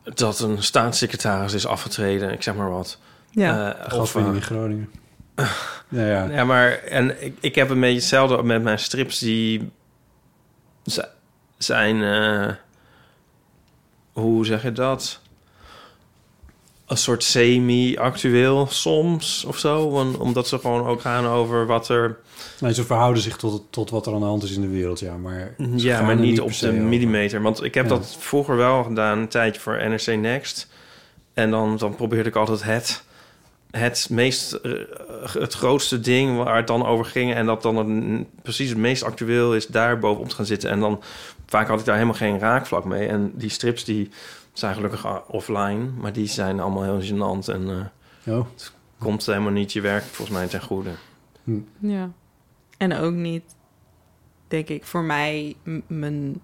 dat 0.03 0.39
een 0.39 0.63
staatssecretaris 0.63 1.53
is 1.53 1.67
afgetreden, 1.67 2.31
ik 2.31 2.43
zeg 2.43 2.55
maar 2.55 2.71
wat. 2.71 2.97
Ja. 3.29 3.73
Eh, 3.73 3.91
Gaswinning 3.91 4.35
eh, 4.35 4.41
in 4.41 4.47
Groningen. 4.47 4.91
ja, 5.89 6.05
ja. 6.05 6.23
Ja, 6.23 6.43
maar 6.43 6.71
en 6.71 7.23
ik, 7.23 7.37
ik 7.39 7.55
heb 7.55 7.69
een 7.69 7.79
beetje 7.79 7.95
hetzelfde 7.95 8.43
met 8.43 8.63
mijn 8.63 8.79
strips 8.79 9.19
die 9.19 9.71
zijn, 11.57 12.03
eh, 12.03 12.53
hoe 14.11 14.45
zeg 14.45 14.63
je 14.63 14.71
dat? 14.71 15.19
Een 16.87 16.97
soort 16.97 17.23
semi-actueel 17.23 18.67
soms 18.69 19.43
of 19.47 19.57
zo. 19.57 19.89
Want, 19.89 20.17
omdat 20.17 20.47
ze 20.47 20.59
gewoon 20.59 20.85
ook 20.87 21.01
gaan 21.01 21.25
over 21.25 21.65
wat 21.65 21.89
er. 21.89 22.17
Nee, 22.59 22.73
ze 22.73 22.83
verhouden 22.83 23.23
zich 23.23 23.37
tot, 23.37 23.63
tot 23.69 23.89
wat 23.89 24.07
er 24.07 24.13
aan 24.13 24.19
de 24.19 24.25
hand 24.25 24.43
is 24.43 24.55
in 24.55 24.61
de 24.61 24.67
wereld, 24.67 24.99
ja. 24.99 25.17
Maar 25.17 25.55
Ja, 25.75 26.01
maar 26.01 26.15
niet 26.17 26.41
op 26.41 26.59
de 26.59 26.71
millimeter. 26.71 27.41
Want 27.41 27.63
ik 27.63 27.73
heb 27.73 27.83
Ja. 27.83 27.89
dat 27.89 28.15
vroeger 28.19 28.55
wel 28.55 28.83
gedaan, 28.83 29.17
een 29.17 29.27
tijdje 29.27 29.61
voor 29.61 29.89
NRC 29.89 30.07
Next. 30.17 30.67
En 31.33 31.51
dan, 31.51 31.77
dan 31.77 31.95
probeerde 31.95 32.29
ik 32.29 32.35
altijd 32.35 32.63
het, 32.63 33.03
het 33.71 34.07
meest, 34.09 34.51
eh, 34.53 34.71
het 35.39 35.53
grootste 35.53 35.99
ding 35.99 36.37
waar 36.37 36.55
het 36.55 36.67
dan 36.67 36.85
over 36.85 37.05
ging. 37.05 37.33
En 37.33 37.45
dat 37.45 37.61
dan 37.61 37.75
het, 37.77 38.25
precies 38.41 38.69
het 38.69 38.77
meest 38.77 39.03
actueel 39.03 39.55
is, 39.55 39.67
daar 39.67 39.99
bovenop 39.99 40.29
te 40.29 40.35
gaan 40.35 40.45
zitten. 40.45 40.69
En 40.69 40.79
dan 40.79 41.01
vaak 41.47 41.67
had 41.67 41.79
ik 41.79 41.85
daar 41.85 41.95
helemaal 41.95 42.17
geen 42.17 42.39
raakvlak 42.39 42.85
mee. 42.85 43.07
En 43.07 43.31
die 43.35 43.49
strips 43.49 43.83
die 43.83 44.09
zijn 44.53 44.73
gelukkig 44.75 45.27
offline, 45.27 45.89
maar 45.99 46.13
die 46.13 46.27
zijn 46.27 46.59
allemaal 46.59 46.83
heel 46.83 47.01
gênant. 47.01 47.53
En 47.53 47.69
eh, 47.69 48.33
Oh. 48.35 48.45
het 48.53 48.73
komt 48.97 49.25
helemaal 49.25 49.51
niet 49.51 49.73
je 49.73 49.81
werk 49.81 50.03
volgens 50.03 50.37
mij 50.37 50.47
ten 50.47 50.61
goede. 50.61 50.89
Ja. 51.79 52.11
En 52.77 52.93
ook 52.97 53.13
niet, 53.13 53.43
denk 54.47 54.67
ik, 54.67 54.83
voor 54.83 55.03
mij 55.03 55.55
mijn 55.87 56.41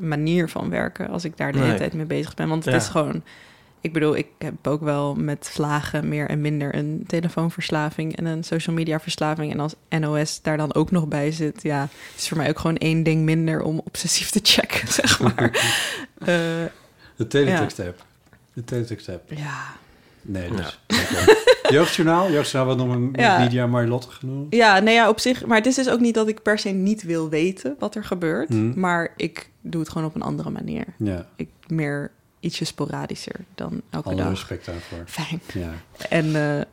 manier 0.00 0.48
van 0.48 0.70
werken 0.70 1.08
als 1.08 1.24
ik 1.24 1.36
daar 1.36 1.52
de 1.52 1.58
hele 1.58 1.74
tijd 1.74 1.92
mee 1.92 2.04
bezig 2.06 2.34
ben. 2.34 2.48
Want 2.48 2.64
het 2.64 2.74
Ja. 2.74 2.80
is 2.80 2.88
gewoon, 2.88 3.22
ik 3.80 3.92
bedoel, 3.92 4.16
ik 4.16 4.26
heb 4.38 4.66
ook 4.66 4.80
wel 4.80 5.14
met 5.14 5.50
vlagen 5.52 6.08
meer 6.08 6.28
en 6.28 6.40
minder 6.40 6.74
een 6.74 7.04
telefoonverslaving 7.06 8.16
en 8.16 8.24
een 8.26 8.44
social 8.44 8.76
media 8.76 9.00
verslaving. 9.00 9.52
En 9.52 9.60
als 9.60 9.74
NOS 9.88 10.42
daar 10.42 10.56
dan 10.56 10.74
ook 10.74 10.90
nog 10.90 11.08
bij 11.08 11.32
zit, 11.32 11.62
ja, 11.62 11.80
het 11.80 12.16
is 12.20 12.28
voor 12.28 12.36
mij 12.36 12.48
ook 12.48 12.58
gewoon 12.58 12.76
één 12.76 13.02
ding 13.02 13.22
minder 13.24 13.62
om 13.62 13.78
obsessief 13.84 14.30
te 14.30 14.40
checken, 14.42 14.88
zeg 15.02 15.20
maar. 15.20 15.50
Eh, 16.20 16.64
De 17.20 17.26
teletext-app. 17.26 18.04
De 18.52 18.64
teletext-app. 18.64 19.32
ja. 19.32 19.62
Nee, 20.22 20.50
dus. 20.50 20.80
oké. 20.86 21.34
Jeugdjournaal? 21.68 22.30
Jeugdjournaal 22.30 22.76
wordt 22.76 22.88
nog 22.88 22.96
een 22.96 23.22
Ja. 23.22 23.38
media 23.38 23.66
Marlotte 23.66 24.10
genoemd. 24.10 24.54
Ja, 24.54 24.78
nee, 24.78 24.94
ja, 24.94 25.08
op 25.08 25.20
zich. 25.20 25.46
Maar 25.46 25.56
het 25.56 25.66
is 25.66 25.74
dus 25.74 25.88
ook 25.88 26.00
niet 26.00 26.14
dat 26.14 26.28
ik 26.28 26.42
per 26.42 26.58
se 26.58 26.68
niet 26.68 27.02
wil 27.02 27.28
weten 27.28 27.76
wat 27.78 27.94
er 27.94 28.04
gebeurt. 28.04 28.48
Mhm. 28.48 28.80
Maar 28.80 29.12
ik 29.16 29.50
doe 29.60 29.80
het 29.80 29.90
gewoon 29.90 30.06
op 30.06 30.14
een 30.14 30.22
andere 30.22 30.50
manier. 30.50 30.84
Ja, 30.96 31.26
Ik 31.36 31.48
meer 31.66 32.10
ietsje 32.40 32.64
sporadischer 32.64 33.34
dan 33.54 33.80
elke 33.90 34.08
alle 34.08 34.16
dag. 34.16 34.28
respect 34.28 34.66
daarvoor. 34.66 35.02
Fijn. 35.06 35.40
Ja. 35.54 35.70
En 36.08 36.34
eh, 36.36 36.64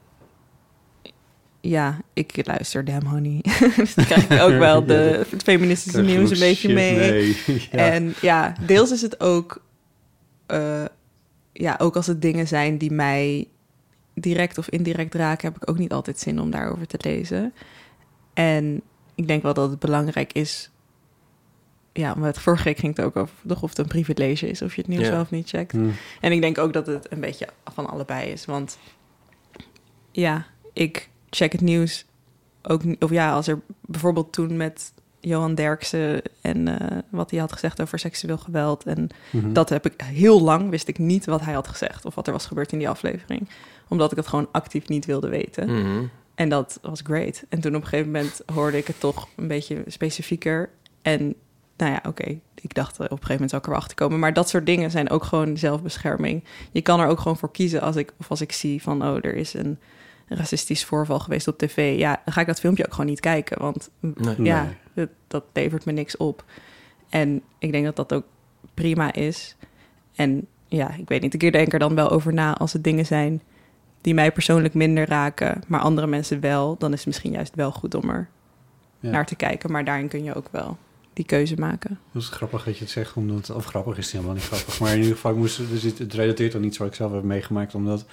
ja, 1.61 1.97
ik 2.13 2.45
luister 2.47 2.85
Damn 2.85 3.05
Honey. 3.05 3.41
dus 3.75 3.93
dan 3.95 4.05
krijg 4.05 4.29
ik 4.29 4.41
ook 4.41 4.57
wel 4.59 4.85
de, 4.91 5.25
het 5.29 5.43
feministische 5.43 6.01
nieuws 6.01 6.31
een 6.31 6.39
beetje 6.39 6.67
shit 6.67 6.73
mee. 6.75 7.37
Ja. 7.71 7.77
En 7.91 8.13
ja, 8.21 8.53
deels 8.65 8.91
is 8.91 9.01
het 9.01 9.19
ook... 9.19 9.65
eh, 10.47 10.85
ja, 11.53 11.75
ook 11.77 11.95
als 11.95 12.07
het 12.07 12.21
dingen 12.21 12.47
zijn 12.47 12.77
die 12.77 12.91
mij 12.91 13.47
direct 14.13 14.57
of 14.57 14.69
indirect 14.69 15.15
raken... 15.15 15.47
heb 15.47 15.61
ik 15.61 15.69
ook 15.69 15.77
niet 15.77 15.91
altijd 15.91 16.19
zin 16.19 16.39
om 16.39 16.51
daarover 16.51 16.87
te 16.87 16.97
lezen. 17.01 17.53
En 18.33 18.81
ik 19.15 19.27
denk 19.27 19.43
wel 19.43 19.53
dat 19.53 19.69
het 19.69 19.79
belangrijk 19.79 20.33
is... 20.33 20.71
Ja, 21.93 22.13
omdat 22.13 22.39
vorige 22.39 22.63
week 22.63 22.77
ging 22.77 22.95
het 22.95 23.05
ook 23.05 23.15
over 23.15 23.35
toch 23.47 23.63
of 23.63 23.69
het 23.69 23.77
een 23.77 23.87
privilege 23.87 24.47
is... 24.47 24.61
of 24.61 24.75
je 24.75 24.81
het 24.81 24.89
nieuws 24.89 25.09
of 25.09 25.31
niet 25.31 25.49
checkt. 25.49 25.71
Hm. 25.71 25.89
En 26.21 26.31
ik 26.31 26.41
denk 26.41 26.57
ook 26.57 26.73
dat 26.73 26.87
het 26.87 27.11
een 27.11 27.19
beetje 27.19 27.47
van 27.73 27.89
allebei 27.89 28.29
is. 28.29 28.45
Want 28.45 28.77
ja, 30.11 30.45
ik 30.73 31.09
check 31.29 31.51
het 31.51 31.61
nieuws 31.61 32.05
ook. 32.61 32.81
Of 32.99 33.09
ja, 33.09 33.33
als 33.33 33.47
er 33.47 33.61
bijvoorbeeld 33.81 34.33
toen 34.33 34.57
met 34.57 34.93
Johan 35.27 35.55
Derksen 35.55 36.21
en 36.41 36.79
eh, 36.79 36.97
wat 37.09 37.31
hij 37.31 37.39
had 37.39 37.51
gezegd 37.51 37.81
over 37.81 37.99
seksueel 37.99 38.37
geweld. 38.37 38.83
En 38.83 39.09
Mhm. 39.31 39.53
dat 39.53 39.69
heb 39.69 39.85
ik 39.85 40.01
heel 40.01 40.41
lang 40.41 40.69
wist 40.69 40.87
ik 40.87 40.97
niet 40.97 41.25
wat 41.25 41.41
hij 41.41 41.53
had 41.53 41.67
gezegd 41.67 42.05
of 42.05 42.15
wat 42.15 42.27
er 42.27 42.33
was 42.33 42.45
gebeurd 42.45 42.71
in 42.71 42.77
die 42.77 42.89
aflevering. 42.89 43.49
Omdat 43.87 44.11
ik 44.11 44.17
het 44.17 44.27
gewoon 44.27 44.47
actief 44.51 44.87
niet 44.87 45.05
wilde 45.05 45.29
weten. 45.29 45.73
Mhm. 45.81 46.03
En 46.35 46.49
dat 46.49 46.79
was 46.81 47.01
great. 47.03 47.43
En 47.49 47.59
toen 47.61 47.75
op 47.75 47.81
een 47.81 47.87
gegeven 47.87 48.11
moment 48.11 48.41
hoorde 48.53 48.77
ik 48.77 48.87
het 48.87 48.99
toch 48.99 49.27
een 49.35 49.47
beetje 49.47 49.83
specifieker. 49.87 50.69
En 51.01 51.35
nou 51.77 51.91
ja, 51.91 51.99
oké, 52.07 52.39
ik 52.55 52.73
dacht 52.73 52.93
op 52.93 52.99
een 52.99 53.07
gegeven 53.09 53.31
moment 53.33 53.49
zou 53.49 53.61
ik 53.61 53.67
er 53.67 53.73
wel 53.73 53.81
achter 53.81 53.95
komen. 53.97 54.19
Maar 54.19 54.33
dat 54.33 54.49
soort 54.49 54.65
dingen 54.65 54.91
zijn 54.91 55.09
ook 55.09 55.23
gewoon 55.23 55.57
zelfbescherming. 55.57 56.43
Je 56.71 56.81
kan 56.81 56.99
er 56.99 57.07
ook 57.07 57.19
gewoon 57.19 57.37
voor 57.37 57.51
kiezen 57.51 57.81
als 57.81 57.95
ik, 57.95 58.13
of 58.19 58.29
als 58.29 58.41
ik 58.41 58.51
zie 58.51 58.81
van, 58.81 59.03
oh, 59.07 59.15
er 59.15 59.35
is 59.35 59.53
een 59.53 59.79
racistisch 60.27 60.85
voorval 60.85 61.19
geweest 61.19 61.47
op 61.47 61.57
tv. 61.57 61.97
Ja, 61.97 62.21
dan 62.25 62.33
ga 62.33 62.41
ik 62.41 62.47
dat 62.47 62.59
filmpje 62.59 62.85
ook 62.85 62.91
gewoon 62.91 63.09
niet 63.09 63.19
kijken. 63.19 63.61
Want 63.61 63.89
Nee. 63.99 64.35
ja, 64.43 64.63
Nee. 64.63 64.73
Dat, 64.97 65.09
dat 65.27 65.43
levert 65.53 65.85
me 65.85 65.91
niks 65.91 66.17
op. 66.17 66.43
En 67.09 67.41
ik 67.59 67.71
denk 67.71 67.85
dat 67.85 67.95
dat 67.95 68.13
ook 68.13 68.25
prima 68.73 69.13
is. 69.13 69.55
En 70.15 70.47
ja, 70.67 70.95
ik 70.97 71.07
weet 71.07 71.21
niet, 71.21 71.33
ik 71.33 71.51
denk 71.51 71.73
er 71.73 71.79
dan 71.79 71.95
wel 71.95 72.09
over 72.09 72.33
na 72.33 72.57
als 72.57 72.73
het 72.73 72.83
dingen 72.83 73.05
zijn 73.05 73.41
die 74.01 74.13
mij 74.13 74.31
persoonlijk 74.31 74.73
minder 74.73 75.07
raken, 75.07 75.61
maar 75.67 75.79
andere 75.79 76.07
mensen 76.07 76.39
wel, 76.39 76.75
dan 76.77 76.91
is 76.91 76.97
het 76.97 77.07
misschien 77.07 77.31
juist 77.31 77.55
wel 77.55 77.71
goed 77.71 77.95
om 77.95 78.09
er 78.09 78.29
Ja. 78.99 79.09
naar 79.09 79.25
te 79.25 79.35
kijken. 79.35 79.71
Maar 79.71 79.85
daarin 79.85 80.07
kun 80.07 80.23
je 80.23 80.33
ook 80.35 80.47
wel 80.51 80.77
die 81.13 81.25
keuze 81.25 81.55
maken. 81.55 81.99
Dat 82.11 82.21
is 82.21 82.29
grappig 82.29 82.63
dat 82.63 82.77
je 82.77 82.83
het 82.83 82.93
zegt, 82.93 83.15
omdat, 83.15 83.49
of 83.49 83.65
grappig 83.65 83.97
is 83.97 84.03
het 84.05 84.13
helemaal 84.13 84.33
niet 84.35 84.43
grappig. 84.43 84.79
Maar 84.79 84.91
in 84.91 84.97
ieder 84.97 85.13
geval, 85.15 85.31
ik 85.31 85.37
moest, 85.37 85.57
er 85.59 85.77
zit, 85.77 85.99
het 85.99 86.13
relateert 86.13 86.55
aan 86.55 86.63
iets 86.63 86.77
wat 86.77 86.87
ik 86.87 86.93
zelf 86.95 87.11
heb 87.11 87.23
meegemaakt. 87.23 87.75
Omdat 87.75 88.05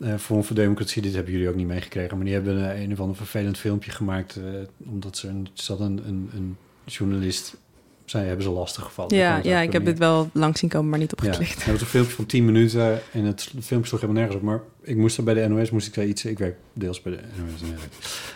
eh 0.00 0.14
Forum 0.16 0.44
voor 0.44 0.56
Democratie, 0.56 1.02
dit 1.02 1.14
hebben 1.14 1.32
jullie 1.32 1.48
ook 1.48 1.54
niet 1.54 1.66
meegekregen, 1.66 2.16
maar 2.16 2.24
die 2.24 2.34
hebben 2.34 2.80
een 2.82 2.92
of 2.92 3.00
ander 3.00 3.16
vervelend 3.16 3.58
filmpje 3.58 3.90
gemaakt. 3.90 4.36
eh, 4.36 4.42
omdat 4.90 5.16
ze 5.16 5.28
een, 5.28 5.44
er 5.44 5.62
zat 5.62 5.80
een, 5.80 6.00
een, 6.06 6.30
een 6.34 6.56
journalist, 6.84 7.56
zij 8.04 8.24
hebben 8.26 8.44
ze 8.44 8.50
lastig 8.50 8.84
gevallen. 8.84 9.16
Ja, 9.16 9.36
het 9.36 9.44
ja, 9.44 9.60
ik 9.60 9.72
heb 9.72 9.84
dit 9.84 9.98
wel 9.98 10.30
lang 10.32 10.58
zien 10.58 10.68
komen, 10.70 10.90
maar 10.90 10.98
niet 10.98 11.12
Ja, 11.16 11.26
opgeklikt. 11.28 11.56
dat 11.58 11.66
was 11.66 11.80
een 11.80 11.86
filmpje 11.86 12.14
van 12.14 12.26
10 12.26 12.44
minuten 12.44 13.00
en 13.12 13.24
het 13.24 13.42
filmpje 13.60 13.88
sloeg 13.88 14.00
helemaal 14.00 14.22
nergens 14.22 14.36
op. 14.36 14.42
Maar 14.42 14.60
ik 14.82 14.96
moest 14.96 15.16
er 15.18 15.24
bij 15.24 15.34
de 15.34 15.48
NOS, 15.48 15.70
moest 15.70 15.86
ik 15.86 15.94
daar 15.94 16.04
iets... 16.06 16.24
Ik 16.24 16.38
werk 16.38 16.56
deels 16.72 17.02
bij 17.02 17.12
de 17.12 17.18
NOS. 17.36 17.70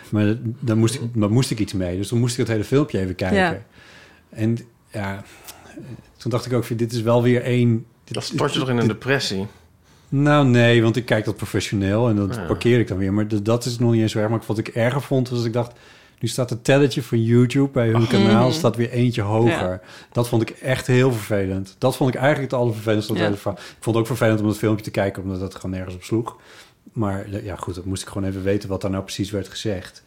Maar 0.09 0.35
daar 0.59 0.77
moest, 0.77 0.95
ik, 0.95 1.01
daar 1.13 1.31
moest 1.31 1.51
ik 1.51 1.59
iets 1.59 1.73
mee. 1.73 1.97
Dus 1.97 2.07
toen 2.07 2.19
moest 2.19 2.33
ik 2.33 2.39
het 2.39 2.47
hele 2.47 2.63
filmpje 2.63 2.99
even 2.99 3.15
kijken. 3.15 3.37
Ja. 3.37 3.63
En 4.29 4.57
ja, 4.91 5.23
toen 6.17 6.31
dacht 6.31 6.45
ik 6.45 6.53
ook, 6.53 6.77
dit 6.77 6.91
is 6.93 7.01
wel 7.01 7.23
weer 7.23 7.41
één... 7.43 7.85
dit- 8.03 8.13
Dat 8.13 8.23
stort 8.23 8.53
je 8.53 8.59
toch 8.59 8.69
in 8.69 8.77
een 8.77 8.87
dit- 8.87 8.91
depressie? 8.91 9.47
Nou 10.15 10.47
nee, 10.47 10.81
want 10.83 10.95
ik 10.95 11.05
kijk 11.05 11.25
dat 11.25 11.35
professioneel 11.35 12.09
en 12.09 12.15
dat 12.15 12.35
Ja. 12.35 12.45
parkeer 12.45 12.79
ik 12.79 12.87
dan 12.87 12.97
weer. 12.97 13.13
Maar 13.13 13.25
dat 13.43 13.65
is 13.65 13.79
nog 13.79 13.91
niet 13.91 14.01
eens 14.01 14.11
zo 14.11 14.19
erg. 14.19 14.29
Maar 14.29 14.41
wat 14.47 14.57
ik 14.57 14.67
erger 14.67 15.01
vond, 15.01 15.29
was 15.29 15.37
dat 15.37 15.47
ik 15.47 15.53
dacht... 15.53 15.71
Nu 16.19 16.27
staat 16.29 16.49
het 16.49 16.63
telletje 16.63 17.03
van 17.03 17.23
YouTube 17.23 17.69
bij 17.71 17.87
hun 17.87 18.07
kanaal 18.07 18.47
Mhm. 18.47 18.57
staat 18.57 18.75
weer 18.75 18.89
eentje 18.89 19.21
hoger. 19.21 19.51
Ja. 19.69 19.81
Dat 20.11 20.27
vond 20.27 20.41
ik 20.41 20.49
echt 20.49 20.87
heel 20.87 21.11
vervelend. 21.11 21.75
Dat 21.77 21.95
vond 21.95 22.13
ik 22.13 22.19
eigenlijk 22.21 22.51
het 22.51 22.59
allervervelendste. 22.61 23.13
Ja. 23.13 23.27
Ik 23.27 23.37
vond 23.37 23.59
het 23.85 23.95
ook 23.95 24.07
vervelend 24.07 24.41
om 24.41 24.47
het 24.47 24.57
filmpje 24.57 24.83
te 24.83 24.91
kijken, 24.91 25.23
omdat 25.23 25.41
het 25.41 25.55
gewoon 25.55 25.71
nergens 25.71 25.95
op 25.95 26.03
sloeg. 26.03 26.35
Maar 26.93 27.43
ja, 27.43 27.55
goed, 27.55 27.75
dat 27.75 27.85
moest 27.85 28.01
ik 28.01 28.07
gewoon 28.07 28.27
even 28.29 28.43
weten 28.43 28.69
wat 28.69 28.81
daar 28.81 28.91
nou 28.91 29.03
precies 29.03 29.31
werd 29.31 29.47
gezegd. 29.47 30.03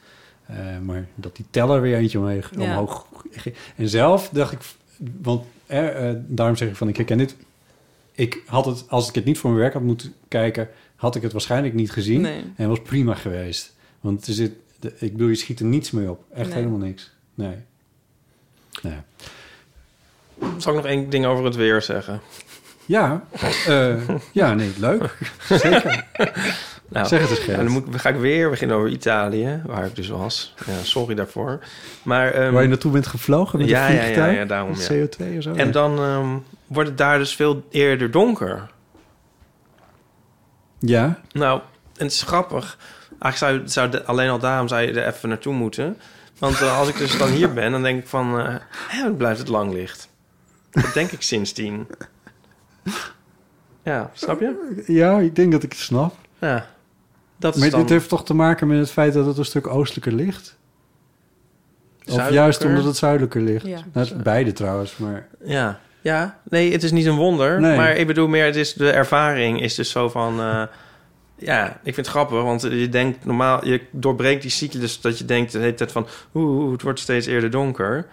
Eh, 0.47 0.57
maar 0.85 1.07
dat 1.15 1.37
die 1.37 1.45
teller 1.51 1.81
weer 1.81 1.97
eentje 1.97 2.19
omhoog, 2.59 3.07
ging. 3.31 3.55
En 3.77 3.89
zelf 3.89 4.29
dacht 4.33 4.53
ik, 4.53 4.59
want 5.23 5.45
eh, 5.67 6.11
daarom 6.27 6.57
zeg 6.57 6.69
ik 6.69 6.77
van, 6.77 6.89
ik 6.89 6.97
herken 6.97 7.19
dit. 7.19 7.37
Ik 8.17 8.43
had 8.47 8.65
het, 8.65 8.85
als 8.89 9.09
ik 9.09 9.15
het 9.15 9.25
niet 9.25 9.39
voor 9.39 9.51
mijn 9.51 9.63
werk 9.63 9.73
had 9.75 9.83
moeten 9.83 10.15
kijken, 10.29 10.69
had 10.97 11.15
ik 11.17 11.23
het 11.23 11.33
waarschijnlijk 11.33 11.75
niet 11.75 11.91
gezien. 11.93 12.21
Nee. 12.21 12.45
En 12.57 12.69
was 12.69 12.81
prima 12.83 13.15
geweest. 13.15 13.75
Want 14.01 14.27
er 14.27 14.33
zit, 14.33 14.53
de- 14.81 14.95
ik 14.99 15.13
bedoel, 15.13 15.29
je 15.29 15.35
schiet 15.35 15.61
er 15.61 15.67
niets 15.67 15.91
mee 15.91 16.11
op. 16.11 16.25
Echt 16.35 16.49
Nee. 16.49 16.57
helemaal 16.59 16.79
niks. 16.79 17.11
Nee. 17.35 17.55
nee. 18.83 18.99
Zal 20.57 20.73
ik 20.73 20.79
nog 20.83 20.87
één 20.87 21.11
ding 21.11 21.27
over 21.27 21.45
het 21.45 21.55
weer 21.57 21.83
zeggen? 21.83 22.21
Ja, 22.87 23.25
eh, 23.67 24.09
ja, 24.33 24.55
nee, 24.55 24.71
leuk. 24.79 25.19
Zeker. 25.49 26.07
Nou, 26.89 27.07
Zeg 27.07 27.21
het 27.21 27.31
eens, 27.31 27.39
Gert. 27.39 27.57
dan 27.57 27.69
moet, 27.71 27.87
ik- 27.95 28.01
ga 28.01 28.09
ik 28.09 28.17
weer 28.17 28.51
beginnen 28.51 28.77
over 28.77 28.89
Italië, 28.91 29.63
waar 29.67 29.85
ik 29.87 29.97
dus 29.97 30.09
was. 30.09 30.55
Ja, 30.67 30.73
sorry 30.83 31.15
daarvoor. 31.15 31.59
Maar, 32.03 32.31
ehm, 32.33 32.53
Waar 32.53 32.63
je 32.63 32.69
naartoe 32.69 32.93
bent 32.93 33.07
gevlogen 33.07 33.59
met 33.59 33.69
ja, 33.69 33.87
een 33.89 33.95
ja, 33.95 33.99
ja, 33.99 34.05
vliegtuig? 34.05 34.37
ja, 34.37 34.45
daarom, 34.45 34.71
Met 34.71 34.87
ja. 34.87 34.95
CO2 35.07 35.37
of 35.37 35.43
zo? 35.43 35.53
En 35.55 35.71
dan 35.71 35.99
ehm, 35.99 36.29
wordt 36.67 36.89
het 36.89 36.99
daar 36.99 37.19
dus 37.19 37.35
veel 37.37 37.67
eerder 37.71 38.11
donker. 38.11 38.69
Ja? 40.79 41.21
Nou, 41.33 41.61
en 41.97 42.05
het 42.05 42.13
is 42.13 42.23
grappig. 42.23 42.79
Eigenlijk 43.19 43.69
zou, 43.69 43.69
zou 43.69 43.91
de- 43.91 44.05
alleen 44.05 44.29
al 44.31 44.39
daarom 44.39 44.69
zou 44.69 44.83
je 44.83 45.01
er 45.01 45.07
even 45.15 45.29
naartoe 45.29 45.55
moeten. 45.55 45.97
Want 46.39 46.61
eh, 46.61 46.79
als 46.79 46.89
ik 46.89 46.97
dus 46.99 47.19
dan 47.19 47.29
hier 47.29 47.53
ben, 47.53 47.71
dan 47.73 47.83
denk 47.83 48.03
ik 48.03 48.09
van... 48.09 48.39
eh 48.41 48.55
hè, 48.89 49.13
blijft 49.13 49.39
het 49.39 49.49
lang 49.49 49.73
licht. 49.73 50.09
Dat 50.71 50.95
denk 50.95 51.11
ik 51.11 51.23
sindsdien. 51.23 51.87
Ja, 53.83 54.11
snap 54.13 54.41
je? 54.41 54.83
Ja, 54.87 55.19
ik 55.19 55.37
denk 55.37 55.53
dat 55.53 55.63
ik 55.63 55.73
het 55.73 55.81
snap. 55.81 56.15
Ja. 56.39 56.67
Dat 57.37 57.55
is 57.55 57.61
Maar 57.61 57.71
dan... 57.71 57.81
dit 57.81 57.89
heeft 57.89 58.09
toch 58.09 58.25
te 58.25 58.35
maken 58.35 58.67
met 58.67 58.79
het 58.79 58.91
feit 58.91 59.13
dat 59.13 59.27
het 59.27 59.39
een 59.39 59.45
stuk 59.45 59.67
oostelijker 59.67 60.13
ligt? 60.13 60.57
Of 62.11 62.31
juist 62.31 62.65
omdat 62.65 62.85
het 62.85 62.97
zuidelijker 62.97 63.41
ligt? 63.41 63.67
Ja. 63.67 63.79
Nou, 63.93 64.15
beide 64.15 64.53
trouwens, 64.53 64.97
maar... 64.97 65.27
Ja. 65.45 65.81
ja, 66.01 66.39
nee, 66.49 66.73
het 66.73 66.83
is 66.83 66.93
niet 66.93 67.07
een 67.07 67.17
wonder. 67.17 67.61
Nee. 67.61 67.77
Maar 67.77 67.97
ik 67.97 68.07
bedoel 68.07 68.29
meer, 68.29 68.45
het 68.45 68.57
is, 68.57 68.73
de 68.75 68.91
ervaring 68.91 69.61
is 69.63 69.75
dus 69.75 69.91
zo 69.91 70.09
van... 70.09 70.41
eh, 70.41 70.63
ja, 71.39 71.69
ik 71.69 71.95
vind 71.95 71.97
het 71.97 72.07
grappig, 72.07 72.43
want 72.43 72.63
je 72.63 72.89
denkt 72.89 73.25
normaal... 73.25 73.67
Je 73.67 73.81
doorbreekt 73.91 74.43
die 74.43 74.51
cyclus 74.51 75.01
dat 75.01 75.19
je 75.19 75.25
denkt 75.25 75.53
de 75.53 75.59
hele 75.59 75.75
tijd 75.75 75.93
van... 75.93 76.07
Oeh, 76.35 76.59
oeh, 76.59 76.73
het 76.73 76.83
wordt 76.83 77.01
steeds 77.01 77.27
eerder 77.27 77.51
donker. 77.51 78.07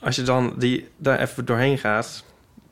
Als 0.00 0.16
je 0.16 0.22
dan 0.22 0.54
die, 0.58 0.88
daar 0.96 1.20
even 1.20 1.44
doorheen 1.44 1.78
gaat, 1.78 2.24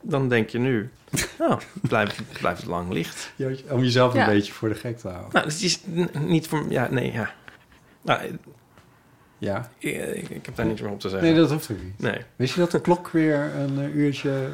dan 0.02 0.28
denk 0.28 0.48
je 0.50 0.58
nu... 0.58 0.90
Nou, 1.38 1.60
blijft, 1.82 2.20
blijft 2.40 2.60
het 2.60 2.70
lang 2.70 2.92
licht. 2.92 3.32
Om 3.68 3.82
jezelf 3.82 4.12
een 4.14 4.20
Ja. 4.20 4.26
beetje 4.26 4.52
voor 4.52 4.68
de 4.68 4.74
gek 4.74 4.98
te 4.98 5.08
houden. 5.08 5.30
Nou, 5.32 5.46
het 5.46 5.62
is 5.62 5.80
n- 5.94 6.10
niet 6.26 6.46
voor... 6.48 6.64
Ja, 6.68 6.88
nee, 6.90 7.12
ja. 7.12 7.30
Nou, 8.02 8.38
Ja. 9.38 9.70
ik, 9.78 10.44
heb 10.46 10.56
daar 10.56 10.66
niks 10.66 10.80
meer 10.80 10.90
op 10.90 11.00
te 11.00 11.08
zeggen. 11.08 11.28
Nee, 11.28 11.38
dat 11.40 11.50
hoeft 11.50 11.70
ook 11.70 11.82
niet. 11.82 11.98
Nee. 11.98 12.18
Wist 12.36 12.54
je 12.54 12.60
dat 12.60 12.70
de 12.70 12.80
klok 12.80 13.08
weer 13.08 13.50
een 13.54 13.78
eh, 13.78 13.94
uurtje 13.94 14.48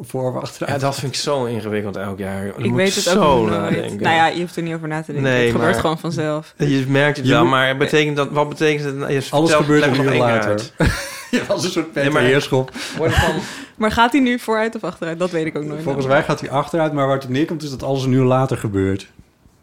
voor- 0.00 0.34
of 0.34 0.42
achteruit 0.42 0.72
Ja, 0.80 0.86
dat 0.86 0.94
vind 0.98 1.14
ik 1.14 1.20
zo 1.20 1.44
ingewikkeld 1.44 1.96
elk 1.96 2.18
jaar. 2.18 2.52
Dan 2.56 2.64
Ik 2.64 2.72
weet 2.72 2.94
het 2.94 3.04
zo 3.04 3.20
ook 3.22 3.46
nooit. 3.48 3.60
nadenken. 3.60 4.02
Nou 4.02 4.14
ja, 4.16 4.26
je 4.26 4.40
hoeft 4.40 4.56
er 4.56 4.62
niet 4.62 4.74
over 4.74 4.88
na 4.88 5.00
te 5.02 5.12
denken. 5.12 5.30
Nee, 5.30 5.42
het 5.42 5.50
gebeurt 5.50 5.70
maar- 5.72 5.80
gewoon 5.80 5.98
vanzelf. 5.98 6.54
Je 6.56 6.84
merkt 6.88 7.16
het 7.16 7.26
Je 7.26 7.32
wel, 7.32 7.42
moet- 7.42 7.50
maar 7.50 7.76
betekent 7.76 8.16
dat, 8.16 8.28
wat 8.30 8.48
betekent 8.48 8.84
het? 8.84 9.10
Je 9.24 9.30
Alles 9.30 9.52
gebeurt 9.52 9.82
één 9.82 9.92
keer 9.92 10.18
later. 10.18 10.48
uit. 10.50 10.72
Ja, 11.30 11.40
als 11.48 11.64
een 11.64 11.70
soort 11.70 11.92
Peter 11.92 12.12
maar- 12.12 12.22
Heerschop. 12.22 12.72
Wordt 12.96 13.16
het 13.16 13.26
dan- 13.26 13.40
Maar 13.78 13.90
gaat 13.92 14.12
hij 14.12 14.20
nu 14.20 14.38
vooruit 14.38 14.74
of 14.74 14.84
achteruit? 14.84 15.18
Dat 15.18 15.30
weet 15.30 15.46
ik 15.46 15.56
ook 15.56 15.64
nooit. 15.64 15.82
Volgens 15.82 16.06
mij 16.06 16.22
gaat 16.22 16.40
hij 16.40 16.50
achteruit, 16.50 16.92
maar 16.92 17.06
waar 17.06 17.14
het 17.14 17.24
op 17.24 17.30
neerkomt 17.30 17.62
is 17.62 17.70
dat 17.70 17.82
alles 17.82 18.02
een 18.04 18.12
uur 18.12 18.24
later 18.24 18.56
gebeurt. 18.56 19.06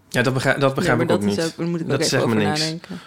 Ja, 0.09 0.21
dat 0.21 0.33
begrijp, 0.33 0.59
dat 0.59 0.73
begrijp 0.75 0.95
ik 0.97 1.01
ook 1.03 1.09
dat 1.09 1.21
niet. 1.21 1.41
ook- 1.43 1.51
daar 1.57 1.67
moet 1.67 1.79
ik 1.79 1.89
dat 1.89 2.05
zegt 2.05 2.25
me 2.25 2.35
niks. 2.35 2.59
nadenken. 2.59 2.99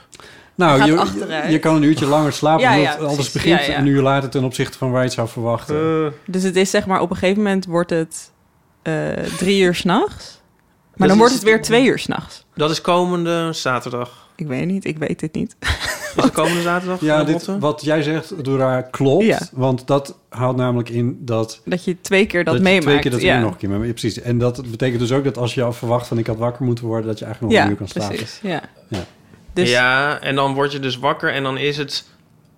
Nou, 0.59 0.85
je, 0.85 1.47
je 1.51 1.59
kan 1.59 1.75
een 1.77 1.83
uurtje 1.83 2.07
langer 2.07 2.33
slapen, 2.33 2.81
Ja, 2.81 2.95
alles 2.95 3.31
begint 3.33 3.61
Ja, 3.65 3.73
ja. 3.73 3.79
een 3.79 3.87
uur 3.87 4.03
later 4.03 4.29
ten 4.29 4.45
opzichte 4.45 4.79
van 4.79 4.91
waar 4.91 4.99
je 5.01 5.05
het 5.07 5.15
zou 5.15 5.29
verwachten. 5.29 5.77
Eh, 5.77 6.13
Dus 6.27 6.43
het 6.43 6.57
is 6.57 6.71
zeg 6.71 6.87
maar, 6.87 7.01
op 7.01 7.11
een 7.11 7.17
gegeven 7.17 7.43
moment 7.43 7.67
wordt 7.67 7.91
het 7.91 8.31
eh, 8.83 9.09
drie 9.39 9.63
uur 9.63 9.75
s'nachts. 9.75 10.41
Maar 10.97 11.09
Dat 11.09 11.09
dan 11.09 11.09
is- 11.11 11.17
wordt 11.17 11.35
het 11.35 11.43
weer 11.43 11.63
twee 11.63 11.87
uur 11.87 11.99
s'nachts. 11.99 12.45
dat 12.55 12.71
is 12.71 12.81
komende 12.81 13.53
zaterdag. 13.53 14.27
Ik 14.37 14.47
weet 14.47 14.67
niet, 14.67 14.85
ik 14.85 14.99
weet 14.99 15.21
het 15.21 15.35
niet. 15.35 15.57
Is 15.61 16.25
het 16.25 16.33
komende 16.33 16.63
zaterdag? 16.63 17.01
Ja, 17.11 17.25
dit, 17.25 17.47
wat 17.59 17.85
jij 17.85 18.03
zegt, 18.03 18.45
Dora, 18.45 18.81
klopt. 18.83 19.25
Ja. 19.25 19.39
Want 19.53 19.87
dat 19.87 20.19
houdt 20.29 20.57
namelijk 20.57 20.89
in 20.89 21.19
dat... 21.21 21.61
Dat 21.65 21.85
je 21.85 22.01
twee 22.01 22.27
keer 22.27 22.45
dat, 22.45 22.55
je 22.55 22.61
meemaakt. 22.61 22.85
Twee 22.87 22.99
keer 22.99 23.11
dat 23.11 23.21
ja. 23.21 23.41
nog 23.41 23.51
een 23.51 23.57
keer 23.57 23.69
meemaakt. 23.69 23.89
Ja, 23.89 23.95
precies. 23.95 24.21
En 24.21 24.39
dat 24.39 24.71
betekent 24.71 25.01
dus 25.01 25.13
ook 25.13 25.25
dat 25.25 25.37
als 25.39 25.55
je 25.55 25.63
al 25.63 25.73
verwacht 25.73 26.07
van 26.07 26.19
ik 26.19 26.27
had 26.27 26.37
wakker 26.37 26.65
moeten 26.65 26.85
worden... 26.85 27.07
dat 27.07 27.19
je 27.19 27.25
eigenlijk 27.25 27.55
nog 27.55 27.63
Ja, 27.63 27.67
een 27.67 27.73
uur 27.73 27.79
kan 27.79 27.89
slapen. 27.89 28.17
precies. 28.17 28.39
Ja. 28.43 28.63
Ja. 28.89 29.05
Dus 29.59 29.71
Ja, 29.71 30.21
en 30.21 30.35
dan 30.35 30.55
word 30.55 30.73
je 30.73 30.79
dus 30.79 30.99
wakker 30.99 31.33
en 31.33 31.43
dan 31.43 31.59
is 31.59 31.77
het 31.77 32.05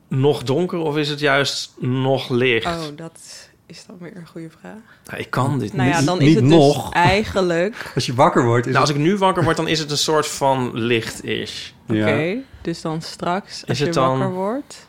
nog 0.09 0.43
donker 0.43 0.79
of 0.79 0.97
is 0.97 1.09
het 1.09 1.21
juist 1.21 1.73
nog 1.79 2.29
licht? 2.29 2.67
Oh, 2.67 2.83
dat 2.97 3.21
is 3.67 3.87
dan 3.87 3.97
weer 4.01 4.17
een 4.17 4.27
goede 4.27 4.51
vraag. 4.61 4.75
Nou, 5.07 5.19
ik 5.21 5.31
kan 5.31 5.59
dit 5.59 5.73
Nou 5.73 5.89
ja, 5.89 5.97
Niet- 5.99 6.07
dan 6.07 6.19
niet 6.19 6.29
is 6.29 6.35
het 6.35 6.45
nog. 6.45 6.85
dus 6.85 7.03
eigenlijk... 7.03 7.91
Als 7.95 8.07
je 8.07 8.15
wakker 8.15 8.45
wordt... 8.45 8.67
Is 8.67 8.73
Nou, 8.73 8.81
als 8.85 8.89
het, 8.95 8.99
ik 8.99 9.05
nu 9.05 9.17
wakker 9.17 9.45
word, 9.45 9.57
dan 9.57 9.69
is 9.69 9.79
het 9.79 9.91
een 9.91 9.99
soort 9.99 10.27
van 10.27 10.71
licht-ish. 10.75 11.71
ja. 11.87 12.03
Oké, 12.09 12.37
dus 12.63 12.81
dan 12.81 13.03
straks, 13.03 13.61
als 13.61 13.65
Is 13.71 13.79
je 13.79 13.85
het 13.85 13.95
dan- 13.95 14.09
wakker 14.19 14.35
wordt... 14.37 14.89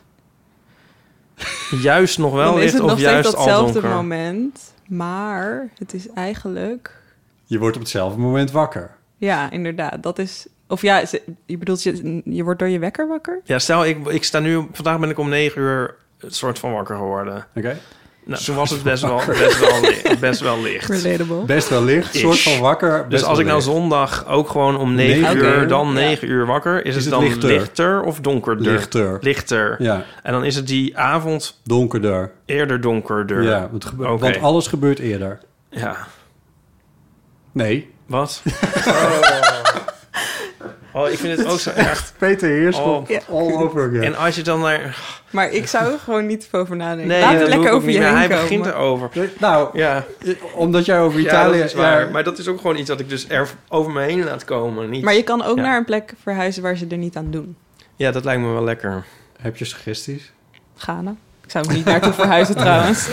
Juist 1.81 2.17
nog 2.17 2.33
wel 2.33 2.43
dan 2.51 2.53
is 2.55 2.59
licht 2.61 2.73
het 2.73 2.81
of 2.81 2.89
nog 2.89 2.97
steeds 2.99 3.11
juist 3.11 3.35
al 3.35 3.45
datzelfde 3.45 3.73
donker? 3.73 3.89
moment. 3.97 4.73
Maar 4.87 5.69
het 5.77 5.93
is 5.93 6.09
eigenlijk... 6.09 6.99
Je 7.45 7.59
wordt 7.59 7.75
op 7.75 7.81
hetzelfde 7.81 8.19
moment 8.19 8.51
wakker. 8.51 8.95
Ja, 9.17 9.51
inderdaad. 9.51 10.03
Dat 10.03 10.19
is... 10.19 10.47
Of 10.71 10.81
ja, 10.81 11.03
je 11.45 11.57
bedoelt, 11.57 11.83
je, 11.83 12.21
je 12.25 12.43
wordt 12.43 12.59
door 12.59 12.69
je 12.69 12.79
wekker 12.79 13.07
wakker? 13.07 13.41
Ja, 13.43 13.59
stel, 13.59 13.85
ik, 13.85 14.07
ik 14.07 14.23
sta 14.23 14.39
nu... 14.39 14.67
Vandaag 14.71 14.99
ben 14.99 15.09
ik 15.09 15.17
om 15.17 15.29
negen 15.29 15.61
uur 15.61 15.95
een 16.19 16.31
soort 16.31 16.59
van 16.59 16.71
wakker 16.73 16.95
geworden. 16.95 17.45
Oké? 17.55 17.77
Nou, 18.25 18.43
toen 18.43 18.55
was 18.55 18.69
het 18.69 18.83
best 18.83 19.03
wel, 19.03 19.21
best 19.27 19.59
wel, 19.59 19.81
li- 19.81 20.01
best 20.19 20.39
wel 20.39 20.61
licht. 20.61 20.89
Relatable. 21.01 21.43
Best 21.45 21.69
wel 21.69 21.83
licht, 21.83 22.13
Ish. 22.15 22.21
soort 22.21 22.39
van 22.41 22.59
wakker. 22.59 23.09
Dus 23.09 23.23
als 23.23 23.39
ik 23.39 23.45
nou 23.45 23.57
licht. 23.57 23.69
zondag 23.71 24.27
ook 24.27 24.49
gewoon 24.49 24.77
om 24.77 24.93
9 24.95 25.21
Negen 25.21 25.37
uur, 25.37 25.57
uur? 25.61 25.67
dan 25.67 25.87
Ja. 25.87 25.93
9 25.93 26.27
uur 26.29 26.45
wakker, 26.45 26.85
is, 26.85 26.95
Is 26.95 26.95
het 26.95 27.03
het 27.03 27.13
dan 27.13 27.23
lichter? 27.23 27.49
lichter, 27.49 28.01
of 28.01 28.19
donkerder? 28.19 28.71
Lichter. 28.71 29.17
Lichter. 29.21 29.75
Ja, 29.79 30.03
En 30.23 30.31
dan 30.31 30.43
is 30.43 30.55
het 30.55 30.67
die 30.67 30.97
avond 30.97 31.61
donkerder. 31.63 32.31
eerder 32.45 32.81
donkerder. 32.81 33.43
Ja, 33.43 33.69
het 33.73 33.91
want 33.95 34.39
alles 34.41 34.67
gebeurt 34.67 34.99
eerder. 34.99 35.39
Ja. 35.69 35.97
Nee. 37.51 37.89
Wat? 38.05 38.41
Oh. 38.87 39.50
Ik 40.93 41.17
vind 41.17 41.37
het 41.37 41.47
ook 41.47 41.59
zo 41.59 41.69
erg. 41.69 42.13
Peter 42.17 42.49
Heerschop, 42.49 43.09
Oh. 43.09 43.29
all 43.39 43.53
over 43.63 43.87
again. 43.87 44.03
En 44.03 44.15
als 44.17 44.35
je 44.35 44.41
dan 44.43 44.59
naar... 44.59 44.97
Maar 45.29 45.51
ik 45.51 45.67
zou 45.67 45.91
er 45.93 45.99
gewoon 45.99 46.25
niet 46.25 46.49
over 46.51 46.75
nadenken. 46.75 47.07
Nee, 47.07 47.21
Laat 47.21 47.39
het 47.39 47.47
lekker 47.47 47.71
over 47.71 47.89
je 47.89 47.99
heen 48.03 48.15
Hij 48.15 48.27
komen. 48.27 48.41
begint 48.43 48.65
erover. 48.65 49.09
Nou, 49.39 49.79
Ja, 49.79 50.05
omdat 50.55 50.85
jij 50.85 50.99
over 50.99 51.19
ja 51.19 51.25
Italië... 51.25 51.57
dat 51.57 51.67
is 51.67 51.73
waar. 51.73 52.05
ja, 52.05 52.09
Maar 52.11 52.23
dat 52.23 52.37
is 52.37 52.47
ook 52.47 52.61
gewoon 52.61 52.77
iets 52.77 52.87
dat 52.87 52.99
ik 52.99 53.09
dus 53.09 53.29
er 53.29 53.49
over 53.69 53.91
me 53.91 54.01
heen 54.01 54.23
laat 54.23 54.45
komen. 54.45 54.89
Niet... 54.89 55.03
Maar 55.03 55.13
je 55.13 55.23
kan 55.23 55.43
ook 55.43 55.55
Ja. 55.57 55.61
naar 55.63 55.77
een 55.77 55.85
plek 55.85 56.13
verhuizen 56.21 56.63
waar 56.63 56.75
ze 56.77 56.85
er 56.89 56.97
niet 56.97 57.15
aan 57.15 57.31
doen. 57.31 57.55
Ja, 57.95 58.11
dat 58.11 58.23
lijkt 58.23 58.41
me 58.41 58.51
wel 58.51 58.63
lekker. 58.63 59.03
Heb 59.41 59.57
je 59.57 59.65
suggesties? 59.65 60.31
Ghana. 60.75 61.15
Ik 61.51 61.57
zou 61.57 61.67
er 61.69 61.73
niet 61.75 61.85
naartoe 61.85 62.13
verhuizen 62.13 62.55
trouwens. 62.65 63.07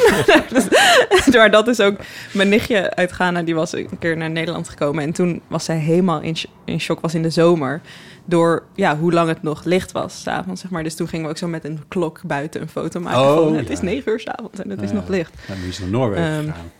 Maar 1.36 1.50
dat 1.50 1.68
is 1.68 1.80
ook... 1.80 1.96
Mijn 2.32 2.48
nichtje 2.48 2.94
uit 2.94 3.10
Ghana, 3.12 3.42
die 3.42 3.54
was 3.54 3.72
een 3.72 3.98
keer 3.98 4.16
naar 4.16 4.30
Nederland 4.30 4.68
gekomen. 4.68 5.04
En 5.04 5.12
toen 5.12 5.40
was 5.48 5.64
zij 5.64 5.76
helemaal 5.76 6.20
in, 6.20 6.36
sh- 6.36 6.44
in 6.64 6.80
shock, 6.80 7.00
was 7.00 7.14
in 7.14 7.22
de 7.22 7.30
zomer. 7.30 7.80
Door 8.24 8.62
ja, 8.74 8.96
hoe 8.96 9.12
lang 9.12 9.28
het 9.28 9.42
nog 9.42 9.64
licht 9.64 9.92
was, 9.92 10.22
s'avonds 10.22 10.60
zeg 10.60 10.70
maar. 10.70 10.82
Dus 10.82 10.94
toen 10.94 11.08
gingen 11.08 11.24
we 11.24 11.30
ook 11.30 11.38
zo 11.38 11.46
met 11.48 11.64
een 11.64 11.80
klok 11.88 12.20
buiten 12.26 12.60
een 12.60 12.68
foto 12.68 13.00
maken 13.00 13.20
Oh, 13.20 13.34
van... 13.36 13.56
Het 13.56 13.66
ja. 13.66 13.72
is 13.72 13.80
negen 13.80 14.12
uur 14.12 14.20
s'avonds 14.20 14.60
en 14.60 14.70
het 14.70 14.82
is 14.82 14.88
Ja, 14.88 14.94
nog 14.94 15.08
licht. 15.08 15.32
Ja, 15.48 15.54
nu 15.62 15.68
is 15.68 15.78
naar 15.78 15.88
Noorwegen 15.88 16.24
Ehm, 16.24 16.40
gegaan. 16.46 16.70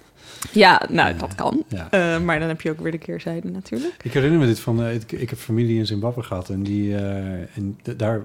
Ja, 0.53 0.82
nou, 0.91 1.16
dat 1.16 1.34
kan. 1.34 1.64
Ja. 1.68 1.91
Eh, 1.91 2.20
maar 2.20 2.39
dan 2.39 2.49
heb 2.49 2.61
je 2.61 2.70
ook 2.70 2.80
weer 2.80 2.93
de 2.93 2.99
keerzijde 2.99 3.49
natuurlijk. 3.51 3.95
Ik 4.03 4.12
herinner 4.12 4.39
me 4.41 4.47
dit 4.47 4.61
van... 4.61 4.82
eh, 4.82 4.95
ik, 4.95 5.12
ik 5.12 5.30
heb 5.30 5.39
familie 5.39 5.78
in 5.78 5.86
Zimbabwe 5.86 6.22
gehad 6.22 6.49
en 6.49 6.62
die... 6.62 6.95
eh, 6.97 7.57
en 7.57 7.78
daar, 7.97 8.22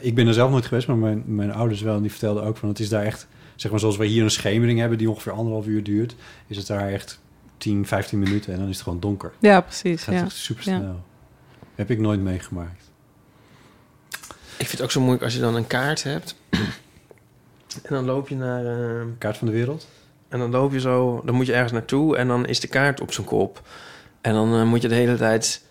ik 0.00 0.14
ben 0.14 0.26
er 0.26 0.34
zelf 0.34 0.50
nooit 0.50 0.66
geweest, 0.66 0.86
maar 0.86 0.96
mijn, 0.96 1.22
mijn 1.26 1.52
ouders 1.52 1.80
wel. 1.80 1.96
En 1.96 2.02
die 2.02 2.10
vertelden 2.10 2.42
ook 2.42 2.56
van... 2.56 2.68
Het 2.68 2.78
is 2.80 2.88
daar 2.88 3.04
echt... 3.04 3.26
Zeg 3.56 3.70
maar 3.70 3.80
zoals 3.80 3.96
wij 3.96 4.06
hier 4.06 4.22
een 4.22 4.30
schemering 4.30 4.78
hebben 4.78 4.98
die 4.98 5.10
ongeveer 5.10 5.32
anderhalf 5.32 5.66
uur 5.66 5.82
duurt... 5.82 6.14
is 6.46 6.56
het 6.56 6.66
daar 6.66 6.88
echt 6.88 7.20
10, 7.58 7.86
15 7.86 8.18
minuten 8.18 8.52
en 8.52 8.58
dan 8.58 8.68
is 8.68 8.74
het 8.74 8.84
gewoon 8.84 9.00
donker. 9.00 9.32
Ja, 9.38 9.60
precies. 9.60 9.90
Het 9.90 10.00
gaat 10.00 10.14
Ja. 10.14 10.22
echt 10.22 10.32
super 10.32 10.62
snel. 10.62 11.00
Heb 11.74 11.90
ik 11.90 11.98
nooit 11.98 12.20
meegemaakt. 12.20 12.90
Ik 14.58 14.66
vind 14.66 14.70
het 14.72 14.82
ook 14.82 14.90
zo 14.90 15.00
moeilijk 15.00 15.24
als 15.24 15.34
je 15.34 15.40
dan 15.40 15.54
een 15.54 15.66
kaart 15.66 16.02
hebt. 16.02 16.36
en 17.82 17.88
dan 17.94 18.04
loop 18.04 18.28
je 18.28 18.34
naar... 18.36 18.64
eh, 18.66 19.02
Kaart 19.18 19.36
van 19.36 19.46
de 19.46 19.52
wereld? 19.52 19.86
En 20.28 20.38
dan 20.38 20.50
loop 20.50 20.72
je 20.72 20.80
zo, 20.80 21.22
dan 21.24 21.34
moet 21.34 21.46
je 21.46 21.52
ergens 21.52 21.72
naartoe 21.72 22.16
en 22.16 22.28
dan 22.28 22.46
is 22.46 22.60
de 22.60 22.68
kaart 22.68 23.00
op 23.00 23.12
zijn 23.12 23.26
kop. 23.26 23.62
En 24.20 24.32
dan 24.32 24.54
eh, 24.54 24.62
moet 24.62 24.82
je 24.82 24.88
de 24.88 24.94
hele 24.94 25.16
tijd 25.16 25.62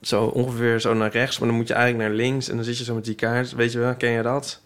zo 0.00 0.24
ongeveer 0.24 0.80
zo 0.80 0.94
naar 0.94 1.10
rechts, 1.10 1.38
maar 1.38 1.48
dan 1.48 1.56
moet 1.56 1.68
je 1.68 1.74
eigenlijk 1.74 2.08
naar 2.08 2.16
links 2.16 2.48
en 2.48 2.56
dan 2.56 2.64
zit 2.64 2.78
je 2.78 2.84
zo 2.84 2.94
met 2.94 3.04
die 3.04 3.14
kaart. 3.14 3.52
Weet 3.52 3.72
je 3.72 3.78
wel, 3.78 3.94
ken 3.94 4.10
je 4.10 4.22
dat? 4.22 4.60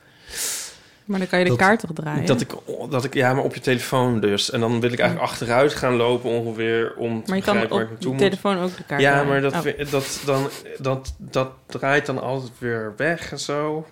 Maar 1.13 1.21
dan 1.21 1.31
kan 1.31 1.39
je 1.39 1.45
de 1.45 1.51
Dat- 1.51 1.59
kaart 1.61 1.81
toch 1.81 1.91
draaien? 1.95 2.27
Dat 2.27 2.41
ik, 2.41 2.51
dat 2.91 3.05
ik, 3.05 3.15
ja, 3.15 3.35
maar 3.35 3.45
op 3.45 3.55
je 3.55 3.61
telefoon 3.61 4.21
dus. 4.21 4.51
En 4.51 4.61
dan 4.61 4.81
wil 4.81 4.93
ik 4.93 4.99
eigenlijk 4.99 5.31
achteruit 5.31 5.75
gaan 5.75 5.95
lopen 5.97 6.31
ongeveer 6.31 6.95
om 6.97 7.23
te 7.25 7.29
maar 7.31 7.39
je 7.39 7.45
kan 7.45 7.71
op 7.71 7.89
je 7.99 8.09
moet. 8.09 8.19
telefoon 8.19 8.59
ook 8.59 8.77
de 8.77 8.83
kaart 8.85 9.01
Ja, 9.01 9.11
draaien. 9.11 9.29
maar 9.29 9.41
dat, 9.41 9.55
Oh. 9.55 9.91
dat, 9.91 10.21
dan, 10.25 10.49
dat, 10.79 11.15
dat 11.19 11.51
draait 11.67 12.07
dan 12.07 12.21
altijd 12.23 12.53
weer 12.59 12.93
weg 12.97 13.33
en 13.33 13.39
zo. 13.39 13.87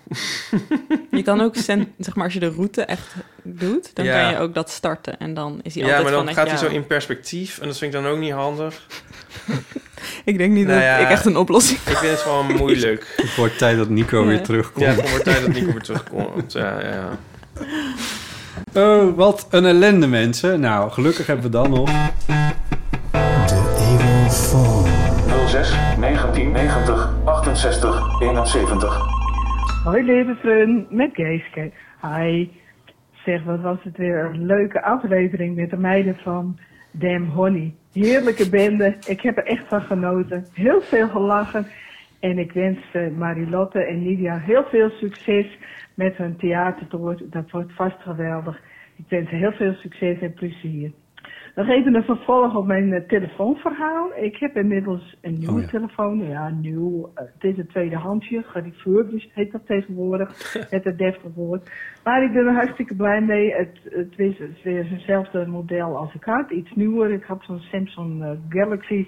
Je 1.11 1.21
kan 1.23 1.41
ook, 1.41 1.55
zeg 1.55 2.15
maar, 2.15 2.23
als 2.23 2.33
je 2.33 2.39
de 2.39 2.49
route 2.49 2.81
echt 2.81 3.13
doet, 3.43 3.95
dan 3.95 4.05
Ja. 4.05 4.21
kan 4.21 4.31
je 4.31 4.37
ook 4.39 4.53
dat 4.53 4.69
starten. 4.69 5.19
En 5.19 5.33
dan 5.33 5.59
is 5.63 5.73
hij 5.75 5.83
Ja, 5.83 5.89
altijd 5.97 6.15
maar 6.15 6.25
dan 6.25 6.33
gaat 6.33 6.47
hij 6.47 6.57
zo 6.57 6.67
in 6.67 6.87
perspectief 6.87 7.59
en 7.59 7.67
dat 7.67 7.77
vind 7.77 7.93
ik 7.93 8.01
dan 8.01 8.11
ook 8.11 8.17
niet 8.19 8.31
handig. 8.31 8.85
Ik 10.25 10.37
denk 10.37 10.53
niet 10.53 10.65
Nou 10.67 10.79
dat 10.79 10.87
ja, 10.87 10.97
ik 10.97 11.09
echt 11.09 11.25
een 11.25 11.37
oplossing 11.37 11.79
Ik 11.79 11.97
vind 11.97 12.11
het 12.11 12.19
gewoon 12.21 12.55
moeilijk. 12.61 13.13
Het 13.15 13.35
wordt 13.35 13.57
tijd 13.57 13.77
dat 13.77 13.89
Nico 13.89 14.19
Ja. 14.21 14.27
weer 14.27 14.41
terugkomt. 14.41 14.85
Ja, 14.85 14.91
het 14.91 15.09
wordt 15.09 15.23
tijd 15.25 15.41
dat 15.41 15.53
Nico 15.53 15.71
weer 15.71 15.81
terugkomt. 15.81 16.51
Ja, 16.61 16.79
ja, 16.79 16.89
ja. 16.89 17.17
Oh, 18.73 19.15
wat 19.15 19.47
een 19.49 19.65
ellende, 19.65 20.07
mensen. 20.07 20.59
Nou, 20.59 20.91
gelukkig 20.91 21.27
hebben 21.27 21.45
we 21.45 21.51
dan 21.51 21.69
nog... 21.69 21.89
06 25.47 25.69
1990 25.99 27.13
68 27.25 28.21
71. 28.21 28.99
Hoi 29.83 30.03
lieve 30.03 30.35
vriend, 30.41 30.91
met 30.91 31.09
Geeske. 31.13 31.71
Hi. 32.01 32.47
Zeg, 33.25 33.43
wat 33.43 33.59
was 33.61 33.77
het 33.83 33.97
weer 33.97 34.25
een 34.25 34.45
leuke 34.45 34.83
aflevering 34.83 35.55
met 35.55 35.69
de 35.69 35.77
meiden 35.77 36.17
van 36.23 36.59
Damn 36.91 37.25
Honey. 37.25 37.73
Heerlijke 37.91 38.49
bende, 38.49 38.97
ik 39.07 39.21
heb 39.21 39.37
er 39.37 39.45
echt 39.45 39.67
van 39.67 39.81
genoten. 39.81 40.45
Heel 40.53 40.81
veel 40.81 41.07
gelachen. 41.07 41.67
En 42.19 42.37
ik 42.37 42.51
wens 42.51 42.79
eh, 42.93 43.07
Marilotte 43.17 43.85
en 43.85 44.03
Lydia 44.03 44.37
heel 44.37 44.63
veel 44.63 44.89
succes 44.89 45.57
met 45.93 46.17
hun 46.17 46.37
theatertour. 46.37 47.21
Dat 47.29 47.51
wordt 47.51 47.73
vast 47.73 48.01
geweldig. 48.01 48.61
Ik 48.95 49.05
wens 49.07 49.29
heel 49.29 49.51
veel 49.51 49.73
succes 49.73 50.19
en 50.19 50.33
plezier. 50.33 50.91
Nog 51.55 51.67
even 51.67 51.95
een 51.95 52.03
vervolg 52.03 52.55
op 52.55 52.65
mijn 52.65 52.93
eh, 52.93 53.07
telefoonverhaal. 53.07 54.09
Ik 54.15 54.37
heb 54.37 54.55
inmiddels 54.55 55.17
een 55.21 55.37
nieuwe 55.37 55.53
Oh 55.53 55.61
ja. 55.61 55.67
telefoon. 55.67 56.27
Ja, 56.27 56.49
nieuw. 56.49 57.11
eh, 57.15 57.25
het 57.33 57.43
is 57.43 57.57
een 57.57 57.67
tweedehandsje. 57.67 58.43
Gerefurbished 58.43 59.31
heet 59.33 59.51
dat 59.51 59.65
tegenwoordig. 59.65 60.29
Met 60.71 60.83
het 60.83 60.97
deftige 60.97 61.31
woord. 61.35 61.71
Maar 62.03 62.23
ik 62.23 62.33
ben 62.33 62.45
er 62.47 62.53
hartstikke 62.53 62.95
blij 62.95 63.21
mee. 63.21 63.53
Het, 63.53 63.79
het, 63.83 64.13
is, 64.19 64.37
het 64.39 64.49
is 64.55 64.63
weer 64.63 64.89
hetzelfde 64.89 65.45
model 65.47 65.97
als 65.97 66.13
ik 66.13 66.23
had. 66.23 66.51
Iets 66.51 66.71
nieuwer. 66.75 67.11
Ik 67.11 67.23
had 67.23 67.43
zo'n 67.43 67.59
Samsung 67.59 68.23
eh, 68.23 68.31
Galaxy. 68.49 69.05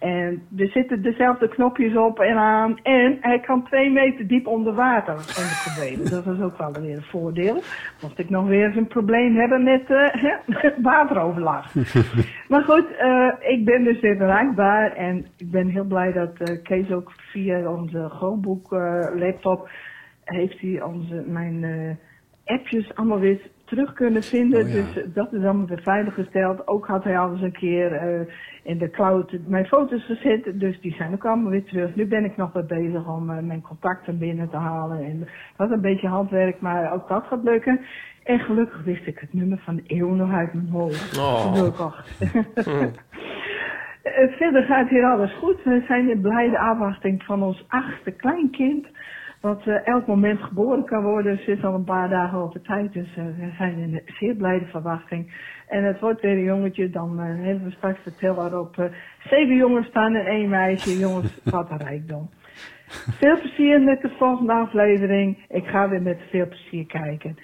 En 0.00 0.42
er 0.56 0.68
zitten 0.68 1.02
dezelfde 1.02 1.48
knopjes 1.48 1.96
op 1.96 2.18
en 2.18 2.36
aan. 2.36 2.78
En 2.82 3.18
hij 3.20 3.40
kan 3.40 3.64
twee 3.64 3.90
meter 3.90 4.26
diep 4.26 4.46
onder 4.46 4.74
water 4.74 5.18
zonder 5.18 5.62
problemen. 5.64 6.10
Dat 6.10 6.34
is 6.36 6.42
ook 6.42 6.58
wel 6.58 6.72
weer 6.72 6.96
een 6.96 7.02
voordeel. 7.02 7.62
Mocht 8.02 8.18
ik 8.18 8.30
nog 8.30 8.46
weer 8.46 8.66
eens 8.66 8.76
een 8.76 8.86
probleem 8.86 9.36
hebben 9.36 9.62
met 9.62 9.90
eh, 9.90 10.74
wateroverlast. 10.82 11.74
Maar 12.50 12.62
goed, 12.62 12.96
eh, 12.96 13.32
ik 13.40 13.64
ben 13.64 13.84
dus 13.84 14.00
weer 14.00 14.16
bereikbaar. 14.16 14.92
En 14.92 15.26
ik 15.36 15.50
ben 15.50 15.68
heel 15.68 15.84
blij 15.84 16.12
dat 16.12 16.40
eh, 16.40 16.62
Kees 16.62 16.90
ook 16.90 17.12
via 17.16 17.70
onze 17.70 18.08
Chromebook 18.08 18.72
eh, 18.72 19.06
laptop... 19.14 19.70
heeft 20.24 20.60
hij 20.60 20.82
onze, 20.82 21.24
mijn 21.26 21.98
appjes 22.44 22.94
allemaal 22.94 23.18
weer 23.18 23.40
terug 23.70 23.92
kunnen 23.92 24.22
vinden. 24.22 24.62
Oh 24.62 24.68
ja. 24.68 24.74
Dus 24.74 24.96
eh, 24.96 25.08
dat 25.14 25.32
is 25.32 25.44
allemaal 25.44 25.66
weer 25.66 25.82
veilig 25.82 26.14
gesteld. 26.14 26.68
Ook 26.68 26.86
had 26.86 27.04
hij 27.04 27.18
al 27.18 27.32
eens 27.32 27.42
een 27.42 27.52
keer 27.52 27.92
eh, 27.92 28.20
in 28.62 28.78
de 28.78 28.90
cloud 28.90 29.32
mijn 29.46 29.66
foto's 29.66 30.04
gezet. 30.04 30.60
Dus 30.60 30.80
die 30.80 30.94
zijn 30.94 31.12
ook 31.12 31.26
allemaal 31.26 31.50
weer 31.50 31.64
terug. 31.64 31.94
Nu 31.94 32.06
ben 32.06 32.24
ik 32.24 32.36
nog 32.36 32.52
weer 32.52 32.66
bezig 32.66 33.08
om 33.08 33.30
eh, 33.30 33.42
mijn 33.42 33.62
contacten 33.62 34.18
binnen 34.18 34.50
te 34.50 34.56
halen. 34.56 35.04
En 35.04 35.28
dat 35.56 35.68
is 35.68 35.74
een 35.74 35.80
beetje 35.80 36.08
handwerk, 36.08 36.60
maar 36.60 36.92
ook 36.92 37.08
dat 37.08 37.24
gaat 37.26 37.42
lukken. 37.42 37.80
En 38.24 38.38
gelukkig 38.38 38.84
wist 38.84 39.06
ik 39.06 39.18
het 39.18 39.32
nummer 39.32 39.58
van 39.58 39.76
de 39.76 39.82
eeuw 39.86 40.14
nog 40.14 40.32
uit 40.32 40.54
mijn 40.54 40.68
hoofd. 40.68 41.18
Oh. 41.18 41.52
Gelukkig. 41.52 42.06
Eh, 44.02 44.32
Verder 44.32 44.62
gaat 44.62 44.88
hier 44.88 45.04
alles 45.04 45.32
goed. 45.32 45.62
We 45.64 45.84
zijn 45.86 46.10
in 46.10 46.20
blijde 46.20 46.58
afwachting 46.58 47.22
van 47.22 47.42
ons 47.42 47.64
achtste 47.68 48.10
kleinkind. 48.10 48.86
Wat 49.40 49.66
eh, 49.66 49.86
elk 49.86 50.06
moment 50.06 50.40
geboren 50.42 50.84
kan 50.84 51.02
worden. 51.02 51.38
Ze 51.38 51.52
is 51.52 51.64
al 51.64 51.74
een 51.74 51.84
paar 51.84 52.08
dagen 52.08 52.42
op 52.42 52.52
de 52.52 52.60
tijd. 52.60 52.92
Dus 52.92 53.16
eh, 53.16 53.24
we 53.24 53.50
zijn 53.58 53.78
in 53.78 53.94
een 53.94 54.02
zeer 54.18 54.34
blijde 54.34 54.64
verwachting. 54.64 55.32
En 55.68 55.84
het 55.84 56.00
wordt 56.00 56.20
weer 56.20 56.32
een 56.32 56.44
jongetje. 56.44 56.90
Dan 56.90 57.20
eh, 57.20 57.26
hebben 57.26 57.64
we 57.64 57.70
straks 57.70 58.04
de 58.04 58.14
teller 58.14 58.58
op 58.58 58.78
eh, 58.78 58.84
zeven 59.28 59.56
jongens 59.56 59.86
staan 59.86 60.14
en 60.14 60.26
één 60.26 60.48
meisje. 60.48 60.98
Jongens, 60.98 61.40
wat 61.44 61.70
een 61.70 61.78
rijkdom. 61.78 62.30
Veel 63.18 63.38
plezier 63.40 63.80
met 63.80 64.00
de 64.00 64.10
volgende 64.18 64.52
aflevering. 64.52 65.44
Ik 65.48 65.66
ga 65.66 65.88
weer 65.88 66.02
met 66.02 66.18
veel 66.30 66.48
plezier 66.48 66.86
kijken. 66.86 67.36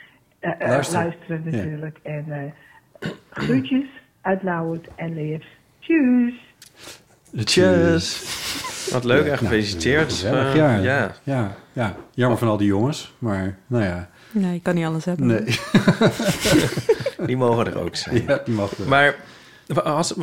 Luisteren. 0.58 1.42
Ja. 1.44 1.50
natuurlijk. 1.50 1.98
En 2.02 2.24
eh 2.28 2.52
groetjes 3.30 3.86
uit 4.20 4.42
Lauwert 4.42 4.88
en 4.96 5.14
Leers. 5.14 5.46
Tjus. 5.78 6.34
Cheers. 7.34 8.90
Wat 8.92 9.04
leuk 9.04 9.24
Ja, 9.24 9.30
en 9.30 9.38
gefeliciteerd. 9.38 10.20
Ja. 10.20 11.12
ja. 11.24 11.56
Ja, 11.76 11.96
jammer 12.14 12.38
van 12.38 12.48
al 12.48 12.56
die 12.56 12.66
jongens. 12.66 13.12
Maar, 13.18 13.58
nou 13.66 13.84
ja. 13.84 14.08
Nee, 14.30 14.52
je 14.52 14.60
kan 14.60 14.74
niet 14.74 14.84
alles 14.84 15.04
hebben. 15.04 15.26
Nee. 15.26 15.44
Die 17.26 17.36
mogen 17.36 17.66
er 17.66 17.78
ook 17.78 17.96
zijn. 17.96 18.22
Ja, 18.26 18.40
die 18.44 18.54
mogen 18.54 18.76
er. 18.82 18.88
Maar 18.88 19.16
had, 19.84 20.06
ze- 20.06 20.14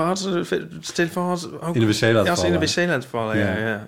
ze 0.46 0.68
de 0.68 0.80
telefoon 0.94 1.28
had 1.28 1.40
ze 1.40 1.62
ook... 1.62 1.76
In 1.76 1.80
de 1.82 1.88
wc 1.88 2.02
laten 2.02 2.24
ja, 2.26 2.36
ze 2.36 2.46
in 2.48 2.60
de 2.60 2.68
vallen. 2.68 2.88
wc 2.88 2.94
laten 2.94 3.10
vallen. 3.10 3.38
Ja, 3.38 3.58
Ja. 3.58 3.68
ja. 3.68 3.88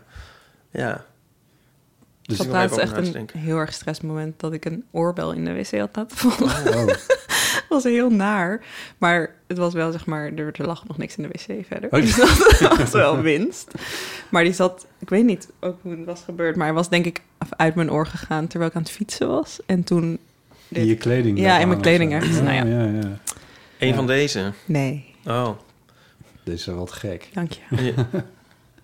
ja. 0.71 0.93
Ik 0.95 2.37
Dus 2.37 2.39
ik 2.39 2.51
laatst 2.51 2.77
even 2.77 2.97
echt 3.03 3.15
een 3.15 3.29
heel 3.41 3.57
erg 3.57 3.73
stressmoment 3.73 4.39
dat 4.39 4.53
ik 4.53 4.65
een 4.65 4.83
oorbel 4.91 5.31
in 5.31 5.45
de 5.45 5.53
wc 5.53 5.79
had 5.79 5.95
laten 5.95 6.17
vallen. 6.17 6.53
Oh. 6.77 6.87
Dat 6.87 7.05
was 7.83 7.83
heel 7.83 8.09
naar. 8.09 8.61
Maar 8.97 9.35
het 9.47 9.57
was 9.57 9.73
wel, 9.73 9.91
zeg 9.91 10.05
maar, 10.05 10.33
er, 10.35 10.59
er 10.59 10.65
lag 10.65 10.87
nog 10.87 10.97
niks 10.97 11.15
in 11.15 11.23
de 11.23 11.29
wc 11.29 11.65
verder. 11.67 11.89
Oh, 11.91 12.01
Dus 12.05 12.15
dat 12.59 12.77
was 12.77 12.91
wel 12.91 13.21
winst. 13.31 13.71
Maar 14.29 14.43
die 14.43 14.53
zat, 14.53 14.85
ik 14.99 15.09
weet 15.09 15.25
niet 15.25 15.49
ook 15.59 15.79
hoe 15.81 15.91
het 15.91 16.05
was 16.05 16.21
gebeurd, 16.25 16.55
maar 16.55 16.65
hij 16.65 16.75
was 16.75 16.89
denk 16.89 17.05
ik 17.05 17.21
uit 17.49 17.75
mijn 17.75 17.91
oor 17.91 18.07
gegaan 18.07 18.47
terwijl 18.47 18.69
ik 18.69 18.75
aan 18.75 18.83
het 18.83 18.91
fietsen 18.91 19.27
was. 19.27 19.59
En 19.65 19.83
toen... 19.83 20.19
In 20.67 20.85
je 20.85 20.95
kleding. 20.97 21.39
Ja, 21.39 21.59
in 21.59 21.67
mijn 21.67 21.81
kleding 21.81 22.13
ergens. 22.13 22.39
Nou 22.39 22.53
ja. 22.53 22.63
ja, 22.65 22.83
ja. 22.83 23.19
Een 23.79 23.87
Ja. 23.87 23.93
van 23.93 24.07
deze. 24.07 24.51
Nee, 24.65 25.13
Oh. 25.25 25.49
Dit 26.43 26.57
is 26.59 26.65
wel 26.65 26.75
wat 26.75 26.91
gek. 26.91 27.29
dank 27.33 27.51
je. 27.51 27.61
Ja, 27.93 28.05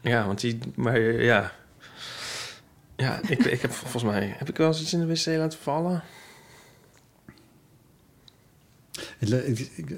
ja, 0.01 0.25
want 0.25 0.39
die... 0.41 0.59
Maar 0.75 0.99
ja... 1.01 1.51
Ja, 2.95 3.19
ik, 3.27 3.45
ik 3.45 3.61
heb 3.61 3.71
volgens 3.71 4.03
mij... 4.03 4.35
Heb 4.37 4.49
ik 4.49 4.57
wel 4.57 4.67
eens 4.67 4.81
iets 4.81 4.93
in 4.93 4.99
de 4.99 5.05
wc 5.05 5.25
laten 5.25 5.59
vallen? 5.61 6.03
Het, 9.29 9.59
ik- 9.75 9.95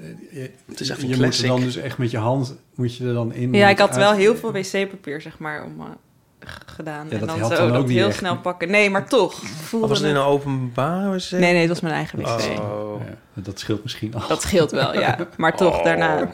Het 0.66 0.80
is 0.80 0.88
echt 0.90 1.02
een 1.02 1.08
je 1.08 1.16
moet 1.16 1.38
er 1.38 1.46
dan 1.46 1.60
dus 1.60 1.76
echt 1.76 1.98
met 1.98 2.10
je 2.10 2.16
hand 2.18 2.54
moet 2.74 2.96
je 2.96 3.06
er 3.06 3.14
dan 3.14 3.32
in. 3.32 3.52
Ja, 3.52 3.68
ik 3.68 3.78
had 3.78 3.88
uit- 3.88 3.98
wel 3.98 4.12
heel 4.12 4.36
veel 4.36 4.52
wc-papier, 4.52 5.20
zeg 5.20 5.38
maar, 5.38 5.64
om, 5.64 5.80
eh, 5.80 5.86
gedaan. 6.66 7.06
Ja, 7.06 7.12
en 7.12 7.18
dat 7.18 7.28
dan 7.28 7.38
zo 7.38 7.56
dan 7.56 7.76
ook 7.76 7.82
dat 7.86 7.88
heel 7.88 8.06
echt. 8.08 8.16
snel 8.16 8.38
pakken. 8.38 8.70
Nee, 8.70 8.90
maar 8.90 9.08
toch. 9.08 9.34
voelde 9.44 9.84
Of 9.84 9.90
was 9.90 10.00
het 10.00 10.08
in 10.08 10.14
een 10.16 10.22
openbare 10.22 11.10
wc? 11.16 11.30
Nee, 11.30 11.40
nee, 11.40 11.60
het 11.60 11.68
was 11.68 11.80
mijn 11.80 11.94
eigen 11.94 12.18
wc. 12.18 12.26
Oh. 12.60 13.00
Ja, 13.34 13.42
dat 13.42 13.58
scheelt 13.58 13.82
misschien 13.82 14.14
al. 14.14 14.28
Dat 14.28 14.42
scheelt 14.42 14.70
wel, 14.70 14.98
ja. 15.00 15.18
Maar 15.36 15.56
toch, 15.56 15.78
Oh. 15.78 15.84
daarna... 15.84 16.30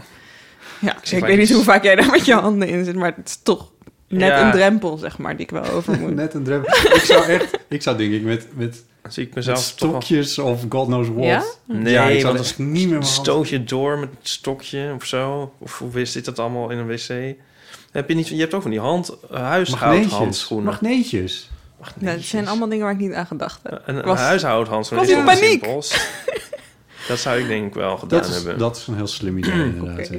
Ja, 0.81 0.97
ik 1.11 1.25
weet 1.25 1.39
niet 1.39 1.53
hoe 1.53 1.63
vaak 1.65 1.83
jij 1.85 1.95
daar 1.97 2.11
met 2.11 2.25
je 2.27 2.35
handen 2.35 2.69
in 2.69 2.85
zit, 2.85 2.95
maar 2.95 3.13
het 3.17 3.29
is 3.29 3.41
toch 3.43 3.73
net 4.09 4.29
Ja. 4.29 4.45
een 4.47 4.53
drempel, 4.53 4.97
zeg 4.97 5.19
maar, 5.19 5.33
die 5.37 5.45
ik 5.45 5.51
wel 5.51 5.65
over 5.65 5.99
moet. 5.99 6.15
Net 6.25 6.35
een 6.35 6.45
drempel. 6.45 6.73
ik 6.95 7.03
zou 7.05 7.25
echt, 7.25 7.59
ik 7.69 7.83
zou 7.83 7.97
denk 7.97 8.13
ik 8.13 8.23
met, 8.23 8.47
met, 8.57 8.85
zie 9.09 9.23
ik 9.23 9.29
met 9.29 9.37
mezelf 9.37 9.59
toch 9.75 9.89
stokjes 9.91 10.39
of 10.39 10.65
god 10.69 10.87
knows 10.87 11.09
what. 11.09 11.25
Ja? 11.25 11.45
Nee, 11.67 11.93
ja, 11.93 12.05
ik 12.09 12.23
want 12.23 12.55
dan 12.57 12.73
niet 12.73 12.89
meer 12.89 13.03
stoot 13.03 13.49
je 13.49 13.65
door 13.65 13.99
met 13.99 14.09
een 14.09 14.17
stokje 14.23 14.93
of 14.97 15.05
zo. 15.05 15.53
Of 15.59 15.79
hoe 15.79 16.05
zit 16.05 16.25
dat 16.25 16.39
allemaal 16.39 16.71
in 16.71 16.79
een 16.79 16.87
wc? 16.87 17.35
Heb 17.93 18.09
je, 18.09 18.15
niet, 18.15 18.29
je 18.29 18.37
hebt 18.37 18.55
ook 18.55 18.63
van 18.63 18.71
die 18.71 18.81
hand, 18.81 19.09
Magneetjes. 19.31 19.75
huishoudhandschoenen. 19.75 20.67
Magneetjes. 20.67 21.51
Ja, 21.99 22.15
dat 22.15 22.23
zijn 22.25 22.49
allemaal 22.49 22.69
dingen 22.69 22.85
waar 22.85 22.95
ik 22.95 23.01
niet 23.01 23.13
aan 23.13 23.27
gedacht 23.27 23.61
heb. 23.63 23.83
Een, 23.87 24.03
was- 24.03 24.19
huishoudhandschoen 24.19 25.01
is 25.03 25.09
in 25.09 25.25
paniek. 25.25 25.65
Dat 27.09 27.19
zou 27.19 27.39
ik 27.41 27.47
denk 27.47 27.67
ik 27.67 27.75
wel 27.75 27.97
gedaan 27.99 28.21
Dat 28.21 28.29
is, 28.29 28.35
hebben. 28.35 28.59
dat 28.59 28.77
is 28.77 28.87
een 28.87 28.95
heel 28.95 29.07
slim 29.07 29.39
idee 29.39 29.53
inderdaad. 29.53 30.11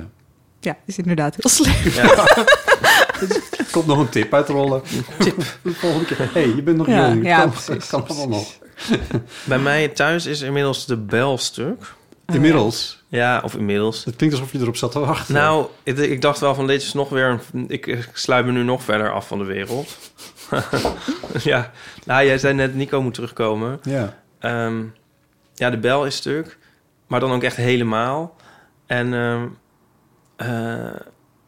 Ja, 0.60 0.78
is 0.86 0.98
inderdaad 0.98 1.36
heel 1.36 1.50
slim. 1.50 1.94
Ja. 1.94 2.26
Er 3.72 3.78
komt 3.78 3.90
nog 3.90 4.00
een 4.00 4.10
tip 4.10 4.34
uitrollen. 4.34 4.82
Tip. 5.20 5.36
De 5.62 5.74
volgende 5.82 6.06
keer. 6.06 6.30
hey, 6.34 6.48
je 6.56 6.62
bent 6.62 6.78
nog 6.78 6.88
Ja, 6.88 7.08
jong. 7.08 7.26
ja, 7.26 7.40
kan, 7.40 7.50
precies, 7.50 7.88
kan 7.90 8.08
allemaal 8.08 8.28
nog. 8.28 8.48
Bij 9.44 9.60
mij 9.60 9.88
thuis 9.88 10.26
is 10.26 10.42
inmiddels 10.42 10.86
de 10.86 10.98
bel 10.98 11.38
stuk. 11.38 11.94
Inmiddels. 12.26 13.04
Ja, 13.08 13.42
of 13.44 13.56
inmiddels. 13.56 14.06
Het 14.06 14.16
klinkt 14.16 14.36
alsof 14.36 14.52
je 14.52 14.60
erop 14.60 14.76
zat 14.76 14.92
te 14.92 15.00
wachten. 15.00 15.34
Nou, 15.34 15.66
ik, 15.84 15.98
ik 15.98 16.22
dacht 16.22 16.40
wel 16.40 16.56
van 16.56 16.68
dit 16.68 16.82
is 16.82 16.94
nog 16.94 17.10
weer... 17.10 17.42
Een, 17.54 17.66
ik, 17.68 17.86
ik 17.86 18.10
sluit 18.14 18.46
me 18.46 18.52
nu 18.52 18.64
nog 18.64 18.84
verder 18.84 19.12
af 19.12 19.28
van 19.28 19.38
de 19.38 19.44
wereld. 19.44 19.98
ja, 21.44 21.72
nou, 22.06 22.26
jij 22.26 22.38
zei 22.38 22.54
net 22.54 22.76
Nico 22.76 23.02
moet 23.02 23.14
terugkomen. 23.14 23.80
Ja. 23.84 24.18
Ehm, 24.40 24.84
ja, 25.54 25.70
de 25.70 25.78
bel 25.78 26.06
is 26.06 26.16
stuk. 26.16 26.58
Maar 27.08 27.20
dan 27.20 27.32
ook 27.32 27.44
echt 27.44 27.56
helemaal. 27.56 28.36
En 28.86 29.14
ehm, 29.14 29.48
eh, 30.36 31.00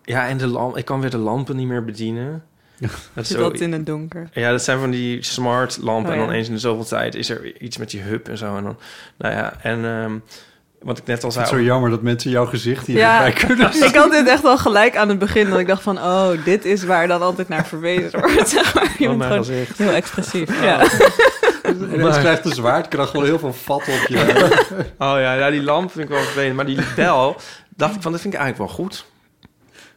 ja, 0.04 0.28
en 0.28 0.38
de 0.38 0.48
lamp, 0.48 0.78
ik 0.78 0.86
kan 0.86 1.02
weer 1.02 1.10
de 1.10 1.18
lampen 1.18 1.56
niet 1.56 1.68
meer 1.68 1.86
bedienen. 1.86 2.44
Dat 2.80 2.92
is 3.16 3.28
Zit 3.28 3.38
zo- 3.38 3.50
dat 3.52 3.60
in 3.60 3.72
het 3.72 3.86
donker? 3.86 4.30
ja, 4.34 4.52
dat 4.52 4.64
zijn 4.64 4.80
van 4.80 4.92
die 4.92 5.24
smart 5.24 5.78
lampen. 5.82 6.08
Oh, 6.12 6.18
en 6.18 6.22
dan 6.24 6.32
ja. 6.32 6.38
eens 6.38 6.48
in 6.48 6.54
de 6.54 6.60
zoveel 6.60 6.86
tijd 6.86 7.16
is 7.16 7.30
er 7.30 7.62
iets 7.62 7.78
met 7.78 7.90
die 7.90 8.02
hub 8.02 8.28
en 8.28 8.38
zo. 8.38 8.56
En 8.58 8.64
dan, 8.64 8.78
nou 9.18 9.34
ja, 9.34 9.54
en 9.62 9.86
ehm, 9.86 10.12
wat 10.82 10.98
ik 10.98 11.06
net 11.06 11.24
al 11.24 11.30
Het 11.30 11.40
is 11.42 11.48
zei... 11.50 11.60
zo 11.62 11.66
jammer 11.66 11.90
dat 11.90 12.02
mensen 12.02 12.32
jouw 12.32 12.46
gezicht 12.46 12.88
hier 12.88 12.98
Ja, 12.98 13.20
bij 13.20 13.32
kunnen 13.32 13.74
ik 13.88 13.96
had 13.96 14.12
dit 14.12 14.28
echt 14.28 14.42
wel 14.42 14.58
gelijk 14.58 14.96
aan 14.98 15.10
het 15.10 15.20
begin. 15.20 15.50
Dat 15.50 15.60
ik 15.60 15.68
dacht 15.68 15.84
van, 15.84 15.98
oh, 15.98 16.30
dit 16.46 16.66
is 16.66 16.84
waar 16.84 17.08
dan 17.08 17.22
altijd 17.22 17.48
naar 17.48 17.66
verwezen 17.66 18.20
wordt. 18.20 18.50
Zeg 18.56 18.74
maar. 18.74 18.84
Je 18.98 19.04
Oh, 19.04 19.08
bent 19.08 19.18
mijn 19.18 19.30
gewoon 19.32 19.46
gezicht. 19.46 19.78
heel 19.78 19.92
expressief. 19.92 20.62
Ja. 20.62 20.82
En 21.64 21.94
ineens 21.94 22.18
krijgt 22.18 22.44
de 22.44 22.54
zwaardkracht 22.54 23.12
wel 23.12 23.24
heel 23.24 23.40
veel 23.40 23.54
vat 23.54 23.82
op 23.82 24.06
je. 24.08 24.18
Oh 24.98 25.16
ja, 25.20 25.34
ja, 25.34 25.50
die 25.50 25.64
lamp 25.64 25.92
vind 25.92 26.04
ik 26.04 26.10
wel 26.16 26.24
vervelend. 26.24 26.56
Maar 26.56 26.66
die 26.66 26.78
bel, 26.96 27.36
dacht 27.76 27.96
ik 27.96 28.02
van, 28.02 28.12
dat 28.12 28.22
vind 28.22 28.34
ik 28.34 28.40
eigenlijk 28.40 28.70
wel 28.70 28.86
goed. 28.86 29.06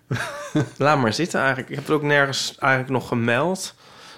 laat 0.78 0.98
maar 1.00 1.12
zitten 1.12 1.38
eigenlijk. 1.40 1.68
Ik 1.68 1.74
heb 1.74 1.84
het 1.86 1.94
ook 1.94 2.02
nergens 2.02 2.54
eigenlijk 2.58 2.92
nog 2.92 3.08
gemeld. 3.08 3.74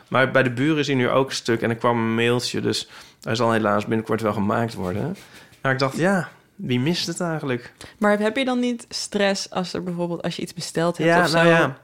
Maar 0.09 0.31
bij 0.31 0.43
de 0.43 0.51
buren 0.51 0.79
is 0.79 0.87
hij 0.87 0.97
nu 0.97 1.09
ook 1.09 1.29
een 1.29 1.35
stuk. 1.35 1.63
En 1.63 1.71
er 1.71 1.77
kwam 1.77 1.99
een 1.99 2.15
mailtje, 2.15 2.61
dus 2.61 2.89
hij 3.23 3.35
zal 3.35 3.53
helaas 3.53 3.87
binnenkort 3.87 4.21
wel 4.21 4.33
gemaakt 4.33 4.75
worden. 4.75 5.17
Maar 5.63 5.73
ik 5.73 5.79
dacht, 5.79 5.97
ja, 5.97 6.29
wie 6.55 6.81
mist 6.81 7.07
het 7.07 7.21
eigenlijk? 7.21 7.73
Maar 7.99 8.19
heb 8.19 8.37
je 8.37 8.45
dan 8.45 8.59
niet 8.61 8.87
stress 8.89 9.51
als 9.51 9.73
er 9.73 9.83
bijvoorbeeld 9.83 10.23
als 10.23 10.37
je 10.37 10.43
iets 10.43 10.55
besteld 10.55 10.97
hebt 10.99 11.11
Ja, 11.11 11.25
of 11.25 11.33
nou 11.33 11.47
zo? 11.47 11.53
ja. 11.53 11.77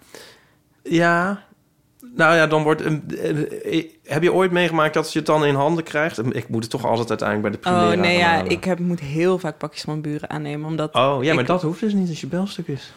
Ja, 0.83 1.43
nou 2.15 2.35
ja, 2.35 2.47
dan 2.47 2.63
wordt... 2.63 2.83
eh, 2.83 3.85
heb 4.05 4.23
je 4.23 4.33
ooit 4.33 4.51
meegemaakt 4.51 4.95
dat 4.95 5.13
je 5.13 5.19
het 5.19 5.27
dan 5.27 5.45
in 5.45 5.55
handen 5.55 5.85
krijgt? 5.85 6.35
Ik 6.35 6.49
moet 6.49 6.63
het 6.63 6.71
toch 6.71 6.85
altijd 6.85 7.09
uiteindelijk 7.09 7.51
bij 7.51 7.61
de 7.61 7.69
Oh 7.77 7.81
Primera 7.85 8.01
nee, 8.09 8.21
gaan 8.21 8.29
ja, 8.31 8.35
halen. 8.37 8.51
ik 8.53 8.65
heb, 8.65 8.79
moet 8.79 9.01
heel 9.01 9.39
vaak 9.39 9.59
pakjes 9.59 9.83
van 9.83 10.01
buren 10.01 10.31
aannemen, 10.31 10.69
omdat... 10.69 10.95
Oh, 10.95 11.19
ja, 11.25 11.33
maar 11.33 11.43
ik- 11.43 11.49
dat 11.49 11.63
hoeft 11.63 11.81
dus 11.81 11.93
niet 11.93 12.09
als 12.09 12.21
je 12.21 12.27
belstuk 12.27 12.69
is. 12.69 12.93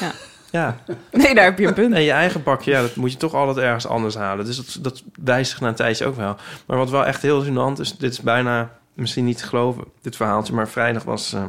Ja. 0.00 0.12
Ja. 0.50 0.76
Nee, 1.12 1.34
daar 1.34 1.44
heb 1.44 1.58
je 1.58 1.66
een 1.66 1.74
punt. 1.74 1.94
En 1.94 2.02
je 2.02 2.10
eigen 2.10 2.42
pakje, 2.42 2.70
ja, 2.70 2.80
dat 2.80 2.96
moet 2.96 3.12
je 3.12 3.18
toch 3.18 3.34
altijd 3.34 3.56
ergens 3.56 3.86
anders 3.86 4.14
halen. 4.14 4.44
Dus 4.44 4.56
dat, 4.56 4.78
dat 4.80 5.02
wijzigt 5.24 5.60
na 5.60 5.68
een 5.68 5.74
tijdje 5.74 6.06
ook 6.06 6.16
wel. 6.16 6.36
Maar 6.66 6.76
wat 6.76 6.90
wel 6.90 7.06
echt 7.06 7.22
heel 7.22 7.44
gênant 7.44 7.80
is, 7.80 7.96
dit 7.96 8.12
is 8.12 8.20
bijna 8.20 8.70
misschien 8.94 9.24
niet 9.24 9.38
te 9.38 9.46
geloven, 9.46 9.84
dit 10.00 10.16
verhaaltje. 10.16 10.54
Maar 10.54 10.68
vrijdag 10.68 11.02
was 11.04 11.32
eh, 11.32 11.44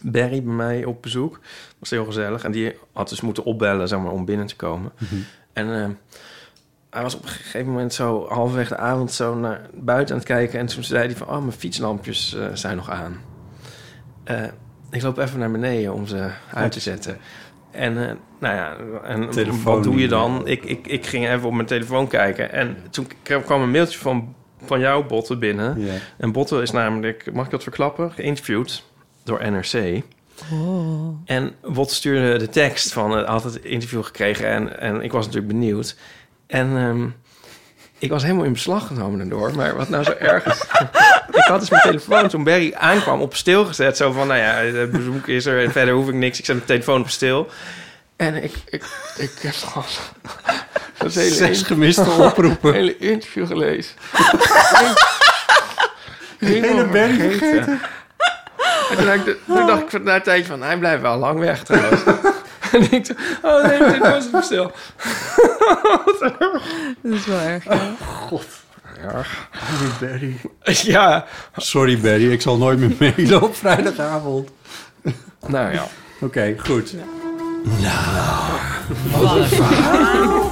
Barry 0.00 0.42
bij 0.42 0.54
mij 0.54 0.84
op 0.84 1.02
bezoek. 1.02 1.40
was 1.78 1.90
heel 1.90 2.04
gezellig. 2.04 2.44
En 2.44 2.52
die 2.52 2.76
had 2.92 3.08
dus 3.08 3.20
moeten 3.20 3.44
opbellen, 3.44 3.88
zeg 3.88 3.98
maar, 3.98 4.12
om 4.12 4.24
binnen 4.24 4.46
te 4.46 4.56
komen. 4.56 4.92
En 5.52 5.82
eh, 5.82 5.88
hij 6.90 7.02
was 7.02 7.14
op 7.14 7.22
een 7.22 7.28
gegeven 7.28 7.72
moment 7.72 7.94
zo 7.94 8.26
halverwege 8.28 8.68
de 8.68 8.76
avond 8.76 9.12
zo 9.12 9.34
naar 9.34 9.60
buiten 9.74 10.14
aan 10.14 10.20
het 10.20 10.30
kijken. 10.30 10.58
En 10.58 10.66
toen 10.66 10.84
zei 10.84 11.06
hij 11.06 11.16
van, 11.16 11.28
oh, 11.28 11.38
mijn 11.38 11.52
fietslampjes 11.52 12.34
eh, 12.34 12.46
zijn 12.52 12.76
nog 12.76 12.90
aan. 12.90 13.20
Eh, 14.24 14.42
ik 14.94 15.02
loop 15.02 15.18
even 15.18 15.38
naar 15.38 15.50
beneden 15.50 15.94
om 15.94 16.06
ze 16.06 16.30
uit 16.52 16.72
te 16.72 16.80
zetten. 16.80 17.18
En 17.70 18.08
eh, 18.08 18.14
nou 18.38 18.54
ja, 18.54 18.76
en 19.04 19.30
Telefoon 19.30 19.74
wat 19.74 19.84
doe 19.84 19.98
je 19.98 20.08
dan? 20.08 20.46
Ik, 20.46 20.64
ik, 20.64 20.86
ik 20.86 21.06
ging 21.06 21.28
even 21.28 21.48
op 21.48 21.54
mijn 21.54 21.66
telefoon 21.66 22.08
kijken. 22.08 22.52
En 22.52 22.76
toen 22.90 23.06
kwam 23.22 23.62
een 23.62 23.70
mailtje 23.70 23.98
van, 23.98 24.34
van 24.64 24.80
jou, 24.80 25.04
Botte, 25.04 25.36
binnen. 25.36 25.80
Ja. 25.80 25.92
En 26.16 26.32
Botte 26.32 26.62
is 26.62 26.70
namelijk, 26.70 27.32
mag 27.32 27.44
ik 27.44 27.50
dat 27.50 27.62
verklappen? 27.62 28.12
Geïnterviewd 28.12 28.84
door 29.22 29.50
NRC. 29.50 30.02
Oh. 30.52 31.08
En 31.24 31.52
Bot 31.62 31.90
stuurde 31.90 32.38
de 32.38 32.48
tekst 32.48 32.92
van 32.92 33.18
uh, 33.18 33.28
had 33.28 33.44
het 33.44 33.56
interview 33.56 34.04
gekregen 34.04 34.48
en, 34.48 34.80
en 34.80 35.00
ik 35.00 35.12
was 35.12 35.26
natuurlijk 35.26 35.52
benieuwd. 35.52 35.96
En 36.46 36.76
ehm, 36.76 37.06
ik 38.04 38.10
was 38.10 38.22
helemaal 38.22 38.44
in 38.44 38.52
beslag 38.52 38.86
genomen 38.86 39.18
daardoor. 39.18 39.52
Maar 39.56 39.76
wat 39.76 39.88
nou 39.88 40.04
zo 40.04 40.12
erg 40.18 40.44
is... 40.44 40.60
ik 41.40 41.44
had 41.44 41.60
dus 41.60 41.70
mijn 41.70 41.82
telefoon 41.82 42.28
toen 42.28 42.44
Barry 42.44 42.74
aankwam 42.78 43.20
op 43.20 43.36
stil 43.36 43.64
gezet. 43.64 43.96
Zo 43.96 44.12
van, 44.12 44.26
nou 44.26 44.40
ja, 44.40 44.78
het 44.80 44.90
bezoek 44.90 45.26
is 45.26 45.46
er 45.46 45.64
en 45.64 45.72
verder 45.72 45.94
hoef 45.94 46.08
ik 46.08 46.14
niks. 46.14 46.38
Ik 46.38 46.44
zet 46.44 46.54
mijn 46.54 46.66
telefoon 46.66 47.00
op 47.00 47.08
stil. 47.08 47.48
En 48.16 48.42
ik, 48.42 48.54
ik, 48.68 48.84
ik 49.16 49.32
heb 49.40 49.54
gewoon... 49.54 49.84
Hele 50.98 51.10
Zes 51.30 51.58
in- 51.58 51.64
gemiste 51.64 52.10
oproepen. 52.26 52.66
Het 52.68 52.76
hele 52.76 52.96
interview 52.98 53.46
gelezen. 53.46 53.92
hele 56.38 56.84
Barry 56.84 57.14
vergeten. 57.18 57.80
En 58.90 58.96
toen, 58.96 59.06
dacht 59.06 59.26
ik, 59.26 59.38
toen 59.46 59.66
dacht 59.66 59.92
ik 59.94 60.02
na 60.02 60.14
een 60.14 60.22
tijdje 60.22 60.44
van, 60.46 60.62
hij 60.62 60.78
blijft 60.78 61.02
wel 61.02 61.16
lang 61.18 61.38
weg 61.38 61.62
trouwens. 61.62 62.00
En 62.74 62.92
ik 62.92 63.06
dacht, 63.06 63.20
oh 63.42 63.64
nee, 63.64 63.92
dit 63.92 63.98
was 63.98 64.24
het 64.32 64.44
stil. 64.44 64.72
Dat 67.02 67.12
is 67.12 67.26
wel 67.26 67.38
erg, 67.40 67.64
ja. 67.64 67.78
God. 68.06 68.46
Erg. 69.12 69.48
Barry. 70.00 70.36
Ja. 70.62 71.26
Sorry 71.56 72.00
Barry, 72.00 72.32
ik 72.32 72.40
zal 72.42 72.56
nooit 72.56 72.78
meer 72.78 72.92
mailen 72.98 73.42
op 73.42 73.56
vrijdagavond. 73.56 74.50
Nou 75.46 75.72
ja. 75.72 75.86
Oké, 76.20 76.54
goed. 76.58 76.94
Nou, 77.80 78.60
wat 79.10 79.36
een 79.36 79.46
verhaal. 79.46 80.50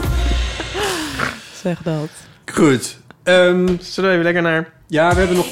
Zeg 1.62 1.78
dat. 1.82 2.09
Goed. 2.53 2.97
Ehm, 3.23 3.77
Zullen 3.81 4.11
we 4.11 4.16
even 4.16 4.24
lekker 4.24 4.43
naar... 4.43 4.73
Ja, 4.86 5.12
we 5.12 5.19
hebben 5.19 5.36
nog, 5.36 5.47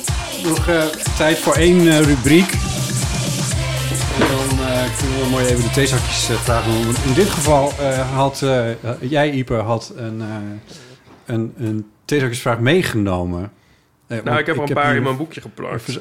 nog 0.44 0.68
eh, 0.68 0.82
tijd 1.16 1.38
voor 1.38 1.54
één 1.54 1.88
eh, 1.88 2.00
rubriek. 2.00 2.52
En 4.90 4.96
dan 4.96 5.08
eh 5.08 5.24
we 5.24 5.28
mooi 5.30 5.46
even 5.46 5.62
de 5.62 5.70
theezakjes 5.70 6.28
eh, 6.28 6.36
vragen. 6.36 6.84
Want 6.84 7.04
in 7.04 7.12
dit 7.12 7.28
geval 7.30 7.72
eh, 7.78 8.14
had 8.14 8.42
eh, 8.42 8.70
jij, 9.10 9.30
Ieper, 9.30 9.58
had 9.60 9.92
een, 9.96 10.20
eh, 10.20 10.36
een, 11.24 11.54
een 11.56 11.90
theezakjesvraag 12.04 12.58
meegenomen. 12.58 13.52
Eh, 14.06 14.22
Nou, 14.22 14.38
ik 14.38 14.46
heb 14.46 14.56
er 14.56 14.62
een 14.62 14.74
paar 14.74 14.96
in 14.96 15.02
mijn 15.02 15.16
boekje 15.16 15.40
geplakt. 15.40 16.00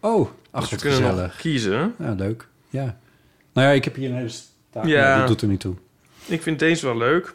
Oh, 0.00 0.28
ach, 0.50 0.68
Dus 0.68 0.80
kunnen 0.80 1.00
nog 1.00 1.10
gezellig. 1.10 1.36
kiezen. 1.36 1.94
Ja, 1.98 2.12
leuk. 2.12 2.48
Ja. 2.68 2.96
Nou 3.52 3.66
ja, 3.68 3.72
ik 3.72 3.84
heb 3.84 3.94
hier 3.94 4.10
een 4.10 4.16
hele. 4.16 4.30
Ja. 4.72 4.82
Ja. 4.84 5.18
Dat 5.18 5.26
doet 5.28 5.42
er 5.42 5.48
niet 5.48 5.60
toe. 5.60 5.74
Ik 6.26 6.42
vind 6.42 6.58
deze 6.58 6.86
wel 6.86 6.96
leuk. 6.96 7.34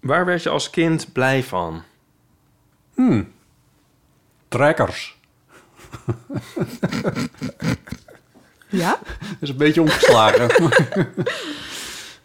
Waar 0.00 0.24
werd 0.24 0.42
je 0.42 0.48
als 0.48 0.70
kind 0.70 1.12
blij 1.12 1.42
van? 1.42 1.82
Hmm. 2.94 3.32
Trekkers. 4.48 5.16
Ja? 8.72 8.98
Dat 9.18 9.36
is 9.40 9.48
een 9.48 9.56
beetje 9.56 9.80
omgeslagen. 9.80 10.50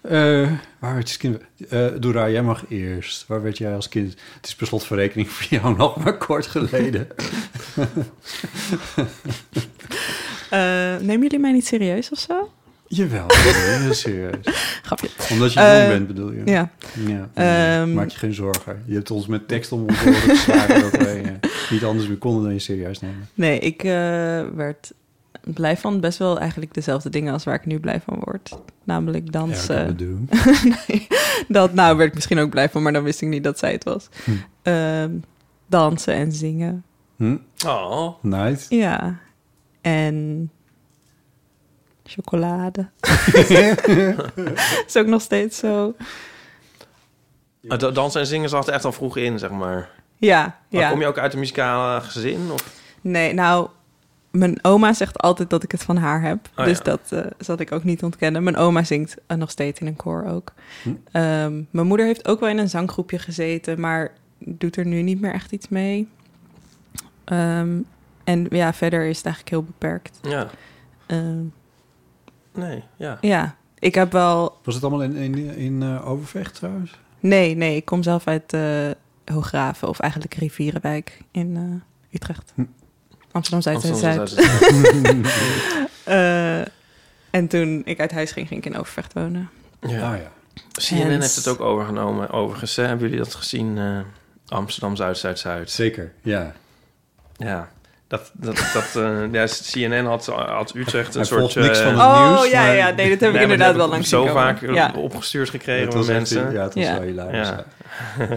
Eh, 0.02 0.52
waar 0.80 0.94
werd 0.94 1.10
je 1.10 1.14
als 1.14 1.18
kind... 1.18 1.38
Eh 1.69 1.88
Doera, 1.99 2.30
jij 2.30 2.41
mag 2.41 2.64
eerst. 2.69 3.28
Waar 3.28 3.41
werd 3.41 3.57
jij 3.57 3.76
als 3.76 3.90
kind... 3.90 4.15
Het 4.36 4.48
is 4.48 4.56
per 4.88 4.98
rekening 4.98 5.30
voor 5.30 5.60
jou 5.60 5.76
nog 5.76 6.03
maar 6.03 6.18
kort 6.18 6.45
geleden. 6.48 7.07
Eh, 10.49 10.95
nemen 10.98 11.22
jullie 11.22 11.40
mij 11.40 11.52
niet 11.52 11.68
serieus 11.68 12.11
of 12.11 12.19
zo? 12.19 12.52
Jawel, 12.88 13.26
heel 13.28 13.94
serieus. 13.94 14.45
Grapje. 14.82 15.10
Omdat 15.32 15.53
je 15.53 15.60
jong 15.60 15.88
bent, 15.88 16.07
bedoel 16.07 16.32
je? 16.32 16.41
ja. 16.45 16.72
ja 17.07 17.30
Ehm. 17.34 17.94
maak 17.94 18.10
je 18.10 18.18
geen 18.18 18.34
zorgen. 18.34 18.84
Je 18.86 18.94
hebt 18.94 19.11
ons 19.11 19.28
met 19.28 19.48
tekst 19.48 19.72
om 19.72 19.82
ons 19.82 20.02
oren 20.06 20.14
geslagen... 20.14 20.82
dat 20.82 20.98
wij 21.02 21.40
niet 21.69 21.84
anders 21.84 22.07
meer 22.07 22.18
konden 22.18 22.44
dan 22.44 22.53
je 22.53 22.60
serieus 22.60 22.99
nemen. 22.99 23.30
Nee, 23.34 23.60
ik 23.60 23.82
werd 24.56 24.91
blij 25.53 25.78
van 25.78 25.99
best 25.99 26.18
wel 26.18 26.40
eigenlijk 26.40 26.74
dezelfde 26.74 27.10
dingen 27.10 27.34
als 27.34 27.44
waar 27.44 27.56
ik 27.56 27.65
nu 27.65 27.80
blij 27.80 28.02
van 28.02 28.19
word. 28.24 28.57
Namelijk 28.84 29.32
dansen. 29.32 29.98
Nee, 30.88 31.07
dat 31.48 31.74
nou 31.74 31.98
werd 31.98 32.10
ik 32.10 32.15
misschien 32.15 32.40
ook 32.40 32.49
blij 32.49 32.69
van, 32.69 32.82
maar 32.84 32.94
dan 32.94 33.03
wist 33.03 33.22
ik 33.22 33.28
niet 33.28 33.44
dat 33.44 33.60
zij 33.60 33.72
het 33.72 33.84
was. 33.84 34.07
Hm. 34.24 34.32
Ehm, 34.61 35.11
dansen 35.68 36.14
en 36.14 36.32
zingen. 36.32 36.84
Hm? 37.15 37.38
Oh. 37.65 38.24
Nice. 38.24 38.76
Ja. 38.76 39.18
En 39.82 40.49
chocolade. 42.06 42.90
is 44.88 44.95
ook 44.98 45.06
nog 45.07 45.22
steeds 45.22 45.57
zo. 45.57 45.95
Da- 47.61 47.91
Dansen 47.91 48.22
en 48.22 48.28
zingen 48.28 48.49
zat 48.49 48.68
er 48.68 48.74
echt 48.74 48.86
al 48.86 48.91
vroeg 48.91 49.18
in, 49.18 49.40
zeg 49.40 49.49
maar. 49.49 49.90
Ja, 50.18 50.60
Maar 50.69 50.82
ja. 50.82 50.90
Kom 50.90 50.99
je 50.99 51.07
ook 51.07 51.18
uit 51.18 51.34
een 51.34 51.40
muzikale 51.40 52.02
gezin? 52.02 52.52
Of? 52.52 52.74
Nee, 53.02 53.34
nou, 53.34 53.68
mijn 54.38 54.59
oma 54.61 54.93
zegt 54.93 55.19
altijd 55.19 55.49
dat 55.49 55.64
ik 55.64 55.72
het 55.72 55.84
van 55.84 55.97
haar 55.97 56.22
heb. 56.22 56.49
Oh, 56.55 56.65
dus 56.65 56.77
ja. 56.77 56.84
dat 56.84 57.11
eh, 57.11 57.26
zal 57.38 57.59
ik 57.59 57.72
ook 57.72 57.84
niet 57.84 58.03
ontkennen. 58.03 58.43
Mijn 58.43 58.57
oma 58.57 58.84
zingt 58.84 59.18
eh, 59.27 59.38
nog 59.38 59.51
steeds 59.51 59.80
in 59.80 59.88
een 59.88 59.95
koor 59.95 60.26
ook. 60.26 60.53
Hm. 60.84 60.89
Ehm, 61.11 61.61
mijn 61.69 61.88
moeder 61.88 62.05
heeft 62.05 62.27
ook 62.27 62.39
wel 62.39 62.49
in 62.49 62.57
een 62.57 62.69
zanggroepje 62.69 63.19
gezeten, 63.19 63.80
maar 63.80 64.11
doet 64.38 64.76
er 64.76 64.85
nu 64.85 65.01
niet 65.01 65.22
meer 65.22 65.34
echt 65.34 65.51
iets 65.51 65.68
mee. 65.69 66.07
Ehm, 67.23 67.80
en 68.23 68.47
ja, 68.49 68.73
verder 68.73 69.05
is 69.05 69.18
het 69.18 69.26
eigenlijk 69.26 69.55
heel 69.55 69.64
beperkt. 69.64 70.19
Ja. 70.22 70.47
Ehm, 71.05 71.43
Nee, 72.57 72.84
ja. 72.95 73.18
ja, 73.22 73.55
ik 73.80 73.95
heb 73.95 74.11
wel... 74.11 74.57
Was 74.64 74.76
het 74.76 74.84
allemaal 74.84 75.03
in, 75.03 75.15
in, 75.15 75.55
in 75.55 75.84
eh, 75.84 76.09
Overvecht 76.09 76.55
trouwens? 76.55 76.99
Nee, 77.19 77.55
nee, 77.55 77.76
ik 77.76 77.85
kom 77.85 78.03
zelf 78.03 78.27
uit 78.27 78.53
eh 78.53 78.89
Hooggraven, 79.26 79.88
of 79.88 79.99
eigenlijk 79.99 80.34
Rivierenwijk 80.34 81.22
in 81.31 81.55
eh, 81.55 82.15
Utrecht. 82.15 82.51
Hm. 82.55 82.64
Amsterdam 83.38 83.61
Zuid 83.61 83.84
en 83.84 83.95
Zuid. 83.95 84.30
Zuid. 84.30 85.26
Eh, 86.03 86.59
en 87.30 87.47
toen 87.47 87.81
ik 87.85 87.99
uit 87.99 88.11
huis 88.11 88.31
ging, 88.31 88.47
ging 88.47 88.65
ik 88.65 88.72
in 88.73 88.80
Overvecht 88.80 89.14
wonen. 89.14 89.49
Ja. 89.81 90.11
Ah 90.11 90.18
ja. 90.18 90.31
CNN 90.72 91.11
En- 91.11 91.22
heeft 91.22 91.35
het 91.35 91.47
ook 91.47 91.61
overgenomen. 91.61 92.30
Overigens, 92.30 92.76
hè? 92.76 92.84
hebben 92.84 93.07
jullie 93.09 93.23
dat 93.23 93.35
gezien? 93.35 93.77
eh, 93.77 93.99
Amsterdam 94.57 94.95
Zuid, 94.95 95.18
Zuid, 95.18 95.39
Zuid. 95.39 95.72
Zeker, 95.72 96.11
ja. 96.22 96.53
Ja. 97.38 97.69
Dat, 98.07 98.31
dat, 98.34 98.55
dat, 98.73 98.95
eh, 98.95 99.31
ja, 99.41 99.45
CNN 99.72 100.05
had, 100.05 100.26
had 100.26 100.76
Utrecht 100.76 101.07
een 101.15 101.19
Hij 101.22 101.30
soort... 101.30 101.39
volgt 101.39 101.55
niks 101.55 101.80
eh, 101.80 101.84
van 101.85 101.93
het 101.93 102.03
Oh, 102.03 102.27
nieuws. 102.39 102.51
ja, 102.51 102.72
ja, 102.72 102.89
nee, 102.89 103.09
dat 103.09 103.19
heb 103.19 103.34
ik 103.35 103.41
inderdaad 103.41 103.76
wel 103.76 103.88
langs 103.89 104.09
Zo 104.09 104.26
vaak 104.26 104.61
Ja. 104.61 104.93
opgestuurd 104.95 105.49
gekregen 105.49 105.91
van 105.91 106.05
mensen. 106.05 106.51
ja, 106.53 106.64
het 106.64 106.73
was 106.73 106.84
Ja. 106.84 106.93
wel 106.93 107.01
hilarisch. 107.07 107.47
Ja. 107.47 107.65
ja. 108.19 108.27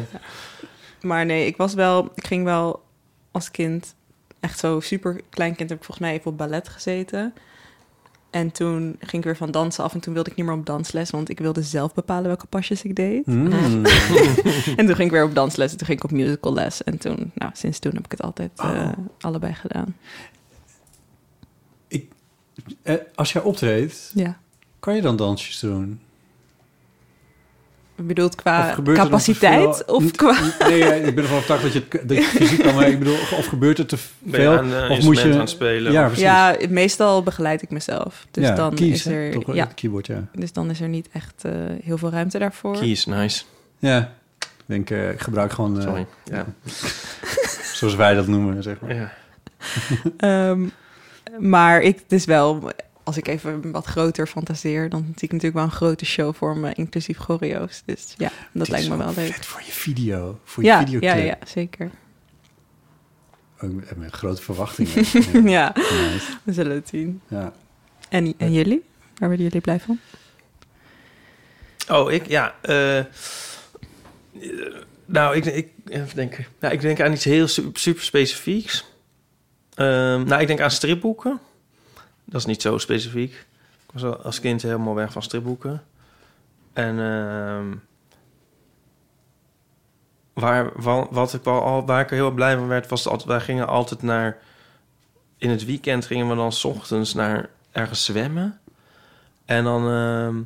Maar 1.01 1.27
nee, 1.27 1.47
ik 1.47 1.57
was 1.57 1.75
wel... 1.75 2.13
Ik 2.15 2.27
ging 2.27 2.45
wel 2.45 2.83
als 3.31 3.51
kind... 3.51 3.95
Echt 4.41 4.59
zo 4.59 4.81
super 4.81 5.21
klein 5.29 5.55
kind 5.57 5.69
heb 5.71 5.79
ik 5.79 5.85
volgens 5.85 6.07
mij 6.07 6.17
even 6.19 6.31
op 6.31 6.39
ballet 6.39 6.69
gezeten. 6.69 7.35
En 8.31 8.51
toen 8.51 8.97
ging 8.99 9.13
ik 9.13 9.25
weer 9.25 9.37
van 9.37 9.51
dansen 9.51 9.85
af. 9.85 9.95
En 9.95 10.01
toen 10.01 10.15
wilde 10.15 10.31
ik 10.31 10.37
niet 10.37 10.47
meer 10.47 10.55
op 10.55 10.67
dansles. 10.67 11.11
Want 11.11 11.29
ik 11.29 11.39
wilde 11.39 11.63
zelf 11.63 11.95
bepalen 11.95 12.27
welke 12.27 12.47
pasjes 12.47 12.83
ik 12.83 12.97
deed. 12.97 13.27
Mm. 13.27 13.53
en 14.77 14.87
toen 14.87 14.95
ging 14.95 14.99
ik 14.99 15.11
weer 15.11 15.25
op 15.25 15.35
dansles. 15.35 15.71
En 15.73 15.77
toen 15.79 15.87
ging 15.87 15.99
ik 15.99 16.05
op 16.05 16.11
musical 16.11 16.53
les. 16.53 16.85
En 16.85 16.99
toen, 16.99 17.31
nou, 17.35 17.51
sinds 17.55 17.79
toen 17.79 17.95
heb 17.95 18.05
ik 18.05 18.11
het 18.11 18.23
altijd 18.23 18.51
eh, 18.57 18.89
allebei 19.21 19.55
gedaan. 19.55 19.97
Eh, 22.83 22.95
als 23.15 23.33
jij 23.33 23.43
optreedt, 23.43 24.11
Ja. 24.15 24.39
kan 24.79 24.95
je 24.95 25.03
dan 25.03 25.17
dansjes 25.17 25.59
doen? 25.61 26.01
Bedoelt 28.03 28.35
qua 28.35 28.71
Of 28.79 28.95
capaciteit? 28.95 29.83
veel? 29.87 29.95
Of 29.97 30.11
qua... 30.11 30.37
Nee, 30.69 30.81
ik 31.03 31.15
ben 31.15 31.25
ervan 31.25 31.37
overtuigd 31.37 31.63
dat 31.63 31.73
je, 31.73 31.83
het- 31.89 32.09
dat 32.09 32.17
je 32.17 32.23
het 32.23 32.33
fysiek 32.33 32.63
kan... 32.63 32.75
Maar 32.75 32.89
ik 32.89 32.99
bedoel, 32.99 33.15
of 33.15 33.47
gebeurt 33.47 33.79
er 33.79 33.87
te 33.87 33.97
Ben 34.19 34.41
je 34.41 34.47
veel? 34.47 34.57
aan, 34.59 34.65
of 34.65 34.73
instrument 34.73 35.05
moet 35.05 35.19
je 35.21 35.33
aan 35.33 35.39
het 35.41 35.51
spelen? 35.51 35.93
Ja, 35.93 36.05
precies. 36.07 36.23
Ja, 36.25 36.57
meestal 36.69 37.23
begeleid 37.23 37.63
ik 37.63 37.71
mezelf. 37.71 38.27
Dus 38.31 38.45
Ja, 38.47 38.55
dan 38.55 38.75
keys, 38.75 38.91
is 38.91 39.07
er... 39.07 39.31
Toch 39.31 39.55
ja, 39.55 39.65
het 39.65 39.75
keyboard, 39.75 40.07
ja. 40.07 40.25
Dus 40.33 40.53
dan 40.53 40.71
is 40.71 40.81
er 40.81 40.89
niet 40.89 41.09
echt 41.13 41.45
eh, 41.45 41.53
heel 41.83 41.99
veel 41.99 42.11
ruimte 42.11 42.39
daarvoor. 42.39 42.79
Keys, 42.79 43.07
nice. 43.07 43.43
Ja, 43.79 44.13
ik 44.39 44.47
denk, 44.67 44.91
eh, 44.91 45.11
ik 45.11 45.21
gebruik 45.21 45.53
gewoon... 45.53 45.77
eh, 45.79 45.83
Sorry. 45.83 46.07
Ja. 46.25 46.47
Zoals 47.75 47.95
wij 47.95 48.15
dat 48.15 48.27
noemen, 48.27 48.63
zeg 48.63 48.77
maar. 48.81 48.95
Ja. 48.95 49.13
Ehm, 50.17 50.67
maar 51.39 51.81
ik, 51.81 51.99
het 51.99 52.13
is 52.13 52.25
wel, 52.25 52.71
als 53.11 53.19
ik 53.19 53.29
even 53.29 53.71
wat 53.71 53.87
groter 53.87 54.27
fantaseer, 54.27 54.89
dan 54.89 55.03
zie 55.03 55.15
ik 55.15 55.21
natuurlijk 55.33 55.55
wel 55.55 55.65
een 55.65 55.71
grote 55.71 56.05
show 56.05 56.35
voor 56.35 56.57
me, 56.57 56.73
inclusief 56.75 57.19
choreo's. 57.19 57.83
Dus 57.85 58.15
ja, 58.17 58.31
dat 58.53 58.69
lijkt 58.69 58.89
me 58.89 58.97
wel 58.97 59.13
leuk. 59.17 59.33
vet 59.33 59.47
voor 59.47 59.61
je 59.67 59.73
video, 59.73 60.41
voor 60.45 60.63
je 60.63 60.69
ja, 60.69 60.79
videoclip. 60.79 61.03
ja, 61.17 61.17
ja, 61.25 61.39
zeker. 61.47 61.91
Ook 63.61 63.73
met, 63.73 63.97
met 63.97 64.13
grote 64.13 64.43
verwachtingen. 64.43 65.05
ja, 65.51 65.73
Nice. 65.75 66.33
we 66.43 66.53
zullen 66.53 66.75
het 66.75 66.89
zien. 66.89 67.21
Ja. 67.29 67.53
En, 68.09 68.35
en 68.37 68.53
jullie? 68.53 68.83
Waar 69.19 69.29
worden 69.29 69.47
jullie 69.47 69.61
blij 69.61 69.81
van? 69.81 69.99
Oh, 71.89 72.13
ik, 72.13 72.27
ja. 72.27 72.55
eh, 72.63 72.99
eh, 72.99 73.07
nou, 75.05 75.37
ik, 75.37 75.45
ik, 75.45 75.69
even 75.89 76.17
denken. 76.17 76.47
Nou, 76.61 76.75
ik 76.75 76.81
denk 76.81 77.01
aan 77.01 77.13
iets 77.13 77.25
heel 77.25 77.49
su- 77.49 77.71
super 77.73 78.03
specifieks. 78.03 78.85
Ehm, 79.75 80.25
nou, 80.25 80.41
ik 80.41 80.47
denk 80.47 80.61
aan 80.61 80.71
stripboeken. 80.71 81.41
Dat 82.31 82.41
is 82.41 82.47
niet 82.47 82.63
zo 82.63 82.79
specifiek. 82.79 83.33
Ik 83.87 83.93
was 83.93 84.05
al 84.05 84.17
als 84.23 84.41
kind 84.41 84.63
helemaal 84.63 84.95
weg 84.95 85.13
van 85.13 85.23
stripboeken. 85.23 85.83
En 86.73 86.99
ehm, 86.99 87.67
waar, 90.33 90.71
wa- 90.75 91.07
wat 91.11 91.35
ik 91.35 91.45
wel 91.45 91.63
al, 91.63 91.87
waar 91.87 92.01
ik 92.01 92.11
er 92.11 92.17
heel 92.17 92.31
blij 92.31 92.57
van 92.57 92.67
werd, 92.69 92.89
was 92.89 93.03
dat 93.03 93.25
wij 93.25 93.41
gingen 93.41 93.69
altijd 93.69 94.03
naar... 94.03 94.39
In 95.39 95.51
het 95.51 95.65
weekend 95.65 96.07
gingen 96.07 96.29
we 96.29 96.35
dan 96.35 96.53
's 96.53 96.65
ochtends 96.65 97.15
naar 97.15 97.49
ergens 97.73 98.05
zwemmen. 98.05 98.61
En 99.45 99.65
dan 99.65 99.89
ehm, 99.91 100.37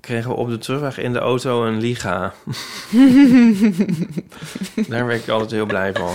kregen 0.00 0.30
we 0.30 0.36
op 0.36 0.48
de 0.48 0.58
terugweg 0.58 0.98
in 0.98 1.12
de 1.12 1.18
auto 1.18 1.66
een 1.66 1.78
liga. 1.78 2.32
Daar 4.88 5.06
werd 5.06 5.22
ik 5.22 5.28
altijd 5.28 5.50
heel 5.50 5.66
blij 5.66 5.92
van. 5.92 6.14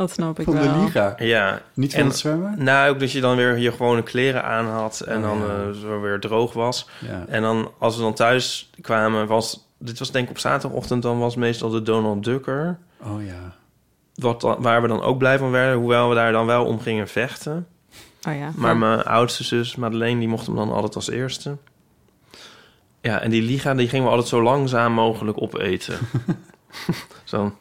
Dat 0.00 0.10
snap 0.10 0.38
ik 0.38 0.44
Van 0.44 0.54
de 0.54 0.60
wel. 0.60 0.84
liga? 0.84 1.14
Ja. 1.18 1.60
Niet 1.74 1.90
van 1.92 2.00
En- 2.00 2.06
het 2.06 2.16
zwemmen? 2.18 2.64
Nou, 2.64 2.90
ook 2.90 3.00
dat 3.00 3.12
je 3.12 3.20
dan 3.20 3.36
weer 3.36 3.58
je 3.58 3.70
gewone 3.70 4.02
kleren 4.02 4.44
aan 4.44 4.66
had 4.66 5.00
en 5.00 5.16
Oh, 5.16 5.22
dan 5.22 5.38
ja. 5.38 5.44
eh, 5.46 5.70
zo 5.80 6.00
weer 6.00 6.20
droog 6.20 6.52
was. 6.52 6.88
Ja. 6.98 7.24
En 7.28 7.42
dan 7.42 7.70
als 7.78 7.96
we 7.96 8.02
dan 8.02 8.14
thuis 8.14 8.70
kwamen, 8.80 9.26
was 9.26 9.68
dit 9.78 9.98
was 9.98 10.10
denk 10.10 10.24
ik 10.24 10.30
op 10.30 10.38
zaterdagochtend, 10.38 11.02
dan 11.02 11.18
was 11.18 11.36
meestal 11.36 11.70
de 11.70 11.82
Donald 11.82 12.24
Ducker. 12.24 12.78
Oh 13.02 13.24
ja. 13.24 13.54
Wat 14.14 14.40
dan, 14.40 14.56
waar 14.62 14.82
we 14.82 14.88
dan 14.88 15.02
ook 15.02 15.18
blij 15.18 15.38
van 15.38 15.50
werden, 15.50 15.78
hoewel 15.78 16.08
we 16.08 16.14
daar 16.14 16.32
dan 16.32 16.46
wel 16.46 16.64
om 16.64 16.80
gingen 16.80 17.08
vechten. 17.08 17.66
Oh 18.28 18.34
ja. 18.36 18.50
Maar 18.56 18.76
mijn 18.76 19.02
oudste 19.02 19.44
zus, 19.44 19.76
Madeleine, 19.76 20.18
die 20.18 20.28
mocht 20.28 20.46
hem 20.46 20.56
dan 20.56 20.72
altijd 20.72 20.94
als 20.96 21.10
eerste. 21.10 21.56
Ja, 23.00 23.20
en 23.20 23.30
die 23.30 23.42
liga, 23.42 23.74
die 23.74 23.88
gingen 23.88 24.04
we 24.04 24.10
altijd 24.10 24.28
zo 24.28 24.42
langzaam 24.42 24.92
mogelijk 24.92 25.42
opeten. 25.42 25.98
zo. 27.24 27.52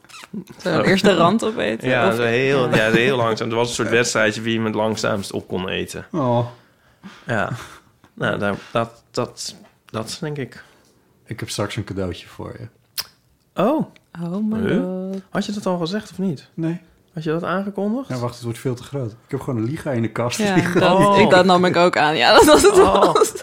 Zo, 0.61 0.81
eerst 0.81 1.03
de 1.03 1.13
rand 1.15 1.43
opeten? 1.43 1.89
Ja, 1.89 2.07
Of- 2.07 2.15
zo 2.15 2.21
heel, 2.23 2.69
Ja. 2.69 2.75
ja. 2.75 2.91
heel 2.91 3.17
langzaam. 3.17 3.49
Er 3.49 3.55
was 3.55 3.67
een 3.69 3.75
soort 3.75 3.89
wedstrijdje 3.89 4.41
wie 4.41 4.55
hem 4.55 4.65
het 4.65 4.75
langzaamst 4.75 5.31
op 5.31 5.47
kon 5.47 5.69
eten. 5.69 6.05
Oh. 6.11 6.45
Ja. 7.25 7.49
Nou, 8.13 8.39
daar, 8.39 8.55
dat, 8.71 9.03
dat, 9.11 9.55
dat 9.85 10.17
denk 10.21 10.37
ik. 10.37 10.63
Ik 11.25 11.39
heb 11.39 11.49
straks 11.49 11.75
een 11.75 11.83
cadeautje 11.83 12.27
voor 12.27 12.55
je. 12.59 12.67
Oh. 13.61 13.85
Oh 14.23 14.51
my 14.51 14.59
Huh? 14.59 14.77
god. 14.83 15.21
Had 15.29 15.45
je 15.45 15.51
dat 15.51 15.65
al 15.65 15.77
gezegd 15.77 16.11
of 16.11 16.17
niet? 16.17 16.47
Nee. 16.53 16.79
Had 17.13 17.23
je 17.23 17.29
dat 17.29 17.43
aangekondigd? 17.43 18.09
Ja, 18.09 18.17
wacht, 18.17 18.33
het 18.35 18.43
wordt 18.43 18.59
veel 18.59 18.75
te 18.75 18.83
groot. 18.83 19.11
Ik 19.11 19.17
heb 19.31 19.39
gewoon 19.41 19.59
een 19.59 19.69
liga 19.69 19.91
in 19.91 20.01
de 20.01 20.11
kast 20.11 20.37
Ja, 20.37 20.55
liggen. 20.55 20.81
dat, 20.81 20.97
Oh. 20.97 21.19
ik, 21.19 21.29
dat 21.29 21.45
nam 21.45 21.65
ik 21.65 21.75
ook 21.75 21.97
aan. 21.97 22.17
Ja, 22.17 22.33
dat 22.33 22.45
was 22.45 22.61
het 22.61 22.71
Oh. 22.79 23.13
was. 23.13 23.33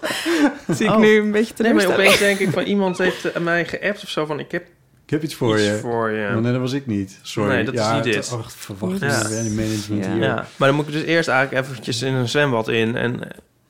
Zie 0.77 0.87
ik 0.87 0.93
Oh. 0.93 0.99
nu 0.99 1.19
een 1.19 1.31
beetje 1.31 1.55
Nee, 1.59 1.75
maar 1.75 1.87
opeens 1.87 2.19
denk 2.19 2.39
ik 2.39 2.51
van 2.51 2.63
iemand 2.63 2.99
heeft 2.99 3.39
mij 3.41 3.65
geappt 3.65 4.03
of 4.03 4.09
zo 4.09 4.27
van 4.27 4.39
ik 4.39 4.51
heb 4.51 4.67
Ik 5.07 5.13
heb 5.13 5.23
iets 5.23 5.35
voor 5.35 5.55
iets 5.55 5.65
je. 5.67 5.79
voor 5.79 6.11
je. 6.11 6.29
Maar 6.33 6.41
nee, 6.41 6.53
dat 6.53 6.61
was 6.61 6.73
ik 6.73 6.87
niet. 6.87 7.19
Sorry. 7.23 7.55
Nee, 7.55 7.65
dat 7.65 7.75
is 7.75 7.81
ja, 7.81 7.95
niet 7.97 8.05
het- 8.05 8.15
dit. 8.15 8.33
Ach, 8.33 8.53
verwachtingen 8.53 9.09
Ja. 9.31 9.37
en 9.37 9.55
management 9.55 10.05
Ja. 10.05 10.13
hier. 10.13 10.23
Ja, 10.23 10.47
maar 10.57 10.69
dan 10.69 10.75
moet 10.77 10.87
ik 10.87 10.93
dus 10.93 11.03
eerst 11.03 11.29
eigenlijk 11.29 11.67
eventjes 11.69 12.03
in 12.03 12.15
een 12.15 12.29
zwembad 12.29 12.69
in 12.69 12.97
en 12.97 13.21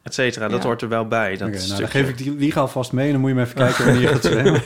et 0.02 0.14
cetera. 0.14 0.48
Dat 0.48 0.60
Ja. 0.62 0.66
hoort 0.68 0.82
er 0.82 0.88
wel 0.88 1.08
bij. 1.08 1.36
Dat 1.36 1.48
Oké, 1.48 1.66
nou, 1.66 1.80
dan 1.80 1.88
geef 1.88 2.08
ik 2.08 2.18
die 2.18 2.34
liga 2.36 2.60
alvast 2.60 2.92
mee 2.92 3.06
en 3.06 3.12
dan 3.12 3.20
moet 3.20 3.30
je 3.30 3.36
me 3.36 3.42
even 3.42 3.54
kijken 3.54 3.84
wanneer 3.84 4.02
je 4.02 4.08
gaat 4.08 4.24
zwemmen. 4.32 4.62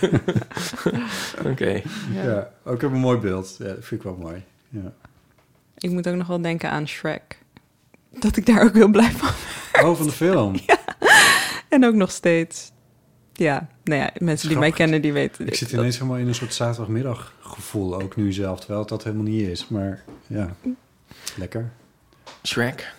Oké. 1.52 1.82
ja. 2.24 2.50
ook 2.64 2.74
ik 2.74 2.80
heb 2.80 2.90
een 2.92 2.98
mooi 2.98 3.18
beeld. 3.18 3.56
Ja, 3.58 3.64
dat 3.64 3.76
vind 3.80 4.00
ik 4.00 4.02
wel 4.02 4.16
mooi. 4.20 4.42
Ja. 4.68 4.92
Ik 5.78 5.90
moet 5.90 6.08
ook 6.08 6.14
nog 6.14 6.26
wel 6.26 6.40
denken 6.42 6.70
aan 6.70 6.88
Shrek. 6.88 7.38
Dat 8.20 8.36
ik 8.36 8.46
daar 8.46 8.62
ook 8.62 8.74
heel 8.74 8.88
blij 8.88 9.10
van 9.10 9.30
ben. 9.72 9.84
Oh, 9.86 9.96
van 9.96 10.06
de 10.06 10.12
film. 10.12 10.54
En 11.68 11.84
ook 11.84 11.94
nog 11.94 12.10
steeds. 12.10 12.72
Ja, 13.32 13.68
nou 13.90 14.02
ja, 14.02 14.10
mensen 14.18 14.48
die 14.48 14.58
mij 14.58 14.70
kennen, 14.70 15.02
die 15.02 15.12
weten 15.12 15.46
Ik 15.46 15.54
zit 15.54 15.72
ineens 15.72 15.98
helemaal 15.98 16.18
in 16.18 16.28
een 16.28 16.34
soort 16.34 16.54
zaterdagmiddaggevoel, 16.54 18.00
ook 18.02 18.16
nu 18.16 18.32
zelf, 18.32 18.58
terwijl 18.58 18.80
het 18.80 18.88
dat 18.88 19.04
helemaal 19.04 19.24
niet 19.24 19.48
is. 19.48 19.68
Maar 19.68 20.02
ja, 20.26 20.54
lekker. 21.36 21.70
Shrek. 22.42 22.94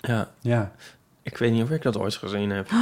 Ja, 0.00 0.30
Ja, 0.40 0.74
ik 1.22 1.36
weet 1.36 1.52
niet 1.52 1.62
of 1.62 1.70
ik 1.70 1.82
dat 1.82 1.98
ooit 1.98 2.14
gezien 2.14 2.50
heb. 2.50 2.70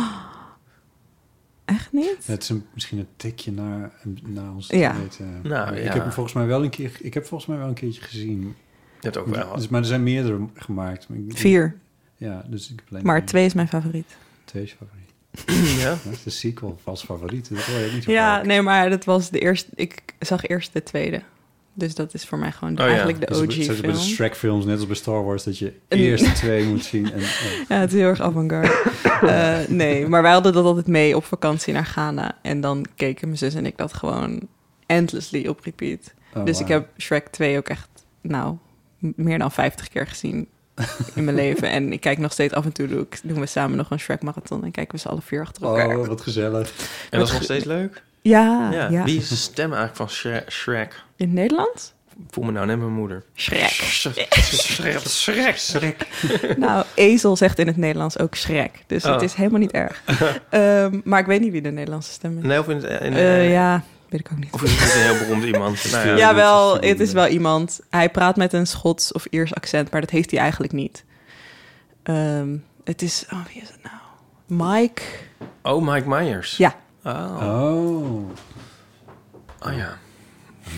Echt 1.64 1.92
niet? 1.92 2.26
het 2.26 2.42
is 2.42 2.48
een, 2.48 2.66
misschien 2.74 2.98
een 2.98 3.08
tikje 3.16 3.52
naar, 3.52 3.92
naar 4.22 4.52
ons 4.52 4.68
Ja. 4.68 4.96
Nou, 5.42 5.42
ja. 5.42 5.70
Ik 5.70 5.92
heb 5.92 6.02
hem 6.02 6.12
volgens 6.12 6.34
mij 6.34 6.46
wel 6.46 6.62
een 6.62 6.70
keer, 6.70 6.92
ik 7.00 7.14
heb 7.14 7.26
volgens 7.26 7.50
mij 7.50 7.58
wel 7.58 7.68
een 7.68 7.74
keertje 7.74 8.02
gezien. 8.02 8.54
Hebt 9.00 9.16
ook 9.16 9.26
wel. 9.26 9.54
Dus, 9.54 9.68
maar 9.68 9.80
er 9.80 9.86
zijn 9.86 10.02
meerdere 10.02 10.48
gemaakt. 10.54 11.06
Vier. 11.28 11.76
Ja, 12.16 12.44
dus 12.46 12.70
ik 12.70 12.78
heb 12.78 12.88
alleen 12.90 13.04
Maar 13.06 13.24
twee 13.24 13.44
is 13.44 13.54
mijn 13.54 13.68
favoriet. 13.68 14.16
Twee 14.44 14.62
is 14.62 14.72
favoriet. 14.72 15.03
ja. 15.78 15.88
Dat 16.04 16.12
is 16.12 16.22
de 16.22 16.30
sequel 16.30 16.78
als 16.84 17.04
favoriet. 17.04 17.48
Dat 17.54 17.62
hoor 17.64 17.78
je 17.78 17.90
niet 17.92 18.04
zo 18.04 18.10
Ja, 18.12 18.36
vaak. 18.36 18.44
nee, 18.46 18.62
maar 18.62 18.90
dat 18.90 19.04
was 19.04 19.30
de 19.30 19.38
eerste. 19.38 19.70
Ik 19.74 20.02
zag 20.18 20.46
eerst 20.46 20.72
de 20.72 20.82
tweede. 20.82 21.22
Dus 21.76 21.94
dat 21.94 22.14
is 22.14 22.24
voor 22.24 22.38
mij 22.38 22.52
gewoon 22.52 22.74
de- 22.74 22.80
Oh 22.82 22.86
ja. 22.88 22.94
eigenlijk 22.94 23.20
de 23.20 23.26
Dus 23.26 23.38
het 23.38 23.48
OG 23.50 23.56
is 23.56 23.66
bij 23.66 23.76
de 23.76 23.82
film. 23.82 23.96
Shrek-films, 23.96 24.64
net 24.64 24.76
als 24.76 24.86
bij 24.86 24.96
Star 24.96 25.24
Wars, 25.24 25.44
dat 25.44 25.58
je 25.58 25.72
eerst 25.88 26.24
de 26.24 26.32
twee 26.32 26.64
moet 26.66 26.84
zien. 26.84 27.12
En, 27.12 27.20
oh. 27.44 27.68
Ja, 27.68 27.78
het 27.80 27.92
is 27.92 27.98
heel 27.98 28.08
erg 28.08 28.20
avant-garde. 28.20 28.82
Eh, 29.24 29.58
nee, 29.68 30.06
maar 30.08 30.22
wij 30.22 30.32
hadden 30.32 30.52
dat 30.52 30.64
altijd 30.64 30.86
mee 30.86 31.16
op 31.16 31.24
vakantie 31.24 31.72
naar 31.72 31.84
Ghana. 31.86 32.38
En 32.42 32.60
dan 32.60 32.86
keken 32.96 33.26
mijn 33.26 33.38
zus 33.38 33.54
en 33.54 33.66
ik 33.66 33.76
dat 33.76 33.92
gewoon 33.92 34.48
endlessly 34.86 35.46
op 35.46 35.60
repeat. 35.60 36.14
Oh, 36.34 36.44
dus 36.44 36.60
ik 36.60 36.68
heb 36.68 36.88
Shrek 36.98 37.28
2 37.28 37.56
ook 37.58 37.68
echt, 37.68 37.88
nou, 38.20 38.56
meer 38.98 39.38
dan 39.38 39.52
50 39.52 39.88
keer 39.88 40.06
gezien 40.06 40.48
in 41.14 41.24
mijn 41.24 41.36
leven. 41.36 41.70
En 41.70 41.92
ik 41.92 42.00
kijk 42.00 42.18
nog 42.18 42.32
steeds 42.32 42.54
af 42.54 42.64
en 42.64 42.72
toe, 42.72 42.88
doe 42.88 43.00
ik, 43.00 43.20
doen 43.22 43.40
we 43.40 43.46
samen 43.46 43.76
nog 43.76 43.90
een 43.90 43.98
Shrek-marathon. 44.00 44.64
En 44.64 44.70
kijken 44.70 44.94
we 44.94 45.00
ze 45.00 45.08
alle 45.08 45.22
vier 45.22 45.40
achter 45.40 45.62
elkaar. 45.62 45.98
Oh, 45.98 46.06
wat 46.06 46.20
gezellig. 46.20 46.72
En 47.10 47.18
dat 47.18 47.28
is 47.28 47.34
nog 47.34 47.42
steeds 47.42 47.64
leuk? 47.64 48.02
Ja, 48.22 48.68
ja. 48.72 48.88
Ja. 48.90 49.04
Wie 49.04 49.18
is 49.18 49.28
de 49.28 49.36
stem 49.36 49.64
eigenlijk 49.72 49.96
van 49.96 50.08
Shre- 50.10 50.44
Shrek? 50.50 51.02
In 51.16 51.26
het 51.26 51.34
Nederlands? 51.34 51.92
Ik 52.18 52.24
voel 52.30 52.44
me 52.44 52.50
nou 52.52 52.66
net 52.66 52.78
mijn 52.78 52.92
moeder. 52.92 53.22
Shrek. 53.34 53.68
Shrek. 54.00 54.34
Shrek. 55.08 55.58
Shrek. 55.58 56.06
Nou, 56.56 56.84
ezel 56.94 57.36
zegt 57.36 57.58
in 57.58 57.66
het 57.66 57.76
Nederlands 57.76 58.18
ook 58.18 58.36
Shrek. 58.36 58.70
Dus 58.86 59.02
het 59.02 59.16
Oh. 59.16 59.22
is 59.22 59.34
helemaal 59.34 59.60
niet 59.60 59.70
erg. 59.72 60.02
Ehm, 60.50 61.00
maar 61.04 61.20
ik 61.20 61.26
weet 61.26 61.40
niet 61.40 61.52
wie 61.52 61.62
de 61.62 61.70
Nederlandse 61.70 62.12
stem 62.12 62.38
is. 62.38 62.44
Nee, 62.44 62.58
of 62.58 62.68
in, 62.68 62.76
het- 62.76 63.02
in, 63.02 63.12
eh, 63.12 63.52
ja, 63.52 63.82
weet 64.08 64.20
ik 64.20 64.28
ook 64.32 64.38
niet. 64.38 64.52
Of 64.52 64.62
is 64.62 64.80
het 64.80 64.94
een 64.94 65.00
heel 65.00 65.18
beroemd 65.18 65.44
iemand? 65.44 65.84
Nou 65.92 66.06
ja. 66.08 66.16
Ja, 66.16 66.34
wel, 66.34 66.72
dat 66.74 66.82
is 66.84 66.90
het 66.90 67.00
is 67.00 67.12
wel 67.12 67.26
iemand. 67.26 67.80
Hij 67.90 68.10
praat 68.10 68.36
met 68.36 68.52
een 68.52 68.66
Schots 68.66 69.12
of 69.12 69.24
Iers 69.30 69.54
accent, 69.54 69.90
maar 69.90 70.00
dat 70.00 70.10
heeft 70.10 70.30
hij 70.30 70.40
eigenlijk 70.40 70.72
niet. 70.72 71.04
Ehm, 72.02 72.56
het 72.84 73.02
is, 73.02 73.26
oh, 73.32 73.44
wie 73.52 73.62
is 73.62 73.68
het 73.68 73.80
nou? 73.82 74.70
Mike. 74.80 75.02
Oh, 75.62 75.88
Mike 75.92 76.08
Myers. 76.08 76.56
Ja. 76.56 76.74
Oh, 77.04 77.42
Oh. 77.42 78.30
oh 79.60 79.72
ja. 79.76 79.98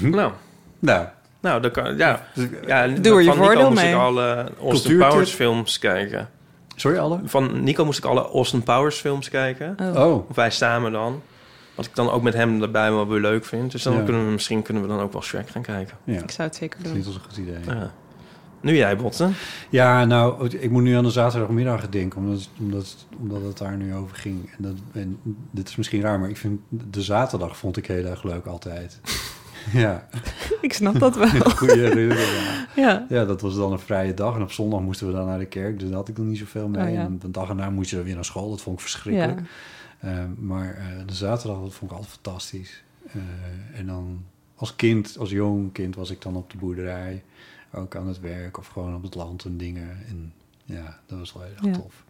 Nou, 0.01 0.32
Nou, 0.78 1.07
nou, 1.40 1.61
dan 1.62 1.70
kan, 1.70 1.97
ja. 1.97 2.27
ja 2.66 2.86
Doe 2.89 3.15
er 3.15 3.23
je 3.23 3.28
van 3.28 3.39
Nico 3.39 3.44
voordeel 3.44 3.69
moest 3.70 3.82
mee. 3.82 3.90
ik 3.93 3.98
alle 3.98 4.51
Austin. 4.61 4.98
Powers 4.98 5.31
films 5.31 5.78
kijken. 5.78 6.28
sorry 6.77 6.98
alle? 6.98 7.20
Van 7.24 7.62
Nico 7.62 7.85
moest 7.85 7.98
ik 7.98 8.05
alle 8.05 8.28
Austin 8.28 8.62
Powers 8.62 8.98
films 8.98 9.28
kijken. 9.28 9.77
Oh. 9.81 9.97
Oh, 10.07 10.31
Of 10.31 10.36
wij 10.36 10.51
samen 10.51 10.93
dan. 10.93 11.23
Wat 11.77 11.86
ik 11.86 11.94
dan 11.94 12.11
ook 12.11 12.23
met 12.23 12.35
hem 12.35 12.62
erbij 12.62 12.93
wel 12.93 13.09
weer 13.09 13.20
leuk 13.20 13.44
vind. 13.44 13.73
Dus 13.73 13.82
dan 13.82 13.93
Ja. 13.97 14.03
kunnen 14.03 14.24
we 14.27 14.31
misschien 14.32 14.62
kunnen 14.62 14.82
we 14.82 14.89
dan 14.89 15.01
ook 15.01 15.12
wel 15.12 15.23
Shrek 15.23 15.48
gaan 15.48 15.62
kijken. 15.62 15.97
ja. 16.05 16.23
Ik 16.23 16.31
zou 16.31 16.48
het 16.48 16.57
zeker 16.57 16.77
Dat 16.82 16.86
is 16.86 16.93
doen. 16.93 16.98
niet 16.98 17.07
als 17.07 17.15
een 17.16 17.23
goed 17.31 17.36
idee. 17.36 17.77
Ja. 17.77 17.93
Nu 18.61 18.77
jij, 18.77 18.97
Botten. 18.97 19.35
Ja, 19.70 20.05
nou, 20.05 20.48
ik 20.48 20.70
moet 20.70 20.82
nu 20.82 20.94
aan 20.94 21.05
de 21.05 21.11
zaterdagmiddag 21.11 21.89
denken, 21.89 22.19
omdat, 22.20 22.48
omdat, 22.59 23.07
omdat 23.20 23.43
het 23.43 23.59
daar 23.59 23.77
nu 23.77 23.94
over 23.94 24.16
ging. 24.16 24.51
En, 24.57 24.62
dat, 24.62 24.74
en 24.93 25.19
dit 25.51 25.69
is 25.69 25.77
misschien 25.77 26.01
raar, 26.01 26.20
maar 26.20 26.28
ik 26.28 26.36
vind 26.36 26.61
de 26.69 27.03
zaterdag 27.03 27.57
vond 27.57 27.77
ik 27.77 27.86
heel 27.86 28.05
erg 28.05 28.23
leuk 28.23 28.47
altijd. 28.47 29.01
ja, 29.73 30.09
Ik 30.61 30.73
snap 30.73 30.98
dat 30.98 31.16
wel. 31.16 31.28
goede 31.57 31.77
herinnering. 31.77 32.28
Ja. 32.74 32.82
Ja. 32.82 33.07
ja, 33.09 33.24
dat 33.24 33.40
was 33.40 33.55
dan 33.57 33.73
een 33.73 33.78
vrije 33.78 34.15
dag. 34.15 34.35
En 34.35 34.43
op 34.43 34.53
zondag 34.53 34.81
moesten 34.81 35.07
we 35.07 35.12
dan 35.12 35.27
naar 35.27 35.39
de 35.39 35.47
kerk, 35.47 35.78
dus 35.78 35.89
daar 35.89 35.97
had 35.98 36.09
ik 36.09 36.16
dan 36.16 36.28
niet 36.28 36.39
zoveel 36.39 36.69
mee. 36.69 36.86
Oh, 36.86 36.93
ja. 36.93 37.01
En 37.01 37.19
de 37.19 37.31
dag 37.31 37.48
erna 37.48 37.70
moest 37.70 37.90
je 37.90 38.03
weer 38.03 38.15
naar 38.15 38.24
school, 38.24 38.51
dat 38.51 38.61
vond 38.61 38.81
ik 38.81 38.85
Ja. 38.86 38.90
verschrikkelijk. 38.90 39.39
Eh, 39.40 39.47
maar 40.38 40.74
eh, 40.74 40.86
de 41.06 41.14
zaterdag 41.14 41.60
dat 41.60 41.74
vond 41.74 41.90
ik 41.90 41.96
altijd 41.96 42.14
fantastisch. 42.14 42.82
Eh, 43.06 43.78
en 43.78 43.86
dan 43.86 44.24
als 44.54 44.76
kind, 44.76 45.16
als 45.18 45.30
jong 45.30 45.72
kind, 45.72 45.94
was 45.94 46.10
ik 46.10 46.22
dan 46.22 46.36
op 46.36 46.50
de 46.50 46.56
boerderij. 46.58 47.24
Ook 47.72 47.96
aan 47.96 48.06
het 48.08 48.20
werk 48.20 48.58
of 48.58 48.66
gewoon 48.66 48.94
op 48.94 49.02
het 49.02 49.14
land 49.14 49.44
en 49.44 49.56
dingen. 49.56 49.88
En 50.08 50.32
ja, 50.64 50.98
dat 51.06 51.18
was 51.18 51.32
wel 51.32 51.42
heel 51.42 51.52
erg 51.54 51.64
Ja. 51.64 51.72
tof. 51.72 52.04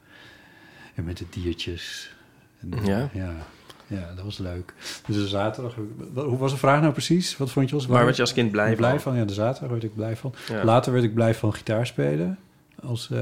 En 0.94 1.04
met 1.04 1.16
de 1.16 1.24
diertjes. 1.30 2.14
En, 2.60 2.84
Ja? 2.84 3.10
ja? 3.12 3.34
Ja, 3.88 4.14
dat 4.14 4.24
was 4.24 4.38
leuk. 4.38 4.74
Dus 5.06 5.16
de 5.16 5.28
zaterdag... 5.28 5.74
Hoe 6.14 6.36
was 6.38 6.52
de 6.52 6.58
vraag 6.58 6.80
nou 6.80 6.92
precies? 6.92 7.36
Wat 7.36 7.50
vond 7.50 7.68
je 7.68 7.74
als 7.74 7.86
Waar 7.86 8.04
werd 8.04 8.16
je 8.16 8.22
als 8.22 8.32
kind 8.32 8.50
blij 8.50 8.76
van? 8.76 9.00
van? 9.00 9.16
Ja, 9.16 9.24
de 9.24 9.32
zaterdag 9.32 9.70
werd 9.70 9.82
ik 9.82 9.94
blij 9.94 10.16
van. 10.16 10.34
Ja. 10.48 10.64
Later 10.64 10.92
werd 10.92 11.04
ik 11.04 11.14
blij 11.14 11.34
van 11.34 11.54
gitaar 11.54 11.86
spelen. 11.86 12.38
Als, 12.82 13.10
eh 13.10 13.18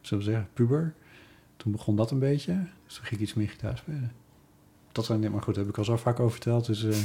zullen 0.00 0.24
we 0.24 0.30
zeggen, 0.30 0.48
puber. 0.52 0.94
Toen 1.56 1.72
begon 1.72 1.96
dat 1.96 2.10
een 2.10 2.18
beetje. 2.18 2.66
Dus 2.86 2.94
toen 2.94 3.04
ging 3.04 3.20
ik 3.20 3.26
iets 3.26 3.34
meer 3.34 3.48
gitaar 3.48 3.76
spelen. 3.76 4.12
Dat 4.96 5.04
zijn 5.04 5.20
maar 5.20 5.42
goed, 5.42 5.54
daar 5.54 5.64
heb 5.64 5.72
ik 5.72 5.78
al 5.78 5.84
zo 5.84 5.96
vaak 5.96 6.20
over 6.20 6.32
verteld. 6.32 6.66
Dus 6.66 6.84
eh, 6.84 6.96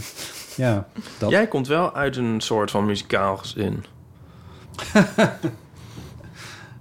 ja, 0.65 0.87
dat. 1.19 1.29
Jij 1.29 1.47
komt 1.47 1.67
wel 1.67 1.95
uit 1.95 2.15
een 2.15 2.41
soort 2.41 2.71
van 2.71 2.85
muzikaal 2.85 3.37
gezin. 3.37 3.83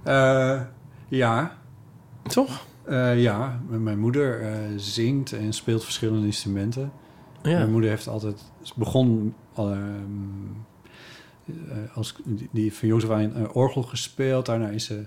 Eh, 0.02 0.60
ja. 1.08 1.56
Toch? 2.22 2.66
Eh, 2.84 3.22
ja, 3.22 3.60
mijn 3.68 3.98
moeder 3.98 4.56
zingt 4.76 5.32
en 5.32 5.52
speelt 5.52 5.84
verschillende 5.84 6.26
instrumenten. 6.26 6.92
Ja. 7.42 7.58
Mijn 7.58 7.70
moeder 7.70 7.90
heeft 7.90 8.08
altijd... 8.08 8.44
Ze 8.62 8.72
begon 8.76 9.34
als 11.94 12.14
die, 12.24 12.48
die 12.52 12.74
van 12.74 12.88
jongs 12.88 13.04
af 13.04 13.10
aan 13.10 13.52
orgel 13.52 13.82
gespeeld. 13.82 14.46
Daarna 14.46 14.68
is 14.68 14.84
ze 14.84 15.04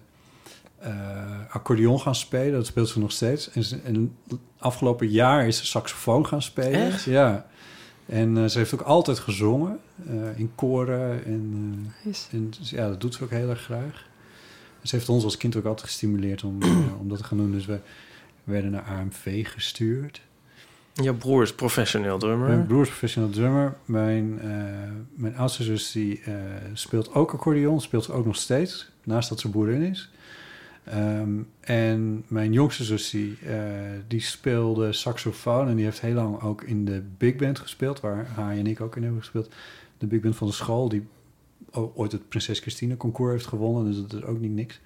accordeon 1.49 1.99
gaan 1.99 2.15
spelen. 2.15 2.53
Dat 2.53 2.65
speelt 2.65 2.89
ze 2.89 2.99
nog 2.99 3.11
steeds. 3.11 3.51
En, 3.51 3.63
ze, 3.63 3.79
en 3.83 4.15
afgelopen 4.57 5.07
jaar 5.07 5.47
is 5.47 5.57
ze 5.57 5.65
saxofoon 5.65 6.25
gaan 6.25 6.41
spelen. 6.41 6.85
Echt? 6.85 7.03
Ja. 7.03 7.45
En 8.05 8.37
eh, 8.37 8.45
ze 8.45 8.57
heeft 8.57 8.73
ook 8.73 8.81
altijd 8.81 9.19
gezongen 9.19 9.79
eh, 10.07 10.39
in 10.39 10.51
koren. 10.55 11.25
En, 11.25 11.75
eh, 12.03 12.13
en 12.31 12.53
dus 12.59 12.69
ja, 12.69 12.87
dat 12.87 13.01
doet 13.01 13.13
ze 13.15 13.23
ook 13.23 13.29
heel 13.29 13.49
erg 13.49 13.61
graag. 13.61 14.05
Ze 14.83 14.95
heeft 14.95 15.09
ons 15.09 15.23
als 15.23 15.37
kind 15.37 15.55
ook 15.55 15.65
altijd 15.65 15.87
gestimuleerd 15.87 16.43
om, 16.43 16.61
eh, 16.61 16.99
om 16.99 17.09
dat 17.09 17.17
te 17.17 17.23
gaan 17.23 17.37
doen. 17.37 17.51
Dus 17.51 17.65
we 17.65 17.79
werden 18.43 18.71
naar 18.71 18.83
AMV 18.83 19.47
gestuurd. 19.47 20.21
Jouw 20.93 21.15
broer 21.15 21.43
is 21.43 21.53
professioneel 21.53 22.17
drummer. 22.17 22.47
Mijn 22.47 22.67
broer 22.67 22.81
is 22.81 22.87
professional 22.87 23.29
drummer. 23.29 23.75
Mijn, 23.85 24.39
eh, 24.39 24.49
mijn 25.15 25.37
oudste 25.37 25.63
zus 25.63 25.91
die, 25.91 26.21
eh, 26.21 26.33
speelt 26.73 27.13
ook 27.13 27.33
accordeon. 27.33 27.81
Speelt 27.81 28.03
ze 28.03 28.11
ook 28.11 28.25
nog 28.25 28.35
steeds. 28.35 28.91
Naast 29.03 29.29
dat 29.29 29.39
ze 29.39 29.49
boerin 29.49 29.81
is. 29.81 30.11
Ehm, 30.83 31.29
en 31.59 32.25
mijn 32.27 32.53
jongste 32.53 32.83
zus 32.83 33.09
die, 33.09 33.37
eh, 33.45 33.55
die 34.07 34.21
speelde 34.21 34.93
saxofoon. 34.93 35.67
En 35.67 35.75
die 35.75 35.85
heeft 35.85 36.01
heel 36.01 36.13
lang 36.13 36.41
ook 36.41 36.61
in 36.63 36.85
de 36.85 37.03
big 37.17 37.35
band 37.35 37.59
gespeeld. 37.59 37.99
Waar 37.99 38.25
hij 38.29 38.57
en 38.57 38.67
ik 38.67 38.81
ook 38.81 38.95
in 38.95 39.03
hebben 39.03 39.21
gespeeld. 39.21 39.49
De 39.97 40.07
big 40.07 40.21
band 40.21 40.35
van 40.35 40.47
de 40.47 40.53
school. 40.53 40.89
Die 40.89 41.07
ooit 41.71 42.11
het 42.11 42.29
Prinses 42.29 42.59
Christine 42.59 42.97
concours 42.97 43.31
heeft 43.31 43.47
gewonnen. 43.47 43.85
Dus 43.85 44.01
dat 44.01 44.13
is 44.13 44.27
ook 44.27 44.39
niet 44.39 44.51
niks. 44.51 44.79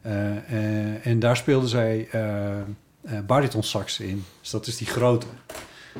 Eh, 0.00 0.36
eh, 0.36 1.06
en 1.06 1.18
daar 1.18 1.36
speelde 1.36 1.68
zij 1.68 2.08
eh 2.10 2.58
bariton 3.26 3.62
sax 3.62 4.00
in. 4.00 4.24
Dus 4.40 4.50
dat 4.50 4.66
is 4.66 4.76
die 4.76 4.86
grote. 4.86 5.26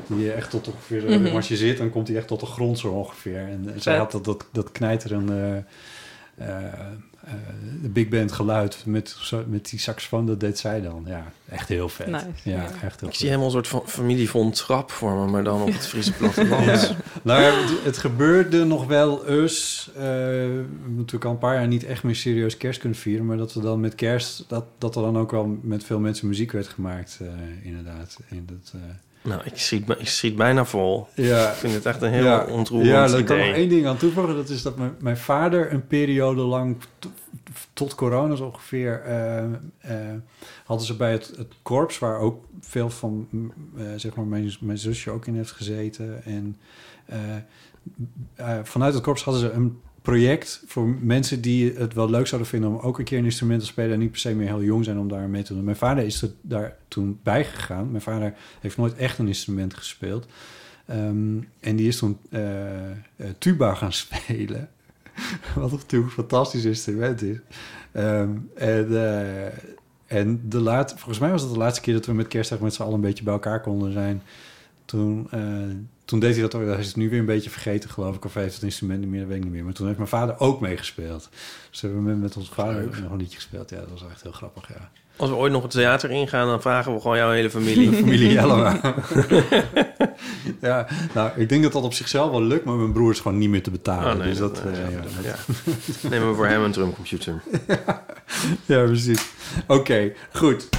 Die 0.07 0.31
echt 0.31 0.49
tot 0.49 0.67
ongeveer... 0.67 1.19
Mhm. 1.19 1.35
Als 1.35 1.47
je 1.47 1.57
zit, 1.57 1.77
dan 1.77 1.89
komt 1.89 2.07
hij 2.07 2.17
echt 2.17 2.27
tot 2.27 2.39
de 2.39 2.45
grond 2.45 2.79
zo 2.79 2.87
ongeveer. 2.87 3.37
En 3.37 3.73
zij 3.77 3.97
had 3.97 4.11
dat, 4.11 4.25
dat, 4.25 4.45
dat 4.51 4.71
knijterende... 4.71 5.63
de 7.81 7.89
big 7.89 8.07
band 8.09 8.31
geluid 8.31 8.83
met, 8.85 9.15
met 9.47 9.69
die 9.69 9.79
saxofoon, 9.79 10.25
dat 10.25 10.39
deed 10.39 10.59
zij 10.59 10.81
dan. 10.81 11.03
Ja, 11.07 11.31
echt 11.49 11.67
heel 11.67 11.89
vet. 11.89 12.07
Nice. 12.07 12.25
Ja, 12.43 12.51
Ja. 12.55 12.67
echt 12.83 12.99
heel 12.99 13.09
Ik 13.09 13.15
zie 13.15 13.25
helemaal 13.27 13.45
een 13.47 13.53
soort 13.53 13.67
van 13.67 13.81
familie 13.85 14.29
von 14.29 14.51
Trap 14.51 14.91
voor 14.91 15.11
me, 15.25 15.31
maar 15.31 15.43
dan 15.43 15.61
op 15.61 15.67
het 15.73 15.87
Friese 15.87 16.13
platteland. 16.13 16.65
Ja. 16.65 16.89
Nou 17.21 17.41
het, 17.41 17.83
het 17.83 17.97
gebeurde 17.97 18.63
nog 18.65 18.85
wel 18.87 19.25
eens. 19.27 19.89
eh, 19.95 20.01
we 20.01 20.07
hebben 20.07 20.95
natuurlijk 20.95 21.25
al 21.25 21.31
een 21.31 21.37
paar 21.37 21.55
jaar 21.55 21.67
niet 21.67 21.83
echt 21.83 22.03
meer 22.03 22.15
serieus 22.15 22.57
kerst 22.57 22.79
kunnen 22.79 22.97
vieren. 22.97 23.25
Maar 23.25 23.37
dat 23.37 23.53
we 23.53 23.61
dan 23.61 23.79
met 23.79 23.95
kerst, 23.95 24.45
dat, 24.47 24.65
dat 24.77 24.95
er 24.95 25.01
dan 25.01 25.17
ook 25.17 25.31
wel 25.31 25.57
met 25.61 25.83
veel 25.83 25.99
mensen 25.99 26.27
muziek 26.27 26.51
werd 26.51 26.67
gemaakt, 26.67 27.17
eh, 27.21 27.27
inderdaad. 27.65 28.17
In 28.29 28.45
dat, 28.45 28.71
eh, 28.75 28.81
Nou, 29.21 29.41
ik 29.43 29.57
schiet, 29.57 29.89
ik 29.89 30.07
schiet 30.07 30.35
bijna 30.35 30.65
vol. 30.65 31.07
ja. 31.15 31.49
Ik 31.49 31.55
vind 31.55 31.73
het 31.73 31.85
echt 31.85 32.01
een 32.01 32.11
heel 32.11 32.23
ja, 32.23 32.45
ontroerend 32.45 32.89
Ja, 32.89 33.07
daar 33.07 33.19
idee. 33.19 33.23
kan 33.23 33.37
nog 33.37 33.55
één 33.55 33.69
ding 33.69 33.85
aan 33.87 33.97
toevoegen. 33.97 34.35
Dat 34.35 34.49
is 34.49 34.61
dat 34.61 34.77
mijn, 34.77 34.95
mijn 34.99 35.17
vader 35.17 35.73
een 35.73 35.87
periode 35.87 36.41
lang, 36.41 36.77
tot 37.73 37.95
corona 37.95 38.35
zo 38.35 38.45
ongeveer, 38.45 39.01
eh, 39.01 39.43
eh, 39.43 40.17
hadden 40.65 40.85
ze 40.85 40.95
bij 40.95 41.11
het, 41.11 41.33
het 41.37 41.53
korps, 41.61 41.99
waar 41.99 42.19
ook 42.19 42.45
veel 42.61 42.89
van, 42.89 43.27
mm, 43.29 43.53
eh, 43.77 43.83
zeg 43.95 44.15
maar, 44.15 44.25
mijn, 44.25 44.51
mijn 44.59 44.77
zusje 44.77 45.11
ook 45.11 45.25
in 45.25 45.35
heeft 45.35 45.51
gezeten. 45.51 46.23
En 46.23 46.57
vanuit 48.63 48.93
het 48.93 49.03
korps 49.03 49.23
hadden 49.23 49.41
ze 49.41 49.51
een 49.51 49.79
project 50.01 50.63
voor 50.65 50.87
mensen 50.87 51.41
die 51.41 51.73
het 51.73 51.93
wel 51.93 52.09
leuk 52.09 52.27
zouden 52.27 52.49
vinden 52.49 52.69
om 52.69 52.77
ook 52.77 52.99
een 52.99 53.05
keer 53.05 53.17
een 53.17 53.23
instrument 53.23 53.59
te 53.59 53.65
spelen 53.65 53.93
en 53.93 53.99
niet 53.99 54.11
per 54.11 54.19
se 54.19 54.35
meer 54.35 54.47
heel 54.47 54.63
jong 54.63 54.85
zijn 54.85 54.99
om 54.99 55.07
daar 55.07 55.29
mee 55.29 55.43
te 55.43 55.53
doen. 55.53 55.63
Mijn 55.63 55.75
vader 55.75 56.05
is 56.05 56.21
er 56.21 56.31
daar 56.41 56.75
toen 56.87 57.19
bij 57.23 57.45
gegaan. 57.45 57.91
Mijn 57.91 58.03
vader 58.03 58.33
heeft 58.59 58.77
nooit 58.77 58.95
echt 58.95 59.17
een 59.17 59.27
instrument 59.27 59.73
gespeeld. 59.73 60.25
Ehm, 60.85 61.39
en 61.59 61.75
die 61.75 61.87
is 61.87 61.97
toen 61.97 62.17
eh, 62.29 62.91
eh, 62.91 62.95
tuba 63.37 63.73
gaan 63.73 63.93
spelen. 64.03 64.69
Wat 65.55 65.71
natuurlijk 65.71 66.11
een 66.11 66.23
fantastisch 66.23 66.65
instrument 66.65 67.21
is. 67.21 67.37
Ehm, 67.91 68.29
en 68.55 68.95
eh, 68.95 69.53
en 70.11 70.41
de 70.49 70.59
laat, 70.59 70.91
volgens 70.91 71.19
mij 71.19 71.31
was 71.31 71.41
het 71.41 71.51
de 71.51 71.57
laatste 71.57 71.81
keer 71.81 71.93
dat 71.93 72.05
we 72.05 72.13
met 72.13 72.27
kerstdag 72.27 72.59
met 72.59 72.73
z'n 72.73 72.81
allen 72.81 72.93
een 72.93 73.01
beetje 73.01 73.23
bij 73.23 73.33
elkaar 73.33 73.61
konden 73.61 73.91
zijn. 73.91 74.21
Toen, 74.91 75.27
eh, 75.31 75.41
toen 76.05 76.19
deed 76.19 76.31
hij 76.33 76.41
dat 76.41 76.55
ook. 76.55 76.65
Hij 76.65 76.77
is 76.79 76.87
het 76.87 76.95
nu 76.95 77.09
weer 77.09 77.19
een 77.19 77.25
beetje 77.25 77.49
vergeten, 77.49 77.89
geloof 77.89 78.15
ik. 78.15 78.25
Of 78.25 78.33
hij 78.33 78.43
heeft 78.43 78.55
het 78.55 78.63
instrument 78.63 78.99
niet 78.99 79.09
meer, 79.09 79.19
dat 79.19 79.27
weet 79.27 79.37
ik 79.37 79.43
niet 79.43 79.53
meer. 79.53 79.63
Maar 79.63 79.73
toen 79.73 79.85
heeft 79.85 79.97
mijn 79.97 80.09
vader 80.09 80.39
ook 80.39 80.59
meegespeeld. 80.61 81.29
Dus 81.69 81.81
hebben 81.81 82.03
we 82.03 82.09
met, 82.09 82.19
met 82.21 82.37
onze 82.37 82.53
vader 82.53 82.75
Leuk. 82.75 82.99
nog 83.01 83.11
een 83.11 83.17
liedje 83.17 83.35
gespeeld. 83.35 83.69
Ja, 83.69 83.77
dat 83.77 83.89
was 83.91 84.03
echt 84.11 84.21
heel 84.23 84.31
grappig, 84.31 84.67
ja. 84.67 84.89
Als 85.15 85.29
we 85.29 85.35
ooit 85.35 85.51
nog 85.51 85.61
het 85.61 85.71
theater 85.71 86.11
ingaan, 86.11 86.47
dan 86.47 86.61
vragen 86.61 86.93
we 86.93 87.01
gewoon 87.01 87.17
jouw 87.17 87.31
hele 87.31 87.49
familie. 87.49 87.91
Familie 88.01 88.31
Jellema. 88.31 88.79
ja, 90.61 90.87
nou, 91.13 91.31
ik 91.35 91.49
denk 91.49 91.63
dat 91.63 91.71
dat 91.71 91.83
op 91.83 91.93
zichzelf 91.93 92.31
wel 92.31 92.43
lukt, 92.43 92.65
maar 92.65 92.75
mijn 92.75 92.91
broer 92.91 93.11
is 93.11 93.19
gewoon 93.19 93.37
niet 93.37 93.49
meer 93.49 93.63
te 93.63 93.71
betalen. 93.71 94.11
Oh, 94.13 94.19
nee, 94.19 94.29
dus 94.29 94.37
dat, 94.37 94.55
dat- 94.55 94.65
eh, 94.65 94.81
ja, 94.81 94.89
ja, 94.89 95.01
dat- 95.01 95.23
ja. 95.23 95.35
Nemen 96.09 96.29
we 96.29 96.35
voor 96.35 96.47
hem 96.47 96.63
een 96.63 96.71
drumcomputer. 96.71 97.41
ja, 98.65 98.83
precies. 98.85 99.29
Oké, 99.67 100.11
goed. 100.33 100.69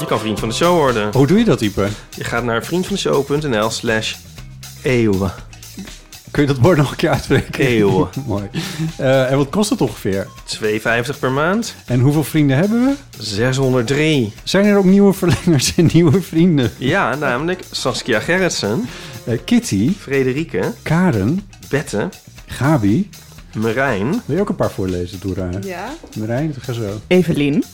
Je 0.00 0.06
kan 0.06 0.18
vriend 0.18 0.38
van 0.38 0.48
de 0.48 0.54
show 0.54 0.76
worden. 0.76 1.12
Hoe 1.12 1.26
doe 1.26 1.38
je 1.38 1.44
dat, 1.44 1.60
Ipe? 1.60 1.88
Je 2.16 2.24
gaat 2.24 2.44
naar 2.44 2.64
vriendvandeshow.nl 2.64 3.70
slash 3.70 4.14
eeuwen. 4.82 5.32
Kun 6.30 6.42
je 6.42 6.48
dat 6.48 6.58
woord 6.58 6.76
nog 6.76 6.90
een 6.90 6.96
keer 6.96 7.10
uitspreken? 7.10 7.64
Eeuwen. 7.66 8.08
Mooi. 8.26 8.48
Eh, 8.96 9.30
en 9.30 9.36
wat 9.36 9.48
kost 9.50 9.70
het 9.70 9.80
ongeveer? 9.80 10.26
2,50 10.62 11.18
per 11.20 11.30
maand. 11.30 11.74
En 11.86 12.00
hoeveel 12.00 12.24
vrienden 12.24 12.56
hebben 12.56 12.84
we? 12.84 12.94
603. 13.22 14.32
Zijn 14.44 14.64
er 14.64 14.76
ook 14.76 14.84
nieuwe 14.84 15.12
verlengers 15.12 15.74
en 15.76 15.88
nieuwe 15.92 16.22
vrienden? 16.22 16.70
Ja, 16.78 17.14
namelijk 17.14 17.62
Saskia 17.70 18.20
Gerritsen, 18.20 18.84
Eh, 19.24 19.38
Kitty, 19.44 19.92
Frederike, 19.98 20.72
Karen, 20.82 21.48
Bette, 21.68 22.08
Gabi. 22.46 23.08
Marijn, 23.54 24.22
Wil 24.24 24.36
je 24.36 24.40
ook 24.42 24.48
een 24.48 24.54
paar 24.56 24.70
voorlezen, 24.70 25.20
Doera? 25.20 25.48
Ja. 25.62 25.88
Marijn, 26.18 26.54
ga 26.60 26.72
zo. 26.72 27.00
Evelien, 27.06 27.64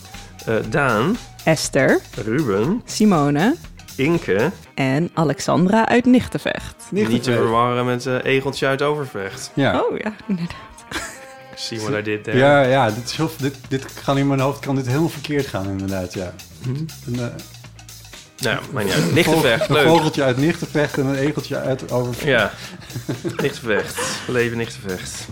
eh, 0.47 0.55
Daan, 0.71 1.17
Esther, 1.45 2.01
Ruben, 2.25 2.83
Simone 2.85 3.55
Inke. 3.97 4.51
en 4.75 5.11
Alexandra 5.15 5.89
uit 5.89 6.05
Nichtenvecht. 6.05 6.75
Niet 6.91 7.23
te 7.23 7.33
verwarren 7.33 7.87
met 7.87 8.07
eh 8.07 8.25
Egeltje 8.25 8.67
uit 8.67 8.83
Overvecht. 8.83 9.51
Ja. 9.55 9.81
Oh 9.81 9.99
ja, 9.99 10.13
inderdaad. 10.29 10.57
See 11.55 11.81
what 11.81 11.99
I 11.99 12.03
did 12.03 12.25
there. 12.25 12.37
Ja, 12.39 12.63
ja 12.63 12.91
dit, 12.91 13.05
is 13.05 13.17
heel, 13.17 13.31
dit, 13.39 13.55
dit 13.69 13.87
kan 14.05 14.19
in 14.19 14.27
mijn 14.27 14.41
hoofd 14.41 14.59
kan 14.61 14.75
dit 14.75 14.87
helemaal 14.87 15.09
verkeerd 15.09 15.47
gaan, 15.47 15.69
inderdaad, 15.69 16.15
ja. 16.15 16.35
Een, 16.67 16.89
eh, 17.19 17.27
Nou, 18.39 18.59
maar 18.73 18.85
niet 18.85 18.93
uit. 18.93 19.15
Nichtenvecht, 19.15 19.69
een 19.69 19.75
leuk. 19.75 19.87
vogeltje 19.87 20.23
uit 20.23 20.37
Nichtenvecht 20.37 20.99
en 20.99 21.07
een 21.07 21.15
egeltje 21.17 21.59
uit 21.59 21.93
over. 21.93 22.29
Ja, 22.29 22.51
Nichtenvecht. 23.37 24.01
Leven 24.27 24.57
Nichtenvecht. 24.57 25.29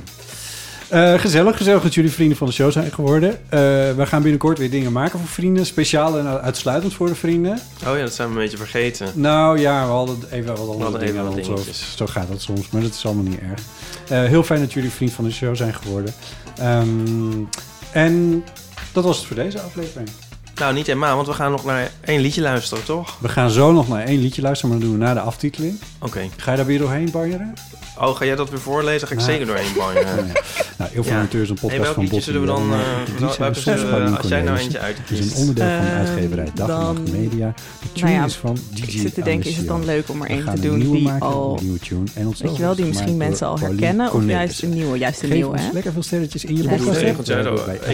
Eh, 0.90 1.18
gezellig, 1.18 1.56
gezellig 1.56 1.82
dat 1.82 1.94
jullie 1.94 2.10
vrienden 2.10 2.36
van 2.36 2.46
de 2.46 2.52
show 2.52 2.72
zijn 2.72 2.92
geworden. 2.92 3.30
Eh, 3.30 3.60
we 3.92 4.02
gaan 4.06 4.22
binnenkort 4.22 4.58
weer 4.58 4.70
dingen 4.70 4.92
maken 4.92 5.18
voor 5.18 5.28
vrienden. 5.28 5.66
Speciaal 5.66 6.18
en 6.18 6.40
uitsluitend 6.40 6.94
voor 6.94 7.06
de 7.06 7.14
vrienden. 7.14 7.58
Oh 7.86 7.96
ja, 7.96 8.00
dat 8.00 8.14
zijn 8.14 8.28
we 8.28 8.34
een 8.34 8.40
beetje 8.40 8.56
vergeten. 8.56 9.12
Nou 9.14 9.58
ja, 9.58 9.84
we 9.84 9.90
hadden 9.92 10.18
even 10.30 10.56
wat 10.56 10.68
andere 10.68 10.98
dingen 10.98 11.14
even 11.14 11.24
wat 11.24 11.34
dingetjes. 11.34 11.94
Zo 11.96 12.06
gaat 12.06 12.28
dat 12.28 12.42
soms, 12.42 12.70
maar 12.70 12.82
dat 12.82 12.90
is 12.90 13.04
allemaal 13.06 13.24
niet 13.24 13.40
erg. 13.40 13.60
Eh, 14.08 14.28
heel 14.28 14.42
fijn 14.42 14.60
dat 14.60 14.72
jullie 14.72 14.90
vriend 14.90 15.12
van 15.12 15.24
de 15.24 15.30
show 15.30 15.56
zijn 15.56 15.74
geworden. 15.74 16.14
Ehm, 16.58 17.44
en 17.92 18.44
dat 18.92 19.04
was 19.04 19.16
het 19.16 19.26
voor 19.26 19.36
deze 19.36 19.60
aflevering. 19.60 20.08
Nou, 20.54 20.74
niet 20.74 20.86
helemaal, 20.86 21.14
want 21.14 21.26
we 21.26 21.34
gaan 21.34 21.50
nog 21.50 21.64
naar 21.64 21.90
één 22.00 22.20
liedje 22.20 22.40
luisteren, 22.40 22.84
toch? 22.84 23.18
We 23.20 23.28
gaan 23.28 23.50
zo 23.50 23.72
nog 23.72 23.88
naar 23.88 24.04
één 24.04 24.20
liedje 24.20 24.42
luisteren, 24.42 24.70
maar 24.70 24.80
dat 24.80 24.90
doen 24.90 24.98
we 24.98 25.04
na 25.04 25.14
de 25.14 25.20
aftiteling. 25.20 25.80
Oké. 25.98 26.28
Ga 26.36 26.50
je 26.50 26.56
daar 26.56 26.66
weer 26.66 26.78
doorheen 26.78 27.10
banjeren? 27.10 27.54
Oh, 28.00 28.16
ga 28.16 28.24
jij 28.24 28.36
dat 28.36 28.50
weer 28.50 28.58
voorlezen? 28.60 29.08
Ga 29.08 29.14
ik 29.14 29.20
Ja. 29.20 29.26
zeker 29.26 29.46
doorheen 29.46 29.72
banjeren. 29.76 30.26
Ja. 30.26 30.32
Nou, 30.78 30.90
Informateur 30.94 31.42
is 31.42 31.48
een 31.48 31.54
podcast 31.54 31.72
Hey, 31.74 31.80
welk 31.82 31.94
van 31.94 32.04
Botte 32.08 32.20
zullen 32.24 32.40
we 32.40 32.46
dan... 32.46 32.72
Eh, 32.72 32.78
en 32.78 33.20
welke 33.20 33.34
soms 33.54 33.62
zullen 33.62 33.84
we- 33.84 33.90
Paulien 33.90 34.16
als 34.16 34.28
jij 34.28 34.42
nou 34.42 34.58
eentje 34.58 34.78
Het 34.78 34.96
is 34.96 35.18
een 35.18 35.22
uitkiest. 35.24 35.38
onderdeel 35.38 35.64
van 35.66 35.84
de 35.84 35.90
Ehm, 35.90 35.96
uitgeverij 35.98 36.48
Dag 36.54 36.68
en 36.68 36.74
dan- 36.74 36.94
Nacht 36.94 37.12
Media. 37.12 37.54
De 37.80 37.92
tune 37.92 38.06
Nou 38.10 38.20
ja, 38.20 38.24
is 38.24 38.34
van 38.34 38.56
DJ 38.74 38.82
ik 38.82 38.90
zit 38.90 39.14
te 39.14 39.22
denken, 39.22 39.50
is 39.50 39.56
het 39.56 39.66
dan 39.66 39.84
leuk 39.84 40.08
om 40.08 40.22
er 40.22 40.28
één 40.30 40.44
te 40.54 40.60
doen 40.60 40.78
die 40.78 41.02
maken, 41.02 41.26
al- 41.26 41.56
Een 41.58 41.62
nieuwe 41.64 41.78
tune. 41.78 42.04
En 42.14 42.26
ons 42.26 42.40
Weet 42.40 42.56
je 42.56 42.62
wel, 42.62 42.74
die 42.74 42.84
misschien 42.84 43.16
mensen 43.16 43.46
al 43.46 43.58
herkennen 43.58 44.12
of 44.12 44.26
juist 44.26 44.62
een 44.62 44.70
nieuwe? 44.70 44.98
Juist 44.98 45.22
een 45.22 45.30
nieuwe, 45.30 45.58
hè? 45.58 45.72
lekker 45.72 45.92
veel 45.92 46.02
sterretjes 46.02 46.44
in 46.44 46.56
je 46.56 46.62
podcast. 46.68 47.00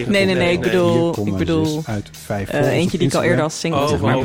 nee, 0.07 0.25
nee, 0.25 0.35
nee, 0.35 0.51
ik 0.51 0.61
bedoel, 0.61 1.13
4,6 1.13 1.27
ik 1.27 1.35
bedoel 1.37 1.81
uit 1.85 2.09
5 2.25 2.49
eh, 2.49 2.67
eentje 2.71 2.97
die 2.97 3.07
ik 3.07 3.13
al 3.13 3.23
eerder 3.23 3.43
als 3.43 3.59
single 3.59 3.81
Oh, 3.81 3.87
zeg 3.87 3.99
maar 3.99 4.17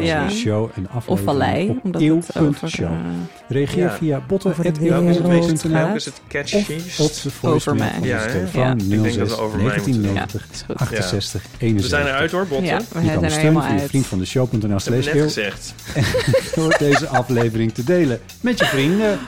Ja. 0.00 0.28
show 0.30 0.70
en 0.74 0.86
Of 1.06 1.20
Vallei, 1.20 1.68
op 1.68 1.78
omdat 1.84 2.00
het 2.02 2.38
over... 2.38 2.82
eh, 2.82 2.88
Reageer 3.48 3.78
Ja. 3.82 3.90
via 3.92 4.20
Over 4.46 4.64
de 5.16 5.68
Welke 5.68 5.94
is 5.94 6.04
het 6.04 6.20
of 6.98 7.20
de 7.20 7.30
voicemail 7.30 7.54
Over 7.54 7.74
mij. 7.74 7.90
van 7.92 8.06
Ja, 8.08 8.26
Ja. 8.52 8.72
Ik 8.72 8.90
denk 8.90 9.02
dat 9.04 9.12
06 9.12 9.28
we 9.28 9.36
over 9.42 9.58
mij 9.58 9.74
moeten 9.74 9.92
doen. 9.92 10.02
1990 10.14 10.42
Ja, 10.42 10.52
is 10.52 10.62
goed. 10.66 10.76
68 10.78 11.42
We 11.42 11.48
71. 11.58 11.98
zijn 11.98 12.06
eruit 12.14 12.30
hoor, 12.30 12.46
Botten. 12.46 12.66
Ja, 12.66 12.76
we 12.78 12.84
Je 12.84 12.90
kan 12.92 13.20
zijn 13.20 13.24
er 13.32 13.38
helemaal 13.38 13.62
uit. 13.62 13.82
vriendvandeshow.nl 13.88 14.68
heb 14.70 14.80
slash 14.80 15.06
ik 15.06 15.14
net 15.14 15.22
gezegd. 15.22 15.74
Door 16.54 16.74
deze 16.78 17.06
aflevering 17.08 17.74
te 17.74 17.84
delen 17.84 18.20
met 18.40 18.58
je 18.58 18.64
vrienden. 18.64 19.18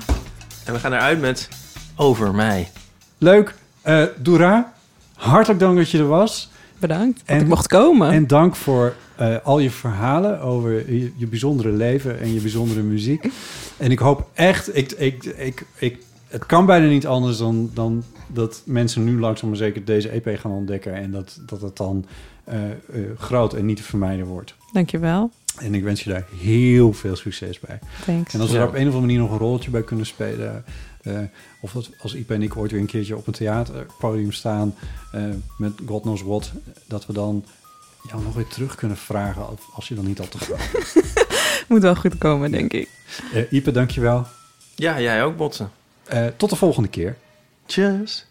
En 0.64 0.72
we 0.72 0.78
gaan 0.78 0.92
eruit 0.92 1.20
met 1.20 1.48
Over 1.96 2.34
mij. 2.34 2.70
Leuk. 3.18 3.54
Eh 3.82 4.02
Doera, 4.18 4.72
hartelijk 5.14 5.60
dank 5.60 5.76
dat 5.76 5.90
je 5.90 5.98
er 5.98 6.06
was. 6.08 6.50
Bedankt 6.78 7.18
dat 7.18 7.36
En- 7.36 7.40
ik 7.42 7.46
mocht 7.48 7.66
komen. 7.66 8.10
En 8.10 8.26
dank 8.26 8.56
voor 8.56 8.94
eh, 9.16 9.36
al 9.42 9.58
je 9.58 9.70
verhalen 9.70 10.40
over 10.40 10.92
je, 10.94 11.12
je 11.16 11.26
bijzondere 11.26 11.70
leven 11.70 12.20
en 12.20 12.34
je 12.34 12.40
bijzondere 12.40 12.82
muziek. 12.82 13.28
En 13.76 13.90
ik 13.90 13.98
hoop 13.98 14.28
echt, 14.34 14.76
ik, 14.76 14.92
ik, 14.92 15.24
ik, 15.24 15.64
ik, 15.78 15.98
het 16.28 16.46
kan 16.46 16.66
bijna 16.66 16.86
niet 16.86 17.06
anders 17.06 17.38
dan, 17.38 17.70
dan 17.74 18.04
dat 18.26 18.62
mensen 18.64 19.04
nu 19.04 19.18
langzaam 19.20 19.48
maar 19.48 19.58
zeker 19.58 19.84
deze 19.84 20.08
EP 20.08 20.38
gaan 20.38 20.50
ontdekken. 20.50 20.94
En 20.94 21.10
dat, 21.10 21.40
dat 21.46 21.60
het 21.60 21.76
dan 21.76 22.04
eh, 22.44 22.70
eh, 22.70 22.76
groot 23.18 23.54
en 23.54 23.66
niet 23.66 23.76
te 23.76 23.82
vermijden 23.82 24.26
wordt. 24.26 24.54
Dankjewel. 24.72 25.30
En 25.58 25.74
ik 25.74 25.82
wens 25.82 26.02
je 26.04 26.10
daar 26.10 26.26
heel 26.40 26.92
veel 26.92 27.16
succes 27.16 27.60
bij. 27.60 27.78
Thanks. 28.04 28.34
En 28.34 28.40
als 28.40 28.50
we 28.50 28.56
daar 28.56 28.66
op 28.68 28.74
een 28.74 28.78
of 28.80 28.84
andere 28.94 29.00
manier 29.00 29.18
nog 29.18 29.30
een 29.30 29.38
rolletje 29.38 29.70
bij 29.70 29.82
kunnen 29.82 30.06
spelen. 30.06 30.64
eh, 31.02 31.18
of 31.64 31.72
dat, 31.72 31.90
als 31.98 32.14
Ipe 32.14 32.34
en 32.34 32.42
ik 32.42 32.56
ooit 32.56 32.70
weer 32.70 32.80
een 32.80 32.86
keertje 32.86 33.16
op 33.16 33.26
een 33.26 33.32
theaterpodium 33.32 34.32
staan. 34.32 34.74
eh, 35.12 35.22
met 35.58 35.72
God 35.86 36.02
knows 36.02 36.22
what. 36.22 36.52
Dat 36.86 37.06
we 37.06 37.12
dan 37.12 37.44
jou 38.08 38.22
nog 38.22 38.34
weer 38.34 38.46
terug 38.46 38.74
kunnen 38.74 38.96
vragen. 38.96 39.46
Als, 39.46 39.60
als 39.74 39.88
je 39.88 39.94
dan 39.94 40.06
niet 40.06 40.20
al 40.20 40.28
te 40.28 40.38
groot 40.38 40.58
bent. 40.72 40.94
Moet 41.68 41.82
wel 41.82 41.94
goed 41.94 42.18
komen, 42.18 42.50
denk 42.50 42.72
ik. 42.72 42.88
Eh 43.32 43.52
Ipe, 43.52 43.70
dankjewel. 43.70 44.26
Ja, 44.74 45.00
jij 45.00 45.24
ook, 45.24 45.36
Botten. 45.36 45.70
Eh 46.04 46.26
tot 46.36 46.50
de 46.50 46.56
volgende 46.56 46.88
keer. 46.88 47.16
Cheers. 47.66 48.26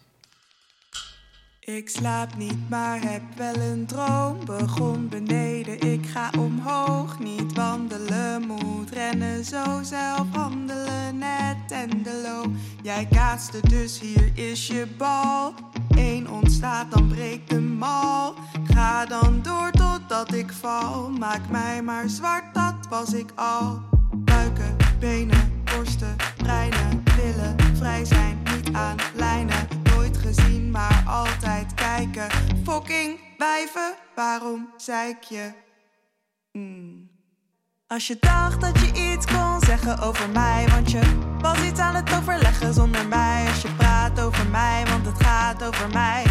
Ik 1.65 1.89
slaap 1.89 2.35
niet, 2.37 2.69
maar 2.69 3.01
heb 3.01 3.21
wel 3.35 3.55
een 3.55 3.85
droom. 3.85 4.45
Begon 4.45 5.09
beneden, 5.09 5.79
ik 5.79 6.05
ga 6.05 6.31
omhoog. 6.37 7.19
Niet 7.19 7.53
wandelen, 7.53 8.47
moet 8.47 8.89
rennen, 8.89 9.45
zo 9.45 9.83
zelf 9.83 10.27
handelen. 10.31 11.17
Net 11.17 11.71
en 11.71 11.89
de 11.89 12.21
loop. 12.25 12.53
Jij 12.81 13.07
kaatste, 13.11 13.59
dus 13.67 13.99
hier 13.99 14.31
is 14.33 14.67
je 14.67 14.87
bal. 14.97 15.53
Eén 15.89 16.29
ontstaat, 16.29 16.91
dan 16.91 17.07
breekt 17.07 17.49
de 17.49 17.59
mal. 17.59 18.33
Ga 18.63 19.05
dan 19.05 19.41
door 19.41 19.71
totdat 19.71 20.33
ik 20.33 20.51
val. 20.51 21.09
Maak 21.09 21.49
mij 21.49 21.81
maar 21.81 22.09
zwart, 22.09 22.53
dat 22.53 22.87
was 22.89 23.13
ik 23.13 23.31
al. 23.35 23.81
Buiken, 24.15 24.75
benen, 24.99 25.63
borsten, 25.63 26.15
breinen, 26.37 27.03
willen 27.15 27.55
vrij 27.75 28.05
zijn, 28.05 28.37
niet 28.55 28.73
aan 28.73 28.97
kijken. 31.95 32.29
Fucking 32.63 33.19
wijven, 33.37 33.95
waarom 34.15 34.69
zeik 34.77 35.23
je? 35.23 35.51
Mm. 36.51 37.09
Als 37.87 38.07
je 38.07 38.17
dacht 38.19 38.61
dat 38.61 38.79
je 38.79 39.11
iets 39.11 39.25
kon 39.25 39.59
zeggen 39.59 39.99
over 39.99 40.29
mij, 40.29 40.67
want 40.67 40.91
je 40.91 41.01
was 41.41 41.63
iets 41.63 41.79
aan 41.79 41.95
het 41.95 42.15
overleggen 42.15 42.73
zonder 42.73 43.07
mij. 43.07 43.47
Als 43.47 43.61
je 43.61 43.75
praat 43.75 44.21
over 44.21 44.47
mij, 44.47 44.83
want 44.85 45.05
het 45.05 45.23
gaat 45.23 45.63
over 45.63 45.89
mij. 45.89 46.23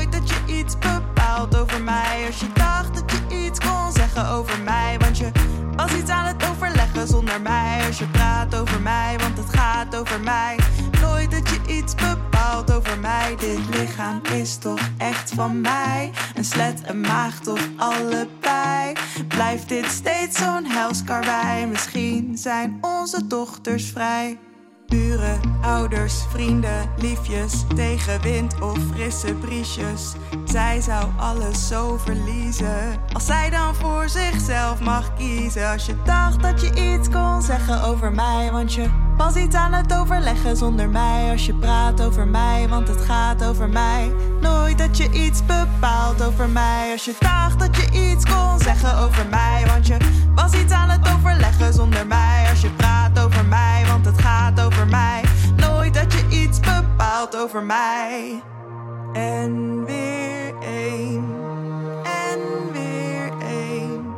Nooit 0.00 0.12
dat 0.12 0.28
je 0.28 0.58
iets 0.58 0.78
bepaalt 0.78 1.56
over 1.56 1.82
mij. 1.82 2.26
Als 2.26 2.40
je 2.40 2.52
dacht 2.52 2.94
dat 2.94 3.10
je 3.10 3.44
iets 3.44 3.58
kon 3.58 3.92
zeggen 3.92 4.28
over 4.28 4.60
mij, 4.60 4.96
want 4.98 5.18
je 5.18 5.30
was 5.76 5.92
iets 5.92 6.10
aan 6.10 6.26
het 6.26 6.48
overleggen 6.50 7.06
zonder 7.06 7.40
mij. 7.40 7.86
Als 7.86 7.98
je 7.98 8.06
praat 8.06 8.54
over 8.54 8.80
mij, 8.80 9.16
want 9.18 9.38
het 9.38 9.54
gaat 9.58 9.96
over 9.96 10.20
mij. 10.20 10.58
Nooit 11.00 11.30
dat 11.30 11.48
je 11.48 11.76
iets 11.76 11.94
bepaalt 11.94 12.72
over 12.72 12.98
mij. 12.98 13.36
Dit 13.38 13.58
lichaam 13.70 14.20
is 14.32 14.56
toch 14.56 14.80
echt 14.98 15.32
van 15.34 15.60
mij. 15.60 16.12
Een 16.34 16.44
slet, 16.44 16.80
een 16.84 17.00
maagd 17.00 17.46
of 17.46 17.68
allebei. 17.76 18.92
Blijft 19.28 19.68
dit 19.68 19.86
steeds 19.86 20.38
zo'n 20.38 20.64
helskarwei? 20.64 21.66
Misschien 21.66 22.38
zijn 22.38 22.78
onze 22.80 23.26
dochters 23.26 23.90
vrij. 23.90 24.38
Buren, 24.90 25.40
ouders, 25.60 26.24
vrienden, 26.28 26.90
liefjes, 26.96 27.64
tegenwind 27.74 28.60
of 28.60 28.78
frisse 28.94 29.34
briesjes. 29.34 30.14
Zij 30.44 30.80
zou 30.80 31.04
alles 31.16 31.68
zo 31.68 31.96
verliezen. 32.04 33.00
Als 33.12 33.26
zij 33.26 33.50
dan 33.50 33.74
voor 33.74 34.08
zichzelf 34.08 34.80
mag 34.80 35.14
kiezen. 35.14 35.70
Als 35.70 35.86
je 35.86 35.94
dacht 36.04 36.42
dat 36.42 36.60
je 36.60 36.94
iets 36.94 37.08
kon 37.08 37.42
zeggen 37.42 37.82
over 37.82 38.12
mij. 38.12 38.50
Want 38.52 38.72
je 38.72 38.86
was 39.16 39.36
iets 39.36 39.56
aan 39.56 39.72
het 39.72 39.94
overleggen 39.94 40.56
zonder 40.56 40.88
mij. 40.88 41.30
Als 41.30 41.46
je 41.46 41.54
praat 41.54 42.02
over 42.02 42.26
mij, 42.26 42.68
want 42.68 42.88
het 42.88 43.00
gaat 43.00 43.44
over 43.44 43.68
mij. 43.68 44.12
Nooit 44.40 44.78
dat 44.78 44.96
je 44.96 45.10
iets 45.10 45.46
bepaalt 45.46 46.22
over 46.22 46.48
mij. 46.48 46.92
Als 46.92 47.04
je 47.04 47.14
dacht 47.18 47.58
dat 47.58 47.76
je 47.76 48.10
iets 48.10 48.24
kon 48.24 48.58
zeggen 48.58 48.98
over 48.98 49.26
mij. 49.30 49.62
Want 49.66 49.86
je 49.86 49.96
was 50.34 50.52
iets 50.52 50.72
aan 50.72 50.90
het 50.90 51.08
overleggen 51.16 51.72
zonder 51.72 52.06
mij. 52.06 52.46
Als 52.50 52.60
je 52.60 52.70
praat 52.70 53.18
over 53.18 53.44
mij, 53.44 53.79
want 54.02 54.16
het 54.16 54.24
gaat 54.24 54.60
over 54.60 54.86
mij. 54.86 55.22
Nooit 55.56 55.94
dat 55.94 56.12
je 56.12 56.26
iets 56.28 56.60
bepaalt 56.60 57.36
over 57.36 57.62
mij. 57.62 58.42
En 59.12 59.84
weer 59.84 60.54
één. 60.62 61.24
En 62.02 62.40
weer 62.72 63.32
één. 63.48 64.14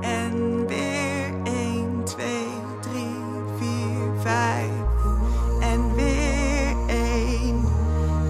En 0.00 0.66
weer 0.66 1.34
één, 1.44 2.04
twee, 2.04 2.48
drie, 2.80 3.16
vier, 3.58 4.20
vijf. 4.22 4.70
En 5.60 5.94
weer 5.94 6.76
één. 6.86 7.64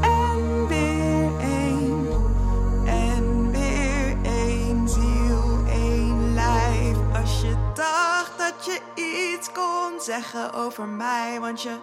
En 0.01 0.67
weer 0.69 1.31
één. 1.41 2.09
En 2.85 3.51
weer 3.51 4.17
één 4.23 4.89
ziel, 4.89 5.65
één 5.69 6.35
lijf. 6.35 6.97
Als 7.21 7.41
je 7.41 7.55
dacht 7.75 8.39
dat 8.39 8.65
je 8.65 9.00
iets 9.41 9.53
kon 9.53 10.01
zeggen 10.01 10.53
over 10.53 10.87
mij, 10.87 11.41
want 11.41 11.63
je 11.63 11.77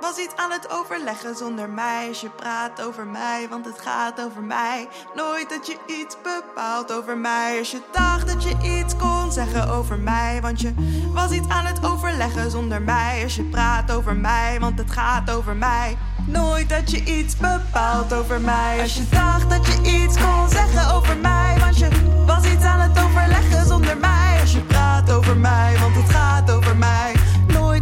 was 0.00 0.18
iets 0.18 0.36
aan 0.36 0.50
het 0.50 0.70
overleggen 0.70 1.36
zonder 1.36 1.68
mij. 1.68 2.08
Als 2.08 2.20
je 2.20 2.28
praat 2.28 2.82
over 2.82 3.06
mij, 3.06 3.46
want 3.50 3.64
het 3.64 3.80
gaat 3.80 4.20
over 4.20 4.42
mij. 4.42 4.88
Nooit 5.14 5.48
dat 5.48 5.66
je 5.66 5.76
iets 5.86 6.16
bepaalt 6.22 6.92
over 6.92 7.18
mij. 7.18 7.58
Als 7.58 7.70
je 7.70 7.80
dacht 7.92 8.26
dat 8.26 8.42
je 8.42 8.78
iets 8.78 8.96
kon 8.96 9.32
zeggen 9.32 9.68
over 9.68 9.98
mij, 9.98 10.38
want 10.40 10.60
je 10.60 10.74
was 11.12 11.30
iets 11.30 11.48
aan 11.48 11.64
het 11.64 11.84
overleggen 11.84 12.50
zonder 12.50 12.82
mij. 12.82 13.20
Als 13.22 13.36
je 13.36 13.42
praat 13.44 13.92
over 13.92 14.16
mij, 14.16 14.56
want 14.60 14.78
het 14.78 14.90
gaat 14.90 15.30
over 15.30 15.56
mij. 15.56 15.96
Nooit 16.26 16.68
dat 16.68 16.90
je 16.90 17.04
iets 17.04 17.36
bepaalt 17.36 18.12
over 18.12 18.40
mij. 18.40 18.80
Als 18.80 18.94
je 18.94 19.08
dacht 19.08 19.50
dat 19.50 19.66
je 19.66 19.80
iets 19.82 20.16
kon 20.16 20.48
zeggen 20.48 20.94
over 20.94 21.16
mij, 21.16 21.56
want 21.58 21.78
je 21.78 21.88
was 22.26 22.44
iets 22.44 22.64
aan 22.64 22.80
het 22.80 22.98
overleggen 23.04 23.66
zonder 23.66 23.96
mij. 23.96 24.40
Als 24.40 24.52
je 24.52 24.60
praat 24.60 25.12
over 25.12 25.36
mij, 25.36 25.76
want 25.80 25.96
het 25.96 26.10
gaat 26.10 26.50
over 26.50 26.76
mij. 26.76 27.29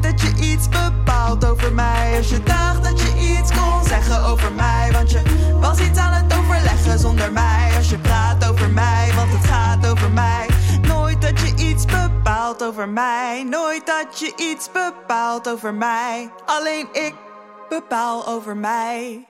Nooit 0.01 0.19
dat 0.19 0.29
je 0.29 0.53
iets 0.53 0.69
bepaalt 0.69 1.45
over 1.45 1.73
mij. 1.73 2.17
Als 2.17 2.29
je 2.29 2.43
dacht 2.43 2.85
dat 2.85 3.01
je 3.01 3.15
iets 3.17 3.53
kon 3.53 3.85
zeggen 3.85 4.25
over 4.25 4.53
mij, 4.53 4.91
want 4.93 5.11
je 5.11 5.23
was 5.61 5.81
iets 5.81 5.99
aan 5.99 6.13
het 6.13 6.39
overleggen 6.39 6.99
zonder 6.99 7.33
mij. 7.33 7.73
Als 7.77 7.91
je 7.91 7.99
praat 7.99 8.49
over 8.49 8.71
mij, 8.71 9.13
want 9.15 9.33
het 9.33 9.45
gaat 9.45 9.87
over 9.87 10.11
mij. 10.11 10.47
Nooit 10.83 11.23
dat 11.23 11.41
je 11.41 11.55
iets 11.57 11.85
bepaalt 11.85 12.65
over 12.65 12.89
mij. 12.89 13.45
Nooit 13.45 13.87
dat 13.87 14.19
je 14.19 14.33
iets 14.37 14.71
bepaalt 14.73 15.49
over 15.49 15.75
mij. 15.75 16.31
Alleen 16.47 16.89
ik 16.93 17.15
bepaal 17.69 18.27
over 18.27 18.57
mij. 18.57 19.28